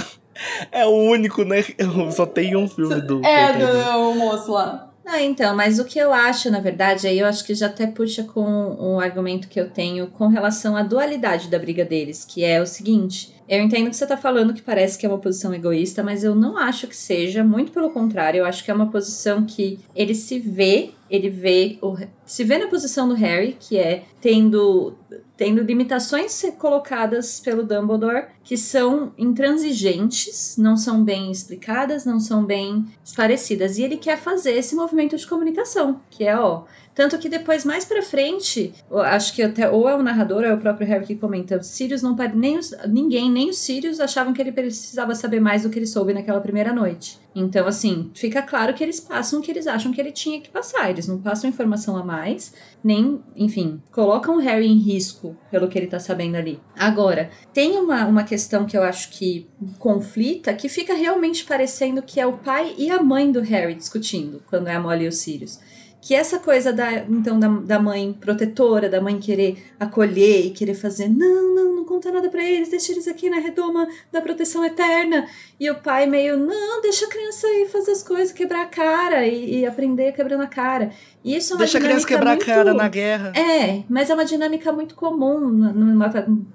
É 0.71 0.85
o 0.85 0.91
único, 0.91 1.45
né? 1.45 1.65
Eu 1.79 2.11
só 2.11 2.27
tem 2.27 2.55
um 2.57 2.69
filme 2.69 3.01
do. 3.01 3.25
É, 3.25 3.53
do, 3.53 3.67
do 3.67 4.15
moço 4.15 4.53
lá. 4.53 4.92
Não, 5.05 5.19
então, 5.19 5.57
mas 5.57 5.79
o 5.79 5.85
que 5.85 5.99
eu 5.99 6.13
acho, 6.13 6.51
na 6.51 6.61
verdade, 6.61 7.09
aí 7.09 7.19
eu 7.19 7.27
acho 7.27 7.45
que 7.45 7.55
já 7.55 7.67
até 7.67 7.87
puxa 7.87 8.23
com 8.23 8.45
um 8.45 9.01
argumento 9.01 9.49
que 9.49 9.61
eu 9.61 9.69
tenho 9.69 10.07
com 10.07 10.29
relação 10.29 10.77
à 10.77 10.83
dualidade 10.83 11.49
da 11.49 11.59
briga 11.59 11.85
deles, 11.85 12.25
que 12.25 12.45
é 12.45 12.61
o 12.61 12.67
seguinte: 12.67 13.35
eu 13.49 13.61
entendo 13.61 13.91
que 13.91 13.97
você 13.97 14.05
está 14.05 14.17
falando 14.17 14.55
que 14.55 14.63
parece 14.63 14.97
que 14.97 15.05
é 15.05 15.09
uma 15.09 15.19
posição 15.19 15.53
egoísta, 15.53 16.03
mas 16.03 16.23
eu 16.23 16.35
não 16.35 16.57
acho 16.57 16.87
que 16.87 16.97
seja, 16.97 17.43
muito 17.43 17.73
pelo 17.73 17.91
contrário, 17.91 18.39
eu 18.39 18.45
acho 18.45 18.65
que 18.65 18.71
é 18.71 18.75
uma 18.75 18.91
posição 18.91 19.45
que 19.45 19.81
ele 19.95 20.15
se 20.15 20.39
vê, 20.39 20.91
ele 21.11 21.29
vê, 21.29 21.79
o, 21.83 21.97
se 22.25 22.45
vê 22.45 22.59
na 22.59 22.69
posição 22.69 23.09
do 23.09 23.15
Harry, 23.15 23.57
que 23.59 23.77
é 23.77 24.05
tendo 24.21 24.95
tendo 25.43 25.61
limitações 25.61 26.41
colocadas 26.57 27.41
pelo 27.41 27.65
Dumbledore 27.65 28.27
que 28.45 28.57
são 28.57 29.13
intransigentes, 29.19 30.57
não 30.57 30.77
são 30.77 31.03
bem 31.03 31.33
explicadas, 31.33 32.05
não 32.05 32.21
são 32.21 32.45
bem 32.45 32.85
esclarecidas. 33.05 33.77
E 33.77 33.83
ele 33.83 33.97
quer 33.97 34.19
fazer 34.19 34.53
esse 34.53 34.77
movimento 34.77 35.17
de 35.17 35.27
comunicação, 35.27 36.01
que 36.09 36.23
é, 36.23 36.39
ó, 36.39 36.63
tanto 36.95 37.19
que 37.19 37.29
depois, 37.29 37.65
mais 37.65 37.85
pra 37.85 38.03
frente, 38.03 38.75
acho 38.91 39.35
que 39.35 39.43
até 39.43 39.69
ou 39.71 39.89
é 39.89 39.97
o 39.97 40.03
narrador 40.03 40.43
ou 40.43 40.45
é 40.45 40.55
o 40.55 40.59
próprio 40.59 40.87
Harry 40.87 41.07
que 41.07 41.17
comenta, 41.17 41.63
Sirius 41.63 42.03
não 42.03 42.15
nem 42.35 42.59
os, 42.59 42.75
ninguém, 42.87 43.31
nem 43.31 43.49
os 43.49 43.59
Sirius 43.59 43.99
achavam 43.99 44.35
que 44.35 44.43
ele 44.43 44.53
precisava 44.53 45.15
saber 45.15 45.41
mais 45.41 45.63
do 45.63 45.71
que 45.71 45.79
ele 45.79 45.87
soube 45.87 46.13
naquela 46.13 46.41
primeira 46.41 46.73
noite. 46.73 47.19
Então, 47.35 47.67
assim, 47.67 48.11
fica 48.15 48.43
claro 48.43 48.75
que 48.75 48.85
eles 48.85 49.01
passam 49.01 49.41
o 49.41 49.43
que 49.43 49.51
eles 49.51 49.67
acham 49.67 49.91
que 49.91 50.01
ele 50.01 50.13
tinha 50.13 50.41
que 50.41 50.51
passar. 50.51 50.91
Eles 50.91 51.09
não 51.09 51.19
passam 51.19 51.49
informação 51.49 51.97
a 51.97 52.05
mais, 52.05 52.53
nem, 52.85 53.21
enfim, 53.35 53.81
colocam 53.91 54.37
o 54.37 54.41
Harry 54.41 54.67
em 54.67 54.77
risco 54.77 55.32
pelo 55.51 55.69
que 55.69 55.79
ele 55.79 55.87
tá 55.87 55.99
sabendo 55.99 56.37
ali. 56.37 56.61
Agora, 56.77 57.31
tem 57.53 57.77
uma, 57.77 58.07
uma 58.07 58.25
questão 58.25 58.67
que 58.67 58.77
eu 58.77 58.83
acho 58.83 59.11
que 59.11 59.49
conflita, 59.79 60.55
que 60.55 60.69
fica 60.69 60.95
realmente 60.95 61.45
parecendo 61.45 62.03
que 62.03 62.21
é 62.21 62.27
o 62.27 62.39
pai 62.39 62.75
e 62.79 62.91
a 62.91 63.03
mãe 63.03 63.31
do 63.31 63.41
Harry 63.41 63.75
discutindo, 63.75 64.43
quando 64.49 64.69
é 64.69 64.75
a 64.75 64.81
Molly 64.81 65.05
e 65.05 65.09
o 65.09 65.13
Sirius 65.13 65.59
que 66.03 66.17
essa 66.17 66.41
coisa 66.41 66.73
da 66.73 66.93
então 67.09 67.39
da, 67.39 67.47
da 67.47 67.79
mãe 67.79 68.13
protetora, 68.13 68.89
da 68.89 69.01
mãe 69.01 69.21
querer 69.21 69.65
acolher 69.79 70.47
e 70.47 70.51
querer 70.51 70.75
fazer, 70.75 71.09
não, 71.09 71.55
não, 71.55 71.77
não 71.77 71.85
conta 71.85 72.11
nada 72.11 72.29
para 72.29 72.45
eles, 72.45 72.71
deixa 72.71 72.91
eles 72.91 73.07
aqui 73.07 73.31
na 73.31 73.39
redoma 73.39 73.87
da 74.11 74.21
proteção 74.21 74.65
eterna. 74.65 75.29
E 75.61 75.71
o 75.71 75.77
pai 75.77 76.07
meio, 76.07 76.37
não, 76.37 76.83
deixa 76.83 77.07
a 77.07 77.09
criança 77.09 77.47
aí 77.47 77.69
fazer 77.71 77.93
as 77.93 78.03
coisas, 78.03 78.33
quebrar 78.33 78.63
a 78.63 78.67
cara 78.67 79.25
e, 79.25 79.61
e 79.61 79.67
aprender 79.67 80.11
quebrando 80.13 80.43
a 80.43 80.49
cara. 80.49 80.91
E 81.25 81.37
isso 81.37 81.53
é 81.53 81.55
uma 81.55 81.59
deixa 81.61 81.79
a 81.79 81.81
criança 81.81 82.07
quebrar 82.07 82.31
muito... 82.31 82.43
a 82.43 82.55
cara 82.55 82.75
na 82.75 82.89
guerra. 82.89 83.33
É, 83.37 83.85
mas 83.89 84.11
é 84.11 84.15
uma 84.15 84.25
dinâmica 84.25 84.73
muito 84.73 84.97
comum 84.97 85.39
numa 85.39 86.11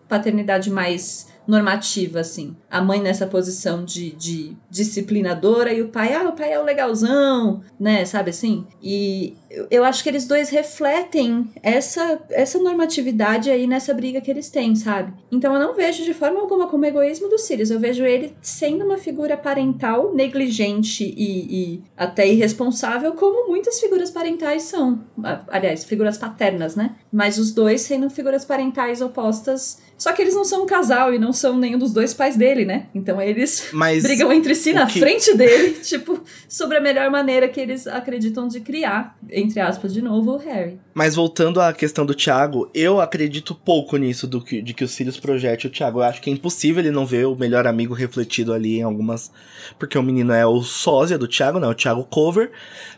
paternidade 0.09 0.69
mais 0.69 1.29
normativa, 1.47 2.19
assim. 2.19 2.55
A 2.69 2.81
mãe 2.81 3.01
nessa 3.01 3.25
posição 3.25 3.85
de, 3.85 4.11
de 4.11 4.57
disciplinadora 4.69 5.73
e 5.73 5.81
o 5.81 5.89
pai, 5.89 6.13
ah, 6.13 6.29
o 6.29 6.33
pai 6.33 6.53
é 6.53 6.59
o 6.59 6.63
legalzão, 6.63 7.61
né, 7.79 8.03
sabe 8.05 8.31
assim? 8.31 8.65
E 8.81 9.35
eu 9.71 9.83
acho 9.83 10.03
que 10.03 10.09
eles 10.09 10.25
dois 10.25 10.49
refletem 10.49 11.49
essa, 11.63 12.19
essa 12.29 12.59
normatividade 12.59 13.49
aí 13.49 13.65
nessa 13.65 13.93
briga 13.93 14.19
que 14.19 14.29
eles 14.29 14.49
têm, 14.49 14.75
sabe? 14.75 15.13
Então 15.31 15.53
eu 15.53 15.59
não 15.59 15.73
vejo 15.73 16.03
de 16.03 16.13
forma 16.13 16.39
alguma 16.39 16.67
como 16.67 16.85
egoísmo 16.85 17.29
do 17.29 17.37
Sirius, 17.37 17.71
eu 17.71 17.79
vejo 17.79 18.03
ele 18.03 18.35
sendo 18.41 18.83
uma 18.83 18.97
figura 18.97 19.37
parental 19.37 20.13
negligente 20.13 21.03
e, 21.03 21.73
e 21.73 21.83
até 21.95 22.27
irresponsável, 22.27 23.13
como 23.13 23.47
muitas 23.47 23.79
figuras 23.79 24.11
parentais 24.11 24.63
são. 24.63 25.03
Aliás, 25.47 25.83
figuras 25.83 26.17
paternas, 26.17 26.75
né? 26.75 26.95
Mas 27.11 27.37
os 27.37 27.51
dois 27.51 27.81
sendo 27.81 28.09
figuras 28.09 28.43
parentais 28.43 29.01
opostas 29.01 29.79
só 29.97 30.13
que 30.13 30.21
eles 30.21 30.35
não 30.35 30.45
são 30.45 30.63
um 30.63 30.65
casal 30.65 31.13
e 31.13 31.19
não 31.19 31.33
são 31.33 31.57
nenhum 31.57 31.79
dos 31.79 31.91
dois 31.91 32.13
pais 32.13 32.35
dele, 32.35 32.65
né? 32.65 32.87
Então 32.93 33.21
eles 33.21 33.69
Mas 33.73 34.03
brigam 34.07 34.31
entre 34.31 34.53
si 34.53 34.73
na 34.73 34.85
que... 34.85 34.99
frente 34.99 35.35
dele, 35.35 35.71
tipo, 35.81 36.23
sobre 36.47 36.77
a 36.77 36.81
melhor 36.81 37.09
maneira 37.09 37.47
que 37.47 37.59
eles 37.59 37.87
acreditam 37.87 38.47
de 38.47 38.59
criar, 38.59 39.17
entre 39.29 39.59
aspas, 39.59 39.93
de 39.93 40.01
novo, 40.01 40.33
o 40.33 40.37
Harry. 40.37 40.79
Mas 40.97 41.13
voltando 41.13 41.61
à 41.61 41.71
questão 41.73 42.07
do 42.07 42.15
Thiago, 42.15 42.71
eu 42.73 42.99
acredito 42.99 43.53
pouco 43.53 43.97
nisso 43.97 44.25
do 44.25 44.43
que, 44.43 44.63
de 44.63 44.73
que 44.73 44.83
o 44.83 44.87
Sirius 44.87 45.19
projete 45.19 45.67
o 45.67 45.69
Thiago. 45.69 45.99
Eu 45.99 46.03
acho 46.03 46.19
que 46.19 46.27
é 46.27 46.33
impossível 46.33 46.81
ele 46.81 46.89
não 46.89 47.05
ver 47.05 47.27
o 47.27 47.35
melhor 47.35 47.67
amigo 47.67 47.93
refletido 47.93 48.51
ali 48.51 48.79
em 48.79 48.81
algumas. 48.81 49.31
Porque 49.77 49.95
o 49.95 50.01
menino 50.01 50.33
é 50.33 50.43
o 50.43 50.63
sósia 50.63 51.15
do 51.15 51.27
Thiago, 51.27 51.59
né? 51.59 51.67
O 51.67 51.75
Thiago 51.75 52.03
Cover. 52.03 52.49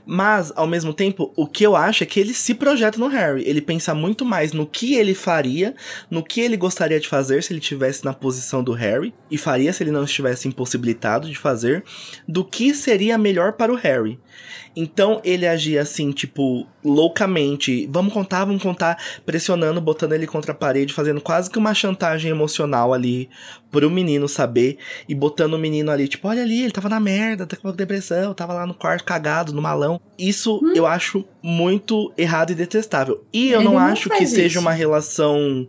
Mas, 0.06 0.50
ao 0.56 0.66
mesmo 0.66 0.94
tempo, 0.94 1.34
o 1.36 1.46
que 1.46 1.66
eu 1.66 1.76
acho 1.76 2.02
é 2.02 2.06
que 2.06 2.22
ele 2.22 2.34
se 2.34 2.56
projeta 2.56 2.98
no 2.98 3.08
Harry. 3.08 3.44
Ele 3.46 3.60
pensa 3.60 3.94
muito 3.94 4.24
mais 4.24 4.54
no 4.54 4.66
que 4.66 4.96
ele 4.96 5.14
faria, 5.14 5.76
no 6.10 6.24
que 6.24 6.40
ele 6.40 6.56
gostaria 6.56 7.02
de 7.02 7.08
fazer 7.10 7.44
se 7.44 7.52
ele 7.52 7.60
estivesse 7.60 8.06
na 8.06 8.14
posição 8.14 8.64
do 8.64 8.72
Harry, 8.72 9.14
e 9.30 9.38
faria 9.38 9.74
se 9.74 9.84
ele 9.84 9.92
não 9.92 10.06
estivesse 10.06 10.48
impossibilitado 10.48 11.28
de 11.28 11.38
fazer, 11.38 11.84
do 12.26 12.46
que 12.46 12.74
seria 12.74 13.18
melhor 13.18 13.52
para 13.52 13.74
o 13.74 13.76
Harry. 13.76 14.18
Então 14.76 15.20
ele 15.24 15.48
agia 15.48 15.82
assim, 15.82 16.12
tipo, 16.12 16.66
loucamente. 16.84 17.88
Vamos 17.92 18.14
contar, 18.14 18.46
vamos 18.46 18.62
contar, 18.62 18.98
pressionando, 19.26 19.82
botando 19.82 20.14
ele 20.14 20.28
contra 20.28 20.52
a 20.52 20.56
parede, 20.56 20.94
fazendo 20.94 21.20
quase 21.20 21.50
que 21.50 21.58
uma 21.58 21.74
chantagem 21.74 22.32
emocional 22.32 22.94
ali 22.94 23.30
pro 23.72 23.90
menino 23.90 24.28
saber. 24.28 24.78
E 25.08 25.16
botando 25.16 25.56
o 25.56 25.60
menino 25.60 25.92
ali, 25.92 26.08
tipo, 26.08 26.28
olha 26.28 26.44
ali, 26.44 26.62
ele 26.62 26.72
tava 26.72 26.90
na 26.90 27.00
merda, 27.00 27.46
tá 27.46 27.58
com 27.58 27.72
depressão, 27.72 28.34
tava 28.34 28.54
lá 28.54 28.66
no 28.66 28.74
quarto 28.74 29.04
cagado, 29.04 29.54
no 29.54 29.62
malão. 29.62 30.00
Isso 30.18 30.60
hum. 30.64 30.74
eu 30.76 30.86
acho 30.86 31.26
muito 31.42 32.12
errado 32.18 32.52
e 32.52 32.56
detestável. 32.56 33.24
E 33.34 33.50
eu 33.52 33.62
não, 33.62 33.74
não 33.74 33.80
acho 33.80 34.10
que 34.10 34.24
isso. 34.24 34.36
seja 34.36 34.60
uma 34.60 34.72
relação 34.72 35.68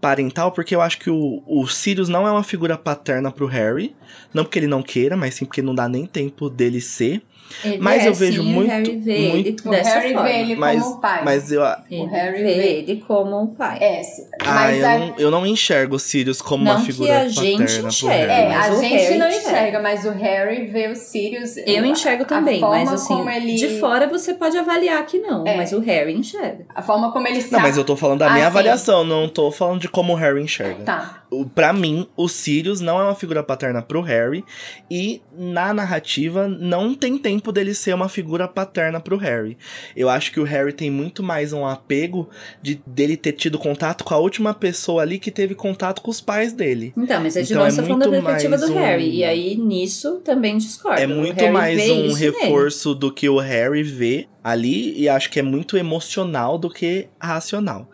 parental, 0.00 0.52
porque 0.52 0.74
eu 0.74 0.80
acho 0.80 0.98
que 0.98 1.10
o, 1.10 1.42
o 1.46 1.66
Sirius 1.66 2.08
não 2.08 2.26
é 2.26 2.30
uma 2.30 2.44
figura 2.44 2.76
paterna 2.76 3.30
pro 3.30 3.46
Harry. 3.46 3.94
Não 4.32 4.44
porque 4.44 4.58
ele 4.58 4.66
não 4.66 4.82
queira, 4.82 5.16
mas 5.16 5.34
sim 5.34 5.44
porque 5.44 5.62
não 5.62 5.74
dá 5.74 5.88
nem 5.88 6.06
tempo 6.06 6.48
dele 6.48 6.80
ser. 6.80 7.22
Ele 7.64 7.78
mas 7.78 8.04
é, 8.04 8.08
eu 8.08 8.14
vejo 8.14 8.42
sim, 8.42 8.52
muito. 8.52 8.68
O 8.68 8.72
Harry 8.72 8.96
vê 8.98 9.18
muito... 9.28 9.48
ele 9.48 9.52
dessa 9.52 9.90
o 9.90 10.00
Harry 10.00 10.12
forma. 10.12 10.28
vê 10.28 10.40
ele 10.40 10.56
mas, 10.56 10.82
como 10.82 11.00
pai. 11.00 11.24
Mas 11.24 11.52
eu. 11.52 11.62
Ele 11.90 12.02
o 12.02 12.06
Harry 12.06 12.42
vê 12.42 12.78
ele 12.78 13.04
como 13.06 13.40
um 13.40 13.46
pai. 13.46 13.78
É, 13.80 14.02
ah, 14.40 14.54
mas 14.54 14.78
eu, 14.78 14.86
a... 14.86 14.98
não, 14.98 15.14
eu 15.18 15.30
não 15.30 15.46
enxergo 15.46 15.96
o 15.96 15.98
Sirius 15.98 16.42
como 16.42 16.64
não 16.64 16.76
uma 16.76 16.84
figura 16.84 17.08
que 17.08 17.16
a 17.16 17.28
gente 17.28 17.80
enxerga. 17.80 18.32
É, 18.32 18.54
a 18.54 18.74
gente 18.74 18.94
Harry 18.94 19.18
não 19.18 19.28
enxerga, 19.28 19.80
mas 19.80 20.04
o 20.04 20.10
Harry 20.10 20.66
vê 20.66 20.88
o 20.88 20.96
Sirius. 20.96 21.56
Eu 21.58 21.84
enxergo 21.84 22.24
também, 22.24 22.60
mas 22.60 22.92
assim, 22.92 23.28
ele... 23.28 23.54
de 23.54 23.80
fora 23.80 24.06
você 24.06 24.34
pode 24.34 24.56
avaliar 24.56 25.04
que 25.06 25.18
não, 25.18 25.46
é. 25.46 25.56
mas 25.56 25.72
o 25.72 25.80
Harry 25.80 26.12
enxerga. 26.12 26.66
A 26.74 26.82
forma 26.82 27.12
como 27.12 27.26
ele 27.26 27.44
Não, 27.50 27.60
mas 27.60 27.76
eu 27.76 27.84
tô 27.84 27.96
falando 27.96 28.20
da 28.20 28.30
minha 28.30 28.46
assim. 28.46 28.46
avaliação, 28.46 29.04
não 29.04 29.28
tô 29.28 29.50
falando 29.50 29.80
de 29.80 29.88
como 29.88 30.12
o 30.12 30.16
Harry 30.16 30.42
enxerga. 30.42 30.84
Tá. 30.84 31.25
Para 31.54 31.72
mim, 31.72 32.06
o 32.16 32.28
Sirius 32.28 32.80
não 32.80 33.00
é 33.00 33.04
uma 33.04 33.14
figura 33.14 33.42
paterna 33.42 33.82
pro 33.82 34.00
Harry 34.00 34.44
e 34.90 35.20
na 35.36 35.74
narrativa 35.74 36.48
não 36.48 36.94
tem 36.94 37.18
tempo 37.18 37.52
dele 37.52 37.74
ser 37.74 37.94
uma 37.94 38.08
figura 38.08 38.46
paterna 38.46 39.00
pro 39.00 39.16
Harry. 39.16 39.56
Eu 39.96 40.08
acho 40.08 40.32
que 40.32 40.40
o 40.40 40.44
Harry 40.44 40.72
tem 40.72 40.90
muito 40.90 41.22
mais 41.22 41.52
um 41.52 41.66
apego 41.66 42.28
de 42.62 42.80
dele 42.86 43.16
ter 43.16 43.32
tido 43.32 43.58
contato 43.58 44.04
com 44.04 44.14
a 44.14 44.18
última 44.18 44.54
pessoa 44.54 45.02
ali 45.02 45.18
que 45.18 45.30
teve 45.30 45.54
contato 45.54 46.00
com 46.00 46.10
os 46.10 46.20
pais 46.20 46.52
dele. 46.52 46.92
Então, 46.96 47.20
mas 47.20 47.36
a 47.36 47.40
gente 47.40 47.52
então, 47.52 47.66
é 47.66 47.70
falando 47.70 47.98
da 47.98 48.10
perspectiva 48.10 48.58
do 48.58 48.72
um... 48.72 48.74
Harry 48.74 49.16
e 49.16 49.24
aí 49.24 49.56
nisso 49.56 50.20
também 50.24 50.56
discordo. 50.58 51.00
É 51.00 51.06
muito 51.06 51.50
mais 51.50 51.90
um 51.90 52.12
reforço 52.12 52.90
nele. 52.90 53.00
do 53.00 53.12
que 53.12 53.28
o 53.28 53.38
Harry 53.38 53.82
vê 53.82 54.28
ali 54.46 54.96
e 54.96 55.08
acho 55.08 55.28
que 55.28 55.40
é 55.40 55.42
muito 55.42 55.76
emocional 55.76 56.56
do 56.56 56.70
que 56.70 57.08
racional. 57.18 57.90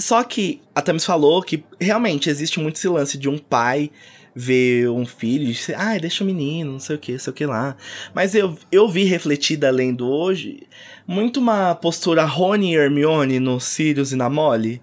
Só 0.00 0.24
que 0.24 0.60
a 0.74 0.80
Thames 0.80 1.04
falou 1.04 1.42
que 1.42 1.62
realmente 1.78 2.30
existe 2.30 2.58
muito 2.58 2.76
esse 2.76 2.88
lance 2.88 3.18
de 3.18 3.28
um 3.28 3.36
pai 3.36 3.90
ver 4.34 4.88
um 4.88 5.04
filho 5.04 5.44
e 5.44 5.52
dizer, 5.52 5.74
ah, 5.76 5.98
deixa 5.98 6.24
o 6.24 6.26
menino, 6.26 6.72
não 6.72 6.78
sei 6.78 6.96
o 6.96 6.98
que, 6.98 7.12
não 7.12 7.18
sei 7.18 7.30
o 7.30 7.34
que 7.34 7.44
lá. 7.44 7.76
Mas 8.14 8.34
eu, 8.34 8.56
eu 8.72 8.88
vi 8.88 9.04
refletida 9.04 9.70
lendo 9.70 10.08
hoje 10.08 10.62
muito 11.06 11.38
uma 11.38 11.74
postura 11.74 12.24
Rony 12.24 12.72
e 12.72 12.76
Hermione 12.76 13.38
no 13.38 13.60
Sirius 13.60 14.12
e 14.12 14.16
na 14.16 14.30
Molly. 14.30 14.80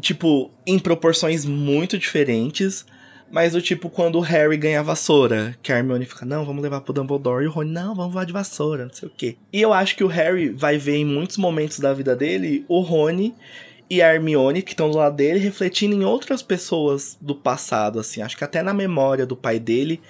Tipo, 0.00 0.50
em 0.66 0.78
proporções 0.78 1.44
muito 1.44 1.98
diferentes. 1.98 2.84
Mas 3.30 3.54
o 3.54 3.60
tipo 3.60 3.90
quando 3.90 4.16
o 4.16 4.22
Harry 4.22 4.56
ganha 4.56 4.80
a 4.80 4.82
vassoura, 4.82 5.54
que 5.62 5.70
a 5.70 5.76
Hermione 5.76 6.06
fica, 6.06 6.24
não, 6.24 6.46
vamos 6.46 6.62
levar 6.62 6.80
pro 6.80 6.94
Dumbledore, 6.94 7.44
e 7.44 7.46
o 7.46 7.50
Rony, 7.50 7.70
não, 7.70 7.94
vamos 7.94 8.14
voar 8.14 8.24
de 8.24 8.32
vassoura, 8.32 8.86
não 8.86 8.94
sei 8.94 9.06
o 9.06 9.12
quê. 9.14 9.36
E 9.52 9.60
eu 9.60 9.74
acho 9.74 9.94
que 9.96 10.02
o 10.02 10.06
Harry 10.06 10.48
vai 10.48 10.78
ver 10.78 10.96
em 10.96 11.04
muitos 11.04 11.36
momentos 11.36 11.78
da 11.78 11.92
vida 11.92 12.16
dele 12.16 12.64
o 12.68 12.80
Rony 12.80 13.34
e 13.90 14.02
a 14.02 14.12
Hermione, 14.12 14.62
que 14.62 14.72
estão 14.72 14.90
do 14.90 14.98
lado 14.98 15.16
dele, 15.16 15.38
refletindo 15.38 15.94
em 15.94 16.04
outras 16.04 16.42
pessoas 16.42 17.16
do 17.20 17.34
passado, 17.34 17.98
assim. 17.98 18.20
Acho 18.20 18.36
que 18.36 18.44
até 18.44 18.62
na 18.62 18.74
memória 18.74 19.24
do 19.24 19.36
pai 19.36 19.58
dele, 19.58 20.00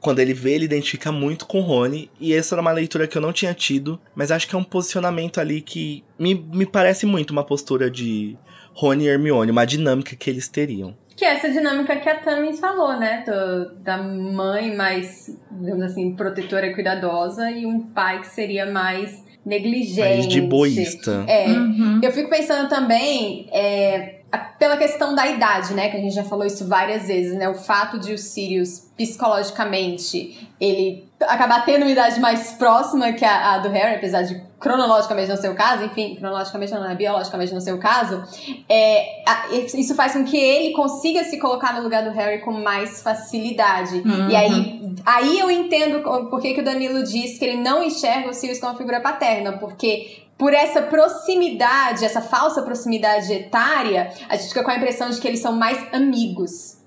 quando 0.00 0.18
ele 0.18 0.34
vê, 0.34 0.54
ele 0.54 0.64
identifica 0.64 1.12
muito 1.12 1.46
com 1.46 1.60
Rony. 1.60 2.10
E 2.18 2.34
essa 2.34 2.54
era 2.54 2.62
uma 2.62 2.72
leitura 2.72 3.06
que 3.06 3.16
eu 3.16 3.22
não 3.22 3.32
tinha 3.32 3.54
tido, 3.54 4.00
mas 4.14 4.32
acho 4.32 4.48
que 4.48 4.54
é 4.54 4.58
um 4.58 4.64
posicionamento 4.64 5.40
ali 5.40 5.60
que 5.60 6.02
me, 6.18 6.34
me 6.34 6.66
parece 6.66 7.06
muito 7.06 7.30
uma 7.30 7.44
postura 7.44 7.90
de 7.90 8.36
Rony 8.74 9.04
e 9.04 9.08
Hermione, 9.08 9.52
uma 9.52 9.64
dinâmica 9.64 10.16
que 10.16 10.28
eles 10.28 10.48
teriam. 10.48 10.96
Que 11.16 11.24
é 11.24 11.34
essa 11.34 11.50
dinâmica 11.50 11.96
que 11.96 12.08
a 12.08 12.18
Tamis 12.18 12.58
falou, 12.58 12.98
né? 12.98 13.22
Do, 13.26 13.74
da 13.82 13.98
mãe 13.98 14.74
mais, 14.74 15.38
digamos 15.50 15.82
assim, 15.82 16.16
protetora 16.16 16.66
e 16.66 16.74
cuidadosa, 16.74 17.50
e 17.50 17.66
um 17.66 17.80
pai 17.80 18.22
que 18.22 18.28
seria 18.28 18.64
mais 18.64 19.29
negligente. 19.44 20.00
Mais 20.00 20.28
de 20.28 20.40
boísta. 20.40 21.24
É. 21.26 21.48
Uhum. 21.48 22.00
Eu 22.02 22.12
fico 22.12 22.28
pensando 22.28 22.68
também. 22.68 23.48
É, 23.52 24.20
pela 24.58 24.76
questão 24.76 25.14
da 25.14 25.26
idade, 25.26 25.74
né? 25.74 25.88
Que 25.88 25.96
a 25.96 26.00
gente 26.00 26.14
já 26.14 26.24
falou 26.24 26.46
isso 26.46 26.66
várias 26.66 27.08
vezes, 27.08 27.36
né? 27.36 27.48
O 27.48 27.54
fato 27.54 27.98
de 27.98 28.12
o 28.12 28.18
Sirius, 28.18 28.90
psicologicamente, 28.96 30.48
ele 30.60 31.09
acabar 31.22 31.64
tendo 31.64 31.82
uma 31.82 31.90
idade 31.90 32.18
mais 32.18 32.52
próxima 32.52 33.12
que 33.12 33.24
a, 33.24 33.54
a, 33.54 33.58
do 33.58 33.68
Harry, 33.68 33.96
apesar 33.96 34.22
de 34.22 34.40
cronologicamente 34.58 35.28
não 35.28 35.36
ser 35.36 35.48
o 35.48 35.54
caso, 35.54 35.84
enfim, 35.84 36.14
cronologicamente 36.16 36.72
não, 36.72 36.88
é 36.88 36.94
biologicamente 36.94 37.52
não 37.52 37.60
ser 37.60 37.72
o 37.72 37.78
caso, 37.78 38.22
é, 38.68 39.22
a, 39.26 39.48
isso 39.54 39.94
faz 39.94 40.12
com 40.12 40.24
que 40.24 40.36
ele 40.36 40.72
consiga 40.72 41.24
se 41.24 41.38
colocar 41.38 41.74
no 41.74 41.82
lugar 41.82 42.02
do 42.02 42.10
Harry 42.10 42.40
com 42.40 42.52
mais 42.52 43.02
facilidade. 43.02 43.96
Uhum. 43.96 44.30
E 44.30 44.36
aí, 44.36 44.94
aí 45.04 45.38
eu 45.38 45.50
entendo 45.50 46.00
por 46.28 46.40
que, 46.40 46.54
que 46.54 46.60
o 46.60 46.64
Danilo 46.64 47.02
diz 47.02 47.38
que 47.38 47.44
ele 47.44 47.60
não 47.60 47.82
enxerga 47.82 48.28
o 48.28 48.32
Sirius 48.32 48.58
como 48.58 48.76
figura 48.76 49.00
paterna, 49.00 49.52
porque 49.52 50.24
por 50.40 50.54
essa 50.54 50.80
proximidade, 50.80 52.02
essa 52.02 52.22
falsa 52.22 52.62
proximidade 52.62 53.30
etária, 53.30 54.10
a 54.26 54.36
gente 54.36 54.48
fica 54.48 54.64
com 54.64 54.70
a 54.70 54.76
impressão 54.76 55.10
de 55.10 55.20
que 55.20 55.28
eles 55.28 55.40
são 55.40 55.52
mais 55.52 55.92
amigos. 55.92 56.79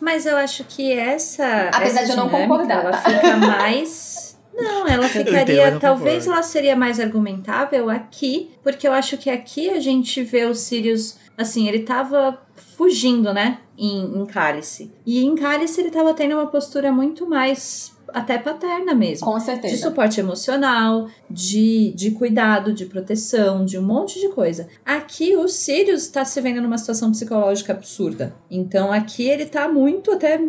Mas 0.00 0.26
eu 0.26 0.36
acho 0.36 0.64
que 0.64 0.92
essa. 0.92 1.70
Apesar 1.72 2.02
essa 2.02 2.04
de 2.04 2.10
eu 2.10 2.16
não 2.16 2.28
concordar. 2.28 2.84
Ela 2.84 2.96
fica 2.96 3.36
mais. 3.36 4.28
Não, 4.58 4.88
ela 4.88 5.08
ficaria. 5.08 5.68
Entendo, 5.68 5.78
talvez 5.78 6.26
ela 6.26 6.42
seria 6.42 6.74
mais 6.74 6.98
argumentável 6.98 7.88
aqui, 7.88 8.50
porque 8.60 8.88
eu 8.88 8.92
acho 8.92 9.16
que 9.16 9.30
aqui 9.30 9.70
a 9.70 9.78
gente 9.78 10.20
vê 10.24 10.46
o 10.46 10.54
Sirius. 10.54 11.16
Assim, 11.36 11.68
ele 11.68 11.84
tava 11.84 12.42
fugindo, 12.76 13.32
né? 13.32 13.58
Em, 13.76 14.20
em 14.20 14.26
Cálice. 14.26 14.92
E 15.06 15.24
em 15.24 15.36
Cálice 15.36 15.80
ele 15.80 15.92
tava 15.92 16.12
tendo 16.12 16.34
uma 16.34 16.48
postura 16.48 16.90
muito 16.90 17.24
mais 17.24 17.96
até 18.12 18.38
paterna 18.38 18.94
mesmo. 18.94 19.26
Com 19.26 19.38
certeza. 19.40 19.74
De 19.74 19.80
suporte 19.80 20.20
emocional, 20.20 21.08
de, 21.30 21.92
de 21.94 22.10
cuidado, 22.12 22.72
de 22.72 22.86
proteção, 22.86 23.64
de 23.64 23.78
um 23.78 23.82
monte 23.82 24.20
de 24.20 24.28
coisa. 24.28 24.68
Aqui 24.84 25.36
o 25.36 25.48
Sirius 25.48 26.02
está 26.02 26.24
se 26.24 26.40
vendo 26.40 26.60
numa 26.60 26.78
situação 26.78 27.10
psicológica 27.10 27.72
absurda. 27.72 28.34
Então 28.50 28.92
aqui 28.92 29.28
ele 29.28 29.46
tá 29.46 29.68
muito 29.68 30.10
até 30.10 30.40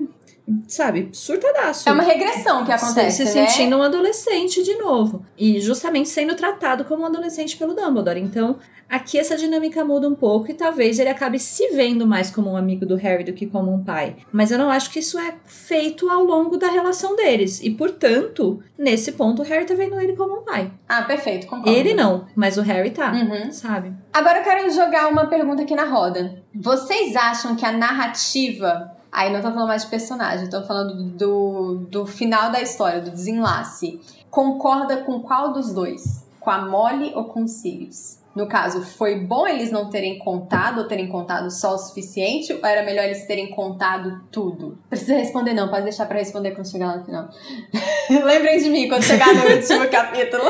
sabe, 0.67 1.09
surtadaço. 1.11 1.87
É 1.87 1.91
uma 1.91 2.03
regressão 2.03 2.65
que 2.65 2.71
acontece, 2.71 3.25
Se, 3.25 3.31
se 3.31 3.39
né? 3.39 3.47
sentindo 3.47 3.77
um 3.77 3.81
adolescente 3.81 4.63
de 4.63 4.75
novo. 4.75 5.25
E 5.37 5.59
justamente 5.59 6.09
sendo 6.09 6.35
tratado 6.35 6.85
como 6.85 7.03
um 7.03 7.05
adolescente 7.05 7.57
pelo 7.57 7.73
Dumbledore. 7.73 8.19
Então, 8.19 8.57
Aqui 8.89 9.19
essa 9.19 9.37
dinâmica 9.37 9.85
muda 9.85 10.09
um 10.09 10.15
pouco 10.15 10.49
e 10.49 10.53
talvez 10.55 10.97
ele 10.97 11.09
acabe 11.09 11.37
se 11.37 11.67
vendo 11.69 12.07
mais 12.07 12.31
como 12.31 12.49
um 12.49 12.57
amigo 12.57 12.87
do 12.87 12.95
Harry 12.95 13.23
do 13.23 13.33
que 13.33 13.45
como 13.45 13.71
um 13.71 13.83
pai. 13.83 14.15
Mas 14.31 14.49
eu 14.49 14.57
não 14.57 14.71
acho 14.71 14.89
que 14.89 14.97
isso 14.97 15.19
é 15.19 15.35
feito 15.45 16.09
ao 16.09 16.23
longo 16.23 16.57
da 16.57 16.67
relação 16.67 17.15
deles. 17.15 17.61
E, 17.61 17.69
portanto, 17.69 18.63
nesse 18.75 19.11
ponto, 19.11 19.43
o 19.43 19.45
Harry 19.45 19.65
tá 19.65 19.75
vendo 19.75 19.99
ele 19.99 20.15
como 20.15 20.39
um 20.39 20.43
pai. 20.43 20.71
Ah, 20.87 21.03
perfeito, 21.03 21.45
concordo. 21.45 21.69
Ele 21.69 21.93
não, 21.93 22.25
mas 22.35 22.57
o 22.57 22.63
Harry 22.63 22.89
tá, 22.89 23.11
uhum. 23.11 23.51
sabe? 23.51 23.93
Agora 24.11 24.39
eu 24.39 24.43
quero 24.43 24.73
jogar 24.73 25.07
uma 25.07 25.27
pergunta 25.27 25.61
aqui 25.61 25.75
na 25.75 25.85
roda. 25.85 26.41
Vocês 26.55 27.15
acham 27.15 27.55
que 27.55 27.65
a 27.65 27.71
narrativa 27.71 28.91
Aí 29.11 29.31
não 29.33 29.41
tô 29.41 29.51
falando 29.51 29.67
mais 29.67 29.83
de 29.83 29.89
personagem, 29.89 30.49
tô 30.49 30.61
falando 30.63 30.93
do, 30.95 31.75
do 31.89 32.05
final 32.05 32.51
da 32.51 32.61
história, 32.61 33.01
do 33.01 33.11
desenlace. 33.11 33.99
Concorda 34.29 34.97
com 34.97 35.21
qual 35.21 35.51
dos 35.51 35.73
dois? 35.73 36.27
Com 36.39 36.51
a 36.51 36.65
Molly 36.65 37.11
ou 37.15 37.25
com 37.25 37.43
o 37.43 37.47
Sirius? 37.47 38.19
No 38.35 38.47
caso, 38.47 38.83
foi 38.83 39.19
bom 39.19 39.47
eles 39.47 39.71
não 39.71 39.89
terem 39.89 40.19
contado 40.19 40.79
ou 40.79 40.87
terem 40.87 41.07
contado 41.09 41.49
só 41.49 41.73
o 41.73 41.77
suficiente? 41.77 42.53
Ou 42.53 42.59
era 42.63 42.83
melhor 42.85 43.03
eles 43.05 43.25
terem 43.25 43.49
contado 43.49 44.21
tudo? 44.31 44.77
Precisa 44.89 45.15
responder, 45.15 45.53
não, 45.53 45.67
pode 45.67 45.83
deixar 45.83 46.05
para 46.05 46.19
responder 46.19 46.51
quando 46.51 46.69
chegar 46.69 46.87
lá 46.87 46.97
no 46.97 47.05
final. 47.05 47.29
Lembrem 48.23 48.59
de 48.59 48.69
mim 48.69 48.87
quando 48.87 49.03
chegar 49.03 49.33
no 49.33 49.41
último 49.41 49.87
capítulo. 49.89 50.43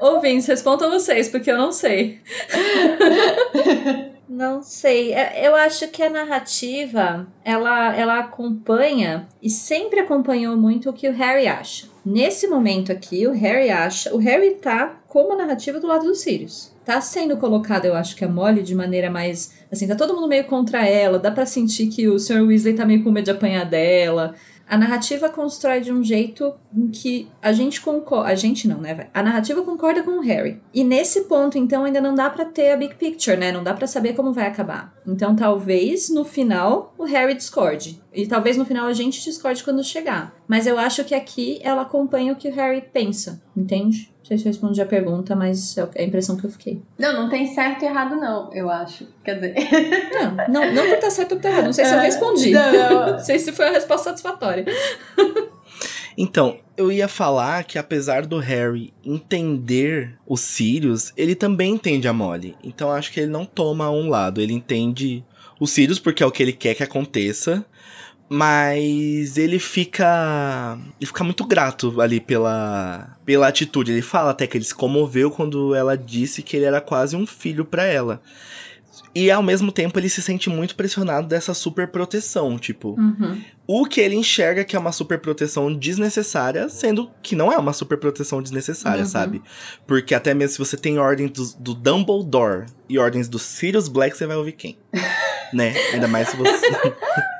Ouvintes, 0.00 0.46
respondam 0.46 0.90
vocês, 0.90 1.28
porque 1.28 1.50
eu 1.50 1.58
não 1.58 1.72
sei. 1.72 2.20
Não 4.30 4.62
sei. 4.62 5.12
É, 5.12 5.44
eu 5.44 5.56
acho 5.56 5.88
que 5.88 6.00
a 6.04 6.08
narrativa, 6.08 7.26
ela, 7.44 7.96
ela 7.96 8.20
acompanha 8.20 9.26
e 9.42 9.50
sempre 9.50 9.98
acompanhou 9.98 10.56
muito 10.56 10.88
o 10.88 10.92
que 10.92 11.08
o 11.08 11.12
Harry 11.12 11.48
acha. 11.48 11.88
Nesse 12.06 12.46
momento 12.46 12.92
aqui, 12.92 13.26
o 13.26 13.32
Harry 13.32 13.70
acha. 13.70 14.14
O 14.14 14.18
Harry 14.18 14.54
tá 14.54 15.00
como 15.08 15.32
a 15.32 15.36
narrativa 15.36 15.80
do 15.80 15.88
lado 15.88 16.04
dos 16.04 16.20
Sirius. 16.20 16.72
Tá 16.84 17.00
sendo 17.00 17.38
colocado, 17.38 17.86
eu 17.86 17.96
acho 17.96 18.14
que 18.14 18.24
a 18.24 18.28
Molly 18.28 18.62
de 18.62 18.72
maneira 18.72 19.10
mais. 19.10 19.52
Assim, 19.70 19.88
tá 19.88 19.96
todo 19.96 20.14
mundo 20.14 20.28
meio 20.28 20.44
contra 20.44 20.86
ela. 20.86 21.18
Dá 21.18 21.32
para 21.32 21.44
sentir 21.44 21.88
que 21.88 22.06
o 22.06 22.16
Sr. 22.16 22.46
Weasley 22.46 22.74
tá 22.74 22.86
meio 22.86 23.02
com 23.02 23.10
medo 23.10 23.24
de 23.24 23.30
apanhar 23.32 23.64
dela. 23.64 24.36
A 24.70 24.78
narrativa 24.78 25.28
constrói 25.28 25.80
de 25.80 25.92
um 25.92 26.00
jeito 26.00 26.54
em 26.72 26.86
que 26.86 27.28
a 27.42 27.50
gente 27.50 27.80
concorda. 27.80 28.30
A 28.30 28.36
gente 28.36 28.68
não, 28.68 28.80
né? 28.80 29.08
A 29.12 29.20
narrativa 29.20 29.62
concorda 29.62 30.04
com 30.04 30.12
o 30.12 30.20
Harry. 30.20 30.62
E 30.72 30.84
nesse 30.84 31.22
ponto, 31.22 31.58
então, 31.58 31.82
ainda 31.82 32.00
não 32.00 32.14
dá 32.14 32.30
para 32.30 32.44
ter 32.44 32.70
a 32.70 32.76
big 32.76 32.94
picture, 32.94 33.36
né? 33.36 33.50
Não 33.50 33.64
dá 33.64 33.74
para 33.74 33.88
saber 33.88 34.12
como 34.12 34.32
vai 34.32 34.46
acabar. 34.46 34.94
Então, 35.04 35.34
talvez 35.34 36.08
no 36.08 36.24
final 36.24 36.94
o 36.96 37.02
Harry 37.02 37.34
discorde. 37.34 38.00
E 38.14 38.28
talvez 38.28 38.56
no 38.56 38.64
final 38.64 38.86
a 38.86 38.92
gente 38.92 39.24
discorde 39.24 39.64
quando 39.64 39.82
chegar. 39.82 40.32
Mas 40.46 40.68
eu 40.68 40.78
acho 40.78 41.02
que 41.02 41.16
aqui 41.16 41.58
ela 41.64 41.82
acompanha 41.82 42.32
o 42.32 42.36
que 42.36 42.48
o 42.48 42.54
Harry 42.54 42.80
pensa, 42.80 43.42
entende? 43.56 44.09
Sei 44.30 44.38
se 44.38 44.44
eu 44.44 44.52
respondi 44.52 44.80
a 44.80 44.86
pergunta, 44.86 45.34
mas 45.34 45.76
é, 45.76 45.88
é 45.96 46.02
a 46.02 46.06
impressão 46.06 46.36
que 46.36 46.44
eu 46.44 46.50
fiquei. 46.50 46.80
Não, 46.98 47.12
não 47.12 47.28
tem 47.28 47.46
certo 47.46 47.82
e 47.82 47.86
errado, 47.86 48.16
não, 48.16 48.52
eu 48.52 48.70
acho. 48.70 49.06
Quer 49.24 49.34
dizer. 49.34 49.54
Não, 50.12 50.36
não, 50.48 50.74
não 50.74 50.86
por 50.86 50.94
estar 50.94 51.10
certo 51.10 51.32
ou 51.32 51.36
estar 51.38 51.50
errado. 51.50 51.64
Não 51.64 51.72
sei 51.72 51.84
se 51.84 51.92
eu 51.92 51.98
é, 51.98 52.02
respondi. 52.02 52.50
Não, 52.50 52.72
não. 52.72 53.12
não 53.12 53.18
sei 53.18 53.38
se 53.38 53.52
foi 53.52 53.68
a 53.68 53.72
resposta 53.72 54.10
satisfatória. 54.10 54.64
Então, 56.18 56.58
eu 56.76 56.92
ia 56.92 57.08
falar 57.08 57.64
que 57.64 57.78
apesar 57.78 58.26
do 58.26 58.38
Harry 58.38 58.92
entender 59.02 60.18
os 60.26 60.40
Sirius, 60.40 61.12
ele 61.16 61.34
também 61.34 61.72
entende 61.72 62.08
a 62.08 62.12
Molly. 62.12 62.56
Então 62.62 62.90
acho 62.90 63.12
que 63.12 63.20
ele 63.20 63.30
não 63.30 63.46
toma 63.46 63.90
um 63.90 64.08
lado, 64.08 64.40
ele 64.40 64.52
entende 64.52 65.24
os 65.58 65.70
Sirius 65.70 65.98
porque 65.98 66.22
é 66.22 66.26
o 66.26 66.30
que 66.30 66.42
ele 66.42 66.52
quer 66.52 66.74
que 66.74 66.82
aconteça, 66.82 67.64
mas 68.32 69.36
ele 69.36 69.58
fica. 69.58 70.78
Ele 71.00 71.06
fica 71.06 71.24
muito 71.24 71.44
grato 71.44 72.00
ali 72.00 72.20
pela, 72.20 73.16
pela 73.26 73.48
atitude. 73.48 73.90
Ele 73.90 74.02
fala 74.02 74.30
até 74.30 74.46
que 74.46 74.56
ele 74.56 74.64
se 74.64 74.74
comoveu 74.74 75.32
quando 75.32 75.74
ela 75.74 75.98
disse 75.98 76.40
que 76.40 76.56
ele 76.56 76.64
era 76.64 76.80
quase 76.80 77.16
um 77.16 77.26
filho 77.26 77.64
para 77.64 77.82
ela. 77.84 78.22
E 79.14 79.30
ao 79.30 79.42
mesmo 79.42 79.72
tempo 79.72 79.98
ele 79.98 80.08
se 80.08 80.22
sente 80.22 80.48
muito 80.48 80.76
pressionado 80.76 81.26
dessa 81.26 81.52
super 81.52 81.88
proteção, 81.88 82.58
tipo. 82.58 82.90
Uhum. 82.98 83.40
O 83.66 83.84
que 83.84 84.00
ele 84.00 84.14
enxerga 84.14 84.64
que 84.64 84.76
é 84.76 84.78
uma 84.78 84.92
super 84.92 85.18
proteção 85.18 85.72
desnecessária, 85.72 86.68
sendo 86.68 87.10
que 87.22 87.34
não 87.34 87.52
é 87.52 87.58
uma 87.58 87.72
super 87.72 87.98
proteção 87.98 88.42
desnecessária, 88.42 89.02
uhum. 89.02 89.08
sabe? 89.08 89.42
Porque 89.86 90.14
até 90.14 90.32
mesmo 90.34 90.52
se 90.52 90.58
você 90.58 90.76
tem 90.76 90.98
ordens 90.98 91.30
do, 91.30 91.58
do 91.58 91.74
Dumbledore 91.74 92.66
e 92.88 92.98
ordens 92.98 93.28
do 93.28 93.38
Sirius 93.38 93.88
Black, 93.88 94.16
você 94.16 94.26
vai 94.26 94.36
ouvir 94.36 94.52
quem? 94.52 94.78
né? 95.52 95.74
Ainda 95.92 96.08
mais 96.08 96.28
se 96.28 96.36
você. 96.36 96.66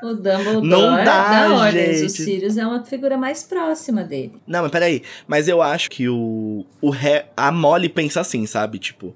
O 0.03 0.13
Dumbledore 0.13 0.67
Não 0.67 0.95
dá, 0.97 1.47
da 1.47 1.55
Ordens. 1.55 1.97
O 1.97 2.01
gente. 2.01 2.11
Sirius 2.11 2.57
é 2.57 2.65
uma 2.65 2.83
figura 2.83 3.17
mais 3.17 3.43
próxima 3.43 4.03
dele. 4.03 4.33
Não, 4.45 4.61
mas 4.63 4.71
peraí. 4.71 5.03
Mas 5.27 5.47
eu 5.47 5.61
acho 5.61 5.89
que 5.89 6.09
o. 6.09 6.65
o 6.81 6.89
Re- 6.89 7.25
a 7.35 7.51
Molly 7.51 7.89
pensa 7.89 8.21
assim, 8.21 8.45
sabe? 8.45 8.79
Tipo. 8.79 9.15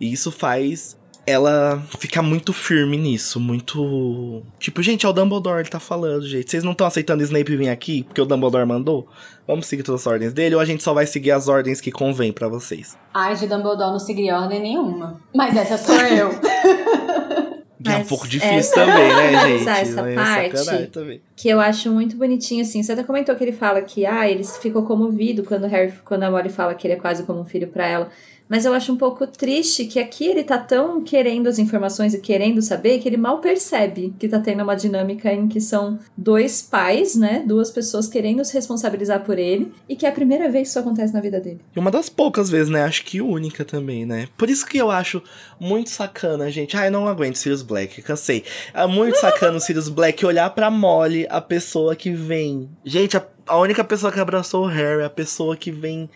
E 0.00 0.12
isso 0.12 0.30
faz 0.30 0.96
ela 1.26 1.82
ficar 1.98 2.22
muito 2.22 2.52
firme 2.52 2.96
nisso. 2.96 3.40
Muito. 3.40 4.42
Tipo, 4.58 4.82
gente, 4.82 5.04
é 5.04 5.08
o 5.08 5.12
Dumbledore, 5.12 5.60
ele 5.60 5.68
tá 5.68 5.80
falando, 5.80 6.26
gente. 6.26 6.50
Vocês 6.50 6.62
não 6.62 6.72
estão 6.72 6.86
aceitando 6.86 7.20
o 7.20 7.24
Snape 7.24 7.56
vir 7.56 7.68
aqui 7.68 8.04
porque 8.04 8.20
o 8.20 8.24
Dumbledore 8.26 8.66
mandou? 8.66 9.08
Vamos 9.46 9.66
seguir 9.66 9.82
todas 9.82 10.02
as 10.02 10.06
ordens 10.06 10.32
dele 10.32 10.54
ou 10.54 10.60
a 10.60 10.64
gente 10.64 10.82
só 10.82 10.94
vai 10.94 11.06
seguir 11.06 11.32
as 11.32 11.48
ordens 11.48 11.80
que 11.80 11.90
convém 11.90 12.32
pra 12.32 12.48
vocês? 12.48 12.96
Ai, 13.12 13.34
de 13.36 13.46
Dumbledore 13.46 13.90
não 13.92 13.98
seguiria 13.98 14.38
ordem 14.38 14.60
nenhuma. 14.60 15.20
Mas 15.34 15.56
essa 15.56 15.76
sou 15.76 15.96
eu. 15.96 16.30
É 17.88 17.98
um 17.98 18.04
pouco 18.04 18.26
difícil 18.26 18.56
essa- 18.56 18.74
também, 18.74 19.14
né, 19.14 19.48
gente? 19.58 19.68
Essa 19.68 20.00
É 20.00 20.14
parte-. 20.14 21.22
Que 21.36 21.48
eu 21.48 21.60
acho 21.60 21.88
muito 21.92 22.16
bonitinho, 22.16 22.62
assim. 22.62 22.82
Você 22.82 22.90
até 22.92 23.04
comentou 23.04 23.36
que 23.36 23.44
ele 23.44 23.52
fala 23.52 23.80
que, 23.80 24.04
ah, 24.04 24.28
ele 24.28 24.42
ficou 24.42 24.82
comovido 24.82 25.44
quando, 25.44 25.66
Harry, 25.68 25.92
quando 26.04 26.24
a 26.24 26.30
Molly 26.30 26.48
fala 26.48 26.74
que 26.74 26.84
ele 26.86 26.94
é 26.94 26.96
quase 26.96 27.22
como 27.22 27.40
um 27.40 27.44
filho 27.44 27.68
pra 27.68 27.86
ela. 27.86 28.10
Mas 28.48 28.64
eu 28.64 28.72
acho 28.72 28.92
um 28.92 28.96
pouco 28.96 29.26
triste 29.26 29.86
que 29.86 29.98
aqui 29.98 30.26
ele 30.26 30.44
tá 30.44 30.58
tão 30.58 31.02
querendo 31.02 31.48
as 31.48 31.58
informações 31.58 32.14
e 32.14 32.20
querendo 32.20 32.62
saber 32.62 32.98
que 32.98 33.08
ele 33.08 33.16
mal 33.16 33.38
percebe 33.38 34.14
que 34.18 34.28
tá 34.28 34.38
tendo 34.38 34.62
uma 34.62 34.74
dinâmica 34.74 35.32
em 35.32 35.48
que 35.48 35.60
são 35.60 35.98
dois 36.16 36.62
pais, 36.62 37.16
né? 37.16 37.42
Duas 37.46 37.70
pessoas 37.70 38.06
querendo 38.06 38.44
se 38.44 38.54
responsabilizar 38.54 39.24
por 39.24 39.38
ele 39.38 39.72
e 39.88 39.96
que 39.96 40.06
é 40.06 40.08
a 40.08 40.12
primeira 40.12 40.48
vez 40.48 40.68
que 40.68 40.70
isso 40.70 40.78
acontece 40.78 41.12
na 41.12 41.20
vida 41.20 41.40
dele. 41.40 41.60
E 41.74 41.78
uma 41.78 41.90
das 41.90 42.08
poucas 42.08 42.48
vezes, 42.48 42.68
né? 42.68 42.82
Acho 42.82 43.04
que 43.04 43.20
única 43.20 43.64
também, 43.64 44.06
né? 44.06 44.28
Por 44.36 44.48
isso 44.48 44.66
que 44.66 44.78
eu 44.78 44.90
acho 44.90 45.22
muito 45.58 45.90
sacana, 45.90 46.50
gente. 46.50 46.76
Ai, 46.76 46.90
não 46.90 47.08
aguento 47.08 47.36
Sirius 47.36 47.62
Black, 47.62 48.00
cansei. 48.02 48.44
É 48.72 48.86
muito 48.86 49.18
sacana 49.18 49.56
o 49.56 49.60
Sirius 49.60 49.88
Black 49.88 50.24
olhar 50.24 50.50
pra 50.50 50.70
Molly, 50.70 51.26
a 51.28 51.40
pessoa 51.40 51.96
que 51.96 52.12
vem. 52.12 52.68
Gente, 52.84 53.16
a, 53.16 53.26
a 53.46 53.58
única 53.58 53.82
pessoa 53.82 54.12
que 54.12 54.20
abraçou 54.20 54.64
o 54.64 54.68
Harry, 54.68 55.02
a 55.02 55.10
pessoa 55.10 55.56
que 55.56 55.70
vem 55.70 56.08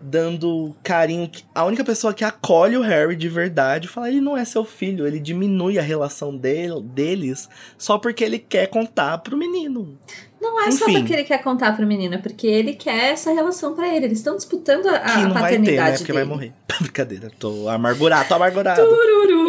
dando 0.00 0.74
carinho. 0.82 1.30
A 1.54 1.64
única 1.64 1.84
pessoa 1.84 2.14
que 2.14 2.24
acolhe 2.24 2.76
o 2.76 2.82
Harry 2.82 3.16
de 3.16 3.28
verdade 3.28 3.88
fala: 3.88 4.08
ele 4.08 4.20
não 4.20 4.36
é 4.36 4.44
seu 4.44 4.64
filho, 4.64 5.06
ele 5.06 5.18
diminui 5.18 5.78
a 5.78 5.82
relação 5.82 6.36
dele, 6.36 6.80
deles 6.82 7.48
só 7.76 7.98
porque 7.98 8.22
ele 8.24 8.38
quer 8.38 8.66
contar 8.68 9.18
pro 9.18 9.36
menino. 9.36 9.98
Não 10.40 10.62
é 10.62 10.70
só 10.70 10.84
Enfim. 10.84 11.00
porque 11.00 11.12
ele 11.14 11.24
quer 11.24 11.42
contar 11.42 11.74
pro 11.74 11.84
menino, 11.84 12.14
é 12.14 12.18
porque 12.18 12.46
ele 12.46 12.74
quer 12.74 13.10
essa 13.12 13.32
relação 13.32 13.74
pra 13.74 13.88
ele. 13.92 14.04
Eles 14.06 14.18
estão 14.18 14.36
disputando 14.36 14.86
a, 14.86 15.00
Que 15.00 15.10
a 15.10 15.16
não 15.22 15.32
vai 15.34 15.42
ter, 15.50 15.58
paternidade 15.58 15.90
né? 15.90 15.96
Porque 15.98 16.12
dele. 16.12 16.24
vai 16.24 16.28
morrer. 16.28 16.52
Brincadeira, 16.80 17.30
tô 17.40 17.68
amargurado, 17.68 18.28
tô 18.28 18.34
amargurado. 18.34 18.80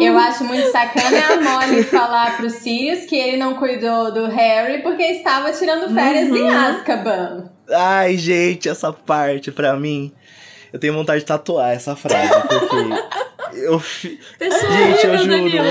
Eu 0.00 0.18
acho 0.18 0.42
muito 0.42 0.68
sacana 0.72 1.16
a 1.34 1.40
Molly 1.40 1.84
falar 1.86 2.36
pro 2.36 2.50
Sirius 2.50 3.04
que 3.04 3.14
ele 3.14 3.36
não 3.36 3.54
cuidou 3.54 4.10
do 4.12 4.26
Harry 4.26 4.82
porque 4.82 5.02
estava 5.04 5.52
tirando 5.52 5.94
férias 5.94 6.28
Uhum. 6.28 6.36
em 6.38 6.50
Azkaban. 6.50 7.44
Ai, 7.72 8.16
gente, 8.16 8.68
essa 8.68 8.92
parte 8.92 9.52
pra 9.52 9.76
mim. 9.76 10.10
Eu 10.72 10.78
tenho 10.78 10.94
vontade 10.94 11.20
de 11.20 11.26
tatuar 11.26 11.72
essa 11.72 11.94
frase, 11.96 12.28
porque. 12.48 13.56
eu. 13.58 13.78
fi- 13.78 14.18
Pessoa 14.38 14.72
Gente, 14.72 15.06
eu 15.06 15.18
juro. 15.18 15.64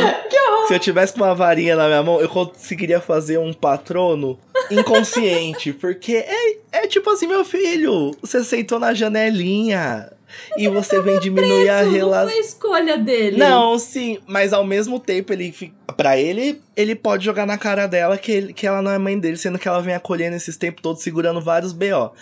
Se 0.67 0.73
eu 0.75 0.79
tivesse 0.79 1.13
com 1.13 1.21
uma 1.21 1.33
varinha 1.33 1.75
na 1.75 1.87
minha 1.87 2.03
mão, 2.03 2.19
eu 2.21 2.29
conseguiria 2.29 2.99
fazer 3.01 3.39
um 3.39 3.51
patrono 3.53 4.37
inconsciente. 4.69 5.73
Porque 5.73 6.13
é, 6.15 6.57
é 6.83 6.87
tipo 6.87 7.09
assim, 7.09 7.27
meu 7.27 7.43
filho, 7.43 8.11
você 8.21 8.43
sentou 8.43 8.79
na 8.79 8.93
janelinha 8.93 10.11
e 10.57 10.67
você 10.67 11.01
vem 11.01 11.19
diminuir 11.19 11.69
a 11.69 11.81
Isso 11.83 11.91
não 11.91 11.97
relação. 11.97 12.29
foi 12.29 12.39
escolha 12.39 12.97
dele. 12.97 13.37
Não, 13.37 13.77
sim, 13.79 14.19
mas 14.27 14.53
ao 14.53 14.63
mesmo 14.63 14.99
tempo 14.99 15.33
ele 15.33 15.53
Pra 15.97 16.17
ele, 16.17 16.61
ele 16.77 16.95
pode 16.95 17.25
jogar 17.25 17.45
na 17.45 17.57
cara 17.57 17.85
dela 17.85 18.17
que, 18.17 18.31
ele- 18.31 18.53
que 18.53 18.65
ela 18.65 18.81
não 18.81 18.89
é 18.91 18.97
mãe 18.97 19.19
dele, 19.19 19.35
sendo 19.35 19.59
que 19.59 19.67
ela 19.67 19.81
vem 19.81 19.93
acolhendo 19.93 20.35
esses 20.37 20.55
tempos 20.55 20.81
todos, 20.81 21.03
segurando 21.03 21.41
vários 21.41 21.73
BO. 21.73 22.13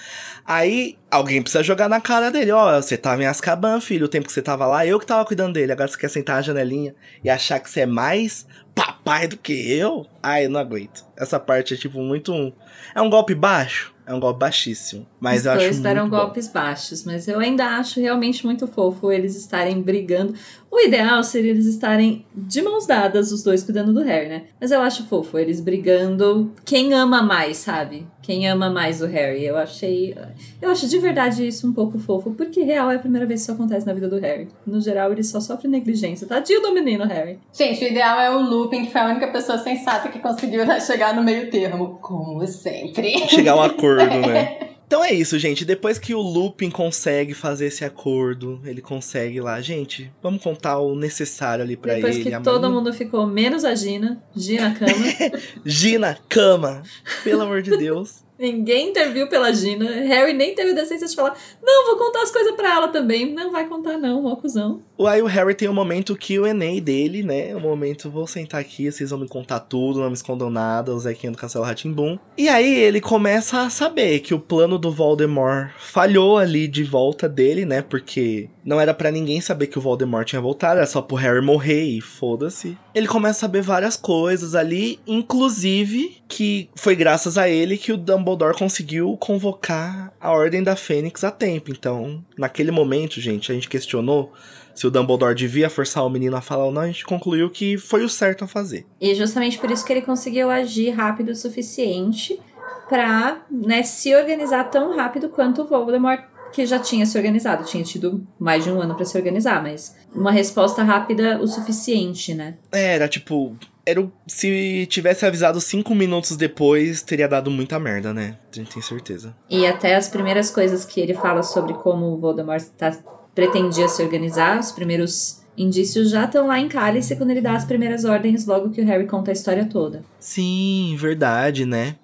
Aí, 0.45 0.97
alguém 1.11 1.41
precisa 1.43 1.63
jogar 1.63 1.87
na 1.87 2.01
cara 2.01 2.31
dele, 2.31 2.51
ó, 2.51 2.81
você 2.81 2.97
tava 2.97 3.21
em 3.21 3.27
Azkaban, 3.27 3.79
filho, 3.79 4.05
o 4.05 4.09
tempo 4.09 4.25
que 4.25 4.33
você 4.33 4.41
tava 4.41 4.65
lá, 4.65 4.83
eu 4.85 4.99
que 4.99 5.05
tava 5.05 5.23
cuidando 5.25 5.53
dele, 5.53 5.71
agora 5.73 5.87
você 5.89 5.97
quer 5.97 6.09
sentar 6.09 6.37
na 6.37 6.41
janelinha 6.41 6.95
e 7.23 7.29
achar 7.29 7.59
que 7.59 7.69
você 7.69 7.81
é 7.81 7.85
mais 7.85 8.47
papai 8.73 9.27
do 9.27 9.37
que 9.37 9.53
eu? 9.71 10.07
Ai, 10.23 10.45
eu 10.45 10.49
não 10.49 10.59
aguento. 10.59 11.05
Essa 11.15 11.39
parte 11.39 11.73
é, 11.73 11.77
tipo, 11.77 11.99
muito... 11.99 12.33
um- 12.33 12.51
É 12.95 13.01
um 13.01 13.09
golpe 13.11 13.35
baixo? 13.35 13.93
É 14.07 14.13
um 14.15 14.21
golpe 14.21 14.39
baixíssimo, 14.39 15.05
mas 15.19 15.41
Os 15.41 15.45
eu 15.47 15.51
acho 15.51 15.61
dois 15.63 15.79
deram 15.81 16.03
muito 16.03 16.11
bom. 16.11 16.17
golpes 16.23 16.47
baixos, 16.47 17.03
mas 17.03 17.27
eu 17.27 17.39
ainda 17.39 17.65
acho 17.77 17.99
realmente 17.99 18.45
muito 18.45 18.65
fofo 18.65 19.11
eles 19.11 19.35
estarem 19.35 19.81
brigando. 19.81 20.33
O 20.69 20.79
ideal 20.79 21.23
seria 21.23 21.51
eles 21.51 21.65
estarem 21.65 22.25
de 22.35 22.61
mãos 22.61 22.85
dadas, 22.85 23.31
os 23.31 23.41
dois 23.41 23.63
cuidando 23.63 23.93
do 23.93 24.03
Harry, 24.03 24.27
né? 24.27 24.43
Mas 24.59 24.71
eu 24.71 24.81
acho 24.81 25.05
fofo 25.07 25.37
eles 25.37 25.59
brigando. 25.59 26.51
Quem 26.65 26.93
ama 26.93 27.21
mais, 27.21 27.57
sabe? 27.57 28.05
Quem 28.21 28.47
ama 28.47 28.69
mais 28.69 29.01
o 29.01 29.05
Harry. 29.05 29.45
Eu 29.45 29.57
achei. 29.57 30.15
Eu 30.61 30.69
acho 30.69 30.87
de 30.87 30.99
verdade 30.99 31.47
isso 31.47 31.67
um 31.67 31.73
pouco 31.73 31.97
fofo, 31.97 32.31
porque 32.31 32.61
real 32.61 32.91
é 32.91 32.97
a 32.97 32.99
primeira 32.99 33.25
vez 33.25 33.39
que 33.39 33.43
isso 33.45 33.51
acontece 33.53 33.87
na 33.87 33.93
vida 33.93 34.07
do 34.07 34.19
Harry. 34.19 34.49
No 34.65 34.81
geral, 34.81 35.11
ele 35.11 35.23
só 35.23 35.39
sofre 35.39 35.67
negligência. 35.67 36.27
Tadinho 36.27 36.61
do 36.61 36.73
menino, 36.73 37.05
Harry. 37.05 37.39
Gente, 37.53 37.83
o 37.83 37.87
ideal 37.87 38.19
é 38.19 38.29
o 38.29 38.41
Lupin, 38.41 38.85
que 38.85 38.91
foi 38.91 39.01
a 39.01 39.05
única 39.05 39.27
pessoa 39.29 39.57
sensata 39.57 40.09
que 40.09 40.19
conseguiu 40.19 40.63
chegar 40.81 41.15
no 41.15 41.23
meio 41.23 41.49
termo. 41.49 41.97
Como 42.01 42.45
sempre. 42.45 43.27
chegar 43.29 43.53
a 43.53 43.57
um 43.57 43.61
acordo, 43.61 44.05
né? 44.05 44.59
Então 44.87 45.03
é 45.03 45.13
isso, 45.13 45.37
gente. 45.37 45.65
Depois 45.65 45.99
que 45.99 46.15
o 46.15 46.21
Lupin 46.21 46.71
consegue 46.71 47.33
fazer 47.33 47.65
esse 47.65 47.83
acordo, 47.83 48.61
ele 48.63 48.81
consegue 48.81 49.41
lá, 49.41 49.59
gente, 49.59 50.09
vamos 50.23 50.41
contar 50.41 50.79
o 50.79 50.95
necessário 50.95 51.61
ali 51.61 51.75
pra 51.75 51.95
Depois 51.95 52.15
ele. 52.15 52.29
que 52.29 52.33
a 52.33 52.39
todo 52.39 52.69
mundo 52.71 52.93
ficou, 52.93 53.27
menos 53.27 53.65
a 53.65 53.75
Gina, 53.75 54.23
Gina 54.33 54.73
cama. 54.73 55.05
Gina, 55.65 56.17
cama. 56.29 56.83
Pelo 57.21 57.41
amor 57.41 57.61
de 57.61 57.75
Deus. 57.75 58.23
Ninguém 58.39 58.89
interviu 58.89 59.27
pela 59.27 59.51
Gina. 59.51 59.85
Harry 59.85 60.31
nem 60.31 60.53
teve 60.55 60.71
a 60.71 60.75
decência 60.75 61.07
de 61.07 61.15
falar: 61.15 61.35
Não, 61.61 61.87
vou 61.87 61.97
contar 61.97 62.21
as 62.21 62.31
coisas 62.31 62.55
pra 62.55 62.71
ela 62.71 62.87
também. 62.87 63.33
Não 63.33 63.51
vai 63.51 63.67
contar, 63.67 63.97
não, 63.97 64.21
mó 64.21 64.35
cuzão. 64.35 64.83
Aí 65.05 65.21
o 65.21 65.25
Harry 65.25 65.53
tem 65.53 65.67
o 65.67 65.73
momento 65.73 66.17
QA 66.17 66.53
dele, 66.81 67.23
né? 67.23 67.55
O 67.55 67.59
momento, 67.59 68.09
vou 68.09 68.25
sentar 68.25 68.61
aqui, 68.61 68.91
vocês 68.91 69.09
vão 69.09 69.19
me 69.19 69.27
contar 69.27 69.59
tudo, 69.59 69.99
não 69.99 70.07
me 70.07 70.13
escondam 70.13 70.49
nada, 70.49 70.93
o 70.93 70.99
Zequinha 70.99 71.31
do 71.31 71.37
Castelo 71.37 71.65
Ratimbum. 71.65 72.17
E 72.37 72.47
aí 72.49 72.73
ele 72.73 73.01
começa 73.01 73.61
a 73.61 73.69
saber 73.69 74.19
que 74.19 74.33
o 74.33 74.39
plano 74.39 74.77
do 74.77 74.91
Voldemort 74.91 75.71
falhou 75.79 76.37
ali 76.37 76.67
de 76.67 76.83
volta 76.83 77.27
dele, 77.27 77.65
né? 77.65 77.81
Porque 77.81 78.49
não 78.65 78.81
era 78.81 78.93
pra 78.93 79.11
ninguém 79.11 79.39
saber 79.39 79.67
que 79.67 79.77
o 79.77 79.81
Voldemort 79.81 80.27
tinha 80.27 80.41
voltado, 80.41 80.77
era 80.77 80.87
só 80.87 81.01
pro 81.01 81.15
Harry 81.15 81.41
morrer 81.41 81.83
e 81.83 82.01
foda-se. 82.01 82.77
Ele 82.93 83.07
começa 83.07 83.37
a 83.37 83.41
saber 83.41 83.61
várias 83.61 83.95
coisas 83.95 84.55
ali, 84.55 84.99
inclusive 85.07 86.17
que 86.27 86.69
foi 86.75 86.95
graças 86.95 87.37
a 87.37 87.47
ele 87.47 87.77
que 87.77 87.91
o 87.91 87.97
Dumbledore 87.97 88.57
conseguiu 88.57 89.15
convocar 89.17 90.11
a 90.19 90.31
Ordem 90.31 90.63
da 90.63 90.75
Fênix 90.75 91.23
a 91.23 91.31
tempo. 91.31 91.71
Então, 91.71 92.23
naquele 92.37 92.71
momento, 92.71 93.21
gente, 93.21 93.51
a 93.51 93.55
gente 93.55 93.69
questionou 93.69 94.33
se 94.77 94.85
o 94.85 94.91
Dumbledore 94.91 95.33
devia 95.35 95.69
forçar 95.69 96.05
o 96.05 96.09
menino 96.09 96.37
a 96.37 96.41
falar 96.41 96.65
ou 96.65 96.71
não, 96.71 96.83
a 96.83 96.87
gente 96.87 97.03
concluiu 97.03 97.49
que 97.49 97.77
foi 97.77 98.03
o 98.05 98.09
certo 98.09 98.43
a 98.43 98.47
fazer. 98.47 98.85
E 99.01 99.15
justamente 99.15 99.57
por 99.57 99.71
isso 99.71 99.83
que 99.83 99.91
ele 99.91 100.01
conseguiu 100.03 100.49
agir 100.51 100.91
rápido 100.91 101.29
o 101.29 101.35
suficiente 101.35 102.39
pra 102.87 103.41
né, 103.51 103.81
se 103.83 104.15
organizar 104.15 104.65
tão 104.65 104.95
rápido 104.95 105.29
quanto 105.29 105.61
o 105.63 105.65
Voldemort, 105.65 106.23
que 106.53 106.65
já 106.65 106.79
tinha 106.79 107.05
se 107.05 107.17
organizado. 107.17 107.65
Tinha 107.65 107.83
tido 107.83 108.25
mais 108.39 108.63
de 108.63 108.71
um 108.71 108.79
ano 108.81 108.95
pra 108.95 109.03
se 109.03 109.17
organizar, 109.17 109.61
mas 109.61 109.95
uma 110.15 110.31
resposta 110.31 110.83
rápida 110.83 111.39
o 111.41 111.47
suficiente, 111.47 112.33
né? 112.33 112.55
É, 112.71 112.95
Era 112.95 113.07
tipo. 113.07 113.55
Era 113.85 114.01
o- 114.01 114.11
se 114.27 114.85
tivesse 114.89 115.25
avisado 115.25 115.61
cinco 115.61 115.95
minutos 115.95 116.35
depois, 116.35 117.01
teria 117.01 117.25
dado 117.27 117.49
muita 117.49 117.79
merda, 117.79 118.13
né? 118.13 118.35
A 118.51 118.55
gente 118.55 118.71
tem 118.73 118.81
certeza. 118.83 119.33
E 119.49 119.65
até 119.65 119.95
as 119.95 120.09
primeiras 120.09 120.51
coisas 120.51 120.83
que 120.83 120.99
ele 120.99 121.13
fala 121.13 121.41
sobre 121.41 121.73
como 121.73 122.05
o 122.07 122.17
Voldemort 122.19 122.61
tá, 122.77 122.91
pretendia 123.37 123.87
se 123.87 124.01
organizar, 124.01 124.59
os 124.59 124.71
primeiros 124.71 125.43
indícios 125.55 126.09
já 126.09 126.25
estão 126.25 126.47
lá 126.47 126.59
em 126.59 126.67
Cálice 126.67 127.15
quando 127.15 127.29
ele 127.29 127.39
dá 127.39 127.53
as 127.53 127.65
primeiras 127.65 128.03
ordens 128.03 128.47
logo 128.47 128.71
que 128.71 128.81
o 128.81 128.85
Harry 128.85 129.05
conta 129.05 129.29
a 129.29 129.33
história 129.33 129.63
toda. 129.69 130.03
Sim, 130.19 130.95
verdade, 130.97 131.63
né? 131.63 131.97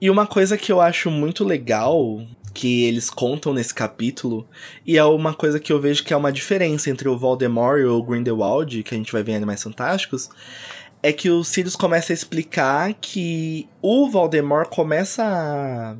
E 0.00 0.08
uma 0.08 0.26
coisa 0.26 0.56
que 0.56 0.72
eu 0.72 0.80
acho 0.80 1.10
muito 1.10 1.44
legal 1.44 2.22
que 2.54 2.84
eles 2.84 3.10
contam 3.10 3.52
nesse 3.52 3.74
capítulo, 3.74 4.48
e 4.86 4.96
é 4.96 5.04
uma 5.04 5.34
coisa 5.34 5.60
que 5.60 5.70
eu 5.70 5.78
vejo 5.78 6.02
que 6.02 6.14
é 6.14 6.16
uma 6.16 6.32
diferença 6.32 6.88
entre 6.88 7.06
o 7.06 7.18
Voldemort 7.18 7.78
e 7.78 7.84
o 7.84 8.02
Grindelwald, 8.02 8.82
que 8.82 8.94
a 8.94 8.96
gente 8.96 9.12
vai 9.12 9.22
ver 9.22 9.32
em 9.32 9.36
Animais 9.36 9.62
Fantásticos, 9.62 10.30
é 11.02 11.12
que 11.12 11.28
o 11.28 11.44
Sirius 11.44 11.76
começa 11.76 12.14
a 12.14 12.14
explicar 12.14 12.94
que 12.94 13.68
o 13.82 14.08
Voldemort 14.08 14.70
começa 14.70 15.22
a 15.22 15.96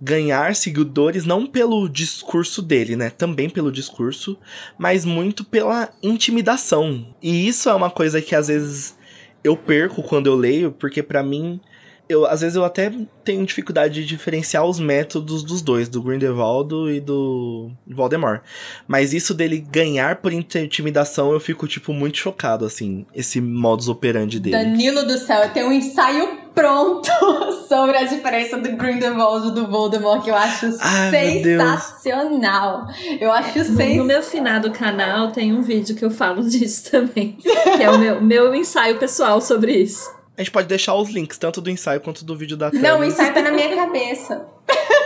ganhar 0.00 0.54
seguidores 0.54 1.24
não 1.24 1.46
pelo 1.46 1.88
discurso 1.88 2.62
dele, 2.62 2.96
né? 2.96 3.10
Também 3.10 3.50
pelo 3.50 3.72
discurso, 3.72 4.38
mas 4.78 5.04
muito 5.04 5.44
pela 5.44 5.90
intimidação. 6.02 7.06
E 7.22 7.48
isso 7.48 7.68
é 7.68 7.74
uma 7.74 7.90
coisa 7.90 8.22
que 8.22 8.34
às 8.34 8.48
vezes 8.48 8.96
eu 9.42 9.56
perco 9.56 10.02
quando 10.02 10.26
eu 10.26 10.36
leio, 10.36 10.72
porque 10.72 11.02
pra 11.02 11.22
mim 11.22 11.60
eu 12.08 12.24
às 12.26 12.40
vezes 12.40 12.56
eu 12.56 12.64
até 12.64 12.90
tenho 13.22 13.44
dificuldade 13.44 13.94
de 13.94 14.06
diferenciar 14.06 14.64
os 14.64 14.78
métodos 14.78 15.42
dos 15.42 15.60
dois, 15.60 15.88
do 15.88 16.00
Grindelwald 16.00 16.72
e 16.90 17.00
do 17.00 17.70
Voldemort. 17.86 18.40
Mas 18.86 19.12
isso 19.12 19.34
dele 19.34 19.58
ganhar 19.58 20.16
por 20.16 20.32
intimidação, 20.32 21.32
eu 21.32 21.40
fico 21.40 21.68
tipo 21.68 21.92
muito 21.92 22.16
chocado 22.16 22.64
assim, 22.64 23.04
esse 23.14 23.40
modus 23.40 23.88
operandi 23.88 24.40
dele. 24.40 24.56
Danilo 24.56 25.04
do 25.04 25.18
céu, 25.18 25.42
eu 25.42 25.52
tenho 25.52 25.68
um 25.68 25.72
ensaio 25.72 26.47
pronto 26.58 27.08
sobre 27.68 27.96
a 27.96 28.02
diferença 28.02 28.58
do 28.58 28.76
Grindelwald 28.76 29.48
e 29.48 29.50
do 29.52 29.68
Voldemort, 29.68 30.24
que 30.24 30.30
eu 30.30 30.34
acho 30.34 30.66
Ai, 30.80 31.10
sensacional. 31.12 32.88
Eu 33.20 33.30
acho 33.30 33.52
sensacional. 33.52 33.96
No 33.96 34.04
meu 34.04 34.22
finado 34.22 34.70
canal 34.72 35.30
tem 35.30 35.52
um 35.52 35.62
vídeo 35.62 35.94
que 35.94 36.04
eu 36.04 36.10
falo 36.10 36.42
disso 36.48 36.90
também, 36.90 37.38
que 37.40 37.82
é 37.82 37.88
o 37.88 37.98
meu, 37.98 38.20
meu 38.20 38.54
ensaio 38.54 38.98
pessoal 38.98 39.40
sobre 39.40 39.72
isso. 39.72 40.12
A 40.36 40.40
gente 40.42 40.50
pode 40.50 40.66
deixar 40.66 40.94
os 40.94 41.10
links, 41.10 41.38
tanto 41.38 41.60
do 41.60 41.70
ensaio 41.70 42.00
quanto 42.00 42.24
do 42.24 42.36
vídeo 42.36 42.56
da 42.56 42.70
Não, 42.72 43.00
o 43.00 43.04
ensaio 43.04 43.32
tá 43.32 43.42
na 43.42 43.52
minha 43.52 43.74
cabeça. 43.74 44.46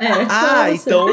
É, 0.00 0.26
ah, 0.28 0.70
então. 0.72 1.06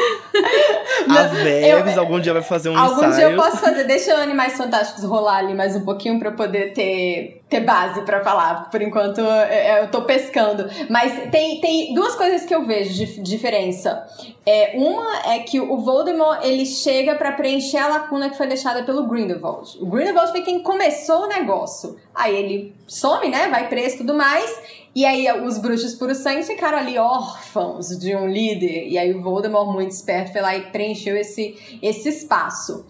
A 1.09 1.23
Veves 1.23 1.97
algum 1.97 2.19
dia 2.19 2.33
vai 2.33 2.41
fazer 2.41 2.69
um 2.69 2.77
algum 2.77 2.95
ensaio. 2.95 3.05
Algum 3.05 3.15
dia 3.15 3.29
eu 3.29 3.35
posso 3.35 3.57
fazer. 3.57 3.83
Deixa 3.85 4.15
o 4.15 4.17
Animais 4.17 4.57
Fantásticos 4.57 5.03
rolar 5.03 5.37
ali 5.37 5.53
mais 5.53 5.75
um 5.75 5.83
pouquinho 5.83 6.19
pra 6.19 6.29
eu 6.29 6.35
poder 6.35 6.73
ter, 6.73 7.43
ter 7.49 7.61
base 7.61 8.01
pra 8.01 8.23
falar. 8.23 8.69
Por 8.69 8.81
enquanto 8.81 9.19
eu, 9.19 9.25
eu 9.25 9.91
tô 9.91 10.03
pescando. 10.03 10.69
Mas 10.89 11.29
tem, 11.29 11.59
tem 11.61 11.93
duas 11.93 12.15
coisas 12.15 12.45
que 12.45 12.53
eu 12.53 12.65
vejo 12.65 12.93
de 12.93 13.21
diferença. 13.21 14.05
É, 14.45 14.73
uma 14.75 15.33
é 15.33 15.39
que 15.39 15.59
o 15.59 15.77
Voldemort 15.77 16.39
ele 16.43 16.65
chega 16.65 17.15
para 17.15 17.31
preencher 17.31 17.77
a 17.77 17.87
lacuna 17.87 18.29
que 18.29 18.37
foi 18.37 18.47
deixada 18.47 18.83
pelo 18.83 19.07
Grindelwald. 19.07 19.77
O 19.81 19.85
Grindelwald 19.87 20.31
foi 20.31 20.41
quem 20.41 20.61
começou 20.61 21.23
o 21.23 21.27
negócio. 21.27 21.97
Aí 22.13 22.35
ele 22.35 22.75
some, 22.87 23.27
né? 23.29 23.47
Vai 23.47 23.67
preso 23.67 23.95
e 23.95 23.97
tudo 23.99 24.13
mais. 24.13 24.84
E 24.95 25.05
aí 25.05 25.30
os 25.41 25.57
bruxos 25.57 25.93
puro 25.93 26.15
sangue 26.15 26.43
ficaram 26.43 26.77
ali 26.77 26.97
órfãos 26.97 27.89
de 27.99 28.15
um 28.15 28.30
líder. 28.30 28.88
E 28.88 28.97
aí 28.97 29.13
o 29.13 29.22
Voldemort, 29.22 29.67
muito 29.67 29.91
esperto, 29.91 30.31
foi 30.31 30.39
lá 30.39 30.55
e 30.55 30.72
preencheu 30.72 31.17
esse, 31.17 31.80
esse 31.81 32.07
espaço. 32.07 32.85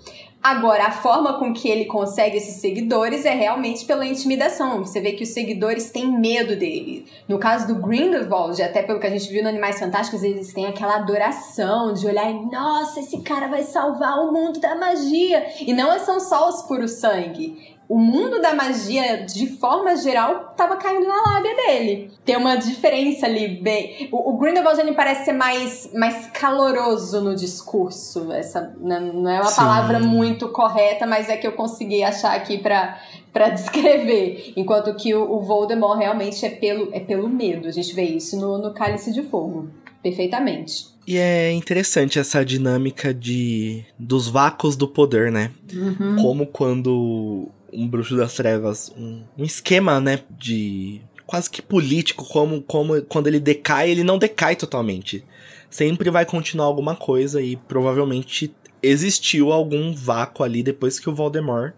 Agora, 0.45 0.85
a 0.85 0.91
forma 0.91 1.39
com 1.39 1.51
que 1.51 1.67
ele 1.67 1.85
consegue 1.85 2.37
esses 2.37 2.61
seguidores 2.61 3.25
é 3.25 3.33
realmente 3.33 3.83
pela 3.83 4.05
intimidação. 4.05 4.85
Você 4.85 5.01
vê 5.01 5.13
que 5.13 5.23
os 5.23 5.29
seguidores 5.29 5.89
têm 5.89 6.19
medo 6.19 6.55
dele. 6.55 7.07
No 7.27 7.39
caso 7.39 7.65
do 7.65 7.81
Grindelwald, 7.81 8.61
até 8.61 8.83
pelo 8.83 8.99
que 8.99 9.07
a 9.07 9.09
gente 9.09 9.27
viu 9.27 9.41
no 9.41 9.49
Animais 9.49 9.79
Fantásticos, 9.79 10.21
eles 10.21 10.53
têm 10.53 10.67
aquela 10.67 10.97
adoração 10.97 11.93
de 11.93 12.05
olhar 12.05 12.29
e, 12.29 12.45
nossa, 12.51 12.99
esse 12.99 13.23
cara 13.23 13.47
vai 13.47 13.63
salvar 13.63 14.19
o 14.19 14.31
mundo 14.31 14.59
da 14.59 14.75
magia. 14.75 15.43
E 15.59 15.73
não 15.73 15.97
são 15.97 16.19
só 16.19 16.47
os 16.47 16.61
puros 16.61 16.91
sangue 16.91 17.74
o 17.87 17.99
mundo 17.99 18.41
da 18.41 18.53
magia, 18.53 19.25
de 19.25 19.47
forma 19.57 19.95
geral, 19.95 20.53
tava 20.57 20.75
caindo 20.77 21.07
na 21.07 21.21
lábia 21.21 21.55
dele. 21.55 22.11
Tem 22.23 22.35
uma 22.35 22.55
diferença 22.55 23.27
ali 23.27 23.47
bem. 23.47 24.09
O, 24.11 24.31
o 24.31 24.37
Grindelwald 24.37 24.79
ele 24.79 24.93
parece 24.93 25.25
ser 25.25 25.33
mais, 25.33 25.91
mais 25.93 26.27
caloroso 26.27 27.21
no 27.21 27.35
discurso. 27.35 28.31
Essa 28.31 28.75
não 28.79 29.29
é 29.29 29.39
uma 29.39 29.51
Sim. 29.51 29.55
palavra 29.55 29.99
muito 29.99 30.49
correta, 30.49 31.05
mas 31.05 31.29
é 31.29 31.37
que 31.37 31.45
eu 31.45 31.51
consegui 31.51 32.03
achar 32.03 32.35
aqui 32.35 32.57
para 32.57 32.99
para 33.31 33.49
descrever. 33.51 34.53
Enquanto 34.55 34.95
que 34.95 35.13
o, 35.13 35.29
o, 35.29 35.41
Voldemort 35.41 35.99
realmente 35.99 36.45
é 36.45 36.49
pelo, 36.49 36.89
é 36.93 37.01
pelo 37.01 37.27
medo. 37.27 37.67
A 37.67 37.71
gente 37.71 37.93
vê 37.93 38.03
isso 38.03 38.39
no, 38.39 38.57
no 38.57 38.73
Cálice 38.73 39.11
de 39.11 39.23
Fogo. 39.23 39.69
Perfeitamente. 40.01 40.87
E 41.05 41.17
é 41.17 41.51
interessante 41.51 42.17
essa 42.17 42.45
dinâmica 42.45 43.13
de 43.13 43.83
dos 43.99 44.27
vácuos 44.27 44.75
do 44.75 44.87
poder, 44.87 45.31
né? 45.31 45.51
Uhum. 45.73 46.15
Como 46.21 46.47
quando 46.47 47.49
um 47.75 47.87
bruxo 47.87 48.15
das 48.15 48.33
trevas, 48.33 48.91
um, 48.97 49.23
um 49.37 49.43
esquema, 49.43 49.99
né, 49.99 50.19
de 50.37 51.01
quase 51.25 51.49
que 51.49 51.61
político, 51.61 52.25
como, 52.25 52.61
como 52.61 53.01
quando 53.03 53.27
ele 53.27 53.39
decai, 53.39 53.89
ele 53.89 54.03
não 54.03 54.17
decai 54.17 54.55
totalmente. 54.55 55.23
Sempre 55.69 56.09
vai 56.09 56.25
continuar 56.25 56.65
alguma 56.65 56.95
coisa 56.95 57.41
e 57.41 57.55
provavelmente 57.55 58.53
existiu 58.81 59.51
algum 59.51 59.93
vácuo 59.93 60.43
ali 60.43 60.61
depois 60.61 60.99
que 60.99 61.09
o 61.09 61.15
Voldemort 61.15 61.73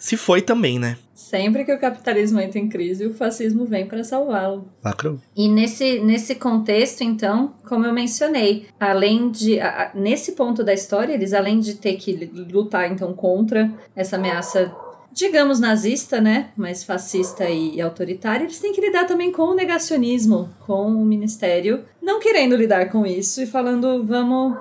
se 0.00 0.16
foi 0.16 0.40
também, 0.40 0.78
né? 0.78 0.96
Sempre 1.14 1.62
que 1.62 1.72
o 1.74 1.78
capitalismo 1.78 2.40
entra 2.40 2.58
em 2.58 2.70
crise, 2.70 3.06
o 3.06 3.12
fascismo 3.12 3.66
vem 3.66 3.86
para 3.86 4.02
salvá-lo. 4.02 4.66
Lacrou. 4.82 5.18
E 5.36 5.46
nesse, 5.46 6.00
nesse 6.00 6.36
contexto, 6.36 7.02
então, 7.02 7.52
como 7.68 7.84
eu 7.84 7.92
mencionei, 7.92 8.66
além 8.80 9.30
de. 9.30 9.60
A, 9.60 9.90
nesse 9.94 10.32
ponto 10.32 10.64
da 10.64 10.72
história, 10.72 11.12
eles, 11.12 11.34
além 11.34 11.60
de 11.60 11.74
ter 11.74 11.96
que 11.96 12.30
lutar, 12.50 12.90
então, 12.90 13.12
contra 13.12 13.70
essa 13.94 14.16
ameaça 14.16 14.74
digamos, 15.12 15.60
nazista, 15.60 16.20
né? 16.20 16.50
Mas 16.56 16.84
fascista 16.84 17.48
e 17.48 17.80
autoritária, 17.80 18.44
eles 18.44 18.58
têm 18.58 18.72
que 18.72 18.80
lidar 18.80 19.06
também 19.06 19.32
com 19.32 19.42
o 19.42 19.54
negacionismo, 19.54 20.48
com 20.66 20.86
o 20.86 21.04
ministério 21.04 21.84
não 22.10 22.18
querendo 22.18 22.56
lidar 22.56 22.90
com 22.90 23.06
isso 23.06 23.40
e 23.42 23.46
falando, 23.46 24.04
vamos. 24.04 24.58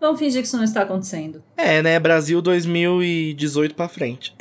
Vamos 0.00 0.18
fingir 0.18 0.42
que 0.42 0.46
isso 0.46 0.56
não 0.56 0.64
está 0.64 0.82
acontecendo. 0.82 1.42
É, 1.56 1.82
né? 1.82 1.98
Brasil 1.98 2.40
2018 2.40 3.74
para 3.74 3.88
frente. 3.88 4.34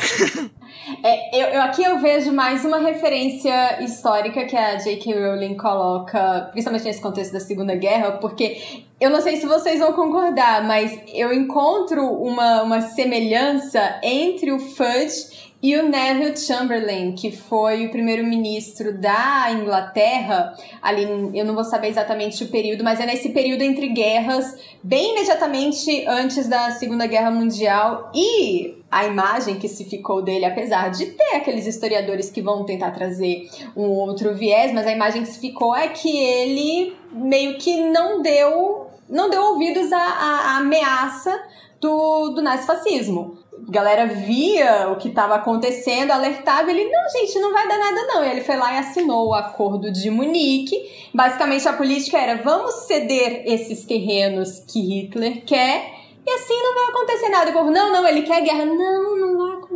É, 1.03 1.43
eu, 1.43 1.47
eu, 1.49 1.61
aqui 1.61 1.83
eu 1.83 1.99
vejo 1.99 2.31
mais 2.31 2.63
uma 2.63 2.79
referência 2.79 3.83
histórica 3.83 4.45
que 4.45 4.55
a 4.55 4.75
J.K. 4.75 5.13
Rowling 5.13 5.55
coloca, 5.55 6.49
principalmente 6.51 6.85
nesse 6.85 7.01
contexto 7.01 7.33
da 7.33 7.39
Segunda 7.39 7.75
Guerra, 7.75 8.13
porque 8.13 8.83
eu 8.99 9.09
não 9.09 9.21
sei 9.21 9.35
se 9.35 9.45
vocês 9.45 9.79
vão 9.79 9.93
concordar, 9.93 10.65
mas 10.65 10.97
eu 11.13 11.33
encontro 11.33 12.03
uma, 12.03 12.63
uma 12.63 12.81
semelhança 12.81 13.99
entre 14.01 14.51
o 14.51 14.59
Fudge 14.59 15.36
e 15.61 15.75
o 15.75 15.89
Neville 15.89 16.37
Chamberlain, 16.37 17.13
que 17.13 17.31
foi 17.31 17.87
o 17.87 17.91
primeiro-ministro 17.91 18.95
da 18.95 19.47
Inglaterra, 19.51 20.53
ali, 20.81 21.03
eu 21.33 21.43
não 21.43 21.55
vou 21.55 21.63
saber 21.63 21.87
exatamente 21.87 22.43
o 22.43 22.47
período, 22.49 22.83
mas 22.83 22.99
é 22.99 23.07
nesse 23.07 23.29
período 23.29 23.63
entre 23.63 23.87
guerras, 23.87 24.55
bem 24.83 25.13
imediatamente 25.13 26.05
antes 26.07 26.47
da 26.47 26.69
Segunda 26.71 27.07
Guerra 27.07 27.31
Mundial, 27.31 28.11
e 28.13 28.77
a 28.91 29.05
imagem 29.05 29.57
que 29.57 29.67
se 29.67 29.83
ficou 29.85 30.21
dele, 30.21 30.45
apesar 30.45 30.91
de 30.91 31.07
ter 31.07 31.35
aqueles 31.35 31.65
historiadores 31.65 32.29
que 32.29 32.41
vão 32.41 32.63
tentar 32.63 32.91
trazer 32.91 33.49
um 33.75 33.89
outro 33.89 34.35
viés, 34.35 34.71
mas 34.71 34.85
a 34.85 34.91
imagem 34.91 35.23
que 35.23 35.29
se 35.29 35.39
ficou 35.39 35.75
é 35.75 35.87
que 35.87 36.17
ele 36.17 36.95
meio 37.11 37.57
que 37.57 37.81
não 37.89 38.21
deu, 38.21 38.87
não 39.09 39.27
deu 39.27 39.41
ouvidos 39.41 39.91
à, 39.91 39.97
à, 39.97 40.51
à 40.51 40.57
ameaça 40.57 41.35
do, 41.81 42.29
do 42.29 42.43
nazifascismo 42.43 43.46
galera 43.67 44.05
via 44.05 44.89
o 44.89 44.95
que 44.95 45.09
estava 45.09 45.35
acontecendo, 45.35 46.11
alertava, 46.11 46.71
ele, 46.71 46.89
não, 46.89 47.09
gente, 47.09 47.39
não 47.39 47.51
vai 47.51 47.67
dar 47.67 47.77
nada 47.77 48.07
não. 48.07 48.23
E 48.23 48.29
ele 48.29 48.41
foi 48.41 48.55
lá 48.55 48.73
e 48.73 48.77
assinou 48.77 49.29
o 49.29 49.33
acordo 49.33 49.91
de 49.91 50.09
Munique. 50.09 51.09
Basicamente 51.13 51.67
a 51.67 51.73
política 51.73 52.17
era, 52.17 52.41
vamos 52.41 52.73
ceder 52.85 53.43
esses 53.45 53.85
terrenos 53.85 54.59
que 54.59 54.79
Hitler 54.79 55.43
quer 55.45 55.97
e 56.27 56.29
assim 56.29 56.61
não 56.61 56.73
vai 56.73 56.83
acontecer 56.89 57.29
nada. 57.29 57.51
O 57.51 57.53
povo, 57.53 57.71
não, 57.71 57.89
não, 57.89 58.05
ele 58.05 58.23
quer 58.23 58.41
guerra. 58.41 58.65
Não, 58.65 59.15
não 59.15 59.37
vai 59.37 59.55
acontecer 59.55 59.66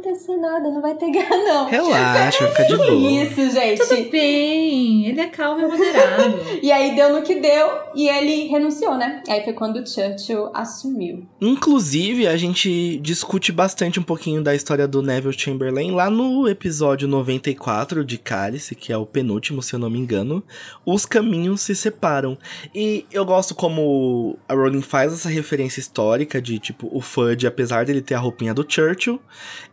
nada, 0.42 0.70
não 0.70 0.82
vai 0.82 0.96
guerra, 0.96 1.38
não. 1.44 1.70
Relaxa, 1.70 2.48
fica 2.48 2.66
de 2.66 2.78
boa. 2.78 3.24
Isso, 3.24 3.52
gente. 3.52 3.80
Tudo 3.80 4.10
bem, 4.10 5.08
ele 5.08 5.20
é 5.20 5.28
calmo 5.28 5.62
e 5.62 5.68
moderado. 5.68 6.40
e 6.62 6.72
aí 6.72 6.96
deu 6.96 7.14
no 7.14 7.22
que 7.22 7.40
deu 7.40 7.70
e 7.96 8.08
ele 8.08 8.48
renunciou, 8.48 8.96
né? 8.96 9.24
Aí 9.28 9.44
foi 9.44 9.54
quando 9.54 9.78
o 9.78 9.88
Churchill 9.88 10.50
assumiu. 10.54 11.26
Inclusive, 11.40 12.28
a 12.28 12.38
gente 12.38 12.98
discute 12.98 13.52
bastante 13.52 14.00
um 14.00 14.04
pouquinho 14.04 14.42
da 14.42 14.56
história 14.56 14.88
do 14.88 15.02
Neville 15.02 15.38
Chamberlain 15.38 15.92
lá 15.92 16.10
no 16.10 16.48
episódio 16.48 17.08
94 17.08 18.04
de 18.04 18.18
Cálice, 18.18 18.76
que 18.76 18.92
é 18.92 18.98
o 18.98 19.06
penúltimo, 19.06 19.62
se 19.62 19.74
eu 19.74 19.80
não 19.80 19.90
me 19.90 20.00
engano. 20.00 20.44
Os 20.86 21.06
caminhos 21.06 21.62
se 21.62 21.76
separam. 21.76 22.38
E 22.74 23.06
eu 23.12 23.26
gosto 23.26 23.56
como 23.56 24.38
a 24.48 24.54
Rowling 24.54 24.82
faz 24.82 25.14
essa 25.14 25.30
referência 25.30 25.80
histórica 25.80 26.42
de 26.42 26.60
tipo, 26.60 26.90
o 26.92 27.02
Fudge, 27.02 27.48
apesar 27.48 27.86
dele 27.86 28.02
ter 28.02 28.16
a 28.16 28.20
roupinha 28.20 28.54
do 28.54 28.66
Churchill, 28.68 29.20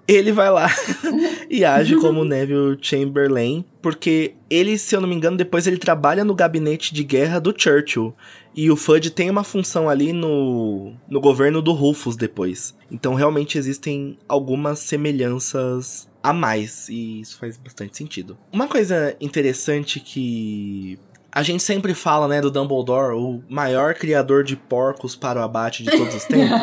ele 0.09 0.33
vai 0.33 0.51
lá 0.51 0.71
e 1.51 1.65
age 1.65 1.97
como 1.97 2.25
Neville 2.25 2.79
Chamberlain, 2.81 3.63
porque 3.83 4.35
ele, 4.49 4.79
se 4.79 4.97
eu 4.97 5.01
não 5.03 5.09
me 5.09 5.15
engano, 5.15 5.37
depois 5.37 5.67
ele 5.67 5.77
trabalha 5.77 6.25
no 6.25 6.35
gabinete 6.35 6.95
de 6.95 7.05
guerra 7.05 7.39
do 7.39 7.55
Churchill. 7.57 8.15
E 8.57 8.71
o 8.71 8.77
Fudge 8.77 9.11
tem 9.11 9.31
uma 9.31 9.45
função 9.45 9.89
ali 9.89 10.13
no, 10.13 10.93
no 11.09 11.21
governo 11.21 11.63
do 11.63 11.73
Rufus 11.73 12.17
depois. 12.17 12.75
Então 12.91 13.15
realmente 13.15 13.59
existem 13.59 14.19
algumas 14.27 14.81
semelhanças 14.81 16.09
a 16.23 16.33
mais, 16.33 16.89
e 16.89 17.21
isso 17.21 17.39
faz 17.39 17.57
bastante 17.57 17.97
sentido. 17.97 18.37
Uma 18.53 18.67
coisa 18.67 19.15
interessante 19.21 20.01
que 20.01 20.99
a 21.31 21.43
gente 21.43 21.63
sempre 21.63 21.95
fala, 21.95 22.27
né, 22.27 22.41
do 22.41 22.51
Dumbledore, 22.51 23.15
o 23.15 23.43
maior 23.49 23.95
criador 23.95 24.43
de 24.43 24.57
porcos 24.57 25.15
para 25.15 25.41
o 25.41 25.43
abate 25.45 25.85
de 25.85 25.91
todos 25.91 26.15
os 26.15 26.25
tempos. 26.27 26.59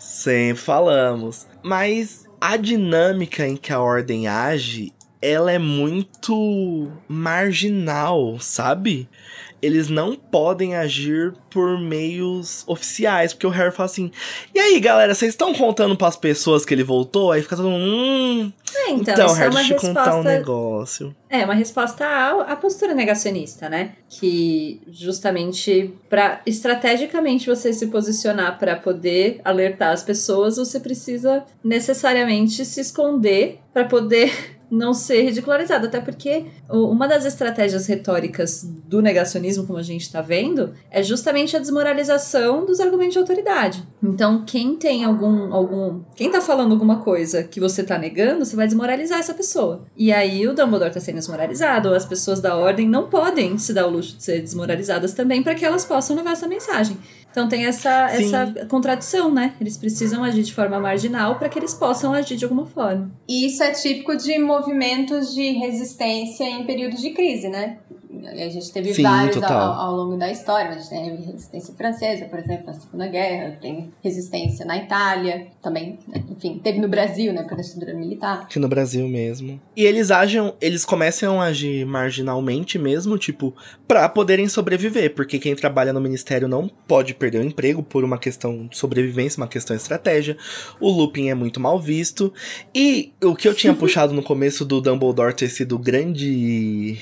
Sempre 0.00 0.62
falamos. 0.62 1.46
Mas 1.62 2.26
a 2.40 2.56
dinâmica 2.56 3.46
em 3.46 3.56
que 3.56 3.72
a 3.72 3.80
ordem 3.80 4.26
age 4.26 4.92
ela 5.22 5.52
é 5.52 5.58
muito 5.58 6.90
marginal, 7.06 8.38
sabe? 8.40 9.06
Eles 9.62 9.88
não 9.88 10.14
podem 10.16 10.74
agir 10.76 11.32
por 11.50 11.78
meios 11.78 12.64
oficiais, 12.66 13.32
porque 13.32 13.46
o 13.46 13.50
Harry 13.50 13.70
fala 13.70 13.86
assim: 13.86 14.10
"E 14.54 14.58
aí, 14.58 14.80
galera, 14.80 15.14
vocês 15.14 15.32
estão 15.32 15.54
contando 15.54 15.96
para 15.96 16.08
as 16.08 16.16
pessoas 16.16 16.64
que 16.64 16.74
ele 16.74 16.84
voltou?" 16.84 17.32
Aí 17.32 17.42
fica 17.42 17.56
todo 17.56 17.68
mundo, 17.68 17.84
hum, 17.84 18.52
É, 18.74 18.90
então, 18.90 19.14
então, 19.14 19.36
é 19.36 19.38
Harry, 19.38 19.50
uma 19.50 19.60
deixa 19.60 19.74
eu 19.74 19.78
te 19.78 19.86
contar 19.86 20.16
um 20.16 20.22
negócio. 20.22 21.16
É, 21.28 21.44
uma 21.44 21.54
resposta 21.54 22.04
à, 22.04 22.52
à 22.52 22.56
postura 22.56 22.94
negacionista, 22.94 23.68
né? 23.68 23.92
Que 24.08 24.80
justamente 24.88 25.92
para 26.08 26.40
estrategicamente 26.46 27.46
você 27.46 27.72
se 27.72 27.86
posicionar 27.88 28.58
para 28.58 28.76
poder 28.76 29.40
alertar 29.44 29.92
as 29.92 30.02
pessoas, 30.02 30.56
você 30.56 30.80
precisa 30.80 31.44
necessariamente 31.62 32.64
se 32.64 32.80
esconder 32.80 33.58
para 33.72 33.84
poder 33.84 34.59
não 34.70 34.94
ser 34.94 35.22
ridicularizado. 35.22 35.86
Até 35.86 36.00
porque 36.00 36.46
uma 36.68 37.08
das 37.08 37.24
estratégias 37.24 37.86
retóricas 37.86 38.64
do 38.64 39.02
negacionismo, 39.02 39.66
como 39.66 39.78
a 39.78 39.82
gente 39.82 40.02
está 40.02 40.20
vendo, 40.20 40.74
é 40.90 41.02
justamente 41.02 41.56
a 41.56 41.58
desmoralização 41.58 42.64
dos 42.64 42.80
argumentos 42.80 43.14
de 43.14 43.18
autoridade. 43.18 43.82
Então, 44.02 44.44
quem 44.46 44.76
tem 44.76 45.04
algum. 45.04 45.52
algum 45.52 46.00
quem 46.14 46.30
tá 46.30 46.40
falando 46.40 46.72
alguma 46.72 47.00
coisa 47.00 47.42
que 47.42 47.60
você 47.60 47.82
tá 47.82 47.98
negando, 47.98 48.44
você 48.44 48.56
vai 48.56 48.66
desmoralizar 48.66 49.18
essa 49.18 49.34
pessoa. 49.34 49.82
E 49.96 50.12
aí 50.12 50.46
o 50.46 50.54
Dumbledore 50.54 50.92
tá 50.92 51.00
sendo 51.00 51.16
desmoralizado, 51.16 51.94
as 51.94 52.04
pessoas 52.04 52.40
da 52.40 52.56
ordem 52.56 52.88
não 52.88 53.08
podem 53.08 53.58
se 53.58 53.72
dar 53.72 53.86
o 53.86 53.90
luxo 53.90 54.16
de 54.16 54.22
ser 54.22 54.40
desmoralizadas 54.40 55.12
também 55.12 55.42
para 55.42 55.54
que 55.54 55.64
elas 55.64 55.84
possam 55.84 56.16
levar 56.16 56.32
essa 56.32 56.46
mensagem. 56.46 56.96
Então 57.30 57.48
tem 57.48 57.66
essa, 57.66 58.08
Sim. 58.08 58.24
essa 58.24 58.66
contradição, 58.66 59.32
né? 59.32 59.54
Eles 59.60 59.76
precisam 59.76 60.24
agir 60.24 60.42
de 60.42 60.52
forma 60.52 60.80
marginal 60.80 61.36
para 61.38 61.48
que 61.48 61.58
eles 61.58 61.74
possam 61.74 62.12
agir 62.12 62.36
de 62.36 62.44
alguma 62.44 62.66
forma. 62.66 63.10
E 63.28 63.46
isso 63.46 63.62
é 63.62 63.70
típico 63.70 64.16
de 64.16 64.38
movimentos 64.38 65.34
de 65.34 65.52
resistência 65.52 66.44
em 66.44 66.64
períodos 66.64 67.00
de 67.00 67.10
crise, 67.10 67.48
né? 67.48 67.78
A 68.26 68.48
gente 68.48 68.72
teve 68.72 68.92
Sim, 68.92 69.02
vários 69.02 69.42
ao, 69.42 69.72
ao 69.72 69.96
longo 69.96 70.16
da 70.16 70.30
história. 70.30 70.70
A 70.70 70.74
gente 70.74 70.88
tem 70.88 71.16
resistência 71.16 71.74
francesa, 71.74 72.24
por 72.26 72.38
exemplo, 72.38 72.66
na 72.66 72.72
Segunda 72.72 73.06
Guerra, 73.06 73.56
tem 73.60 73.90
resistência 74.02 74.66
na 74.66 74.76
Itália, 74.76 75.46
também, 75.62 75.98
né? 76.08 76.22
enfim, 76.28 76.60
teve 76.62 76.80
no 76.80 76.88
Brasil, 76.88 77.32
né, 77.32 77.44
por 77.44 77.58
a 77.58 77.62
ditadura 77.62 77.94
militar. 77.94 78.42
Aqui 78.42 78.58
no 78.58 78.68
Brasil 78.68 79.06
mesmo. 79.08 79.60
E 79.76 79.84
eles 79.84 80.10
agem, 80.10 80.52
eles 80.60 80.84
começam 80.84 81.40
a 81.40 81.46
agir 81.46 81.84
marginalmente 81.86 82.78
mesmo, 82.78 83.16
tipo, 83.16 83.54
pra 83.86 84.08
poderem 84.08 84.48
sobreviver, 84.48 85.14
porque 85.14 85.38
quem 85.38 85.54
trabalha 85.54 85.92
no 85.92 86.00
ministério 86.00 86.48
não 86.48 86.68
pode 86.68 87.14
perder 87.20 87.38
o 87.38 87.44
emprego 87.44 87.82
por 87.82 88.02
uma 88.02 88.18
questão 88.18 88.66
de 88.66 88.76
sobrevivência, 88.76 89.40
uma 89.40 89.46
questão 89.46 89.76
de 89.76 89.82
estratégia. 89.82 90.36
O 90.80 90.90
Lupin 90.90 91.28
é 91.28 91.34
muito 91.34 91.60
mal 91.60 91.78
visto. 91.78 92.32
E 92.74 93.12
o 93.22 93.36
que 93.36 93.46
eu 93.46 93.54
tinha 93.54 93.72
puxado 93.76 94.14
no 94.14 94.22
começo 94.22 94.64
do 94.64 94.80
Dumbledore 94.80 95.34
ter 95.34 95.48
sido 95.48 95.78
grande 95.78 96.98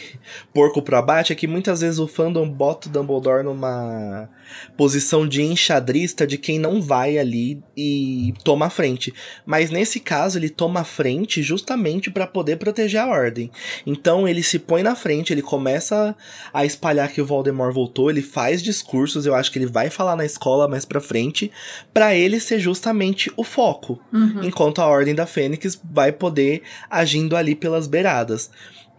porco 0.52 0.82
pro 0.82 0.96
abate 0.96 1.32
é 1.32 1.36
que 1.36 1.46
muitas 1.46 1.80
vezes 1.80 2.00
o 2.00 2.08
fandom 2.08 2.48
bota 2.48 2.88
o 2.88 2.92
Dumbledore 2.92 3.44
numa 3.44 4.28
posição 4.76 5.26
de 5.26 5.42
enxadrista 5.42 6.26
de 6.26 6.38
quem 6.38 6.58
não 6.58 6.80
vai 6.80 7.18
ali 7.18 7.62
e 7.76 8.34
toma 8.44 8.66
a 8.66 8.70
frente. 8.70 9.12
Mas 9.44 9.70
nesse 9.70 10.00
caso, 10.00 10.38
ele 10.38 10.48
toma 10.48 10.80
a 10.80 10.84
frente 10.84 11.42
justamente 11.42 12.10
para 12.10 12.26
poder 12.26 12.56
proteger 12.56 13.00
a 13.00 13.06
ordem. 13.06 13.50
Então 13.86 14.28
ele 14.28 14.42
se 14.42 14.58
põe 14.58 14.82
na 14.82 14.94
frente, 14.94 15.32
ele 15.32 15.42
começa 15.42 16.16
a 16.52 16.64
espalhar 16.64 17.10
que 17.10 17.20
o 17.20 17.26
Voldemort 17.26 17.72
voltou, 17.72 18.10
ele 18.10 18.22
faz 18.22 18.62
discursos, 18.62 19.26
eu 19.26 19.34
acho 19.34 19.50
que 19.52 19.58
ele 19.58 19.66
vai 19.66 19.90
falar 19.90 20.16
na 20.16 20.24
escola 20.24 20.68
mais 20.68 20.84
pra 20.84 21.00
frente, 21.00 21.50
para 21.92 22.14
ele 22.14 22.40
ser 22.40 22.58
justamente 22.58 23.32
o 23.36 23.44
foco. 23.44 24.00
Uhum. 24.12 24.44
Enquanto 24.44 24.80
a 24.80 24.86
Ordem 24.86 25.14
da 25.14 25.26
Fênix 25.26 25.80
vai 25.84 26.12
poder 26.12 26.62
agindo 26.90 27.36
ali 27.36 27.54
pelas 27.54 27.86
beiradas. 27.86 28.50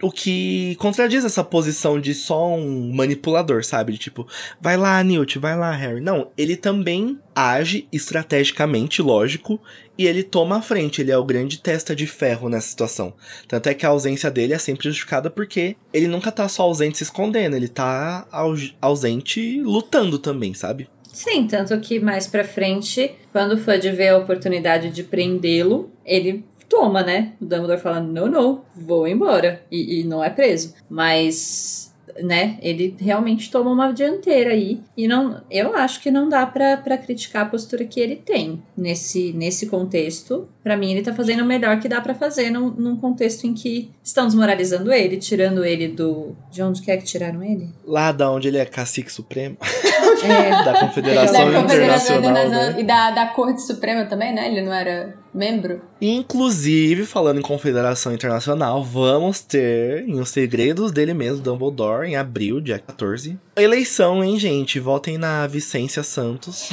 O 0.02 0.10
que 0.10 0.74
contradiz 0.76 1.24
essa 1.26 1.44
posição 1.44 2.00
de 2.00 2.14
só 2.14 2.54
um 2.54 2.90
manipulador, 2.94 3.62
sabe? 3.64 3.92
De 3.92 3.98
tipo, 3.98 4.26
vai 4.60 4.76
lá, 4.76 5.02
Newt, 5.04 5.38
vai 5.38 5.56
lá, 5.56 5.70
Harry. 5.72 6.00
Não, 6.00 6.30
ele 6.38 6.56
também 6.56 7.18
age 7.34 7.86
estrategicamente, 7.92 9.02
lógico, 9.02 9.60
e 9.98 10.06
ele 10.06 10.22
toma 10.22 10.56
a 10.56 10.62
frente. 10.62 11.00
Ele 11.02 11.10
é 11.12 11.18
o 11.18 11.24
grande 11.24 11.58
testa 11.58 11.94
de 11.94 12.06
ferro 12.06 12.48
nessa 12.48 12.68
situação. 12.68 13.12
Tanto 13.46 13.68
é 13.68 13.74
que 13.74 13.84
a 13.84 13.90
ausência 13.90 14.30
dele 14.30 14.54
é 14.54 14.58
sempre 14.58 14.84
justificada 14.84 15.28
porque 15.28 15.76
ele 15.92 16.06
nunca 16.08 16.32
tá 16.32 16.48
só 16.48 16.62
ausente 16.62 16.98
se 16.98 17.04
escondendo, 17.04 17.54
ele 17.56 17.68
tá 17.68 18.26
au- 18.32 18.54
ausente 18.80 19.60
lutando 19.60 20.18
também, 20.18 20.54
sabe? 20.54 20.88
Sim, 21.12 21.46
tanto 21.46 21.78
que 21.80 21.98
mais 21.98 22.26
pra 22.28 22.44
frente, 22.44 23.10
quando 23.32 23.52
o 23.52 23.58
Fudge 23.58 23.90
vê 23.90 24.08
a 24.08 24.16
oportunidade 24.16 24.90
de 24.90 25.02
prendê-lo, 25.02 25.90
ele 26.06 26.44
toma, 26.70 27.02
né? 27.02 27.32
O 27.40 27.44
Dumbledore 27.44 27.80
fala, 27.80 28.00
não, 28.00 28.28
não, 28.28 28.62
vou 28.74 29.06
embora. 29.06 29.62
E, 29.70 30.00
e 30.00 30.04
não 30.04 30.22
é 30.22 30.30
preso. 30.30 30.72
Mas, 30.88 31.92
né, 32.22 32.58
ele 32.62 32.94
realmente 32.98 33.50
toma 33.50 33.70
uma 33.70 33.92
dianteira 33.92 34.52
aí. 34.52 34.80
E 34.96 35.08
não, 35.08 35.42
eu 35.50 35.74
acho 35.74 36.00
que 36.00 36.10
não 36.10 36.28
dá 36.28 36.46
pra 36.46 36.96
criticar 36.96 37.42
a 37.42 37.48
postura 37.48 37.84
que 37.84 38.00
ele 38.00 38.16
tem 38.16 38.62
nesse, 38.76 39.32
nesse 39.32 39.66
contexto. 39.66 40.48
Pra 40.62 40.76
mim, 40.76 40.92
ele 40.92 41.02
tá 41.02 41.12
fazendo 41.12 41.42
o 41.42 41.46
melhor 41.46 41.80
que 41.80 41.88
dá 41.88 42.00
pra 42.00 42.14
fazer 42.14 42.50
num, 42.50 42.70
num 42.70 42.96
contexto 42.96 43.46
em 43.46 43.52
que 43.52 43.90
estão 44.02 44.26
desmoralizando 44.26 44.92
ele, 44.92 45.16
tirando 45.16 45.64
ele 45.64 45.88
do... 45.88 46.36
De 46.50 46.62
onde 46.62 46.82
que 46.82 46.90
é 46.90 46.96
que 46.96 47.04
tiraram 47.04 47.42
ele? 47.42 47.68
Lá 47.84 48.12
da 48.12 48.30
onde 48.30 48.48
ele 48.48 48.58
é 48.58 48.64
cacique 48.64 49.12
supremo, 49.12 49.56
É, 50.24 50.64
da 50.64 50.80
Confederação 50.80 51.52
da 51.52 51.62
Confederação 51.62 52.16
Internacional, 52.18 52.72
né? 52.72 52.80
E 52.80 52.84
da, 52.84 53.10
da 53.10 53.26
Corte 53.26 53.62
Suprema 53.62 54.04
também, 54.04 54.34
né? 54.34 54.48
Ele 54.48 54.62
não 54.62 54.72
era 54.72 55.14
membro. 55.32 55.80
Inclusive, 56.00 57.06
falando 57.06 57.38
em 57.38 57.42
Confederação 57.42 58.12
Internacional, 58.12 58.82
vamos 58.82 59.40
ter 59.40 60.04
em 60.08 60.18
Os 60.20 60.30
Segredos 60.30 60.90
dele 60.92 61.14
mesmo, 61.14 61.42
Dumbledore, 61.42 62.08
em 62.08 62.16
abril, 62.16 62.60
dia 62.60 62.78
14. 62.78 63.38
Eleição, 63.56 64.22
hein, 64.24 64.38
gente? 64.38 64.80
Votem 64.80 65.18
na 65.18 65.46
Vicência 65.46 66.02
Santos. 66.02 66.70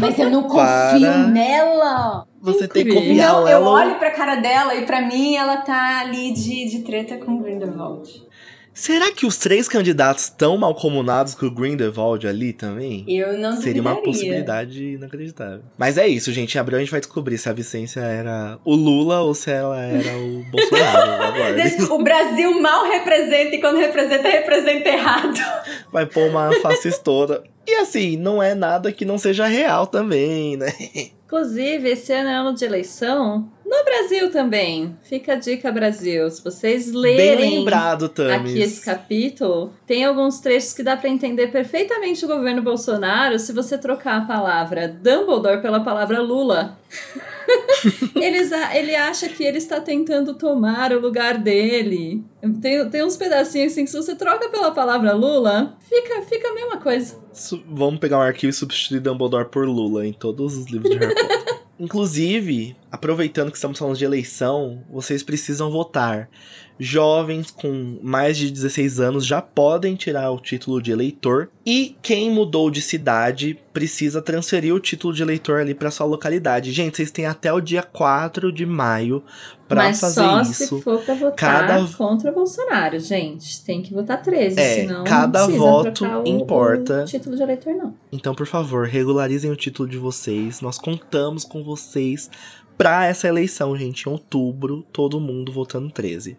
Mas 0.00 0.18
eu 0.18 0.30
não 0.30 0.42
confio 0.48 0.56
Para. 0.56 1.26
nela. 1.28 2.26
Você 2.40 2.68
tem 2.68 2.84
que 2.84 2.90
Incrível. 2.90 3.08
confiar 3.08 3.32
Não, 3.32 3.48
eu 3.48 3.62
olho 3.64 3.94
pra 3.98 4.10
cara 4.10 4.36
dela 4.36 4.74
e 4.74 4.86
pra 4.86 5.02
mim 5.02 5.36
ela 5.36 5.58
tá 5.58 6.00
ali 6.00 6.32
de, 6.32 6.68
de 6.70 6.78
treta 6.80 7.16
com 7.18 7.42
Grindelwald. 7.42 8.27
Será 8.78 9.10
que 9.10 9.26
os 9.26 9.36
três 9.36 9.68
candidatos 9.68 10.24
estão 10.24 10.56
malcomunados 10.56 11.34
com 11.34 11.46
o 11.46 11.50
Grindelwald 11.50 12.28
ali 12.28 12.52
também? 12.52 13.04
Eu 13.08 13.36
não 13.36 13.60
Seria 13.60 13.82
uma 13.82 13.96
possibilidade 13.96 14.92
inacreditável. 14.92 15.62
Mas 15.76 15.98
é 15.98 16.06
isso, 16.06 16.30
gente. 16.30 16.54
Em 16.54 16.60
abril 16.60 16.76
a 16.78 16.80
gente 16.80 16.92
vai 16.92 17.00
descobrir 17.00 17.36
se 17.38 17.48
a 17.48 17.52
Vicência 17.52 17.98
era 17.98 18.56
o 18.64 18.76
Lula 18.76 19.20
ou 19.22 19.34
se 19.34 19.50
ela 19.50 19.76
era 19.80 20.16
o 20.16 20.44
Bolsonaro. 20.52 21.92
O 21.92 22.04
Brasil 22.04 22.60
mal 22.60 22.84
representa 22.84 23.56
e 23.56 23.60
quando 23.60 23.78
representa, 23.78 24.28
representa 24.28 24.88
errado. 24.88 25.40
vai 25.92 26.06
pôr 26.06 26.30
uma 26.30 26.52
fascistora. 26.62 27.42
E 27.66 27.74
assim, 27.74 28.16
não 28.16 28.40
é 28.40 28.54
nada 28.54 28.92
que 28.92 29.04
não 29.04 29.18
seja 29.18 29.48
real 29.48 29.88
também, 29.88 30.56
né? 30.56 30.72
Inclusive, 31.26 31.90
esse 31.90 32.12
ano 32.12 32.30
é 32.30 32.34
ano 32.34 32.54
de 32.54 32.64
eleição 32.64 33.50
no 33.68 33.84
Brasil 33.84 34.30
também. 34.32 34.96
Fica 35.02 35.34
a 35.34 35.36
dica, 35.36 35.70
Brasil. 35.70 36.30
Se 36.30 36.42
vocês 36.42 36.90
lerem 36.92 37.58
lembrado, 37.58 38.10
aqui 38.34 38.60
esse 38.60 38.84
capítulo, 38.84 39.72
tem 39.86 40.04
alguns 40.04 40.40
trechos 40.40 40.72
que 40.72 40.82
dá 40.82 40.96
pra 40.96 41.08
entender 41.08 41.48
perfeitamente 41.48 42.24
o 42.24 42.28
governo 42.28 42.62
Bolsonaro 42.62 43.38
se 43.38 43.52
você 43.52 43.76
trocar 43.76 44.16
a 44.16 44.24
palavra 44.24 44.88
Dumbledore 44.88 45.60
pela 45.60 45.80
palavra 45.80 46.20
Lula. 46.20 46.78
Eles, 48.16 48.50
ele 48.74 48.94
acha 48.94 49.28
que 49.28 49.42
ele 49.44 49.58
está 49.58 49.80
tentando 49.80 50.34
tomar 50.34 50.92
o 50.92 51.00
lugar 51.00 51.38
dele. 51.38 52.22
Tem, 52.60 52.88
tem 52.90 53.04
uns 53.04 53.16
pedacinhos 53.16 53.72
assim 53.72 53.84
que 53.84 53.90
se 53.90 53.96
você 53.96 54.14
troca 54.14 54.48
pela 54.48 54.70
palavra 54.70 55.12
Lula, 55.14 55.76
fica, 55.88 56.22
fica 56.22 56.48
a 56.48 56.54
mesma 56.54 56.76
coisa. 56.78 57.16
Su- 57.32 57.62
Vamos 57.68 58.00
pegar 58.00 58.18
um 58.18 58.22
arquivo 58.22 58.50
e 58.50 58.52
substituir 58.52 59.00
Dumbledore 59.00 59.48
por 59.48 59.66
Lula 59.66 60.06
em 60.06 60.12
todos 60.12 60.56
os 60.56 60.66
livros 60.66 60.90
de 60.90 60.98
Harry 60.98 61.14
Potter. 61.14 61.58
Inclusive, 61.80 62.76
aproveitando 62.90 63.50
que 63.50 63.56
estamos 63.56 63.78
falando 63.78 63.96
de 63.96 64.04
eleição, 64.04 64.82
vocês 64.90 65.22
precisam 65.22 65.70
votar. 65.70 66.28
Jovens 66.78 67.50
com 67.50 67.98
mais 68.02 68.36
de 68.38 68.50
16 68.50 69.00
anos 69.00 69.26
já 69.26 69.42
podem 69.42 69.96
tirar 69.96 70.30
o 70.30 70.38
título 70.38 70.80
de 70.80 70.90
eleitor. 70.92 71.50
E 71.66 71.96
quem 72.00 72.30
mudou 72.30 72.70
de 72.70 72.80
cidade 72.80 73.58
precisa 73.72 74.22
transferir 74.22 74.74
o 74.74 74.80
título 74.80 75.12
de 75.12 75.22
eleitor 75.22 75.60
ali 75.60 75.74
para 75.74 75.90
sua 75.90 76.06
localidade. 76.06 76.72
Gente, 76.72 76.96
vocês 76.96 77.10
têm 77.10 77.26
até 77.26 77.52
o 77.52 77.60
dia 77.60 77.82
4 77.82 78.50
de 78.52 78.64
maio 78.64 79.22
para 79.68 79.82
Mas 79.84 80.00
fazer 80.00 80.14
só 80.22 80.40
isso. 80.40 80.52
se 80.76 80.82
for 80.82 80.98
pra 81.02 81.14
votar 81.14 81.34
Cada- 81.36 81.86
contra 81.96 82.32
Bolsonaro, 82.32 82.98
gente. 82.98 83.62
Tem 83.64 83.82
que 83.82 83.92
votar 83.92 84.22
13, 84.22 84.58
É, 84.58 84.74
senão 84.76 85.04
cada 85.04 85.46
não 85.46 85.58
voto 85.58 86.04
o- 86.04 86.26
importa. 86.28 87.02
o 87.02 87.04
título 87.04 87.36
de 87.36 87.42
eleitor, 87.42 87.74
não. 87.74 87.94
Então, 88.10 88.34
por 88.34 88.46
favor, 88.46 88.86
regularizem 88.86 89.50
o 89.50 89.56
título 89.56 89.86
de 89.88 89.98
vocês. 89.98 90.60
Nós 90.62 90.78
contamos 90.78 91.44
com 91.44 91.62
vocês 91.62 92.30
pra 92.78 93.04
essa 93.04 93.26
eleição, 93.26 93.76
gente. 93.76 94.08
Em 94.08 94.12
outubro, 94.12 94.86
todo 94.92 95.20
mundo 95.20 95.52
votando 95.52 95.90
13. 95.90 96.38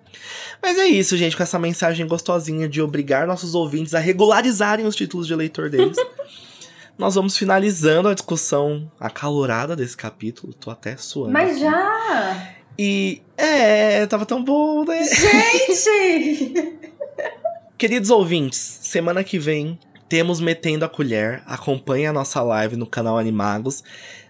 Mas 0.64 0.80
é 0.80 0.88
isso, 0.88 1.18
gente, 1.18 1.36
com 1.36 1.44
essa 1.44 1.60
mensagem 1.60 2.08
gostosinha 2.08 2.68
de 2.68 2.82
obrigar 2.82 3.28
nossos 3.28 3.54
ouvintes 3.54 3.94
a 3.94 4.00
regularizarem 4.00 4.86
os 4.86 4.96
títulos 4.96 5.28
de 5.28 5.34
eleitor 5.34 5.70
deles. 5.70 5.98
Nós 6.98 7.16
vamos 7.16 7.38
finalizando 7.38 8.10
a 8.10 8.14
discussão 8.14 8.92
acalorada 9.00 9.76
desse 9.76 9.96
capítulo. 9.96 10.54
Tô 10.54 10.72
até 10.72 10.98
suando. 10.98 11.32
Mas 11.32 11.60
já! 11.60 12.56
E 12.78 13.22
é, 13.38 14.06
tava 14.06 14.26
tão 14.26 14.44
bom, 14.44 14.86
né? 14.86 15.04
Gente! 15.04 16.80
Queridos 17.78 18.10
ouvintes, 18.10 18.58
semana 18.58 19.24
que 19.24 19.40
vem 19.40 19.80
temos 20.10 20.42
Metendo 20.42 20.84
a 20.84 20.90
Colher. 20.90 21.42
Acompanhe 21.46 22.08
a 22.08 22.12
nossa 22.12 22.42
live 22.42 22.76
no 22.76 22.88
canal 22.88 23.18
Animagos. 23.18 23.84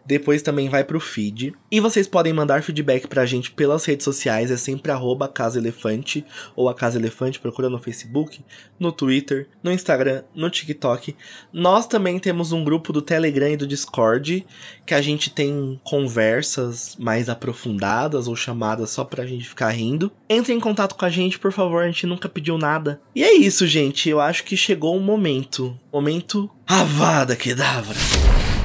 Depois 0.10 0.42
também 0.42 0.70
vai 0.70 0.84
pro 0.84 1.00
feed. 1.00 1.54
E 1.70 1.80
vocês 1.80 2.08
podem 2.08 2.34
mandar 2.34 2.64
feedback 2.64 3.08
pra 3.08 3.28
gente 3.28 3.52
pelas 3.52 3.86
redes 3.86 4.04
sociais, 4.04 4.50
é 4.50 4.58
sempre 4.58 4.92
arroba 4.92 5.28
Casa 5.28 5.60
Elefante 5.60 6.26
ou 6.56 6.68
a 6.68 6.74
Casa 6.74 6.98
Elefante, 6.98 7.40
procura 7.40 7.70
no 7.70 7.78
Facebook, 7.78 8.44
no 8.80 8.92
Twitter, 8.92 9.48
no 9.62 9.72
Instagram, 9.72 10.24
no 10.34 10.50
TikTok. 10.50 11.16
Nós 11.54 11.86
também 11.86 12.18
temos 12.18 12.52
um 12.52 12.64
grupo 12.64 12.92
do 12.92 13.04
Telegram 13.04 13.50
e 13.52 13.56
do 13.56 13.68
Discord, 13.68 14.48
que 14.84 14.96
a 14.96 15.02
gente 15.02 15.30
tem 15.30 15.80
conversas 15.84 16.96
mais 16.98 17.30
aprofundadas 17.30 18.28
ou 18.28 18.36
chamadas 18.36 18.90
só 18.90 19.04
pra 19.04 19.28
gente 19.28 19.48
ficar 19.48 19.70
rindo. 19.70 20.12
Entre 20.28 20.52
em 20.52 20.60
contato 20.60 20.96
com 20.96 21.06
a 21.06 21.10
gente, 21.12 21.38
por 21.38 21.52
favor, 21.52 21.84
a 21.84 21.86
gente 21.86 22.08
nunca 22.08 22.28
pediu 22.28 22.58
nada. 22.58 23.00
E 23.16 23.24
é 23.24 23.32
isso, 23.32 23.68
gente, 23.68 24.10
eu 24.10 24.20
acho 24.20 24.44
que 24.44 24.58
chegou 24.58 24.98
o 24.98 25.00
momento. 25.00 25.80
Momento 25.94 26.50
Avada 26.66 27.36
Kedavra. 27.36 28.59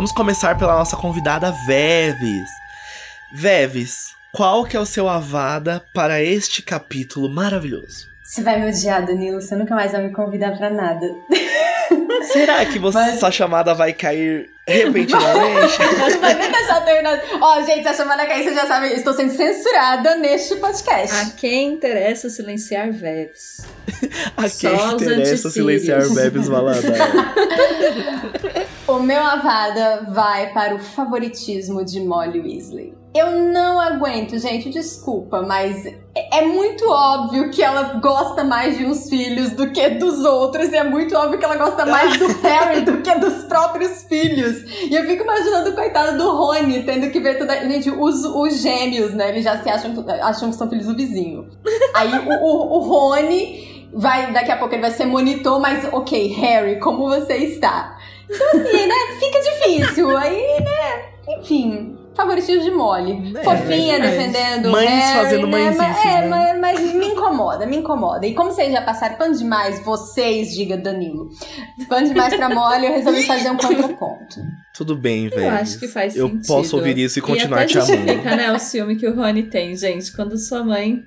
Vamos 0.00 0.12
começar 0.12 0.56
pela 0.56 0.78
nossa 0.78 0.96
convidada 0.96 1.52
Veves. 1.66 2.48
Veves, 3.34 4.14
qual 4.32 4.64
que 4.64 4.74
é 4.74 4.80
o 4.80 4.86
seu 4.86 5.06
avada 5.06 5.84
para 5.92 6.22
este 6.22 6.62
capítulo 6.62 7.28
maravilhoso? 7.28 8.08
Você 8.24 8.40
vai 8.42 8.58
me 8.58 8.70
odiar, 8.70 9.04
Danilo. 9.04 9.42
Você 9.42 9.54
nunca 9.54 9.74
mais 9.74 9.92
vai 9.92 10.00
me 10.04 10.10
convidar 10.10 10.56
pra 10.56 10.70
nada. 10.70 11.06
Será 12.32 12.64
que 12.64 12.78
você, 12.78 12.96
Mas- 12.96 13.20
sua 13.20 13.30
chamada 13.30 13.74
vai 13.74 13.92
cair 13.92 14.48
repentinamente? 14.66 15.78
Não 16.12 16.20
vai 16.20 16.34
nem 16.34 16.50
deixar. 16.50 16.70
Ó, 17.40 17.62
gente, 17.62 17.86
a 17.86 17.92
chamada 17.94 18.26
cair, 18.26 18.44
você 18.44 18.54
já 18.54 18.66
sabe, 18.66 18.88
estou 18.94 19.12
sendo 19.12 19.36
censurada 19.36 20.16
neste 20.16 20.56
podcast. 20.56 21.14
A 21.14 21.30
quem 21.36 21.74
interessa 21.74 22.30
silenciar 22.30 22.90
Veves? 22.90 23.66
A 24.34 24.48
Só 24.48 24.70
quem 24.70 24.94
os 24.96 25.02
interessa 25.02 25.50
silenciar 25.50 26.08
Veves 26.08 26.48
Valadares? 26.48 26.90
O 28.90 28.98
meu 28.98 29.22
avada 29.22 30.04
vai 30.08 30.52
para 30.52 30.74
o 30.74 30.80
favoritismo 30.80 31.84
de 31.84 32.00
Molly 32.00 32.40
Weasley. 32.40 32.92
Eu 33.14 33.30
não 33.30 33.80
aguento, 33.80 34.36
gente, 34.36 34.68
desculpa, 34.68 35.42
mas 35.42 35.86
é 35.86 36.40
é 36.40 36.44
muito 36.44 36.88
óbvio 36.88 37.50
que 37.50 37.62
ela 37.62 37.94
gosta 38.00 38.42
mais 38.42 38.76
de 38.76 38.84
uns 38.84 39.08
filhos 39.08 39.50
do 39.50 39.70
que 39.70 39.90
dos 39.90 40.24
outros, 40.24 40.72
e 40.72 40.76
é 40.76 40.82
muito 40.82 41.14
óbvio 41.16 41.38
que 41.38 41.44
ela 41.44 41.56
gosta 41.56 41.86
mais 41.86 42.18
do 42.18 42.26
Harry 42.42 42.80
do 42.80 43.00
que 43.02 43.14
dos 43.16 43.44
próprios 43.44 44.04
filhos. 44.04 44.64
E 44.82 44.94
eu 44.94 45.04
fico 45.06 45.22
imaginando 45.22 45.70
o 45.70 45.74
coitado 45.74 46.18
do 46.18 46.30
Rony 46.30 46.82
tendo 46.82 47.10
que 47.10 47.20
ver 47.20 47.38
toda. 47.38 47.54
Gente, 47.68 47.90
os, 47.90 48.24
os 48.24 48.60
gêmeos, 48.60 49.12
né? 49.12 49.28
Eles 49.28 49.44
já 49.44 49.62
se 49.62 49.68
acham, 49.68 49.92
acham 50.22 50.50
que 50.50 50.56
são 50.56 50.68
filhos 50.68 50.86
do 50.86 50.96
vizinho. 50.96 51.48
Aí 51.94 52.10
o, 52.12 52.32
o, 52.32 52.76
o 52.76 52.78
Rony 52.80 53.88
vai, 53.92 54.32
daqui 54.32 54.50
a 54.50 54.56
pouco 54.56 54.74
ele 54.74 54.82
vai 54.82 54.90
ser 54.90 55.04
monitor, 55.04 55.60
mas 55.60 55.88
ok, 55.92 56.28
Harry, 56.34 56.78
como 56.78 57.08
você 57.08 57.36
está? 57.36 57.98
Então 58.32 58.48
assim, 58.60 58.86
né? 58.86 58.94
Fica 59.18 59.40
difícil. 59.40 60.16
Aí, 60.16 60.60
né? 60.60 61.36
Enfim. 61.38 61.96
Favoritismo 62.14 62.62
de 62.64 62.70
Molly. 62.72 63.32
É, 63.36 63.44
Fofinha, 63.44 63.98
mas- 63.98 64.10
defendendo 64.10 64.70
Mães 64.70 64.88
Harry, 64.90 65.16
fazendo 65.24 65.46
né? 65.46 65.50
mãezices, 65.58 65.78
Mas, 65.78 66.04
é, 66.04 66.20
né? 66.20 66.28
mas, 66.28 66.60
mas 66.80 66.94
me 66.94 67.06
incomoda, 67.06 67.66
me 67.66 67.76
incomoda. 67.76 68.26
E 68.26 68.34
como 68.34 68.50
vocês 68.50 68.72
já 68.72 68.82
passaram 68.82 69.14
pano 69.16 69.34
demais, 69.34 69.82
vocês, 69.84 70.52
diga 70.52 70.76
Danilo, 70.76 71.28
pano 71.88 72.08
demais 72.08 72.34
pra 72.34 72.48
Molly, 72.50 72.86
eu 72.86 72.92
resolvi 72.92 73.22
fazer 73.22 73.50
um 73.50 73.56
contraponto. 73.56 74.40
Tudo 74.76 74.96
bem, 74.96 75.28
Veves. 75.28 75.44
Eu 75.44 75.50
acho 75.52 75.78
que 75.78 75.88
faz 75.88 76.16
Eu 76.16 76.28
sentido. 76.28 76.46
posso 76.48 76.76
ouvir 76.76 76.98
isso 76.98 77.20
e 77.20 77.22
continuar 77.22 77.58
até 77.58 77.66
te 77.66 77.78
amando. 77.78 77.92
justifica, 77.96 78.36
né, 78.36 78.52
o 78.52 78.58
ciúme 78.58 78.96
que 78.96 79.06
o 79.06 79.14
Rony 79.14 79.44
tem, 79.44 79.76
gente. 79.76 80.12
Quando 80.14 80.36
sua 80.36 80.64
mãe 80.64 80.98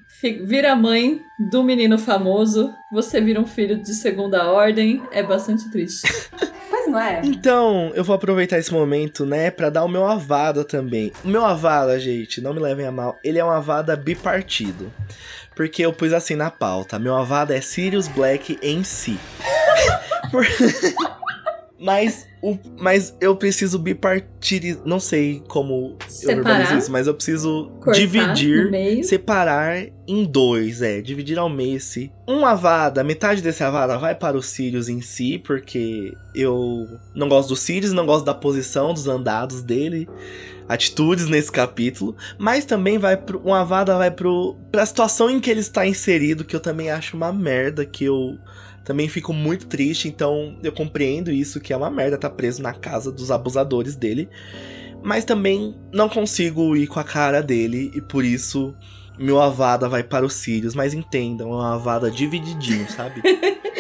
vira 0.46 0.74
mãe 0.74 1.20
do 1.52 1.64
menino 1.64 1.98
famoso, 2.00 2.72
você 2.92 3.20
vira 3.20 3.40
um 3.42 3.46
filho 3.46 3.78
de 3.84 3.94
segunda 3.94 4.50
ordem, 4.50 5.04
é 5.12 5.22
bastante 5.22 5.70
triste. 5.70 6.08
Não 6.94 7.00
é? 7.00 7.22
Então, 7.24 7.92
eu 7.96 8.04
vou 8.04 8.16
aproveitar 8.16 8.60
esse 8.60 8.72
momento, 8.72 9.26
né, 9.26 9.50
pra 9.50 9.72
dar 9.72 9.84
o 9.84 9.88
meu 9.90 10.06
avada 10.06 10.64
também. 10.64 11.12
O 11.24 11.28
meu 11.28 11.44
avada, 11.44 12.00
gente, 12.00 12.40
não 12.40 12.54
me 12.54 12.60
levem 12.60 12.86
a 12.86 12.92
mal, 12.92 13.18
ele 13.24 13.40
é 13.40 13.44
um 13.44 13.50
avada 13.50 13.96
bipartido. 13.96 14.94
Porque 15.56 15.84
eu 15.84 15.92
pus 15.92 16.14
assim 16.14 16.36
na 16.36 16.52
pauta. 16.52 16.98
Meu 17.00 17.16
avada 17.16 17.56
é 17.56 17.62
Sirius 17.62 18.08
Black 18.08 18.60
em 18.62 18.84
si. 18.84 19.20
Por- 20.32 20.46
mas, 21.84 22.26
o, 22.42 22.58
mas 22.80 23.14
eu 23.20 23.36
preciso 23.36 23.78
bipartidizar. 23.78 24.82
Não 24.86 25.02
sei 25.02 25.44
como 25.50 25.98
eu 26.00 26.08
Separar, 26.08 26.44
verbalizo 26.44 26.78
isso, 26.78 26.92
mas 26.94 27.08
eu 27.08 27.14
preciso 27.14 27.74
dividir 27.94 29.04
separar 29.04 29.86
em 30.08 30.24
dois, 30.24 30.82
é, 30.82 31.02
dividir 31.02 31.38
ao 31.38 31.50
meio 31.50 31.76
esse. 31.76 32.10
Um 32.26 32.46
Avada, 32.46 33.04
metade 33.04 33.42
desse 33.42 33.66
Avada 33.66 33.98
vai 33.98 34.16
para 34.16 34.38
o 34.38 34.42
Sirius 34.42 34.88
em 34.88 35.02
si, 35.02 35.38
porque 35.38 36.14
eu 36.34 36.88
não 37.14 37.28
gosto 37.28 37.50
do 37.50 37.56
Sirius, 37.58 37.92
não 37.92 38.06
gosto 38.06 38.24
da 38.24 38.34
posição, 38.34 38.94
dos 38.94 39.10
andados 39.10 39.62
dele, 39.62 40.08
atitudes 40.70 41.28
nesse 41.28 41.52
capítulo, 41.52 42.16
mas 42.38 42.64
também 42.64 42.98
vai 42.98 43.18
pro, 43.18 43.42
um 43.46 43.54
Avada 43.54 43.98
vai 43.98 44.10
pro, 44.10 44.56
pra 44.72 44.86
situação 44.86 45.30
em 45.30 45.42
que 45.42 45.52
ele 45.52 45.60
está 45.60 45.86
inserido, 45.86 46.46
que 46.46 46.56
eu 46.56 46.62
também 46.62 46.90
acho 46.90 47.18
uma 47.18 47.34
merda, 47.34 47.86
que 47.86 48.06
eu 48.06 48.38
também 48.84 49.08
fico 49.08 49.32
muito 49.34 49.66
triste, 49.68 50.08
então 50.08 50.58
eu 50.64 50.72
compreendo 50.72 51.32
isso, 51.32 51.60
que 51.60 51.72
é 51.74 51.78
uma 51.78 51.90
merda 51.90 52.18
tá 52.18 52.30
preso 52.30 52.62
na 52.62 52.74
casa 52.74 53.12
dos 53.12 53.32
abusadores 53.32 53.96
dele. 53.96 54.30
Mas 55.02 55.26
também 55.26 55.76
não 55.92 56.08
consigo 56.08 56.76
ir 56.76 56.88
com 56.88 57.00
a 57.00 57.04
cara 57.04 57.42
dele, 57.44 57.92
e 57.96 58.02
por 58.02 58.24
isso 58.24 58.74
meu 59.20 59.40
Avada 59.40 59.88
vai 59.88 60.02
para 60.02 60.26
os 60.26 60.34
Sirius. 60.34 60.74
Mas 60.74 60.94
entendam, 60.94 61.50
é 61.52 61.56
uma 61.56 61.76
Avada 61.76 62.10
divididinho, 62.10 62.90
sabe? 62.90 63.22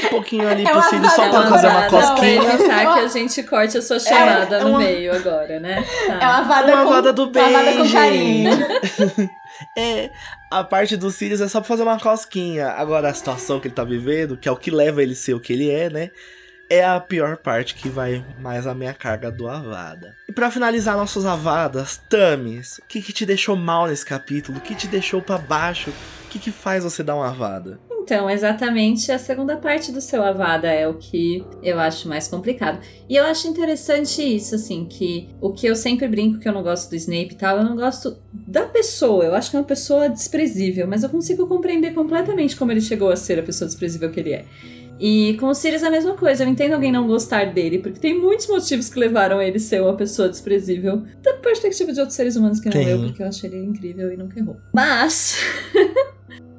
Um 0.06 0.10
pouquinho 0.10 0.48
ali 0.48 0.64
É 0.68 0.70
pro 0.72 0.82
Sirius 0.84 1.12
só 1.14 1.30
pra 1.30 1.48
fazer 1.48 1.68
uma 1.68 1.84
cosquinha. 1.90 2.42
Pra 2.44 2.54
evitar 2.56 2.94
que 2.94 3.00
a 3.00 3.08
gente 3.08 3.42
corte 3.44 3.78
a 3.78 3.82
sua 3.82 4.00
chamada 4.00 4.58
é 4.58 4.64
no 4.64 4.70
uma- 4.70 4.80
meio 4.80 5.16
agora, 5.16 5.60
né? 5.60 5.84
Tá. 6.08 6.14
É 6.14 6.26
uma 6.26 6.38
avada 6.40 6.74
Uma 6.76 6.84
com, 6.84 6.90
Avada 6.90 7.14
do 7.14 7.24
uma 7.24 7.42
avada 7.48 7.64
bem, 7.72 7.78
com 7.78 7.92
carinho. 7.92 8.52
É, 9.78 10.10
a 10.52 10.64
parte 10.64 10.98
do 10.98 11.12
Sirius 11.12 11.42
é 11.42 11.48
só 11.48 11.60
pra 11.60 11.68
fazer 11.68 11.84
uma 11.84 12.00
cosquinha. 12.00 12.70
Agora, 12.70 13.10
a 13.10 13.14
situação 13.14 13.60
que 13.60 13.68
ele 13.68 13.76
tá 13.76 13.84
vivendo, 13.84 14.38
que 14.38 14.48
é 14.48 14.52
o 14.52 14.58
que 14.58 14.72
leva 14.72 15.02
ele 15.02 15.14
a 15.14 15.16
ser 15.16 15.34
o 15.34 15.40
que 15.40 15.54
ele 15.54 15.70
é, 15.70 15.90
né? 15.90 16.12
É 16.70 16.84
a 16.84 17.00
pior 17.00 17.38
parte 17.38 17.76
que 17.76 17.90
vai 17.90 18.26
mais 18.40 18.66
a 18.66 18.74
minha 18.74 18.94
carga 18.94 19.32
do 19.32 19.48
Avada. 19.48 20.16
E 20.28 20.32
pra 20.32 20.50
finalizar 20.50 20.98
nossas 20.98 21.26
Avadas, 21.26 21.98
Tamis, 22.10 22.80
o 22.80 22.88
que, 22.88 23.02
que 23.02 23.14
te 23.14 23.26
deixou 23.26 23.56
mal 23.56 23.88
nesse 23.88 24.06
capítulo? 24.06 24.58
O 24.58 24.62
que 24.62 24.74
te 24.74 24.88
deixou 24.88 25.22
pra 25.22 25.38
baixo? 25.38 25.92
O 26.26 26.30
que, 26.30 26.40
que 26.40 26.52
faz 26.52 26.84
você 26.84 27.04
dar 27.04 27.16
uma 27.16 27.30
Avada? 27.30 27.80
Então, 28.04 28.30
exatamente 28.30 29.12
a 29.14 29.18
segunda 29.18 29.56
parte 29.56 29.90
do 29.90 30.02
seu 30.02 30.22
Avada 30.22 30.68
é 30.68 30.86
o 30.86 30.96
que 30.96 31.44
eu 31.64 31.80
acho 31.80 32.10
mais 32.10 32.28
complicado. 32.28 32.80
E 33.08 33.16
eu 33.16 33.24
acho 33.24 33.48
interessante 33.48 34.22
isso, 34.22 34.56
assim, 34.56 34.86
que 34.86 35.30
o 35.40 35.52
que 35.52 35.66
eu 35.66 35.76
sempre 35.76 36.06
brinco 36.06 36.38
que 36.38 36.48
eu 36.48 36.52
não 36.52 36.62
gosto 36.62 36.90
do 36.90 36.96
Snape 36.98 37.32
e 37.32 37.36
tal, 37.36 37.58
eu 37.58 37.64
não 37.64 37.78
gosto 37.78 38.18
da 38.34 38.64
pessoa. 38.64 39.24
Eu 39.24 39.34
acho 39.34 39.50
que 39.50 39.56
é 39.56 39.60
uma 39.60 39.66
pessoa 39.66 40.10
desprezível, 40.10 40.86
mas 40.86 41.04
eu 41.04 41.10
consigo 41.10 41.48
compreender 41.48 41.94
completamente 41.94 42.58
como 42.58 42.74
ele 42.74 42.82
chegou 42.82 43.10
a 43.10 43.16
ser 43.16 43.40
a 43.40 43.44
pessoa 43.44 43.68
desprezível 43.68 44.12
que 44.12 44.20
ele 44.20 44.34
é. 44.34 44.46
E 45.00 45.36
com 45.40 45.48
o 45.48 45.54
Sirius 45.54 45.82
é 45.82 45.88
a 45.88 45.92
mesma 45.92 46.14
coisa. 46.16 46.44
Eu 46.44 46.50
entendo 46.50 46.74
alguém 46.74 46.92
não 46.92 47.08
gostar 47.08 47.54
dele, 47.54 47.80
porque 47.80 48.00
tem 48.00 48.20
muitos 48.20 48.48
motivos 48.48 48.90
que 48.90 49.00
levaram 49.00 49.42
ele 49.42 49.58
a 49.58 49.60
ser 49.60 49.82
uma 49.82 49.96
pessoa 49.96 50.28
desprezível. 50.28 51.04
Da 51.22 51.34
perspectiva 51.36 51.94
de 51.94 52.00
outros 52.00 52.16
seres 52.16 52.36
humanos 52.36 52.60
que 52.60 52.66
não 52.66 52.74
Tem. 52.74 52.90
eu, 52.90 53.00
porque 53.00 53.24
eu 53.24 53.28
achei 53.28 53.50
ele 53.50 53.66
incrível 53.66 54.12
e 54.12 54.18
nunca 54.18 54.38
errou. 54.38 54.58
Mas. 54.74 55.38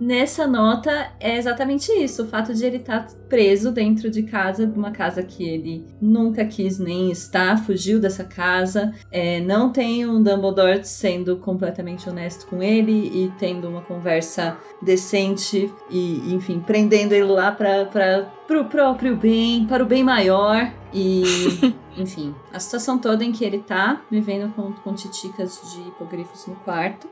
Nessa 0.05 0.47
nota 0.47 1.13
é 1.19 1.39
exatamente 1.39 1.91
isso, 1.91 2.25
o 2.25 2.27
fato 2.27 2.53
de 2.53 2.63
ele 2.63 2.77
estar 2.77 3.07
preso 3.27 3.73
dentro 3.73 4.11
de 4.11 4.23
casa, 4.23 4.67
de 4.67 4.79
uma 4.79 4.91
casa 4.91 5.23
que 5.23 5.43
ele 5.43 5.83
nunca 5.99 6.45
quis 6.45 6.79
nem 6.79 7.11
estar, 7.11 7.57
fugiu 7.65 7.99
dessa 7.99 8.23
casa, 8.23 8.93
é, 9.11 9.41
não 9.41 9.73
tem 9.73 10.07
um 10.07 10.23
Dumbledore 10.23 10.85
sendo 10.85 11.39
completamente 11.39 12.07
honesto 12.07 12.47
com 12.49 12.63
ele 12.63 12.93
e 12.93 13.33
tendo 13.39 13.67
uma 13.67 13.81
conversa 13.81 14.59
decente 14.83 15.73
e, 15.89 16.35
enfim, 16.35 16.61
prendendo 16.61 17.15
ele 17.15 17.25
lá 17.25 17.51
para 17.51 18.31
pro 18.47 18.65
próprio 18.67 19.17
bem, 19.17 19.67
para 19.67 19.83
o 19.83 19.87
bem 19.87 20.03
maior 20.05 20.71
e, 20.93 21.23
enfim, 21.97 22.35
a 22.53 22.59
situação 22.61 22.99
toda 22.99 23.25
em 23.25 23.33
que 23.33 23.45
ele 23.45 23.59
tá 23.59 24.03
vivendo 24.11 24.53
com, 24.55 24.73
com 24.73 24.95
titicas 24.95 25.61
de 25.73 25.81
hipogrifos 25.89 26.47
no 26.47 26.55
quarto. 26.57 27.09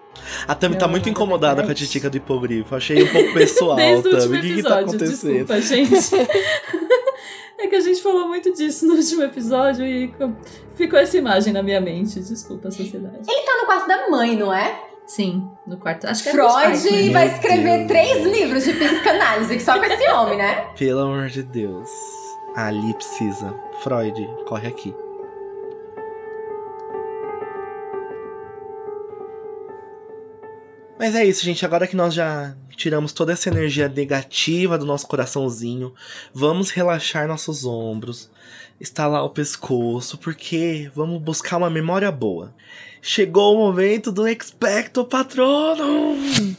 A 0.46 0.54
Tami 0.54 0.76
tá 0.76 0.86
muito 0.86 1.08
incomodada 1.08 1.62
com 1.62 1.70
a 1.70 1.74
titica 1.74 2.10
do 2.10 2.16
hipogrifo. 2.18 2.74
Achei 2.74 3.02
um 3.02 3.08
pouco 3.08 3.32
pessoal, 3.34 3.76
Desde 3.76 4.08
o 4.08 4.14
último. 4.14 4.34
O 4.36 4.40
que, 4.40 4.54
que 4.56 4.62
tá 4.62 4.78
acontecendo? 4.80 5.32
desculpa, 5.32 5.60
gente. 5.60 6.14
é 7.58 7.66
que 7.66 7.76
a 7.76 7.80
gente 7.80 8.02
falou 8.02 8.28
muito 8.28 8.52
disso 8.52 8.86
no 8.86 8.94
último 8.94 9.22
episódio 9.22 9.86
e 9.86 10.08
co- 10.08 10.32
ficou 10.74 10.98
essa 10.98 11.16
imagem 11.16 11.52
na 11.52 11.62
minha 11.62 11.80
mente. 11.80 12.20
Desculpa, 12.20 12.70
sociedade. 12.70 13.20
Ele 13.26 13.42
tá 13.46 13.56
no 13.60 13.66
quarto 13.66 13.88
da 13.88 14.10
mãe, 14.10 14.36
não 14.36 14.52
é? 14.52 14.91
Sim, 15.06 15.50
no 15.66 15.76
quarto. 15.76 16.06
Acho 16.06 16.22
que 16.22 16.28
é 16.28 16.32
Freud 16.32 16.52
pais, 16.52 16.84
né? 16.84 17.10
Vai 17.10 17.26
escrever 17.28 17.76
Deus. 17.78 17.88
três 17.88 18.26
livros 18.26 18.64
de 18.64 18.72
psicanálise 18.72 19.60
só 19.60 19.78
com 19.78 19.84
esse 19.84 20.08
homem, 20.10 20.38
né? 20.38 20.66
Pelo 20.78 21.00
amor 21.00 21.28
de 21.28 21.42
Deus. 21.42 21.90
Ali 22.54 22.94
precisa. 22.94 23.54
Freud, 23.82 24.28
corre 24.46 24.68
aqui. 24.68 24.94
Mas 31.02 31.16
é 31.16 31.24
isso, 31.24 31.44
gente. 31.44 31.66
Agora 31.66 31.88
que 31.88 31.96
nós 31.96 32.14
já 32.14 32.54
tiramos 32.76 33.12
toda 33.12 33.32
essa 33.32 33.48
energia 33.48 33.88
negativa 33.88 34.78
do 34.78 34.86
nosso 34.86 35.04
coraçãozinho, 35.08 35.92
vamos 36.32 36.70
relaxar 36.70 37.26
nossos 37.26 37.64
ombros, 37.64 38.30
estalar 38.80 39.24
o 39.24 39.30
pescoço, 39.30 40.16
porque 40.16 40.88
vamos 40.94 41.20
buscar 41.20 41.56
uma 41.56 41.68
memória 41.68 42.08
boa. 42.12 42.54
Chegou 43.00 43.56
o 43.56 43.58
momento 43.58 44.12
do 44.12 44.28
Expecto 44.28 45.04
Patronum! 45.04 46.54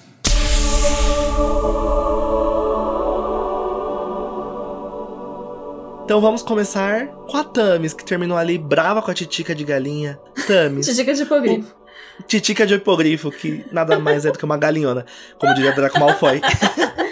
Então 6.03 6.19
vamos 6.19 6.43
começar 6.43 7.07
com 7.29 7.37
a 7.37 7.45
Tamis, 7.45 7.93
que 7.93 8.03
terminou 8.03 8.37
ali 8.37 8.57
brava 8.57 9.01
com 9.01 9.09
a 9.09 9.13
titica 9.13 9.55
de 9.55 9.63
galinha. 9.63 10.19
Tamis. 10.45 10.83
titica 10.85 11.13
de 11.13 11.23
hipogrifo. 11.23 11.82
Titica 12.27 12.65
de 12.65 12.75
hipogrifo, 12.75 13.31
que 13.31 13.65
nada 13.71 13.99
mais 13.99 14.25
é 14.25 14.31
do 14.31 14.37
que 14.37 14.45
uma 14.45 14.57
galinhona, 14.57 15.05
como 15.37 15.53
diria 15.53 15.71
Draco 15.71 15.99
Malfoy. 15.99 16.41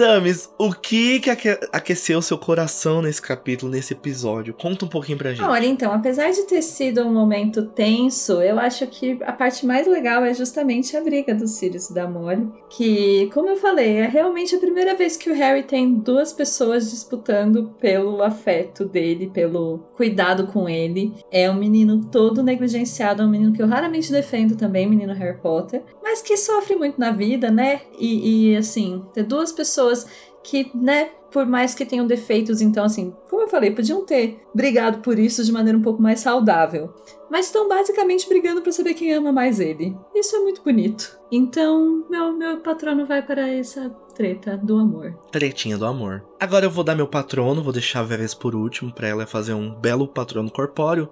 Tamis, 0.00 0.50
o 0.56 0.72
que 0.72 1.20
que 1.20 1.28
aqueceu 1.70 2.22
seu 2.22 2.38
coração 2.38 3.02
nesse 3.02 3.20
capítulo, 3.20 3.70
nesse 3.70 3.92
episódio? 3.92 4.54
Conta 4.54 4.86
um 4.86 4.88
pouquinho 4.88 5.18
pra 5.18 5.34
gente. 5.34 5.44
Olha, 5.44 5.66
então, 5.66 5.92
apesar 5.92 6.30
de 6.30 6.40
ter 6.44 6.62
sido 6.62 7.02
um 7.02 7.12
momento 7.12 7.66
tenso, 7.66 8.40
eu 8.40 8.58
acho 8.58 8.86
que 8.86 9.18
a 9.22 9.32
parte 9.32 9.66
mais 9.66 9.86
legal 9.86 10.24
é 10.24 10.32
justamente 10.32 10.96
a 10.96 11.02
briga 11.02 11.34
dos 11.34 11.50
Sirius 11.50 11.90
e 11.90 11.94
da 11.94 12.08
Molly, 12.08 12.48
que, 12.70 13.28
como 13.34 13.50
eu 13.50 13.58
falei, 13.58 13.98
é 13.98 14.06
realmente 14.06 14.54
a 14.54 14.58
primeira 14.58 14.94
vez 14.94 15.18
que 15.18 15.28
o 15.28 15.34
Harry 15.34 15.64
tem 15.64 15.92
duas 15.92 16.32
pessoas 16.32 16.90
disputando 16.90 17.74
pelo 17.78 18.22
afeto 18.22 18.86
dele, 18.86 19.30
pelo 19.30 19.80
cuidado 19.94 20.46
com 20.46 20.66
ele. 20.66 21.12
É 21.30 21.50
um 21.50 21.54
menino 21.56 22.06
todo 22.06 22.42
negligenciado, 22.42 23.20
é 23.20 23.26
um 23.26 23.30
menino 23.30 23.52
que 23.52 23.62
eu 23.62 23.66
raramente 23.66 24.10
defendo 24.10 24.56
também, 24.56 24.88
menino 24.88 25.12
Harry 25.12 25.36
Potter, 25.42 25.82
mas 26.02 26.22
que 26.22 26.38
sofre 26.38 26.74
muito 26.74 26.98
na 26.98 27.10
vida, 27.10 27.50
né? 27.50 27.82
E, 27.98 28.52
e 28.52 28.56
assim, 28.56 29.04
ter 29.12 29.24
duas 29.24 29.52
pessoas 29.52 29.89
pessoas 29.90 30.06
que, 30.42 30.70
né, 30.74 31.10
por 31.30 31.46
mais 31.46 31.74
que 31.74 31.84
tenham 31.84 32.06
defeitos, 32.06 32.60
então, 32.60 32.84
assim, 32.84 33.14
como 33.28 33.42
eu 33.42 33.48
falei, 33.48 33.70
podiam 33.70 34.04
ter 34.04 34.40
brigado 34.54 34.98
por 34.98 35.18
isso 35.18 35.44
de 35.44 35.52
maneira 35.52 35.78
um 35.78 35.82
pouco 35.82 36.02
mais 36.02 36.20
saudável. 36.20 36.94
Mas 37.30 37.46
estão 37.46 37.68
basicamente 37.68 38.28
brigando 38.28 38.62
para 38.62 38.72
saber 38.72 38.94
quem 38.94 39.12
ama 39.12 39.30
mais 39.30 39.60
ele. 39.60 39.96
Isso 40.14 40.34
é 40.34 40.40
muito 40.40 40.62
bonito. 40.62 41.18
Então, 41.30 42.04
meu, 42.10 42.32
meu 42.32 42.56
patrono 42.58 43.06
vai 43.06 43.22
para 43.22 43.48
essa 43.48 43.90
treta 44.14 44.56
do 44.56 44.76
amor. 44.78 45.14
Tretinha 45.30 45.78
do 45.78 45.86
amor. 45.86 46.24
Agora 46.40 46.66
eu 46.66 46.70
vou 46.70 46.82
dar 46.82 46.96
meu 46.96 47.06
patrono, 47.06 47.62
vou 47.62 47.72
deixar 47.72 48.00
a 48.00 48.04
Veves 48.04 48.34
por 48.34 48.56
último, 48.56 48.92
para 48.92 49.08
ela 49.08 49.26
fazer 49.26 49.54
um 49.54 49.72
belo 49.72 50.08
patrono 50.08 50.50
corpóreo. 50.50 51.08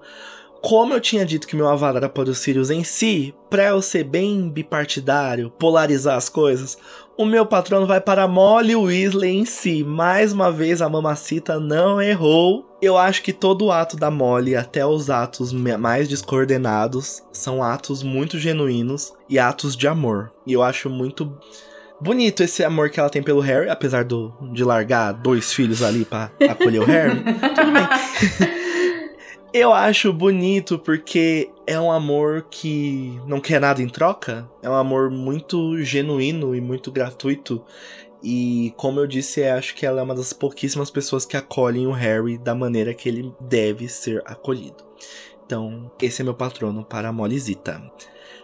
Como 0.61 0.93
eu 0.93 1.01
tinha 1.01 1.25
dito 1.25 1.47
que 1.47 1.57
meu 1.57 1.69
aval 1.69 1.97
era 1.97 2.09
para 2.09 2.31
os 2.31 2.39
Sirius 2.39 2.71
em 2.71 2.83
si, 2.83 3.35
pra 3.49 3.69
eu 3.69 3.81
ser 3.81 4.05
bem 4.05 4.49
bipartidário, 4.49 5.51
polarizar 5.51 6.17
as 6.17 6.29
coisas, 6.29 6.77
o 7.17 7.25
meu 7.25 7.47
patrono 7.47 7.87
vai 7.87 8.01
para 8.01 8.29
Molly 8.29 8.77
Weasley 8.77 9.37
em 9.37 9.45
si. 9.45 9.83
Mais 9.85 10.33
uma 10.33 10.53
vez 10.53 10.83
a 10.83 10.89
mamacita 10.89 11.59
não 11.59 12.01
errou. 12.01 12.65
Eu 12.81 12.97
acho 12.97 13.23
que 13.23 13.33
todo 13.33 13.67
o 13.67 13.73
ato 13.73 13.97
da 13.97 14.11
Molly, 14.11 14.55
até 14.55 14.85
os 14.87 15.11
atos 15.11 15.53
mais 15.53 16.09
descoordenados, 16.09 17.23
são 17.33 17.63
atos 17.63 18.03
muito 18.03 18.39
genuínos 18.39 19.13
e 19.29 19.39
atos 19.39 19.77
de 19.77 19.89
amor. 19.89 20.33
E 20.47 20.53
eu 20.53 20.63
acho 20.63 20.89
muito 20.89 21.37
bonito 22.01 22.43
esse 22.43 22.63
amor 22.65 22.91
que 22.91 23.01
ela 23.01 23.11
tem 23.11 23.23
pelo 23.23 23.41
Harry, 23.41 23.69
apesar 23.69 24.05
do, 24.05 24.33
de 24.53 24.63
largar 24.63 25.13
dois 25.13 25.53
filhos 25.53 25.83
ali 25.83 26.05
para 26.05 26.31
acolher 26.49 26.81
o 26.81 26.85
Harry. 26.85 27.17
Tudo 27.55 27.73
bem. 27.73 28.59
Eu 29.53 29.73
acho 29.73 30.13
bonito 30.13 30.79
porque 30.79 31.51
é 31.67 31.81
um 31.81 31.91
amor 31.91 32.47
que 32.51 33.19
não 33.27 33.41
quer 33.41 33.59
nada 33.59 33.83
em 33.83 33.89
troca. 33.89 34.49
É 34.63 34.69
um 34.69 34.75
amor 34.75 35.11
muito 35.11 35.83
genuíno 35.83 36.55
e 36.55 36.61
muito 36.61 36.93
gratuito. 36.93 37.65
E 38.23 38.75
como 38.77 39.01
eu 39.01 39.07
disse, 39.07 39.43
acho 39.45 39.75
que 39.75 39.87
ela 39.87 40.01
é 40.01 40.03
uma 40.03 40.15
das 40.15 40.35
pouquíssimas 40.35 40.91
pessoas 40.91 41.25
que 41.25 41.37
acolhem 41.37 41.87
o 41.87 41.93
Harry 41.93 42.37
da 42.37 42.55
maneira 42.55 42.93
que 42.93 43.09
ele 43.09 43.33
deve 43.41 43.89
ser 43.89 44.23
acolhido. 44.27 44.85
Então, 45.47 45.91
esse 46.03 46.21
é 46.21 46.25
meu 46.25 46.35
patrono 46.35 46.85
para 46.85 47.09
a 47.09 47.13
Molizita. 47.13 47.83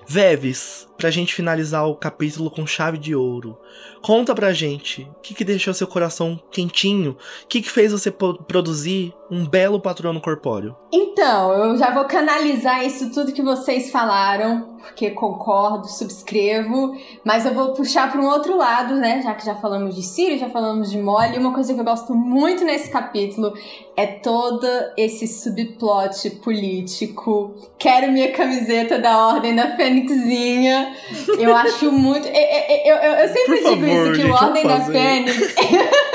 Veves, 0.06 0.88
pra 0.96 1.10
gente 1.10 1.34
finalizar 1.34 1.86
o 1.86 1.96
capítulo 1.96 2.50
com 2.50 2.66
chave 2.66 2.96
de 2.96 3.14
ouro, 3.14 3.58
conta 4.02 4.34
pra 4.34 4.52
gente 4.52 5.02
o 5.02 5.20
que, 5.22 5.34
que 5.34 5.44
deixou 5.44 5.72
seu 5.72 5.86
coração 5.86 6.38
quentinho, 6.50 7.16
o 7.44 7.46
que, 7.48 7.62
que 7.62 7.70
fez 7.70 7.92
você 7.92 8.10
produzir 8.10 9.14
um 9.30 9.46
belo 9.46 9.80
patrono 9.80 10.20
corpóreo. 10.20 10.76
Então, 10.92 11.52
eu 11.52 11.76
já 11.76 11.90
vou 11.90 12.04
canalizar 12.04 12.84
isso 12.84 13.10
tudo 13.10 13.32
que 13.32 13.42
vocês 13.42 13.90
falaram, 13.90 14.76
porque 14.78 15.10
concordo, 15.10 15.88
subscrevo, 15.88 16.94
mas 17.24 17.46
eu 17.46 17.54
vou 17.54 17.72
puxar 17.72 18.12
para 18.12 18.20
um 18.20 18.26
outro 18.26 18.56
lado, 18.56 18.94
né? 18.94 19.22
Já 19.22 19.34
que 19.34 19.44
já 19.44 19.54
falamos 19.54 19.94
de 19.94 20.02
Sirius, 20.02 20.40
já 20.40 20.50
falamos 20.50 20.90
de 20.90 20.98
Molly, 20.98 21.38
uma 21.38 21.54
coisa 21.54 21.72
que 21.72 21.80
eu 21.80 21.84
gosto 21.84 22.14
muito 22.14 22.64
nesse 22.64 22.90
capítulo 22.90 23.54
é 23.96 24.06
todo 24.06 24.66
esse 24.96 25.26
subplot 25.26 26.30
político. 26.42 27.54
Quero 27.78 28.10
minha 28.10 28.32
camiseta 28.32 28.98
da 28.98 29.28
Ordem 29.28 29.54
da 29.54 29.76
Fênixinha. 29.76 30.94
Eu 31.38 31.54
acho 31.54 31.92
muito. 31.92 32.26
Eu, 32.26 32.34
eu, 32.34 32.96
eu, 32.96 33.12
eu 33.12 33.28
sempre 33.28 33.62
digo 33.70 33.86
favor, 33.86 34.12
isso, 34.12 34.22
que 34.22 34.30
o 34.30 34.34
Ordem 34.34 34.66
da 34.66 34.80
Fênix. 34.80 35.54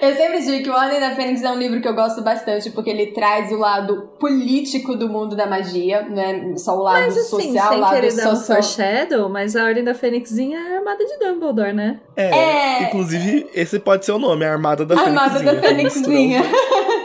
Eu 0.00 0.16
sempre 0.16 0.40
digo 0.40 0.62
que 0.62 0.70
o 0.70 0.72
Ordem 0.72 0.98
da 0.98 1.14
Fênix 1.14 1.42
é 1.42 1.50
um 1.50 1.58
livro 1.58 1.80
que 1.80 1.86
eu 1.86 1.94
gosto 1.94 2.22
bastante, 2.22 2.70
porque 2.70 2.88
ele 2.88 3.08
traz 3.08 3.52
o 3.52 3.56
lado 3.58 4.08
político 4.18 4.96
do 4.96 5.10
mundo 5.10 5.36
da 5.36 5.46
magia, 5.46 6.06
não 6.08 6.22
é 6.22 6.56
só 6.56 6.74
o 6.78 6.82
lado 6.82 7.04
mas, 7.04 7.18
assim, 7.18 7.28
social, 7.28 7.68
sem 7.68 7.76
o 7.76 7.80
lado 7.80 7.94
querer 7.94 8.10
social. 8.10 8.32
Dar 8.32 8.38
um 8.38 8.42
foreshadow, 8.42 9.28
mas 9.28 9.54
a 9.56 9.64
Ordem 9.64 9.84
da 9.84 9.94
Fênixinha 9.94 10.58
é 10.58 10.72
a 10.72 10.76
armada 10.78 11.04
de 11.04 11.18
Dumbledore, 11.18 11.74
né? 11.74 12.00
É, 12.16 12.30
é, 12.30 12.82
inclusive 12.84 13.50
esse 13.52 13.78
pode 13.78 14.06
ser 14.06 14.12
o 14.12 14.18
nome, 14.18 14.44
a 14.44 14.52
Armada 14.52 14.86
da 14.86 14.98
Armada 14.98 15.38
Fênixinha. 15.38 15.50
Armada 15.50 15.60
da 15.60 15.68
Fênixinha, 15.68 16.42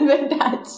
verdade. 0.00 0.70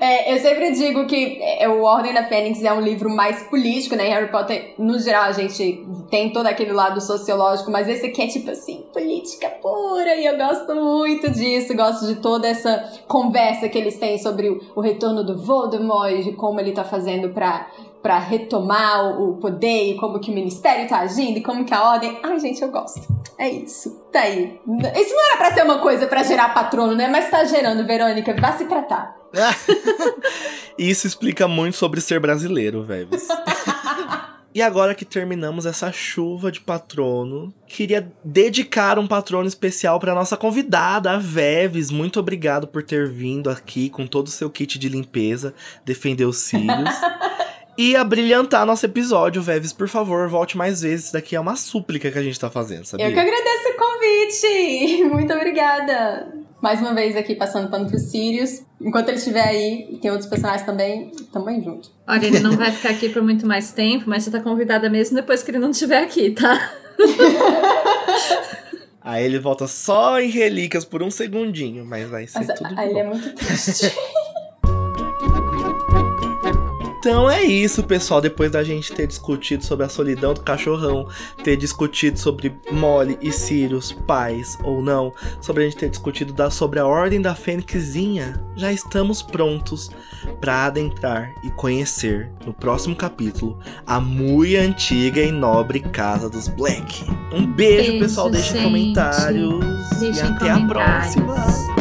É, 0.00 0.32
eu 0.34 0.38
sempre 0.38 0.70
digo 0.72 1.06
que 1.06 1.40
é, 1.42 1.68
o 1.68 1.82
Ordem 1.82 2.14
da 2.14 2.24
Fênix 2.24 2.62
é 2.62 2.72
um 2.72 2.80
livro 2.80 3.10
mais 3.10 3.42
político, 3.44 3.96
né? 3.96 4.08
Harry 4.08 4.30
Potter, 4.30 4.74
no 4.78 4.98
geral, 4.98 5.24
a 5.24 5.32
gente 5.32 5.84
tem 6.10 6.32
todo 6.32 6.46
aquele 6.46 6.72
lado 6.72 7.00
sociológico, 7.00 7.70
mas 7.70 7.88
esse 7.88 8.06
aqui 8.06 8.22
é 8.22 8.26
tipo 8.26 8.50
assim, 8.50 8.84
política 8.92 9.48
pura, 9.60 10.14
e 10.14 10.26
eu 10.26 10.36
gosto 10.36 10.74
muito 10.74 11.30
disso, 11.30 11.74
gosto 11.74 12.06
de 12.06 12.16
toda 12.16 12.46
essa 12.46 12.92
conversa 13.06 13.68
que 13.68 13.76
eles 13.76 13.98
têm 13.98 14.18
sobre 14.18 14.48
o, 14.48 14.60
o 14.76 14.80
retorno 14.80 15.24
do 15.24 15.36
Voldemort, 15.36 16.22
de 16.22 16.32
como 16.32 16.60
ele 16.60 16.72
tá 16.72 16.84
fazendo 16.84 17.30
pra 17.30 17.68
para 18.02 18.18
retomar 18.18 19.20
o 19.20 19.36
poder 19.36 19.92
e 19.92 19.96
como 19.96 20.20
que 20.20 20.30
o 20.30 20.34
ministério 20.34 20.88
tá 20.88 21.00
agindo 21.00 21.38
e 21.38 21.42
como 21.42 21.64
que 21.64 21.74
a 21.74 21.82
ordem. 21.82 22.18
Ai, 22.22 22.38
gente, 22.38 22.62
eu 22.62 22.70
gosto. 22.70 23.00
É 23.38 23.48
isso. 23.48 24.06
Tá 24.12 24.20
aí. 24.20 24.60
Isso 24.96 25.14
não 25.14 25.26
era 25.28 25.36
pra 25.36 25.54
ser 25.54 25.64
uma 25.64 25.78
coisa 25.78 26.06
para 26.06 26.22
gerar 26.22 26.54
patrono, 26.54 26.94
né? 26.94 27.08
Mas 27.08 27.30
tá 27.30 27.44
gerando, 27.44 27.86
Verônica. 27.86 28.34
Vá 28.40 28.52
se 28.52 28.66
tratar. 28.66 29.16
isso 30.78 31.06
explica 31.06 31.46
muito 31.46 31.76
sobre 31.76 32.00
ser 32.00 32.18
brasileiro, 32.20 32.82
velho. 32.84 33.10
E 34.54 34.62
agora 34.62 34.94
que 34.94 35.04
terminamos 35.04 35.66
essa 35.66 35.92
chuva 35.92 36.50
de 36.50 36.60
patrono, 36.60 37.54
queria 37.66 38.10
dedicar 38.24 38.98
um 38.98 39.06
patrono 39.06 39.46
especial 39.46 40.00
para 40.00 40.14
nossa 40.14 40.36
convidada, 40.36 41.12
a 41.12 41.18
Veves. 41.18 41.92
Muito 41.92 42.18
obrigado 42.18 42.66
por 42.66 42.82
ter 42.82 43.08
vindo 43.08 43.50
aqui 43.50 43.90
com 43.90 44.06
todo 44.06 44.26
o 44.26 44.30
seu 44.30 44.50
kit 44.50 44.78
de 44.78 44.88
limpeza, 44.88 45.54
defender 45.84 46.24
os 46.24 46.38
cílios. 46.38 46.90
e 47.78 47.94
a 47.94 48.02
brilhantar 48.02 48.66
nosso 48.66 48.84
episódio, 48.84 49.40
Veves, 49.40 49.72
por 49.72 49.88
favor, 49.88 50.28
volte 50.28 50.58
mais 50.58 50.80
vezes. 50.80 51.04
Isso 51.04 51.12
daqui 51.12 51.36
é 51.36 51.40
uma 51.40 51.54
súplica 51.54 52.10
que 52.10 52.18
a 52.18 52.22
gente 52.22 52.38
tá 52.38 52.50
fazendo, 52.50 52.84
sabia? 52.84 53.06
Eu 53.06 53.12
que 53.12 53.20
agradeço 53.20 53.68
o 53.68 53.76
convite! 53.76 55.04
Muito 55.14 55.32
obrigada! 55.32 56.34
Mais 56.60 56.80
uma 56.80 56.92
vez 56.92 57.16
aqui 57.16 57.36
passando 57.36 57.70
pano 57.70 57.88
pro 57.88 57.96
Sirius. 57.96 58.62
Enquanto 58.80 59.10
ele 59.10 59.18
estiver 59.18 59.46
aí, 59.46 59.96
tem 60.02 60.10
outros 60.10 60.28
personagens 60.28 60.66
também, 60.66 61.12
tamo 61.32 61.48
aí 61.48 61.62
junto. 61.62 61.92
Olha, 62.04 62.26
ele 62.26 62.40
não 62.40 62.56
vai 62.56 62.72
ficar 62.72 62.90
aqui 62.90 63.10
por 63.10 63.22
muito 63.22 63.46
mais 63.46 63.70
tempo, 63.70 64.06
mas 64.08 64.24
você 64.24 64.30
tá 64.32 64.40
convidada 64.40 64.90
mesmo 64.90 65.14
depois 65.14 65.44
que 65.44 65.52
ele 65.52 65.60
não 65.60 65.70
estiver 65.70 66.02
aqui, 66.02 66.32
tá? 66.32 66.74
Aí 69.00 69.24
ele 69.24 69.38
volta 69.38 69.66
só 69.66 70.20
em 70.20 70.28
relíquias 70.28 70.84
por 70.84 71.02
um 71.02 71.10
segundinho, 71.10 71.82
mas 71.82 72.10
vai 72.10 72.26
ser 72.26 72.40
mas, 72.40 72.58
tudo 72.58 72.78
Aí 72.78 72.90
ele 72.90 72.98
é 72.98 73.04
muito 73.04 73.32
triste. 73.36 73.90
Então 76.98 77.30
é 77.30 77.44
isso, 77.44 77.84
pessoal. 77.84 78.20
Depois 78.20 78.50
da 78.50 78.64
gente 78.64 78.92
ter 78.92 79.06
discutido 79.06 79.64
sobre 79.64 79.86
a 79.86 79.88
solidão 79.88 80.34
do 80.34 80.40
cachorrão, 80.40 81.06
ter 81.44 81.56
discutido 81.56 82.18
sobre 82.18 82.54
Molly 82.72 83.16
e 83.22 83.30
Sirius, 83.30 83.92
pais 83.92 84.58
ou 84.64 84.82
não, 84.82 85.12
sobre 85.40 85.62
a 85.62 85.66
gente 85.68 85.78
ter 85.78 85.88
discutido 85.90 86.32
da, 86.32 86.50
sobre 86.50 86.80
a 86.80 86.86
ordem 86.86 87.20
da 87.22 87.34
Fênixinha, 87.34 88.42
já 88.56 88.72
estamos 88.72 89.22
prontos 89.22 89.90
para 90.40 90.66
adentrar 90.66 91.32
e 91.44 91.50
conhecer 91.50 92.30
no 92.44 92.52
próximo 92.52 92.96
capítulo 92.96 93.58
a 93.86 94.00
muito 94.00 94.58
antiga 94.58 95.20
e 95.20 95.30
nobre 95.30 95.80
casa 95.80 96.28
dos 96.28 96.48
Black. 96.48 97.04
Um 97.32 97.46
beijo, 97.46 97.90
Beijo, 97.92 98.04
pessoal. 98.04 98.30
Deixem 98.30 98.52
gente. 98.54 98.64
comentários 98.64 99.64
Deixem 100.00 100.24
e 100.24 100.28
até 100.28 100.50
a 100.50 100.54
comentários. 100.54 101.14
próxima. 101.14 101.78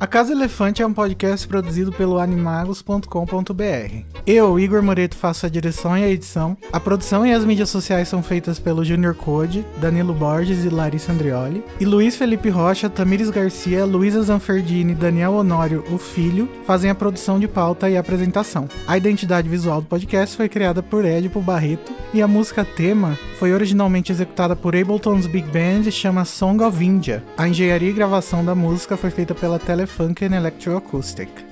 A 0.00 0.06
Casa 0.06 0.30
Elefante 0.30 0.80
é 0.80 0.86
um 0.86 0.92
podcast 0.92 1.48
produzido 1.48 1.90
pelo 1.90 2.20
animagos.com.br. 2.20 4.04
Eu, 4.24 4.60
Igor 4.60 4.80
Moreto, 4.80 5.16
faço 5.16 5.44
a 5.44 5.48
direção 5.48 5.98
e 5.98 6.04
a 6.04 6.08
edição. 6.08 6.56
A 6.72 6.78
produção 6.78 7.26
e 7.26 7.32
as 7.32 7.44
mídias 7.44 7.68
sociais 7.68 8.06
são 8.06 8.22
feitas 8.22 8.60
pelo 8.60 8.84
Junior 8.84 9.12
Code, 9.12 9.66
Danilo 9.80 10.14
Borges 10.14 10.64
e 10.64 10.68
Larissa 10.68 11.10
Andrioli. 11.10 11.64
E 11.80 11.84
Luiz 11.84 12.14
Felipe 12.14 12.48
Rocha, 12.48 12.88
Tamires 12.88 13.28
Garcia, 13.28 13.84
Luísa 13.84 14.22
Zanferdini 14.22 14.92
e 14.92 14.94
Daniel 14.94 15.32
Honório, 15.32 15.82
o 15.90 15.98
filho, 15.98 16.48
fazem 16.64 16.90
a 16.90 16.94
produção 16.94 17.40
de 17.40 17.48
pauta 17.48 17.90
e 17.90 17.96
apresentação. 17.96 18.68
A 18.86 18.96
identidade 18.96 19.48
visual 19.48 19.80
do 19.80 19.88
podcast 19.88 20.36
foi 20.36 20.48
criada 20.48 20.80
por 20.80 21.04
Edipo 21.04 21.40
Barreto 21.40 21.92
e 22.14 22.22
a 22.22 22.28
música 22.28 22.64
tema 22.64 23.18
foi 23.38 23.52
originalmente 23.52 24.12
executada 24.12 24.54
por 24.54 24.76
Ableton's 24.76 25.26
Big 25.26 25.48
Band 25.48 25.88
e 25.88 25.92
chama 25.92 26.24
Song 26.24 26.62
of 26.62 26.84
India. 26.84 27.24
A 27.36 27.48
engenharia 27.48 27.90
e 27.90 27.92
gravação 27.92 28.44
da 28.44 28.54
música 28.54 28.96
foi 28.96 29.10
feita 29.10 29.34
pela 29.34 29.58
Funk 29.88 30.22
and 30.22 30.34
electroacoustic. 30.34 31.47